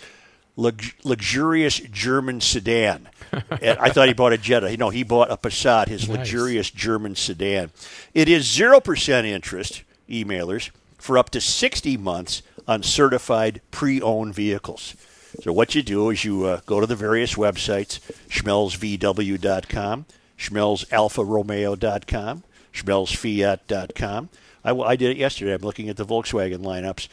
lux- 0.57 0.93
luxurious 1.05 1.79
German 1.79 2.41
sedan. 2.41 3.09
I 3.33 3.91
thought 3.91 4.09
he 4.09 4.15
bought 4.15 4.33
a 4.33 4.39
Jetta. 4.39 4.77
No, 4.77 4.91
he 4.91 5.03
bought 5.03 5.31
a 5.31 5.37
Passat, 5.37 5.89
his 5.89 6.09
luxurious 6.09 6.71
German 6.71 7.15
sedan. 7.15 7.71
It 8.15 8.29
is 8.29 8.47
0% 8.47 9.25
interest, 9.25 9.83
emailers, 10.09 10.71
for 10.97 11.19
up 11.19 11.31
to 11.31 11.41
60 11.41 11.97
months 11.97 12.43
on 12.67 12.83
certified 12.83 13.61
pre 13.71 14.01
owned 14.01 14.35
vehicles. 14.35 14.95
So, 15.43 15.53
what 15.53 15.75
you 15.75 15.83
do 15.83 16.11
is 16.11 16.25
you 16.25 16.45
uh, 16.45 16.61
go 16.67 16.81
to 16.81 16.87
the 16.87 16.97
various 16.97 17.35
websites 17.35 18.01
schmelzvw.com, 18.29 20.07
schmelzalfaromeo.com, 20.39 22.45
schmelzfiat.com. 22.73 24.29
I, 24.65 24.73
I 24.73 24.97
did 24.97 25.11
it 25.11 25.17
yesterday. 25.17 25.55
I'm 25.55 25.63
looking 25.63 25.89
at 25.89 25.97
the 25.97 26.05
Volkswagen 26.05 26.59
lineups 26.59 27.09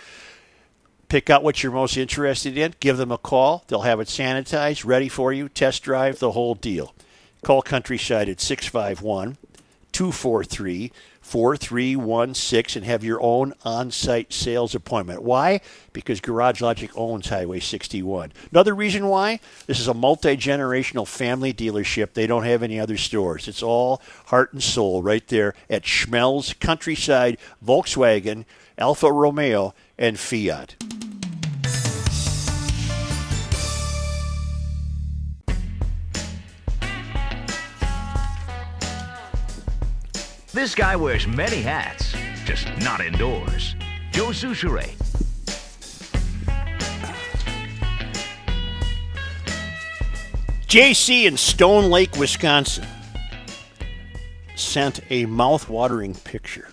pick 1.09 1.29
out 1.29 1.43
what 1.43 1.63
you're 1.63 1.71
most 1.71 1.97
interested 1.97 2.57
in, 2.57 2.75
give 2.79 2.97
them 2.97 3.11
a 3.11 3.17
call. 3.17 3.63
They'll 3.67 3.81
have 3.81 3.99
it 3.99 4.07
sanitized, 4.07 4.85
ready 4.85 5.09
for 5.09 5.31
you, 5.31 5.49
test 5.49 5.83
drive, 5.83 6.19
the 6.19 6.31
whole 6.31 6.55
deal. 6.55 6.93
Call 7.43 7.61
Countryside 7.61 8.29
at 8.29 8.41
651 8.41 9.37
243 9.91 10.91
4316 11.21 12.83
and 12.83 12.89
have 12.89 13.03
your 13.03 13.19
own 13.21 13.53
on 13.63 13.89
site 13.89 14.31
sales 14.31 14.75
appointment. 14.75 15.23
Why? 15.23 15.59
Because 15.91 16.21
Garage 16.21 16.61
Logic 16.61 16.91
owns 16.95 17.29
Highway 17.29 17.59
61. 17.59 18.31
Another 18.51 18.75
reason 18.75 19.07
why? 19.07 19.39
This 19.65 19.79
is 19.79 19.87
a 19.87 19.93
multi 19.95 20.37
generational 20.37 21.07
family 21.07 21.51
dealership. 21.51 22.13
They 22.13 22.27
don't 22.27 22.43
have 22.43 22.61
any 22.61 22.79
other 22.79 22.97
stores. 22.97 23.47
It's 23.47 23.63
all 23.63 24.01
heart 24.27 24.53
and 24.53 24.61
soul 24.61 25.01
right 25.01 25.27
there 25.27 25.55
at 25.67 25.81
Schmelz 25.81 26.59
Countryside, 26.59 27.37
Volkswagen, 27.65 28.45
Alfa 28.77 29.11
Romeo, 29.11 29.73
and 29.97 30.19
Fiat. 30.19 30.75
This 40.55 40.73
guy 40.73 40.95
wears 40.95 41.27
many 41.27 41.61
hats, 41.61 42.15
just 42.45 42.65
not 42.77 43.01
indoors. 43.05 43.75
Joe 44.13 44.27
Soucheray. 44.27 44.95
JC 50.65 51.25
in 51.25 51.35
Stone 51.35 51.89
Lake, 51.89 52.15
Wisconsin 52.15 52.87
sent 54.55 55.01
a 55.09 55.25
mouth-watering 55.25 56.13
picture. 56.13 56.69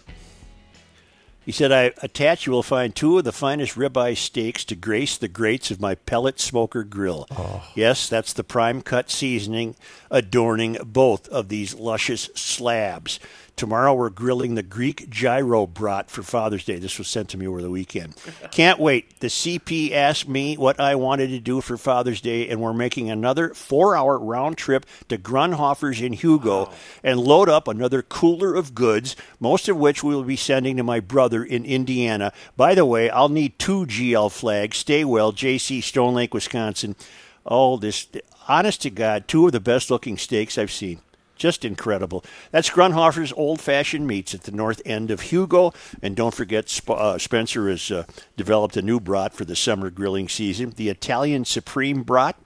He 1.44 1.50
said, 1.50 1.72
I 1.72 1.92
attach 2.02 2.46
you 2.46 2.52
will 2.52 2.62
find 2.62 2.94
two 2.94 3.18
of 3.18 3.24
the 3.24 3.32
finest 3.32 3.74
ribeye 3.74 4.16
steaks 4.16 4.64
to 4.66 4.76
grace 4.76 5.18
the 5.18 5.26
grates 5.26 5.72
of 5.72 5.80
my 5.80 5.96
pellet 5.96 6.38
smoker 6.38 6.84
grill. 6.84 7.26
Oh. 7.32 7.68
Yes, 7.74 8.08
that's 8.08 8.32
the 8.32 8.44
prime 8.44 8.80
cut 8.80 9.10
seasoning 9.10 9.74
adorning 10.08 10.78
both 10.84 11.28
of 11.30 11.48
these 11.48 11.74
luscious 11.74 12.30
slabs. 12.36 13.18
Tomorrow 13.56 13.94
we're 13.94 14.10
grilling 14.10 14.54
the 14.54 14.62
Greek 14.62 15.08
gyro 15.08 15.66
brat 15.66 16.10
for 16.10 16.22
Father's 16.22 16.64
Day. 16.64 16.78
This 16.78 16.98
was 16.98 17.06
sent 17.06 17.28
to 17.30 17.36
me 17.36 17.46
over 17.46 17.62
the 17.62 17.70
weekend. 17.70 18.14
Can't 18.50 18.80
wait. 18.80 19.20
The 19.20 19.28
CP 19.28 19.92
asked 19.92 20.26
me 20.26 20.56
what 20.56 20.80
I 20.80 20.94
wanted 20.94 21.28
to 21.28 21.38
do 21.38 21.60
for 21.60 21.76
Father's 21.76 22.20
Day, 22.20 22.48
and 22.48 22.60
we're 22.60 22.72
making 22.72 23.10
another 23.10 23.54
four 23.54 23.94
hour 23.94 24.18
round 24.18 24.56
trip 24.56 24.86
to 25.08 25.18
Grundhofer's 25.18 26.00
in 26.00 26.14
Hugo 26.14 26.70
and 27.04 27.20
load 27.20 27.48
up 27.48 27.68
another 27.68 28.02
cooler 28.02 28.54
of 28.54 28.74
goods, 28.74 29.14
most 29.38 29.68
of 29.68 29.76
which 29.76 30.02
we 30.02 30.14
will 30.14 30.24
be 30.24 30.36
sending 30.36 30.76
to 30.78 30.82
my 30.82 30.98
brother 30.98 31.44
in 31.44 31.64
Indiana. 31.64 32.32
By 32.56 32.74
the 32.74 32.86
way, 32.86 33.10
I'll 33.10 33.28
need 33.28 33.58
two 33.58 33.86
GL 33.86 34.32
flags. 34.32 34.78
Stay 34.78 35.04
well, 35.04 35.32
JC 35.32 35.82
Stone 35.82 36.14
Lake, 36.14 36.34
Wisconsin. 36.34 36.96
Oh, 37.44 37.76
this, 37.76 38.08
honest 38.48 38.82
to 38.82 38.90
God, 38.90 39.28
two 39.28 39.46
of 39.46 39.52
the 39.52 39.60
best 39.60 39.90
looking 39.90 40.16
steaks 40.16 40.58
I've 40.58 40.72
seen. 40.72 41.00
Just 41.42 41.64
incredible. 41.64 42.24
That's 42.52 42.70
Grundhofer's 42.70 43.32
Old 43.36 43.60
Fashioned 43.60 44.06
Meats 44.06 44.32
at 44.32 44.44
the 44.44 44.52
north 44.52 44.80
end 44.84 45.10
of 45.10 45.22
Hugo. 45.22 45.72
And 46.00 46.14
don't 46.14 46.32
forget, 46.32 46.68
Sp- 46.70 46.94
uh, 46.94 47.18
Spencer 47.18 47.68
has 47.68 47.90
uh, 47.90 48.04
developed 48.36 48.76
a 48.76 48.80
new 48.80 49.00
brat 49.00 49.34
for 49.34 49.44
the 49.44 49.56
summer 49.56 49.90
grilling 49.90 50.28
season 50.28 50.70
the 50.76 50.88
Italian 50.88 51.44
Supreme 51.44 52.04
Brat. 52.04 52.36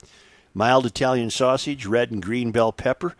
Mild 0.54 0.86
Italian 0.86 1.28
sausage, 1.28 1.84
red 1.84 2.10
and 2.10 2.22
green 2.22 2.52
bell 2.52 2.72
pepper, 2.72 3.14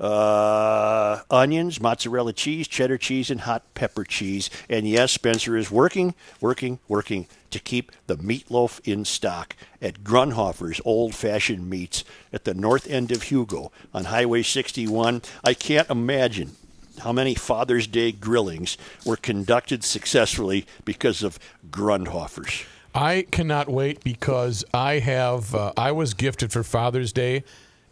uh, 0.00 1.20
onions, 1.30 1.80
mozzarella 1.80 2.32
cheese, 2.32 2.68
cheddar 2.68 2.98
cheese, 2.98 3.30
and 3.30 3.42
hot 3.42 3.62
pepper 3.74 4.04
cheese. 4.04 4.50
And 4.68 4.88
yes, 4.88 5.12
Spencer 5.12 5.56
is 5.56 5.70
working, 5.70 6.14
working, 6.40 6.78
working 6.88 7.26
to 7.50 7.58
keep 7.58 7.92
the 8.06 8.16
meatloaf 8.16 8.80
in 8.84 9.04
stock 9.04 9.56
at 9.80 10.04
Grundhofer's 10.04 10.80
Old 10.84 11.14
Fashioned 11.14 11.68
Meats 11.68 12.04
at 12.32 12.44
the 12.44 12.54
north 12.54 12.88
end 12.88 13.10
of 13.10 13.24
Hugo 13.24 13.72
on 13.92 14.04
Highway 14.04 14.42
61. 14.42 15.22
I 15.44 15.54
can't 15.54 15.88
imagine 15.90 16.52
how 17.00 17.12
many 17.12 17.34
Father's 17.34 17.86
Day 17.86 18.12
grillings 18.12 18.76
were 19.04 19.16
conducted 19.16 19.84
successfully 19.84 20.66
because 20.84 21.22
of 21.22 21.38
Grundhofer's. 21.70 22.64
I 22.94 23.26
cannot 23.30 23.68
wait 23.68 24.02
because 24.02 24.64
I 24.74 24.98
have 24.98 25.54
uh, 25.54 25.72
I 25.76 25.92
was 25.92 26.14
gifted 26.14 26.52
for 26.52 26.62
Father's 26.64 27.12
Day 27.12 27.44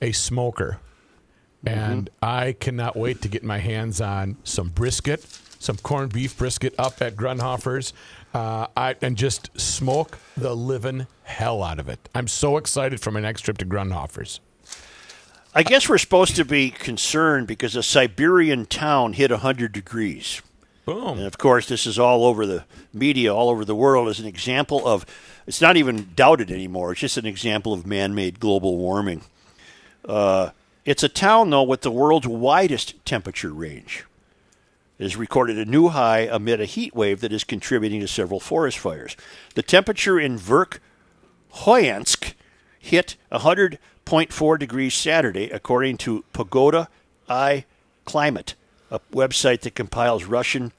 a 0.03 0.13
smoker, 0.13 0.79
and 1.67 2.09
I 2.23 2.53
cannot 2.53 2.97
wait 2.97 3.21
to 3.23 3.29
get 3.29 3.43
my 3.43 3.59
hands 3.59 4.01
on 4.01 4.37
some 4.45 4.69
brisket, 4.69 5.27
some 5.59 5.77
corned 5.77 6.13
beef 6.13 6.39
brisket 6.39 6.75
up 6.79 7.03
at 7.03 7.17
Grundhofer's, 7.17 7.93
uh, 8.33 8.69
I, 8.77 8.95
and 9.03 9.17
just 9.17 9.51
smoke 9.59 10.19
the 10.37 10.55
living 10.55 11.09
hell 11.25 11.63
out 11.63 11.79
of 11.79 11.89
it. 11.89 12.09
I'm 12.15 12.29
so 12.29 12.57
excited 12.57 13.01
for 13.01 13.11
my 13.11 13.21
next 13.21 13.43
trip 13.43 13.59
to 13.59 13.67
Grundhofer's. 13.67 14.41
I 15.55 15.63
guess 15.63 15.89
we're 15.89 15.99
supposed 15.99 16.37
to 16.37 16.45
be 16.45 16.71
concerned 16.71 17.47
because 17.47 17.75
a 17.75 17.83
Siberian 17.83 18.67
town 18.67 19.15
hit 19.15 19.31
100 19.31 19.73
degrees. 19.73 20.43
Boom. 20.85 21.19
And 21.19 21.27
of 21.27 21.39
course, 21.39 21.67
this 21.67 21.87
is 21.87 21.99
all 21.99 22.25
over 22.25 22.47
the 22.47 22.65
media, 22.93 23.35
all 23.35 23.49
over 23.49 23.65
the 23.65 23.75
world, 23.75 24.09
as 24.09 24.21
an 24.21 24.27
example 24.27 24.87
of 24.87 25.05
it's 25.47 25.61
not 25.61 25.77
even 25.77 26.11
doubted 26.15 26.51
anymore. 26.51 26.93
It's 26.93 27.01
just 27.01 27.17
an 27.17 27.27
example 27.27 27.73
of 27.73 27.87
man 27.87 28.15
made 28.15 28.39
global 28.39 28.77
warming. 28.77 29.23
Uh, 30.05 30.51
it's 30.87 31.03
a 31.03 31.09
town, 31.09 31.51
though, 31.51 31.65
with 31.65 31.83
the 31.83 31.91
world's 31.91 32.29
widest 32.29 32.95
temperature 33.05 33.53
range. 33.53 34.05
It 34.99 35.03
has 35.03 35.17
recorded 35.17 35.59
a 35.59 35.65
new 35.67 35.89
high 35.89 36.21
amid 36.21 36.61
a 36.61 36.65
heat 36.65 36.95
wave 36.95 37.21
that 37.21 37.33
is 37.33 37.45
contributing 37.45 38.01
to 38.01 38.09
several 38.09 38.41
forest 38.41 38.79
fires. 38.79 39.17
The 39.55 39.63
temperature 39.63 40.19
in 40.19 40.39
Verkhoyansk 40.39 42.35
hit 42.79 43.17
100.4 43.33 44.59
degrees 44.59 44.95
Saturday, 44.95 45.51
according 45.51 45.99
to 45.99 46.25
Pogoda 46.33 46.87
i 47.29 47.65
Klimat, 48.07 48.55
a 48.89 49.01
website 49.13 49.63
that 49.63 49.75
compiles 49.75 50.25
Russian 50.25 50.73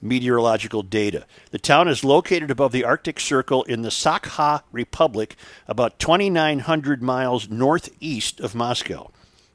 meteorological 0.00 0.82
data. 0.82 1.26
The 1.50 1.58
town 1.58 1.88
is 1.88 2.04
located 2.04 2.50
above 2.50 2.72
the 2.72 2.84
Arctic 2.84 3.18
Circle 3.18 3.64
in 3.64 3.82
the 3.82 3.88
Sakha 3.88 4.62
Republic, 4.72 5.36
about 5.66 5.98
2,900 5.98 7.02
miles 7.02 7.50
northeast 7.50 8.40
of 8.40 8.54
Moscow. 8.54 9.10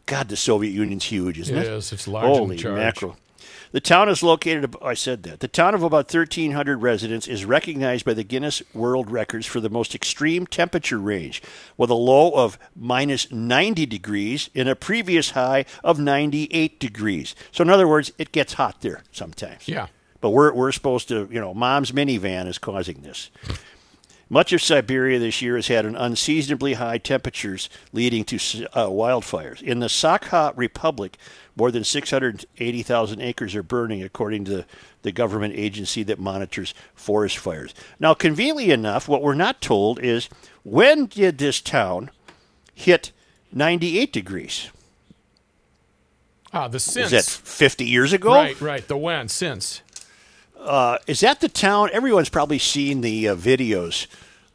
God, 0.05 0.29
the 0.29 0.35
Soviet 0.37 0.71
Union's 0.71 1.05
huge, 1.05 1.39
isn't 1.39 1.55
It 1.55 1.65
it? 1.67 1.71
is. 1.73 1.91
It's 1.91 2.07
large 2.07 2.25
and 2.25 2.35
Holy 2.35 2.57
charged. 2.57 2.77
mackerel. 2.77 3.17
The 3.71 3.81
town 3.81 4.07
is 4.07 4.23
located, 4.23 4.73
I 4.81 4.93
said 4.93 5.23
that. 5.23 5.41
The 5.41 5.49
town 5.49 5.73
of 5.75 5.83
about 5.83 6.13
1,300 6.13 6.81
residents 6.81 7.27
is 7.27 7.43
recognized 7.43 8.05
by 8.05 8.13
the 8.13 8.23
Guinness 8.23 8.61
World 8.73 9.11
Records 9.11 9.45
for 9.45 9.59
the 9.59 9.69
most 9.69 9.93
extreme 9.93 10.47
temperature 10.47 10.99
range, 10.99 11.41
with 11.75 11.89
a 11.89 11.95
low 11.95 12.31
of 12.31 12.57
minus 12.75 13.29
90 13.31 13.85
degrees 13.85 14.49
and 14.55 14.69
a 14.69 14.75
previous 14.77 15.31
high 15.31 15.65
of 15.83 15.99
98 15.99 16.79
degrees. 16.79 17.35
So, 17.51 17.63
in 17.63 17.69
other 17.69 17.87
words, 17.87 18.13
it 18.17 18.31
gets 18.31 18.53
hot 18.53 18.79
there 18.81 19.03
sometimes. 19.11 19.67
Yeah. 19.67 19.87
But 20.21 20.29
we're, 20.29 20.53
we're 20.53 20.71
supposed 20.71 21.09
to, 21.09 21.27
you 21.29 21.41
know, 21.41 21.53
mom's 21.53 21.91
minivan 21.91 22.47
is 22.47 22.57
causing 22.57 23.01
this. 23.01 23.29
Much 24.29 24.51
of 24.53 24.61
Siberia 24.61 25.19
this 25.19 25.41
year 25.41 25.55
has 25.55 25.67
had 25.67 25.85
an 25.85 25.95
unseasonably 25.95 26.73
high 26.73 26.97
temperatures 26.97 27.69
leading 27.93 28.23
to 28.25 28.35
uh, 28.73 28.87
wildfires. 28.87 29.61
In 29.61 29.79
the 29.79 29.87
Sakha 29.87 30.51
Republic, 30.55 31.17
more 31.55 31.69
than 31.71 31.83
680,000 31.83 33.21
acres 33.21 33.55
are 33.55 33.63
burning, 33.63 34.01
according 34.01 34.45
to 34.45 34.65
the 35.03 35.11
government 35.11 35.53
agency 35.55 36.01
that 36.03 36.19
monitors 36.19 36.73
forest 36.95 37.37
fires. 37.37 37.73
Now, 37.99 38.15
conveniently 38.15 38.71
enough, 38.71 39.07
what 39.07 39.21
we're 39.21 39.35
not 39.35 39.61
told 39.61 39.99
is 39.99 40.27
when 40.63 41.05
did 41.05 41.37
this 41.37 41.61
town 41.61 42.09
hit 42.73 43.11
98 43.53 44.11
degrees? 44.11 44.71
Ah, 46.51 46.67
the 46.67 46.79
since. 46.79 47.11
Was 47.11 47.25
that 47.25 47.25
50 47.25 47.85
years 47.85 48.13
ago? 48.13 48.33
Right, 48.33 48.59
right. 48.59 48.87
The 48.87 48.97
when 48.97 49.27
since. 49.27 49.81
Uh, 50.59 50.97
is 51.07 51.19
that 51.19 51.41
the 51.41 51.49
town? 51.49 51.89
Everyone's 51.93 52.29
probably 52.29 52.59
seen 52.59 53.01
the 53.01 53.29
uh, 53.29 53.35
videos 53.35 54.07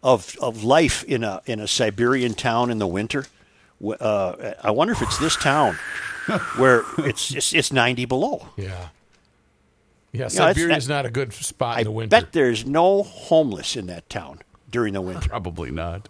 of 0.02 0.36
of 0.40 0.64
life 0.64 1.04
in 1.04 1.22
a 1.24 1.40
in 1.46 1.60
a 1.60 1.68
Siberian 1.68 2.34
town 2.34 2.70
in 2.70 2.78
the 2.78 2.86
winter. 2.86 3.26
Uh, 3.84 4.52
I 4.62 4.70
wonder 4.70 4.92
if 4.92 5.00
it's 5.02 5.18
this 5.18 5.36
town 5.36 5.76
where 6.56 6.82
it's 6.98 7.32
it's, 7.34 7.52
it's 7.54 7.72
90 7.72 8.04
below. 8.06 8.48
Yeah. 8.56 8.88
Yeah, 10.12 10.26
Siberia 10.26 10.76
is 10.76 10.88
not 10.88 11.06
a 11.06 11.10
good 11.10 11.32
spot 11.32 11.76
I 11.76 11.80
in 11.80 11.84
the 11.84 11.90
winter. 11.92 12.08
bet 12.10 12.32
there's 12.32 12.66
no 12.66 13.04
homeless 13.04 13.76
in 13.76 13.86
that 13.86 14.10
town 14.10 14.40
during 14.68 14.92
the 14.94 15.00
winter. 15.00 15.28
Probably 15.28 15.70
not. 15.70 16.08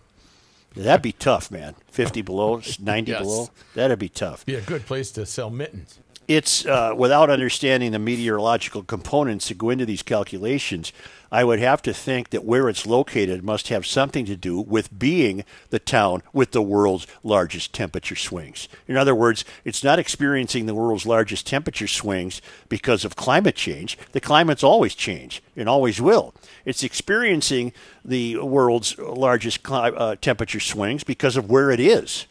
That'd 0.74 1.02
be 1.02 1.12
tough, 1.12 1.50
man. 1.50 1.74
50 1.90 2.22
below, 2.22 2.62
90 2.80 3.10
Yes. 3.12 3.20
below. 3.20 3.50
That'd 3.74 3.98
be 3.98 4.08
tough. 4.08 4.46
Be 4.46 4.54
a 4.54 4.62
good 4.62 4.86
place 4.86 5.10
to 5.12 5.26
sell 5.26 5.50
mittens. 5.50 5.98
It's 6.28 6.64
uh, 6.64 6.94
without 6.96 7.28
understanding 7.28 7.92
the 7.92 7.98
meteorological 7.98 8.84
components 8.84 9.48
that 9.48 9.58
go 9.58 9.70
into 9.70 9.84
these 9.84 10.02
calculations. 10.02 10.92
I 11.32 11.44
would 11.44 11.60
have 11.60 11.80
to 11.82 11.92
think 11.92 12.30
that 12.30 12.44
where 12.44 12.68
it's 12.68 12.86
located 12.86 13.44
must 13.44 13.68
have 13.68 13.86
something 13.86 14.24
to 14.26 14.36
do 14.36 14.60
with 14.60 14.96
being 14.96 15.44
the 15.70 15.78
town 15.78 16.22
with 16.32 16.50
the 16.50 16.62
world's 16.62 17.06
largest 17.22 17.72
temperature 17.72 18.16
swings. 18.16 18.68
In 18.88 18.96
other 18.96 19.14
words, 19.14 19.44
it's 19.64 19.84
not 19.84 19.98
experiencing 19.98 20.66
the 20.66 20.74
world's 20.74 21.06
largest 21.06 21.46
temperature 21.46 21.86
swings 21.86 22.42
because 22.68 23.04
of 23.04 23.16
climate 23.16 23.54
change. 23.54 23.96
The 24.12 24.20
climate's 24.20 24.64
always 24.64 24.94
change 24.94 25.42
and 25.56 25.68
always 25.68 26.00
will. 26.00 26.34
It's 26.64 26.82
experiencing 26.82 27.72
the 28.04 28.38
world's 28.38 28.98
largest 28.98 29.62
cli- 29.62 29.92
uh, 29.96 30.16
temperature 30.20 30.60
swings 30.60 31.04
because 31.04 31.36
of 31.36 31.48
where 31.48 31.70
it 31.70 31.80
is 31.80 32.26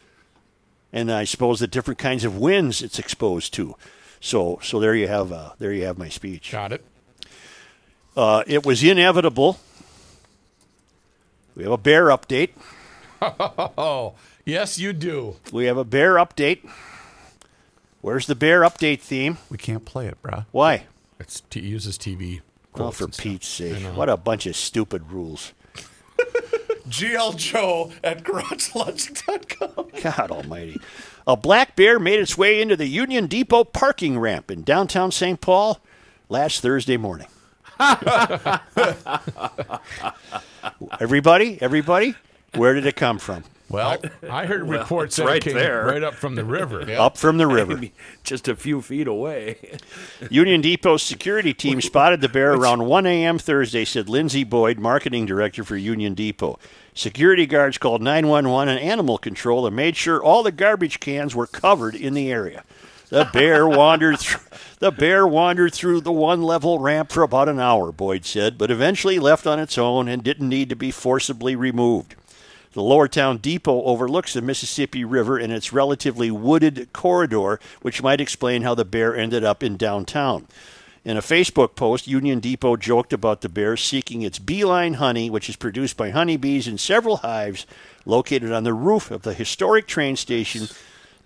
and 0.92 1.10
I 1.10 1.24
suppose 1.24 1.60
the 1.60 1.66
different 1.66 1.98
kinds 1.98 2.24
of 2.24 2.36
winds 2.36 2.82
it's 2.82 2.98
exposed 2.98 3.54
to. 3.54 3.76
So, 4.20 4.58
so 4.62 4.78
there 4.80 4.94
you 4.94 5.08
have 5.08 5.32
uh, 5.32 5.50
there 5.58 5.72
you 5.72 5.84
have 5.84 5.98
my 5.98 6.08
speech. 6.08 6.52
Got 6.52 6.72
it. 6.72 6.84
Uh, 8.16 8.42
it 8.46 8.66
was 8.66 8.82
inevitable. 8.82 9.58
We 11.54 11.62
have 11.64 11.72
a 11.72 11.78
bear 11.78 12.06
update. 12.06 12.50
Oh, 13.22 14.14
yes, 14.44 14.78
you 14.78 14.92
do. 14.92 15.36
We 15.52 15.66
have 15.66 15.76
a 15.76 15.84
bear 15.84 16.14
update. 16.14 16.68
Where's 18.00 18.26
the 18.26 18.34
bear 18.34 18.62
update 18.62 19.00
theme? 19.00 19.38
We 19.50 19.58
can't 19.58 19.84
play 19.84 20.06
it, 20.06 20.16
bruh. 20.22 20.46
Why? 20.52 20.86
It's 21.18 21.40
t- 21.50 21.60
uses 21.60 21.98
TV. 21.98 22.40
Oh, 22.74 22.90
for. 22.90 23.08
Pete's 23.08 23.48
sake! 23.48 23.82
What 23.94 24.08
a 24.08 24.16
bunch 24.16 24.46
of 24.46 24.56
stupid 24.56 25.10
rules. 25.10 25.52
GL 26.88 27.36
Joe 27.36 27.92
at 28.02 28.22
GarageLogic.com. 28.24 29.90
God 30.02 30.30
Almighty! 30.30 30.80
A 31.26 31.36
black 31.36 31.76
bear 31.76 31.98
made 31.98 32.18
its 32.18 32.38
way 32.38 32.60
into 32.60 32.76
the 32.76 32.86
Union 32.86 33.26
Depot 33.26 33.64
parking 33.64 34.18
ramp 34.18 34.50
in 34.50 34.62
downtown 34.62 35.12
St. 35.12 35.40
Paul 35.40 35.80
last 36.28 36.60
Thursday 36.60 36.96
morning. 36.96 37.28
everybody, 41.00 41.60
everybody, 41.62 42.14
where 42.54 42.74
did 42.74 42.84
it 42.86 42.96
come 42.96 43.18
from? 43.18 43.44
Well, 43.70 43.98
I 44.28 44.46
heard 44.46 44.68
reports 44.68 45.14
that 45.16 45.26
right 45.26 45.40
came 45.40 45.54
there. 45.54 45.86
right 45.86 46.02
up 46.02 46.14
from 46.14 46.34
the 46.34 46.44
river. 46.44 46.84
Up 46.98 47.16
from 47.16 47.38
the 47.38 47.46
river. 47.58 47.80
Just 48.24 48.48
a 48.48 48.56
few 48.56 48.82
feet 48.82 49.06
away. 49.06 49.78
Union 50.30 50.60
Depot's 50.60 51.04
security 51.04 51.54
team 51.54 51.80
spotted 51.80 52.20
the 52.20 52.28
bear 52.28 52.52
around 52.52 52.86
1 52.86 53.06
a.m. 53.06 53.38
Thursday, 53.38 53.84
said 53.84 54.08
Lindsay 54.08 54.42
Boyd, 54.42 54.80
marketing 54.80 55.24
director 55.24 55.62
for 55.62 55.76
Union 55.76 56.14
Depot. 56.14 56.58
Security 56.94 57.46
guards 57.46 57.78
called 57.78 58.02
911 58.02 58.76
and 58.76 58.84
animal 58.84 59.18
control 59.18 59.66
and 59.66 59.76
made 59.76 59.96
sure 59.96 60.20
all 60.22 60.42
the 60.42 60.50
garbage 60.50 60.98
cans 60.98 61.34
were 61.34 61.46
covered 61.46 61.94
in 61.94 62.14
the 62.14 62.32
area. 62.32 62.64
The 63.10 63.28
bear 63.32 63.68
wandered 63.68 64.18
through 64.20 64.40
the 64.78 64.92
bear 64.92 65.26
wandered 65.26 65.74
through 65.74 66.00
the 66.00 66.12
one 66.12 66.42
level 66.42 66.78
ramp 66.78 67.10
for 67.10 67.22
about 67.22 67.48
an 67.48 67.58
hour, 67.60 67.90
Boyd 67.92 68.24
said, 68.24 68.56
but 68.56 68.70
eventually 68.70 69.18
left 69.18 69.46
on 69.46 69.58
its 69.58 69.76
own 69.76 70.08
and 70.08 70.22
didn't 70.22 70.48
need 70.48 70.68
to 70.68 70.76
be 70.76 70.90
forcibly 70.90 71.54
removed. 71.56 72.14
The 72.72 72.82
Lower 72.82 73.08
Town 73.08 73.38
Depot 73.38 73.82
overlooks 73.82 74.32
the 74.32 74.42
Mississippi 74.42 75.04
River 75.04 75.38
in 75.38 75.50
its 75.50 75.72
relatively 75.72 76.30
wooded 76.30 76.92
corridor, 76.92 77.58
which 77.82 78.02
might 78.02 78.20
explain 78.20 78.62
how 78.62 78.76
the 78.76 78.84
bear 78.84 79.16
ended 79.16 79.42
up 79.42 79.62
in 79.62 79.76
downtown. 79.76 80.46
In 81.04 81.16
a 81.16 81.22
Facebook 81.22 81.74
post, 81.74 82.06
Union 82.06 82.38
Depot 82.40 82.76
joked 82.76 83.12
about 83.12 83.40
the 83.40 83.48
bear 83.48 83.76
seeking 83.76 84.22
its 84.22 84.38
beeline 84.38 84.94
honey, 84.94 85.30
which 85.30 85.48
is 85.48 85.56
produced 85.56 85.96
by 85.96 86.10
honeybees 86.10 86.68
in 86.68 86.78
several 86.78 87.18
hives 87.18 87.66
located 88.04 88.52
on 88.52 88.64
the 88.64 88.74
roof 88.74 89.10
of 89.10 89.22
the 89.22 89.34
historic 89.34 89.86
train 89.86 90.14
station 90.14 90.68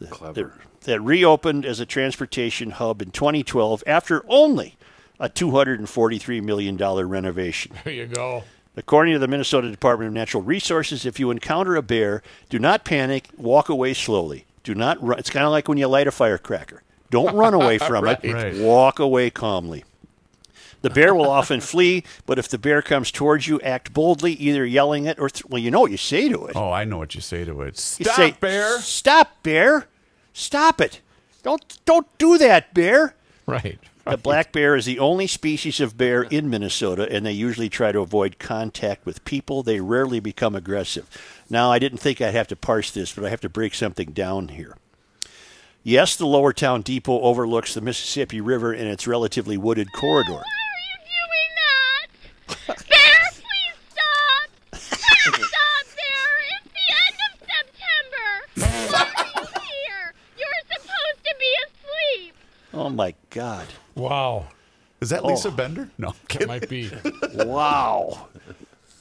that, 0.01 0.53
that 0.83 1.01
reopened 1.01 1.67
as 1.67 1.81
a 1.81 1.87
transportation 1.87 2.71
hub 2.71 3.03
in 3.03 3.11
2012 3.11 3.83
after 3.87 4.25
only 4.29 4.77
a 5.21 5.29
$243 5.29 6.43
million 6.43 6.77
renovation. 6.77 7.73
There 7.85 7.93
you 7.93 8.07
go. 8.07 8.45
According 8.77 9.13
to 9.15 9.19
the 9.21 9.29
Minnesota 9.29 9.71
Department 9.71 10.09
of 10.09 10.15
Natural 10.15 10.43
Resources, 10.43 11.07
if 11.07 11.21
you 11.21 11.31
encounter 11.31 11.77
a 11.77 11.83
bear, 11.83 12.23
do 12.49 12.59
not 12.59 12.85
panic, 12.85 13.29
walk 13.37 13.69
away 13.69 13.95
slowly. 13.95 14.47
Do 14.65 14.75
not 14.75 15.01
run. 15.03 15.19
It's 15.19 15.31
kind 15.31 15.45
of 15.47 15.53
like 15.53 15.69
when 15.69 15.79
you 15.79 15.87
light 15.87 16.07
a 16.09 16.11
firecracker. 16.11 16.83
Don't 17.11 17.37
run 17.37 17.55
away 17.55 17.79
from 17.79 18.07
it. 18.09 18.19
Right. 18.25 18.57
Walk 18.57 18.99
away 18.99 19.31
calmly. 19.31 19.85
The 20.83 20.91
bear 20.91 21.15
will 21.15 21.31
often 21.31 21.61
flee, 21.73 22.03
but 22.27 22.39
if 22.39 22.49
the 22.49 22.59
bear 22.59 22.83
comes 22.83 23.11
towards 23.13 23.47
you, 23.47 23.61
act 23.61 23.95
boldly, 23.95 24.33
either 24.33 24.67
yelling 24.67 25.07
it 25.07 25.19
or, 25.21 25.31
th- 25.31 25.45
well, 25.47 25.63
you 25.63 25.71
know 25.71 25.81
what 25.81 25.91
you 25.93 25.97
say 25.97 26.29
to 26.29 26.47
it. 26.47 26.57
oh, 26.57 26.71
I 26.73 26.85
know 26.85 26.99
what 26.99 27.15
you 27.15 27.21
say 27.21 27.45
to 27.45 27.63
it. 27.63 27.77
You 27.99 28.05
Stop, 28.05 28.17
say, 28.17 28.37
bear. 28.41 28.79
Stop, 28.81 29.43
bear! 29.43 29.87
Stop 30.33 30.81
it! 30.81 31.01
Don't 31.43 31.79
don't 31.85 32.07
do 32.19 32.37
that, 32.39 32.75
bear! 32.75 33.15
Right. 33.47 33.79
The 34.05 34.19
black 34.19 34.53
bear 34.53 34.77
is 34.77 34.85
the 34.85 34.99
only 34.99 35.27
species 35.27 35.81
of 35.81 35.97
bear 35.97 36.25
in 36.25 36.51
Minnesota, 36.51 37.09
and 37.11 37.25
they 37.25 37.33
usually 37.33 37.71
try 37.71 37.91
to 37.91 38.01
avoid 38.01 38.39
contact 38.39 39.07
with 39.07 39.25
people. 39.25 39.63
They 39.63 39.81
rarely 39.81 40.21
become 40.21 40.55
aggressive. 40.55 41.09
Now, 41.49 41.73
I 41.73 41.79
didn't 41.79 41.99
think 41.99 42.21
I'd 42.21 42.35
have 42.35 42.49
to 42.49 42.57
parse 42.57 42.91
this, 42.91 43.13
but 43.13 43.25
I 43.25 43.31
have 43.31 43.41
to 43.41 43.49
break 43.49 43.75
something 43.75 44.13
down 44.13 44.49
here. 44.49 44.77
Yes, 45.83 46.17
the 46.17 46.27
Lower 46.27 46.53
Town 46.53 46.83
Depot 46.83 47.21
overlooks 47.21 47.73
the 47.73 47.81
Mississippi 47.81 48.41
River 48.43 48.75
in 48.75 48.87
its 48.87 49.07
relatively 49.07 49.57
wooded 49.57 49.89
corridor. 49.93 50.33
Why 50.33 50.43
are 50.43 50.85
you 50.89 50.97
doing 51.09 51.51
that? 52.67 52.77
Bear, 52.89 53.21
please 53.33 53.77
stop! 53.89 54.49
Please 54.71 55.49
stop, 55.49 55.85
Bear! 55.97 56.29
It's 56.53 56.73
the 56.73 56.87
end 57.01 57.17
of 57.29 57.33
September! 57.49 58.29
Why 58.93 59.09
are 59.17 59.29
you 59.41 59.47
here? 59.61 60.15
You're 60.39 60.65
supposed 60.73 61.21
to 61.25 61.35
be 61.39 61.51
asleep! 61.65 62.35
Oh 62.75 62.91
my 62.91 63.15
God! 63.31 63.67
Wow. 63.95 64.47
Is 65.01 65.11
that 65.11 65.25
Lisa 65.25 65.51
Bender? 65.51 65.91
No. 65.99 66.09
I'm 66.09 66.15
That 66.15 66.29
kidding. 66.29 66.49
might 66.49 66.69
be. 66.69 66.91
Wow! 67.45 68.29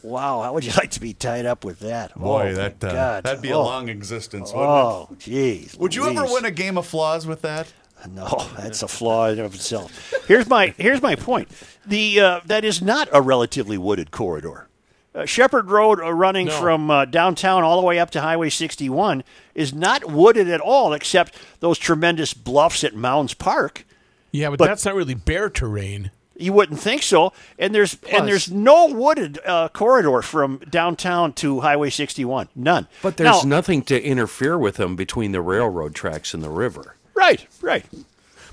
Wow! 0.01 0.41
How 0.41 0.53
would 0.53 0.65
you 0.65 0.73
like 0.75 0.91
to 0.91 0.99
be 0.99 1.13
tied 1.13 1.45
up 1.45 1.63
with 1.63 1.79
that? 1.79 2.13
Boy, 2.13 2.49
oh, 2.49 2.55
that 2.55 2.81
my 2.81 2.89
uh, 2.89 2.93
God. 2.93 3.23
that'd 3.23 3.41
be 3.41 3.53
oh. 3.53 3.61
a 3.61 3.63
long 3.63 3.87
existence, 3.89 4.51
wouldn't 4.51 4.69
Oh, 4.69 5.09
jeez. 5.17 5.73
it? 5.75 5.79
Would 5.79 5.95
you 5.95 6.05
ever 6.07 6.21
Louise. 6.21 6.33
win 6.33 6.45
a 6.45 6.51
game 6.51 6.77
of 6.77 6.85
flaws 6.85 7.25
with 7.25 7.41
that? 7.43 7.71
No, 8.09 8.27
that's 8.57 8.83
a 8.83 8.87
flaw 8.89 9.27
in 9.27 9.37
and 9.37 9.45
of 9.45 9.55
itself. 9.55 10.13
Here's 10.27 10.49
my 10.49 10.73
here's 10.77 11.01
my 11.01 11.15
point. 11.15 11.47
The 11.85 12.19
uh, 12.19 12.39
that 12.45 12.65
is 12.65 12.81
not 12.81 13.07
a 13.13 13.21
relatively 13.21 13.77
wooded 13.77 14.11
corridor. 14.11 14.67
Uh, 15.15 15.25
Shepard 15.25 15.69
Road, 15.69 15.99
uh, 15.99 16.11
running 16.11 16.47
No. 16.47 16.59
from 16.59 16.89
uh, 16.89 17.05
downtown 17.05 17.63
all 17.63 17.79
the 17.79 17.85
way 17.85 17.99
up 17.99 18.09
to 18.11 18.21
Highway 18.21 18.49
61, 18.49 19.23
is 19.53 19.73
not 19.73 20.05
wooded 20.05 20.49
at 20.49 20.59
all, 20.59 20.91
except 20.93 21.35
those 21.59 21.77
tremendous 21.77 22.33
bluffs 22.33 22.83
at 22.83 22.95
Mounds 22.95 23.33
Park. 23.35 23.85
Yeah, 24.31 24.49
but, 24.49 24.59
But- 24.59 24.67
that's 24.67 24.85
not 24.85 24.95
really 24.95 25.13
bear 25.13 25.49
terrain. 25.49 26.09
You 26.35 26.51
wouldn't 26.51 26.79
think 26.79 27.03
so. 27.03 27.31
And 27.59 27.75
there's 27.75 27.95
and 28.11 28.27
there's 28.27 28.51
no 28.51 28.87
wooded 28.87 29.37
uh, 29.45 29.69
corridor 29.69 30.23
from 30.23 30.57
downtown 30.67 31.31
to 31.33 31.59
Highway 31.59 31.91
61. 31.91 32.49
None. 32.55 32.87
But 33.03 33.17
there's 33.17 33.43
Now- 33.45 33.57
nothing 33.57 33.83
to 33.83 34.01
interfere 34.03 34.57
with 34.57 34.77
them 34.77 34.95
between 34.95 35.31
the 35.31 35.41
railroad 35.41 35.93
tracks 35.93 36.33
and 36.33 36.41
the 36.43 36.49
river. 36.49 36.95
Right, 37.13 37.45
right. 37.61 37.85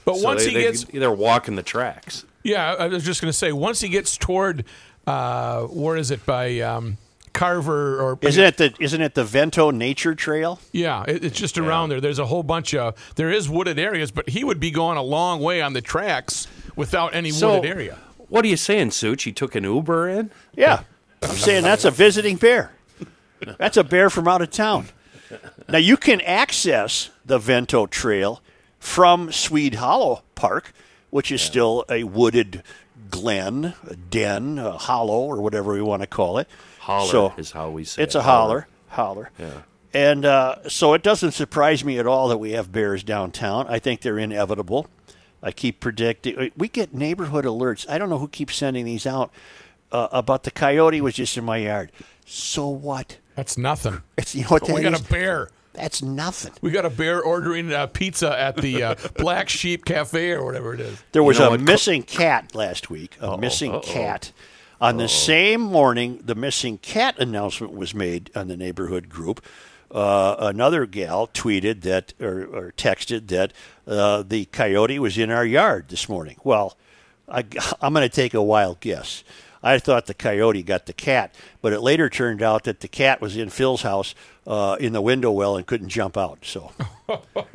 But 0.05 0.17
So 0.19 0.25
once 0.25 0.43
they, 0.45 0.51
he 0.51 0.55
they, 0.57 0.63
gets, 0.65 0.85
they're 0.85 1.11
walking 1.11 1.57
the 1.57 1.63
tracks. 1.63 2.27
yeah, 2.45 2.75
I 2.75 2.87
was 2.89 3.03
just 3.03 3.23
going 3.23 3.31
to 3.33 3.37
say, 3.37 3.51
once 3.51 3.81
he 3.81 3.89
gets 3.89 4.19
toward, 4.19 4.67
uh, 5.07 5.63
where 5.65 5.97
is 5.97 6.11
it 6.11 6.25
by 6.27 6.61
um, 6.61 6.97
Carver 7.33 8.01
or 8.01 8.19
Isn't 8.23 8.45
it 8.45 8.57
the 8.57 8.75
isn't 8.81 9.01
it 9.01 9.15
the 9.15 9.25
Vento 9.25 9.71
Nature 9.71 10.15
Trail? 10.15 10.61
Yeah, 10.73 11.05
it, 11.07 11.25
it's 11.25 11.39
just 11.39 11.59
around 11.59 11.89
there. 11.89 12.01
There's 12.01 12.19
a 12.19 12.27
whole 12.27 12.43
bunch 12.43 12.75
of 12.75 12.95
there 13.17 13.31
is 13.31 13.49
wooded 13.49 13.79
areas, 13.79 14.11
but 14.11 14.29
he 14.29 14.45
would 14.45 14.61
be 14.61 14.71
going 14.71 14.97
a 14.99 15.03
long 15.03 15.41
way 15.41 15.61
on 15.63 15.73
the 15.73 15.81
tracks 15.81 16.47
without 16.77 17.15
any 17.15 17.31
So, 17.31 17.55
wooded 17.57 17.71
area. 17.71 17.99
what 18.29 18.45
are 18.45 18.49
you 18.49 18.57
saying, 18.57 18.91
Such? 18.93 19.23
He 19.25 19.33
took 19.33 19.55
an 19.55 19.65
Uber 19.65 20.09
in? 20.09 20.31
Yeah, 20.55 20.83
I'm 21.23 21.31
saying 21.37 21.63
that's 21.65 21.85
a 21.85 21.91
visiting 21.91 22.37
bear. 22.37 22.73
That's 23.59 23.77
a 23.77 23.85
bear 23.85 24.11
from 24.11 24.29
out 24.29 24.43
of 24.43 24.51
town. 24.51 24.89
Now 25.69 25.79
you 25.79 25.97
can 25.97 26.21
access 26.23 27.11
the 27.25 27.39
Vento 27.39 27.87
Trail 27.87 28.43
from 28.79 29.31
Swede 29.33 29.77
Hollow 29.77 30.23
Park, 30.35 30.73
which 31.11 31.31
is 31.31 31.41
still 31.41 31.85
a 31.89 32.03
wooded 32.05 32.63
glen, 33.11 33.75
a 33.89 33.97
den, 33.97 34.59
a 34.59 34.73
hollow, 34.79 35.21
or 35.21 35.41
whatever 35.41 35.73
we 35.73 35.83
want 35.83 36.03
to 36.03 36.07
call 36.07 36.39
it. 36.39 36.49
Holler 36.81 37.11
So 37.11 37.35
is 37.37 37.51
how 37.53 37.71
we 37.71 37.85
say 37.85 38.03
it. 38.03 38.05
it's 38.05 38.15
it. 38.15 38.19
a 38.19 38.23
holler, 38.23 38.67
holler. 38.89 39.31
Yeah. 39.39 39.63
And 39.93 40.25
uh, 40.25 40.69
so 40.69 40.95
it 40.95 41.03
doesn't 41.03 41.33
surprise 41.33 41.85
me 41.85 41.99
at 41.99 42.07
all 42.07 42.29
that 42.29 42.39
we 42.39 42.53
have 42.53 42.71
bears 42.71 43.03
downtown. 43.03 43.67
I 43.69 43.79
think 43.81 44.03
they're 44.03 44.19
inevitable. 44.19 44.87
I 45.43 45.51
keep 45.53 45.81
predicting. 45.81 46.53
We 46.57 46.69
get 46.69 46.95
neighborhood 46.95 47.45
alerts. 47.45 47.89
I 47.89 47.99
don't 47.99 48.09
know 48.11 48.19
who 48.19 48.29
keeps 48.29 48.55
sending 48.57 48.85
these 48.85 49.07
out 49.07 49.33
uh, 49.91 50.09
about 50.13 50.45
the 50.45 50.51
coyote 50.51 51.01
was 51.01 51.15
just 51.15 51.37
in 51.37 51.45
my 51.45 51.57
yard. 51.57 51.91
So 52.25 52.69
what? 52.69 53.19
That's 53.35 53.59
nothing. 53.59 54.03
It's 54.17 54.35
you 54.35 54.43
know 54.43 54.49
what 54.49 54.69
we 54.69 54.75
that 54.75 54.83
got 54.83 54.93
is? 54.95 55.01
a 55.01 55.05
bear. 55.05 55.51
That's 55.73 56.03
nothing. 56.03 56.53
We 56.61 56.71
got 56.73 56.85
a 56.85 56.91
bear 56.91 57.23
ordering 57.23 57.73
uh, 57.73 57.87
pizza 57.87 58.39
at 58.39 58.57
the 58.57 58.83
uh, 58.83 58.95
Black 59.17 59.49
Sheep 59.49 59.85
Cafe 59.85 60.33
or 60.33 60.45
whatever 60.45 60.75
it 60.75 60.81
is. 60.81 61.03
There 61.13 61.23
was 61.23 61.39
know 61.39 61.47
a 61.47 61.51
what 61.51 61.61
missing 61.61 62.03
cat 62.03 62.55
last 62.55 62.91
week. 62.91 63.17
A 63.21 63.39
missing 63.39 63.81
cat. 63.81 64.33
On 64.81 64.97
the 64.97 65.09
same 65.09 65.61
morning, 65.61 66.23
the 66.25 66.35
missing 66.35 66.79
cat 66.79 67.19
announcement 67.19 67.75
was 67.75 67.95
made 67.95 68.31
on 68.35 68.49
the 68.49 68.57
neighborhood 68.57 69.11
group. 69.11 69.45
Uh, 69.91 70.37
another 70.39 70.87
gal 70.87 71.27
tweeted 71.27 71.83
that 71.83 72.15
or, 72.21 72.45
or 72.45 72.73
texted 72.77 73.27
that 73.29 73.53
uh, 73.87 74.23
the 74.23 74.47
coyote 74.47 74.99
was 74.99 75.19
in 75.19 75.31
our 75.31 75.45
yard 75.45 75.89
this 75.89 76.09
morning. 76.09 76.37
Well, 76.45 76.77
I, 77.29 77.45
I'm 77.81 77.93
going 77.93 78.09
to 78.09 78.15
take 78.15 78.33
a 78.33 78.43
wild 78.43 78.81
guess. 78.81 79.23
I 79.63 79.79
thought 79.79 80.07
the 80.07 80.15
coyote 80.15 80.63
got 80.63 80.87
the 80.87 80.93
cat, 80.95 81.35
but 81.61 81.73
it 81.73 81.81
later 81.81 82.09
turned 82.09 82.43
out 82.43 82.65
that 82.65 82.81
the 82.81 82.89
cat 82.89 83.21
was 83.21 83.37
in 83.37 83.51
Phil's 83.51 83.83
house 83.83 84.15
uh, 84.47 84.77
in 84.81 84.93
the 84.95 85.03
window 85.03 85.31
well 85.31 85.57
and 85.57 85.67
couldn't 85.67 85.91
jump 85.91 86.17
out. 86.17 86.39
So 86.43 86.73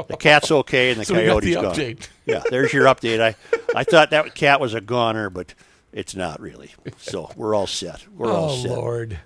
the 0.07 0.18
cat's 0.19 0.52
okay 0.52 0.91
and 0.91 1.02
the 1.02 1.06
So 1.06 1.15
coyote's 1.15 1.45
the 1.48 1.53
gone. 1.56 1.65
update. 1.76 2.07
Yeah, 2.27 2.41
there's 2.49 2.73
your 2.73 2.86
update. 2.86 3.22
I, 3.22 3.36
I 3.76 3.84
thought 3.84 4.10
that 4.10 4.34
cat 4.34 4.60
was 4.60 4.73
a 4.73 4.82
goner, 4.82 5.30
but 5.30 5.53
it's 5.94 6.15
not 6.15 6.40
really. 6.40 6.72
So 6.98 7.32
we're 7.36 7.53
all 7.56 7.68
set. 7.68 8.03
We're 8.18 8.32
all 8.32 8.56
set. 8.57 8.72
Oh. 8.72 8.73
Lord! 8.76 9.19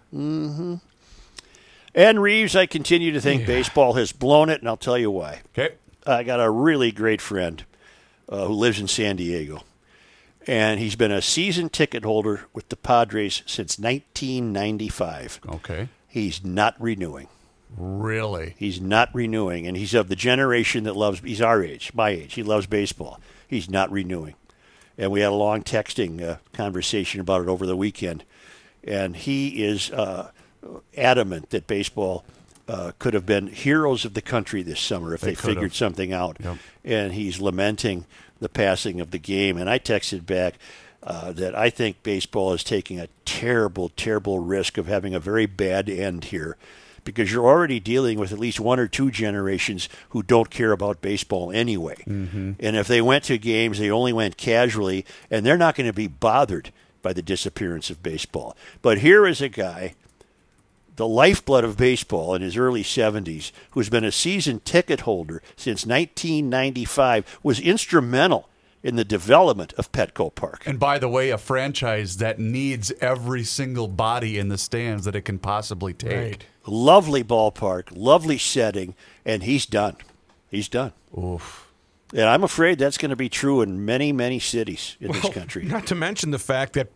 And 1.96 2.22
Reeves, 2.22 2.56
I 2.56 2.66
continue 2.66 3.12
to 3.14 3.22
think 3.22 3.46
baseball 3.46 3.94
has 3.94 4.12
blown 4.12 4.50
it, 4.50 4.60
and 4.60 4.68
I'll 4.70 4.78
tell 4.78 4.98
you 4.98 5.10
why. 5.12 5.42
Okay. 5.58 5.76
I 6.06 6.24
got 6.24 6.40
a 6.40 6.50
really 6.50 6.92
great 6.92 7.22
friend 7.22 7.64
uh, 8.28 8.46
who 8.46 8.54
lives 8.54 8.80
in 8.80 8.88
San 8.88 9.16
Diego, 9.16 9.64
and 10.48 10.80
he's 10.80 10.96
been 10.96 11.12
a 11.12 11.22
season 11.22 11.70
ticket 11.70 12.04
holder 12.04 12.46
with 12.54 12.70
the 12.70 12.76
Padres 12.76 13.44
since 13.46 13.78
1995. 13.78 15.40
Okay. 15.48 15.90
He's 16.08 16.44
not 16.44 16.76
renewing. 16.80 17.28
Really? 17.78 18.56
He's 18.58 18.82
not 18.82 19.10
renewing, 19.14 19.68
and 19.68 19.78
he's 19.78 19.94
of 19.94 20.10
the 20.10 20.16
generation 20.16 20.86
that 20.86 20.96
loves. 20.96 21.20
He's 21.20 21.42
our 21.42 21.64
age, 21.64 21.92
my 21.94 22.10
age. 22.10 22.34
He 22.34 22.42
loves 22.42 22.66
baseball. 22.66 23.20
He's 23.48 23.70
not 23.70 23.92
renewing, 23.92 24.34
and 24.98 25.12
we 25.12 25.22
had 25.22 25.30
a 25.30 25.36
long 25.36 25.62
texting 25.62 26.22
uh, 26.22 26.38
conversation 26.52 27.22
about 27.22 27.44
it 27.44 27.48
over 27.48 27.68
the 27.68 27.78
weekend. 27.78 28.24
And 28.84 29.16
he 29.16 29.64
is 29.64 29.92
uh, 29.92 30.32
adamant 30.98 31.52
that 31.52 31.68
baseball 31.68 32.26
uh, 32.68 32.92
could 32.98 33.14
have 33.14 33.26
been 33.26 33.48
heroes 33.48 34.06
of 34.06 34.14
the 34.14 34.22
country 34.22 34.64
this 34.64 34.80
summer 34.80 35.14
if 35.14 35.22
they, 35.22 35.32
have. 35.32 35.40
figured 35.40 35.74
something 35.74 36.14
out. 36.14 36.38
Yep. 36.40 36.58
And 36.86 37.14
he's 37.14 37.40
lamenting 37.40 38.06
the 38.40 38.50
passing 38.50 39.02
of 39.02 39.12
the 39.12 39.20
game. 39.20 39.58
And 39.58 39.70
I 39.70 39.80
texted 39.80 40.26
back. 40.26 40.56
Uh, 41.02 41.32
that 41.32 41.58
I 41.58 41.70
think 41.70 42.04
baseball 42.04 42.52
is 42.52 42.62
taking 42.62 43.00
a 43.00 43.08
terrible, 43.24 43.88
terrible 43.88 44.40
risk 44.40 44.78
of 44.78 44.88
having 44.88 45.16
a 45.16 45.20
very 45.20 45.46
bad 45.46 45.88
end 45.88 46.26
here 46.26 46.58
because 47.04 47.32
you're 47.32 47.48
already 47.48 47.80
dealing 47.80 48.20
with 48.20 48.32
at 48.32 48.38
least 48.40 48.60
one 48.60 48.80
or 48.80 48.88
two 48.88 49.12
generations 49.12 49.90
who 50.10 50.24
don't 50.24 50.50
care 50.50 50.72
about 50.72 51.02
baseball 51.02 51.52
anyway. 51.52 51.96
Mm-hmm. 52.06 52.52
And 52.60 52.76
if 52.76 52.88
they 52.88 53.02
went 53.02 53.24
to 53.26 53.38
games, 53.38 53.80
they 53.80 53.90
only 53.90 54.14
went 54.14 54.38
casually, 54.38 55.06
and 55.32 55.46
they're 55.46 55.58
not 55.58 55.76
going 55.76 55.88
to 55.88 55.94
be 55.94 56.08
bothered 56.08 56.72
by 57.02 57.14
the 57.14 57.22
disappearance 57.22 57.90
of 57.90 58.04
baseball. 58.04 58.56
But 58.82 59.00
here 59.00 59.26
is 59.26 59.42
a 59.42 59.50
guy, 59.50 59.96
the 61.00 61.08
lifeblood 61.08 61.64
of 61.64 61.78
baseball 61.78 62.36
in 62.36 62.42
his 62.42 62.58
early 62.58 62.84
70s, 62.84 63.54
who's 63.72 63.90
been 63.90 64.04
a 64.04 64.12
season 64.12 64.60
ticket 64.60 65.00
holder 65.00 65.42
since 65.56 65.86
1995, 65.86 67.40
was 67.42 67.58
instrumental 67.58 68.50
in 68.84 68.98
the 68.98 69.06
development 69.06 69.72
of 69.78 69.94
Petco 69.94 70.36
Park. 70.36 70.64
And 70.66 70.78
by 70.78 71.00
the 71.00 71.08
way, 71.08 71.30
a 71.30 71.38
franchise 71.38 72.18
that 72.18 72.38
needs 72.38 72.92
every 73.00 73.46
single 73.46 73.88
body 73.88 74.38
in 74.38 74.50
the 74.50 74.58
stands 74.58 75.06
that 75.06 75.16
it 75.16 75.22
can 75.22 75.40
possibly 75.40 75.94
take. 75.94 76.12
Right. 76.12 76.46
Lovely 76.66 77.24
ballpark, 77.24 77.94
lovely 77.96 78.38
setting, 78.38 78.94
and 79.24 79.44
he's 79.44 79.66
done. 79.66 79.96
He's 80.52 80.68
done. 80.68 80.92
Oof. 81.18 81.69
And 82.12 82.24
I'm 82.24 82.44
afraid 82.44 82.80
that's 82.80 82.98
going 82.98 83.12
to 83.12 83.16
be 83.16 83.30
true 83.30 83.62
in 83.62 83.86
many, 83.86 84.12
many 84.12 84.40
cities 84.40 84.98
in 85.00 85.12
this 85.12 85.30
country. 85.30 85.64
Not 85.66 85.86
to 85.88 85.96
mention 85.96 86.32
the 86.32 86.40
fact 86.40 86.74
that 86.74 86.88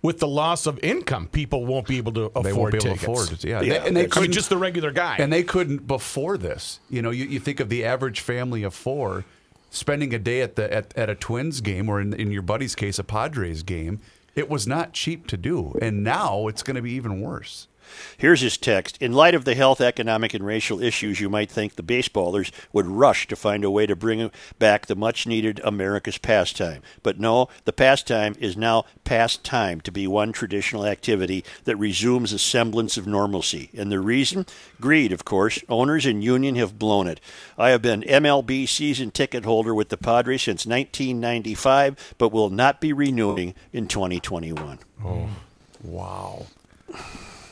with 0.00 0.18
the 0.18 0.26
loss 0.26 0.64
of 0.66 0.78
income, 0.82 1.28
people 1.28 1.66
won't 1.66 1.86
be 1.86 1.98
able 1.98 2.12
to 2.12 2.22
afford 2.34 2.44
They 2.46 2.52
won't 2.54 2.72
be 2.72 2.78
able 2.78 2.84
tickets. 2.96 3.04
to 3.04 3.10
afford 3.12 3.32
it. 3.32 3.44
Yeah. 3.44 3.60
Yeah, 3.60 3.78
They- 3.80 3.86
and 3.88 3.96
they 3.96 4.00
I 4.00 4.04
mean, 4.04 4.10
couldn't- 4.10 4.32
just 4.32 4.48
the 4.48 4.56
regular 4.56 4.90
guy. 4.90 5.16
And 5.18 5.30
they 5.32 5.42
couldn't 5.42 5.86
before 5.86 6.38
this. 6.38 6.80
You 6.88 7.02
know, 7.02 7.10
you, 7.10 7.26
you 7.26 7.38
think 7.38 7.60
of 7.60 7.68
the 7.68 7.84
average 7.84 8.20
family 8.20 8.62
of 8.62 8.72
four 8.74 9.24
spending 9.70 10.14
a 10.14 10.18
day 10.18 10.40
at 10.40 10.56
the 10.56 10.72
at, 10.72 10.96
at 10.96 11.10
a 11.10 11.14
Twins 11.14 11.60
game, 11.60 11.88
or 11.90 12.00
in, 12.00 12.12
in 12.14 12.30
your 12.30 12.42
buddy's 12.42 12.74
case, 12.74 12.98
a 12.98 13.04
Padres 13.04 13.62
game. 13.62 14.00
It 14.34 14.48
was 14.48 14.66
not 14.66 14.94
cheap 14.94 15.26
to 15.26 15.36
do, 15.36 15.76
and 15.82 16.02
now 16.02 16.46
it's 16.46 16.62
going 16.62 16.76
to 16.76 16.82
be 16.82 16.92
even 16.92 17.20
worse. 17.20 17.68
Here's 18.16 18.40
his 18.40 18.56
text. 18.56 18.96
In 19.00 19.12
light 19.12 19.34
of 19.34 19.44
the 19.44 19.54
health, 19.54 19.80
economic, 19.80 20.34
and 20.34 20.44
racial 20.44 20.82
issues, 20.82 21.20
you 21.20 21.28
might 21.28 21.50
think 21.50 21.74
the 21.76 21.82
baseballers 21.82 22.50
would 22.72 22.86
rush 22.86 23.26
to 23.28 23.36
find 23.36 23.64
a 23.64 23.70
way 23.70 23.86
to 23.86 23.96
bring 23.96 24.30
back 24.58 24.86
the 24.86 24.96
much 24.96 25.26
needed 25.26 25.60
America's 25.64 26.18
pastime. 26.18 26.82
But 27.02 27.18
no, 27.18 27.48
the 27.64 27.72
pastime 27.72 28.34
is 28.38 28.56
now 28.56 28.84
past 29.04 29.44
time 29.44 29.80
to 29.82 29.92
be 29.92 30.06
one 30.06 30.32
traditional 30.32 30.86
activity 30.86 31.44
that 31.64 31.76
resumes 31.76 32.32
a 32.32 32.38
semblance 32.38 32.96
of 32.96 33.06
normalcy. 33.06 33.70
And 33.76 33.90
the 33.90 34.00
reason? 34.00 34.46
Greed, 34.80 35.12
of 35.12 35.24
course. 35.24 35.58
Owners 35.68 36.06
and 36.06 36.22
union 36.22 36.56
have 36.56 36.78
blown 36.78 37.06
it. 37.06 37.20
I 37.58 37.70
have 37.70 37.82
been 37.82 38.02
MLB 38.02 38.68
season 38.68 39.10
ticket 39.10 39.44
holder 39.44 39.74
with 39.74 39.88
the 39.88 39.96
Padres 39.96 40.42
since 40.42 40.66
1995, 40.66 42.14
but 42.18 42.32
will 42.32 42.50
not 42.50 42.80
be 42.80 42.92
renewing 42.92 43.54
in 43.72 43.88
2021. 43.88 44.78
Oh, 45.04 45.28
Wow. 45.82 46.46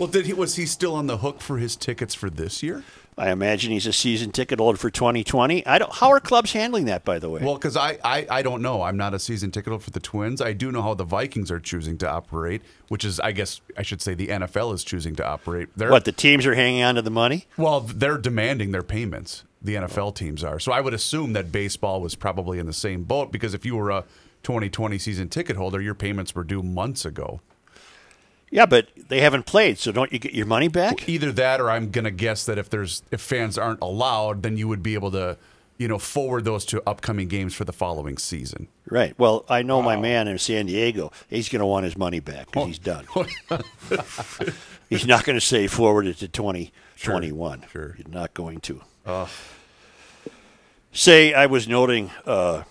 Well, 0.00 0.08
did 0.08 0.24
he 0.24 0.32
was 0.32 0.56
he 0.56 0.64
still 0.64 0.94
on 0.94 1.08
the 1.08 1.18
hook 1.18 1.42
for 1.42 1.58
his 1.58 1.76
tickets 1.76 2.14
for 2.14 2.30
this 2.30 2.62
year? 2.62 2.84
I 3.18 3.30
imagine 3.30 3.70
he's 3.70 3.86
a 3.86 3.92
season 3.92 4.32
ticket 4.32 4.58
holder 4.58 4.78
for 4.78 4.88
2020. 4.88 5.66
I 5.66 5.78
don't. 5.78 5.92
How 5.92 6.08
are 6.08 6.20
clubs 6.20 6.54
handling 6.54 6.86
that, 6.86 7.04
by 7.04 7.18
the 7.18 7.28
way? 7.28 7.42
Well, 7.44 7.56
because 7.56 7.76
I, 7.76 7.98
I 8.02 8.26
I 8.30 8.40
don't 8.40 8.62
know. 8.62 8.80
I'm 8.80 8.96
not 8.96 9.12
a 9.12 9.18
season 9.18 9.50
ticket 9.50 9.68
holder 9.68 9.84
for 9.84 9.90
the 9.90 10.00
Twins. 10.00 10.40
I 10.40 10.54
do 10.54 10.72
know 10.72 10.80
how 10.80 10.94
the 10.94 11.04
Vikings 11.04 11.50
are 11.50 11.60
choosing 11.60 11.98
to 11.98 12.08
operate, 12.08 12.62
which 12.88 13.04
is 13.04 13.20
I 13.20 13.32
guess 13.32 13.60
I 13.76 13.82
should 13.82 14.00
say 14.00 14.14
the 14.14 14.28
NFL 14.28 14.72
is 14.72 14.84
choosing 14.84 15.16
to 15.16 15.26
operate. 15.26 15.68
They're, 15.76 15.90
what 15.90 16.06
the 16.06 16.12
teams 16.12 16.46
are 16.46 16.54
hanging 16.54 16.82
on 16.82 16.94
to 16.94 17.02
the 17.02 17.10
money? 17.10 17.44
Well, 17.58 17.80
they're 17.80 18.16
demanding 18.16 18.72
their 18.72 18.82
payments. 18.82 19.44
The 19.60 19.74
NFL 19.74 20.14
teams 20.14 20.42
are. 20.42 20.58
So 20.58 20.72
I 20.72 20.80
would 20.80 20.94
assume 20.94 21.34
that 21.34 21.52
baseball 21.52 22.00
was 22.00 22.14
probably 22.14 22.58
in 22.58 22.64
the 22.64 22.72
same 22.72 23.04
boat 23.04 23.30
because 23.32 23.52
if 23.52 23.66
you 23.66 23.76
were 23.76 23.90
a 23.90 24.04
2020 24.44 24.98
season 24.98 25.28
ticket 25.28 25.56
holder, 25.56 25.78
your 25.78 25.94
payments 25.94 26.34
were 26.34 26.44
due 26.44 26.62
months 26.62 27.04
ago. 27.04 27.42
Yeah, 28.50 28.66
but 28.66 28.88
they 29.08 29.20
haven't 29.20 29.46
played, 29.46 29.78
so 29.78 29.92
don't 29.92 30.12
you 30.12 30.18
get 30.18 30.34
your 30.34 30.46
money 30.46 30.68
back? 30.68 31.08
Either 31.08 31.30
that, 31.32 31.60
or 31.60 31.70
I'm 31.70 31.90
gonna 31.90 32.10
guess 32.10 32.44
that 32.46 32.58
if 32.58 32.68
there's 32.68 33.02
if 33.10 33.20
fans 33.20 33.56
aren't 33.56 33.80
allowed, 33.80 34.42
then 34.42 34.56
you 34.56 34.66
would 34.66 34.82
be 34.82 34.94
able 34.94 35.12
to, 35.12 35.38
you 35.78 35.86
know, 35.86 35.98
forward 35.98 36.44
those 36.44 36.64
to 36.66 36.82
upcoming 36.88 37.28
games 37.28 37.54
for 37.54 37.64
the 37.64 37.72
following 37.72 38.18
season. 38.18 38.66
Right. 38.88 39.16
Well, 39.18 39.44
I 39.48 39.62
know 39.62 39.80
my 39.82 39.96
man 39.96 40.26
in 40.26 40.36
San 40.38 40.66
Diego. 40.66 41.12
He's 41.28 41.48
going 41.48 41.60
to 41.60 41.66
want 41.66 41.84
his 41.84 41.96
money 41.96 42.18
back 42.18 42.46
because 42.46 42.66
he's 42.66 42.78
done. 42.80 43.06
he's 44.90 45.06
not 45.06 45.24
going 45.24 45.36
to 45.38 45.40
say 45.40 45.68
forward 45.68 46.06
it 46.06 46.16
to 46.18 46.26
2021. 46.28 47.66
sure. 47.70 47.92
He's 47.92 48.08
not 48.08 48.34
going 48.34 48.60
to. 48.62 48.82
Say, 50.92 51.32
I 51.32 51.46
was 51.46 51.68
noting 51.68 52.10
uh, 52.26 52.64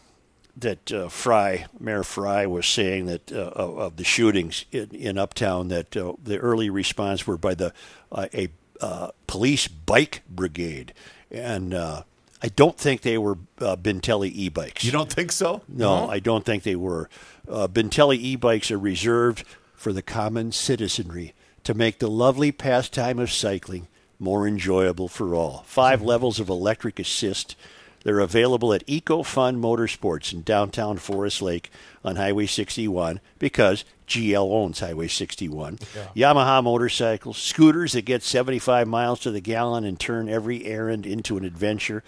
that 0.61 0.91
uh, 0.91 1.10
Frey, 1.10 1.65
Mayor 1.80 2.03
Frey, 2.03 2.45
was 2.45 2.65
saying 2.65 3.06
that 3.07 3.31
uh, 3.31 3.52
of, 3.56 3.98
the 3.98 4.03
shootings 4.03 4.65
in, 4.72 4.90
in 4.91 5.18
Uptown, 5.18 5.68
that 5.69 5.95
uh, 5.95 6.14
the 6.22 6.38
early 6.38 6.69
response 6.69 7.26
were 7.26 7.38
by 7.38 7.56
the 7.56 7.73
uh, 8.11 8.27
a 8.34 8.49
uh, 8.81 9.11
police 9.27 9.68
bike 9.68 10.22
brigade, 10.30 10.94
and 11.30 11.73
uh, 11.73 12.03
I 12.41 12.48
don't 12.48 12.77
think 12.77 13.02
they 13.02 13.18
were 13.18 13.38
uh, 13.60 13.76
Bintelli 13.76 14.31
e-bikes. 14.34 14.84
You 14.84 14.91
don't 14.91 15.11
think 15.11 15.31
so? 15.31 15.61
No, 15.68 16.10
I 16.10 16.19
don't 16.19 16.45
think 16.45 16.64
they 16.64 16.76
were. 16.76 17.10
Uh, 17.48 17.68
Bintelli 17.68 18.18
e-bikes 18.18 18.72
are 18.72 18.80
reserved 18.80 19.44
for 19.73 19.91
the 19.91 20.02
common 20.02 20.52
citizenry 20.52 21.34
to 21.64 21.73
make 21.73 21.99
the 21.99 22.10
lovely 22.10 22.52
pastime 22.52 23.19
of 23.19 23.31
cycling 23.31 23.88
more 24.19 24.48
enjoyable 24.48 25.07
for 25.07 25.34
all. 25.34 25.64
Five 25.65 26.02
levels 26.02 26.40
of 26.40 26.49
electric 26.49 26.99
assist. 26.99 27.56
They're 28.03 28.19
available 28.19 28.73
at 28.73 28.85
EcoFun 28.88 29.59
Motorsports 29.59 30.34
in 30.34 30.41
downtown 30.43 30.97
Forest 30.97 31.41
Lake 31.41 31.71
on 32.03 32.15
Highway 32.15 32.45
61 32.45 33.19
because 33.39 33.84
GL 34.07 34.51
owns 34.51 34.80
Highway 34.80 35.07
61. 35.07 35.80
Yamaha 36.15 36.63
motorcycles, 36.63 37.38
scooters 37.38 37.91
that 37.93 38.05
get 38.05 38.23
75 38.23 38.88
miles 38.88 39.19
to 39.21 39.31
the 39.31 39.41
gallon 39.41 39.84
and 39.84 39.99
turn 39.99 40.30
every 40.30 40.65
errand 40.65 41.05
into 41.05 41.38
an 41.38 41.45
adventure. 41.45 42.03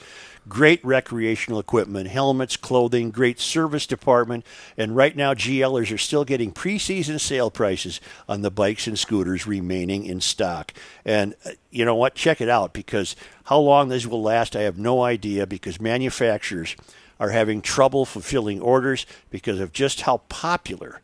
Great 0.50 0.84
recreational 0.84 1.60
equipment, 1.60 2.08
helmets, 2.10 2.58
clothing, 2.58 3.12
great 3.12 3.40
service 3.40 3.86
department, 3.86 4.46
and 4.76 4.96
right 4.96 5.16
now 5.16 5.34
GLers 5.34 5.94
are 5.94 6.00
still 6.00 6.26
getting 6.26 6.52
preseason 6.52 7.20
sale 7.20 7.52
prices 7.52 8.02
on 8.28 8.42
the 8.42 8.50
bikes 8.50 8.88
and 8.88 8.98
scooters 8.98 9.46
remaining 9.46 10.06
in 10.06 10.20
stock. 10.20 10.74
And 11.06 11.36
uh, 11.46 11.52
you 11.70 11.86
know 11.86 11.96
what? 11.96 12.16
Check 12.16 12.42
it 12.42 12.50
out 12.50 12.74
because 12.74 13.16
how 13.46 13.60
long 13.60 13.90
this 13.90 14.08
will 14.08 14.24
last, 14.24 14.56
I 14.56 14.62
have 14.62 14.80
no 14.80 15.04
idea 15.04 15.46
because 15.46 15.80
manufacturers 15.80 16.76
are 17.20 17.30
having 17.30 17.62
trouble 17.62 18.04
fulfilling 18.04 18.60
orders 18.60 19.06
because 19.30 19.60
of 19.60 19.72
just 19.72 20.02
how 20.02 20.18
popular 20.28 21.02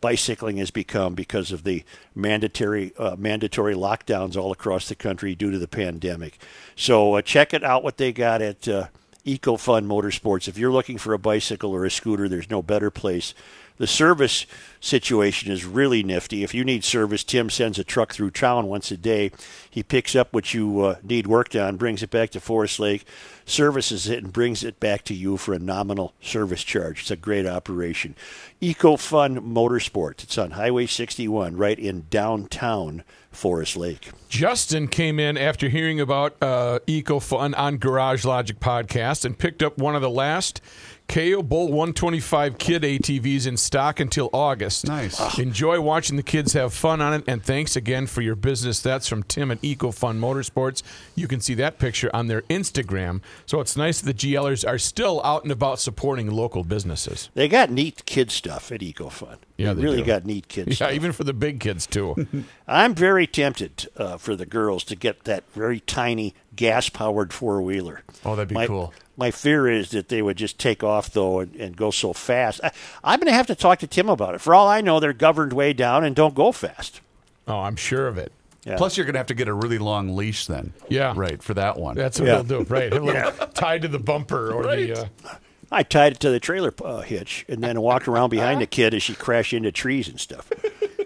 bicycling 0.00 0.58
has 0.58 0.70
become 0.70 1.14
because 1.14 1.52
of 1.52 1.64
the 1.64 1.84
mandatory 2.14 2.92
uh, 2.98 3.16
mandatory 3.16 3.74
lockdowns 3.74 4.36
all 4.36 4.52
across 4.52 4.88
the 4.88 4.94
country 4.94 5.34
due 5.34 5.50
to 5.50 5.58
the 5.58 5.68
pandemic. 5.68 6.38
So 6.74 7.14
uh, 7.14 7.22
check 7.22 7.54
it 7.54 7.64
out 7.64 7.82
what 7.82 7.96
they 7.96 8.12
got 8.12 8.42
at 8.42 8.68
uh, 8.68 8.88
EcoFun 9.24 9.86
Motorsports. 9.86 10.48
If 10.48 10.56
you're 10.56 10.72
looking 10.72 10.98
for 10.98 11.12
a 11.12 11.18
bicycle 11.18 11.72
or 11.72 11.84
a 11.84 11.90
scooter, 11.90 12.28
there's 12.28 12.50
no 12.50 12.62
better 12.62 12.90
place. 12.90 13.34
The 13.78 13.86
service 13.86 14.46
situation 14.80 15.52
is 15.52 15.64
really 15.64 16.02
nifty. 16.02 16.42
If 16.42 16.54
you 16.54 16.64
need 16.64 16.84
service, 16.84 17.24
Tim 17.24 17.50
sends 17.50 17.78
a 17.78 17.84
truck 17.84 18.12
through 18.12 18.30
town 18.30 18.66
once 18.66 18.90
a 18.90 18.96
day. 18.96 19.32
He 19.68 19.82
picks 19.82 20.14
up 20.14 20.32
what 20.32 20.54
you 20.54 20.80
uh, 20.80 20.96
need 21.02 21.26
worked 21.26 21.54
on, 21.54 21.76
brings 21.76 22.02
it 22.02 22.10
back 22.10 22.30
to 22.30 22.40
Forest 22.40 22.78
Lake, 22.78 23.04
services 23.44 24.08
it, 24.08 24.22
and 24.22 24.32
brings 24.32 24.64
it 24.64 24.80
back 24.80 25.04
to 25.04 25.14
you 25.14 25.36
for 25.36 25.52
a 25.52 25.58
nominal 25.58 26.14
service 26.20 26.64
charge. 26.64 27.00
It's 27.00 27.10
a 27.10 27.16
great 27.16 27.46
operation. 27.46 28.14
EcoFun 28.62 29.40
Motorsports. 29.40 30.22
It's 30.22 30.38
on 30.38 30.52
Highway 30.52 30.86
61, 30.86 31.56
right 31.56 31.78
in 31.78 32.06
downtown 32.08 33.04
Forest 33.30 33.76
Lake. 33.76 34.10
Justin 34.28 34.88
came 34.88 35.20
in 35.20 35.36
after 35.36 35.68
hearing 35.68 36.00
about 36.00 36.36
uh, 36.40 36.78
EcoFun 36.86 37.56
on 37.56 37.76
Garage 37.76 38.24
Logic 38.24 38.58
podcast 38.58 39.24
and 39.26 39.38
picked 39.38 39.62
up 39.62 39.76
one 39.76 39.94
of 39.94 40.00
the 40.00 40.10
last 40.10 40.62
Kayo 41.08 41.42
Bull 41.48 41.68
125 41.68 42.58
Kid 42.58 42.82
ATVs 42.82 43.46
in 43.46 43.56
stock 43.56 44.00
until 44.00 44.28
August. 44.32 44.86
Nice. 44.88 45.38
Enjoy 45.38 45.80
watching 45.80 46.16
the 46.16 46.22
kids 46.22 46.52
have 46.54 46.74
fun 46.74 47.00
on 47.00 47.14
it, 47.14 47.24
and 47.28 47.42
thanks 47.42 47.76
again 47.76 48.06
for 48.06 48.22
your 48.22 48.34
business. 48.34 48.80
That's 48.80 49.06
from 49.08 49.22
Tim 49.22 49.50
at 49.52 49.62
EcoFun 49.62 50.18
Motorsports. 50.18 50.82
You 51.14 51.28
can 51.28 51.40
see 51.40 51.54
that 51.54 51.78
picture 51.78 52.10
on 52.14 52.26
their 52.26 52.42
Instagram. 52.42 53.20
So 53.46 53.60
it's 53.60 53.76
nice 53.76 54.00
that 54.00 54.16
the 54.18 54.34
GLers 54.34 54.66
are 54.68 54.78
still 54.78 55.22
out 55.24 55.44
and 55.44 55.52
about 55.52 55.78
supporting 55.78 56.30
local 56.30 56.64
businesses. 56.64 57.30
They 57.34 57.48
got 57.48 57.70
neat 57.70 58.04
kid 58.04 58.30
stuff 58.32 58.72
at 58.72 58.80
EcoFun. 58.80 59.36
Yeah, 59.56 59.72
they 59.74 59.82
really 59.82 59.98
do. 59.98 60.04
got 60.04 60.26
neat 60.26 60.48
kid 60.48 60.66
Yeah, 60.68 60.74
stuff. 60.74 60.92
even 60.92 61.12
for 61.12 61.24
the 61.24 61.32
big 61.32 61.60
kids 61.60 61.86
too. 61.86 62.26
I'm 62.68 62.94
very 62.94 63.26
tempted 63.28 63.88
uh, 63.96 64.18
for 64.18 64.34
the 64.34 64.44
girls 64.44 64.82
to 64.84 64.96
get 64.96 65.24
that 65.24 65.44
very 65.52 65.80
tiny 65.80 66.34
gas 66.56 66.88
powered 66.88 67.32
four 67.32 67.62
wheeler. 67.62 68.02
Oh, 68.24 68.34
that'd 68.34 68.48
be 68.48 68.54
my, 68.56 68.66
cool. 68.66 68.92
My 69.16 69.30
fear 69.30 69.66
is 69.68 69.90
that 69.92 70.08
they 70.08 70.20
would 70.20 70.36
just 70.36 70.58
take 70.58 70.84
off 70.84 71.10
though 71.10 71.40
and, 71.40 71.54
and 71.56 71.76
go 71.76 71.90
so 71.90 72.12
fast. 72.12 72.60
I, 72.62 72.70
I'm 73.02 73.18
going 73.18 73.28
to 73.30 73.32
have 73.36 73.46
to 73.46 73.54
talk 73.54 73.78
to 73.80 73.86
Tim 73.86 74.08
about 74.10 74.34
it. 74.34 74.40
For 74.40 74.54
all 74.54 74.68
I 74.68 74.80
know, 74.82 75.00
they're 75.00 75.12
governed 75.14 75.52
way 75.54 75.72
down 75.72 76.04
and 76.04 76.14
don't 76.14 76.34
go 76.34 76.52
fast. 76.52 77.00
oh, 77.48 77.60
I'm 77.60 77.76
sure 77.76 78.06
of 78.08 78.18
it. 78.18 78.32
Yeah. 78.64 78.76
Plus, 78.76 78.96
you're 78.96 79.06
going 79.06 79.14
to 79.14 79.20
have 79.20 79.28
to 79.28 79.34
get 79.34 79.46
a 79.48 79.54
really 79.54 79.78
long 79.78 80.16
leash 80.16 80.46
then. 80.46 80.72
Yeah. 80.88 81.12
Right, 81.16 81.40
for 81.42 81.54
that 81.54 81.78
one. 81.78 81.94
That's 81.96 82.18
what 82.18 82.26
Yeah. 82.26 82.42
they'll 82.42 82.64
do, 82.64 82.74
right? 82.74 82.92
A 82.92 82.98
little 83.00 83.30
tied 83.54 83.82
to 83.82 83.88
the 83.88 84.00
bumper 84.00 84.52
or 84.52 84.64
the. 84.64 85.02
Uh, 85.24 85.34
I 85.70 85.82
tied 85.82 86.12
it 86.12 86.20
to 86.20 86.30
the 86.30 86.40
trailer 86.40 86.72
uh, 86.84 87.00
hitch 87.02 87.44
and 87.48 87.62
then 87.62 87.80
walked 87.80 88.06
around 88.08 88.30
behind 88.30 88.60
the 88.60 88.66
kid 88.66 88.92
as 88.92 89.02
she 89.02 89.14
crashed 89.14 89.52
into 89.52 89.70
trees 89.72 90.08
and 90.08 90.20
stuff. 90.20 90.50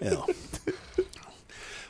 Yeah. 0.01 0.21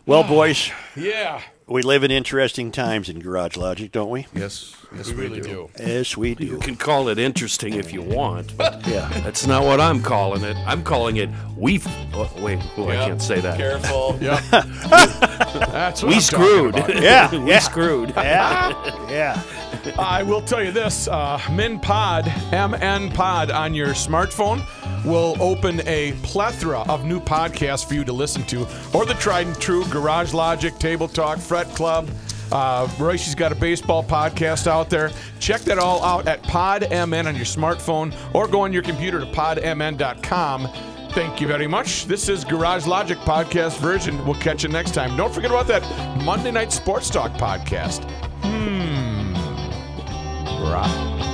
Well, 0.06 0.24
boys, 0.28 0.72
yeah, 0.96 1.42
we 1.68 1.82
live 1.82 2.04
in 2.04 2.12
interesting 2.12 2.72
times 2.72 3.10
in 3.10 3.20
Garage 3.20 3.56
Logic, 3.58 3.92
don't 3.92 4.10
we? 4.10 4.28
yes, 4.34 4.76
yes, 4.96 5.08
we 5.10 5.14
really 5.16 5.42
do. 5.42 5.70
Yes, 5.80 6.18
we 6.18 6.36
do. 6.36 6.46
You 6.46 6.58
can 6.60 6.76
call 6.76 7.08
it 7.10 7.18
interesting 7.20 7.74
if 7.76 7.92
you 7.94 8.02
want, 8.02 8.56
but 8.58 8.86
Yeah. 8.88 9.08
that's 9.24 9.46
not 9.48 9.64
what 9.64 9.80
I'm 9.80 10.02
calling 10.02 10.44
it. 10.44 10.56
I'm 10.66 10.84
calling 10.84 11.18
it 11.18 11.30
we. 11.58 11.82
Oh, 12.14 12.30
wait, 12.40 12.60
oh, 12.78 12.88
I 12.90 12.94
Yeah. 12.94 13.06
can't 13.08 13.22
say 13.22 13.40
that. 13.42 13.58
Careful. 13.58 14.18
Yep. 14.22 14.40
That's 14.52 16.04
what 16.04 16.10
We 16.10 16.16
I'm 16.16 16.22
talking 16.22 16.22
screwed. 16.22 16.76
about. 16.76 16.96
Yeah, 17.02 17.32
we 17.32 17.50
yeah. 17.52 17.60
screwed. 17.60 18.10
Yeah, 18.16 19.08
yeah. 19.10 19.42
I 19.98 20.22
will 20.24 20.42
tell 20.42 20.64
you 20.64 20.72
this: 20.72 21.08
uh, 21.08 21.40
Min 21.52 21.80
Pod, 21.80 22.26
MN 22.52 23.12
Pod 23.12 23.50
on 23.52 23.74
your 23.74 23.90
smartphone 23.90 24.64
will 25.06 25.36
open 25.40 25.82
a 25.88 26.12
plethora 26.22 26.82
of 26.82 27.06
new 27.06 27.20
podcasts 27.20 27.84
for 27.88 27.96
you 27.96 28.04
to 28.04 28.14
listen 28.14 28.44
to, 28.44 28.68
or 28.94 29.06
the 29.06 29.16
tried 29.16 29.48
and 29.48 29.60
true 29.60 29.84
Garage 29.86 30.34
Logic, 30.34 30.78
Table 30.78 31.08
Talk, 31.08 31.40
Fret 31.40 31.68
Club. 31.70 32.08
Uh, 32.52 32.88
Royce's 33.00 33.36
got 33.36 33.52
a 33.52 33.56
baseball 33.56 34.04
podcast 34.04 34.68
out 34.68 34.90
there. 34.90 35.12
Check 35.40 35.62
that 35.62 35.80
all 35.80 36.04
out 36.04 36.28
at 36.28 36.42
PodMN 36.44 37.26
on 37.28 37.36
your 37.36 37.46
smartphone, 37.46 38.14
or 38.34 38.48
go 38.48 38.62
on 38.62 38.74
your 38.74 38.84
computer 38.84 39.20
to 39.20 39.26
podmn.com. 39.28 40.68
Thank 41.12 41.42
you 41.42 41.48
very 41.48 41.68
much. 41.68 42.06
This 42.06 42.30
is 42.30 42.46
Garage 42.46 42.88
Logic 42.88 43.18
podcast 43.20 43.78
version. 43.80 44.24
We'll 44.26 44.36
catch 44.36 44.64
you 44.64 44.70
next 44.70 44.94
time. 44.94 45.18
Don't 45.18 45.34
forget 45.34 45.52
about 45.52 45.68
that. 45.68 45.84
Monday 46.24 46.52
Night 46.52 46.72
Sports 46.72 47.10
Talk 47.10 47.32
podcast. 47.34 48.04
Hmm. 48.44 49.34
Right. 50.64 51.31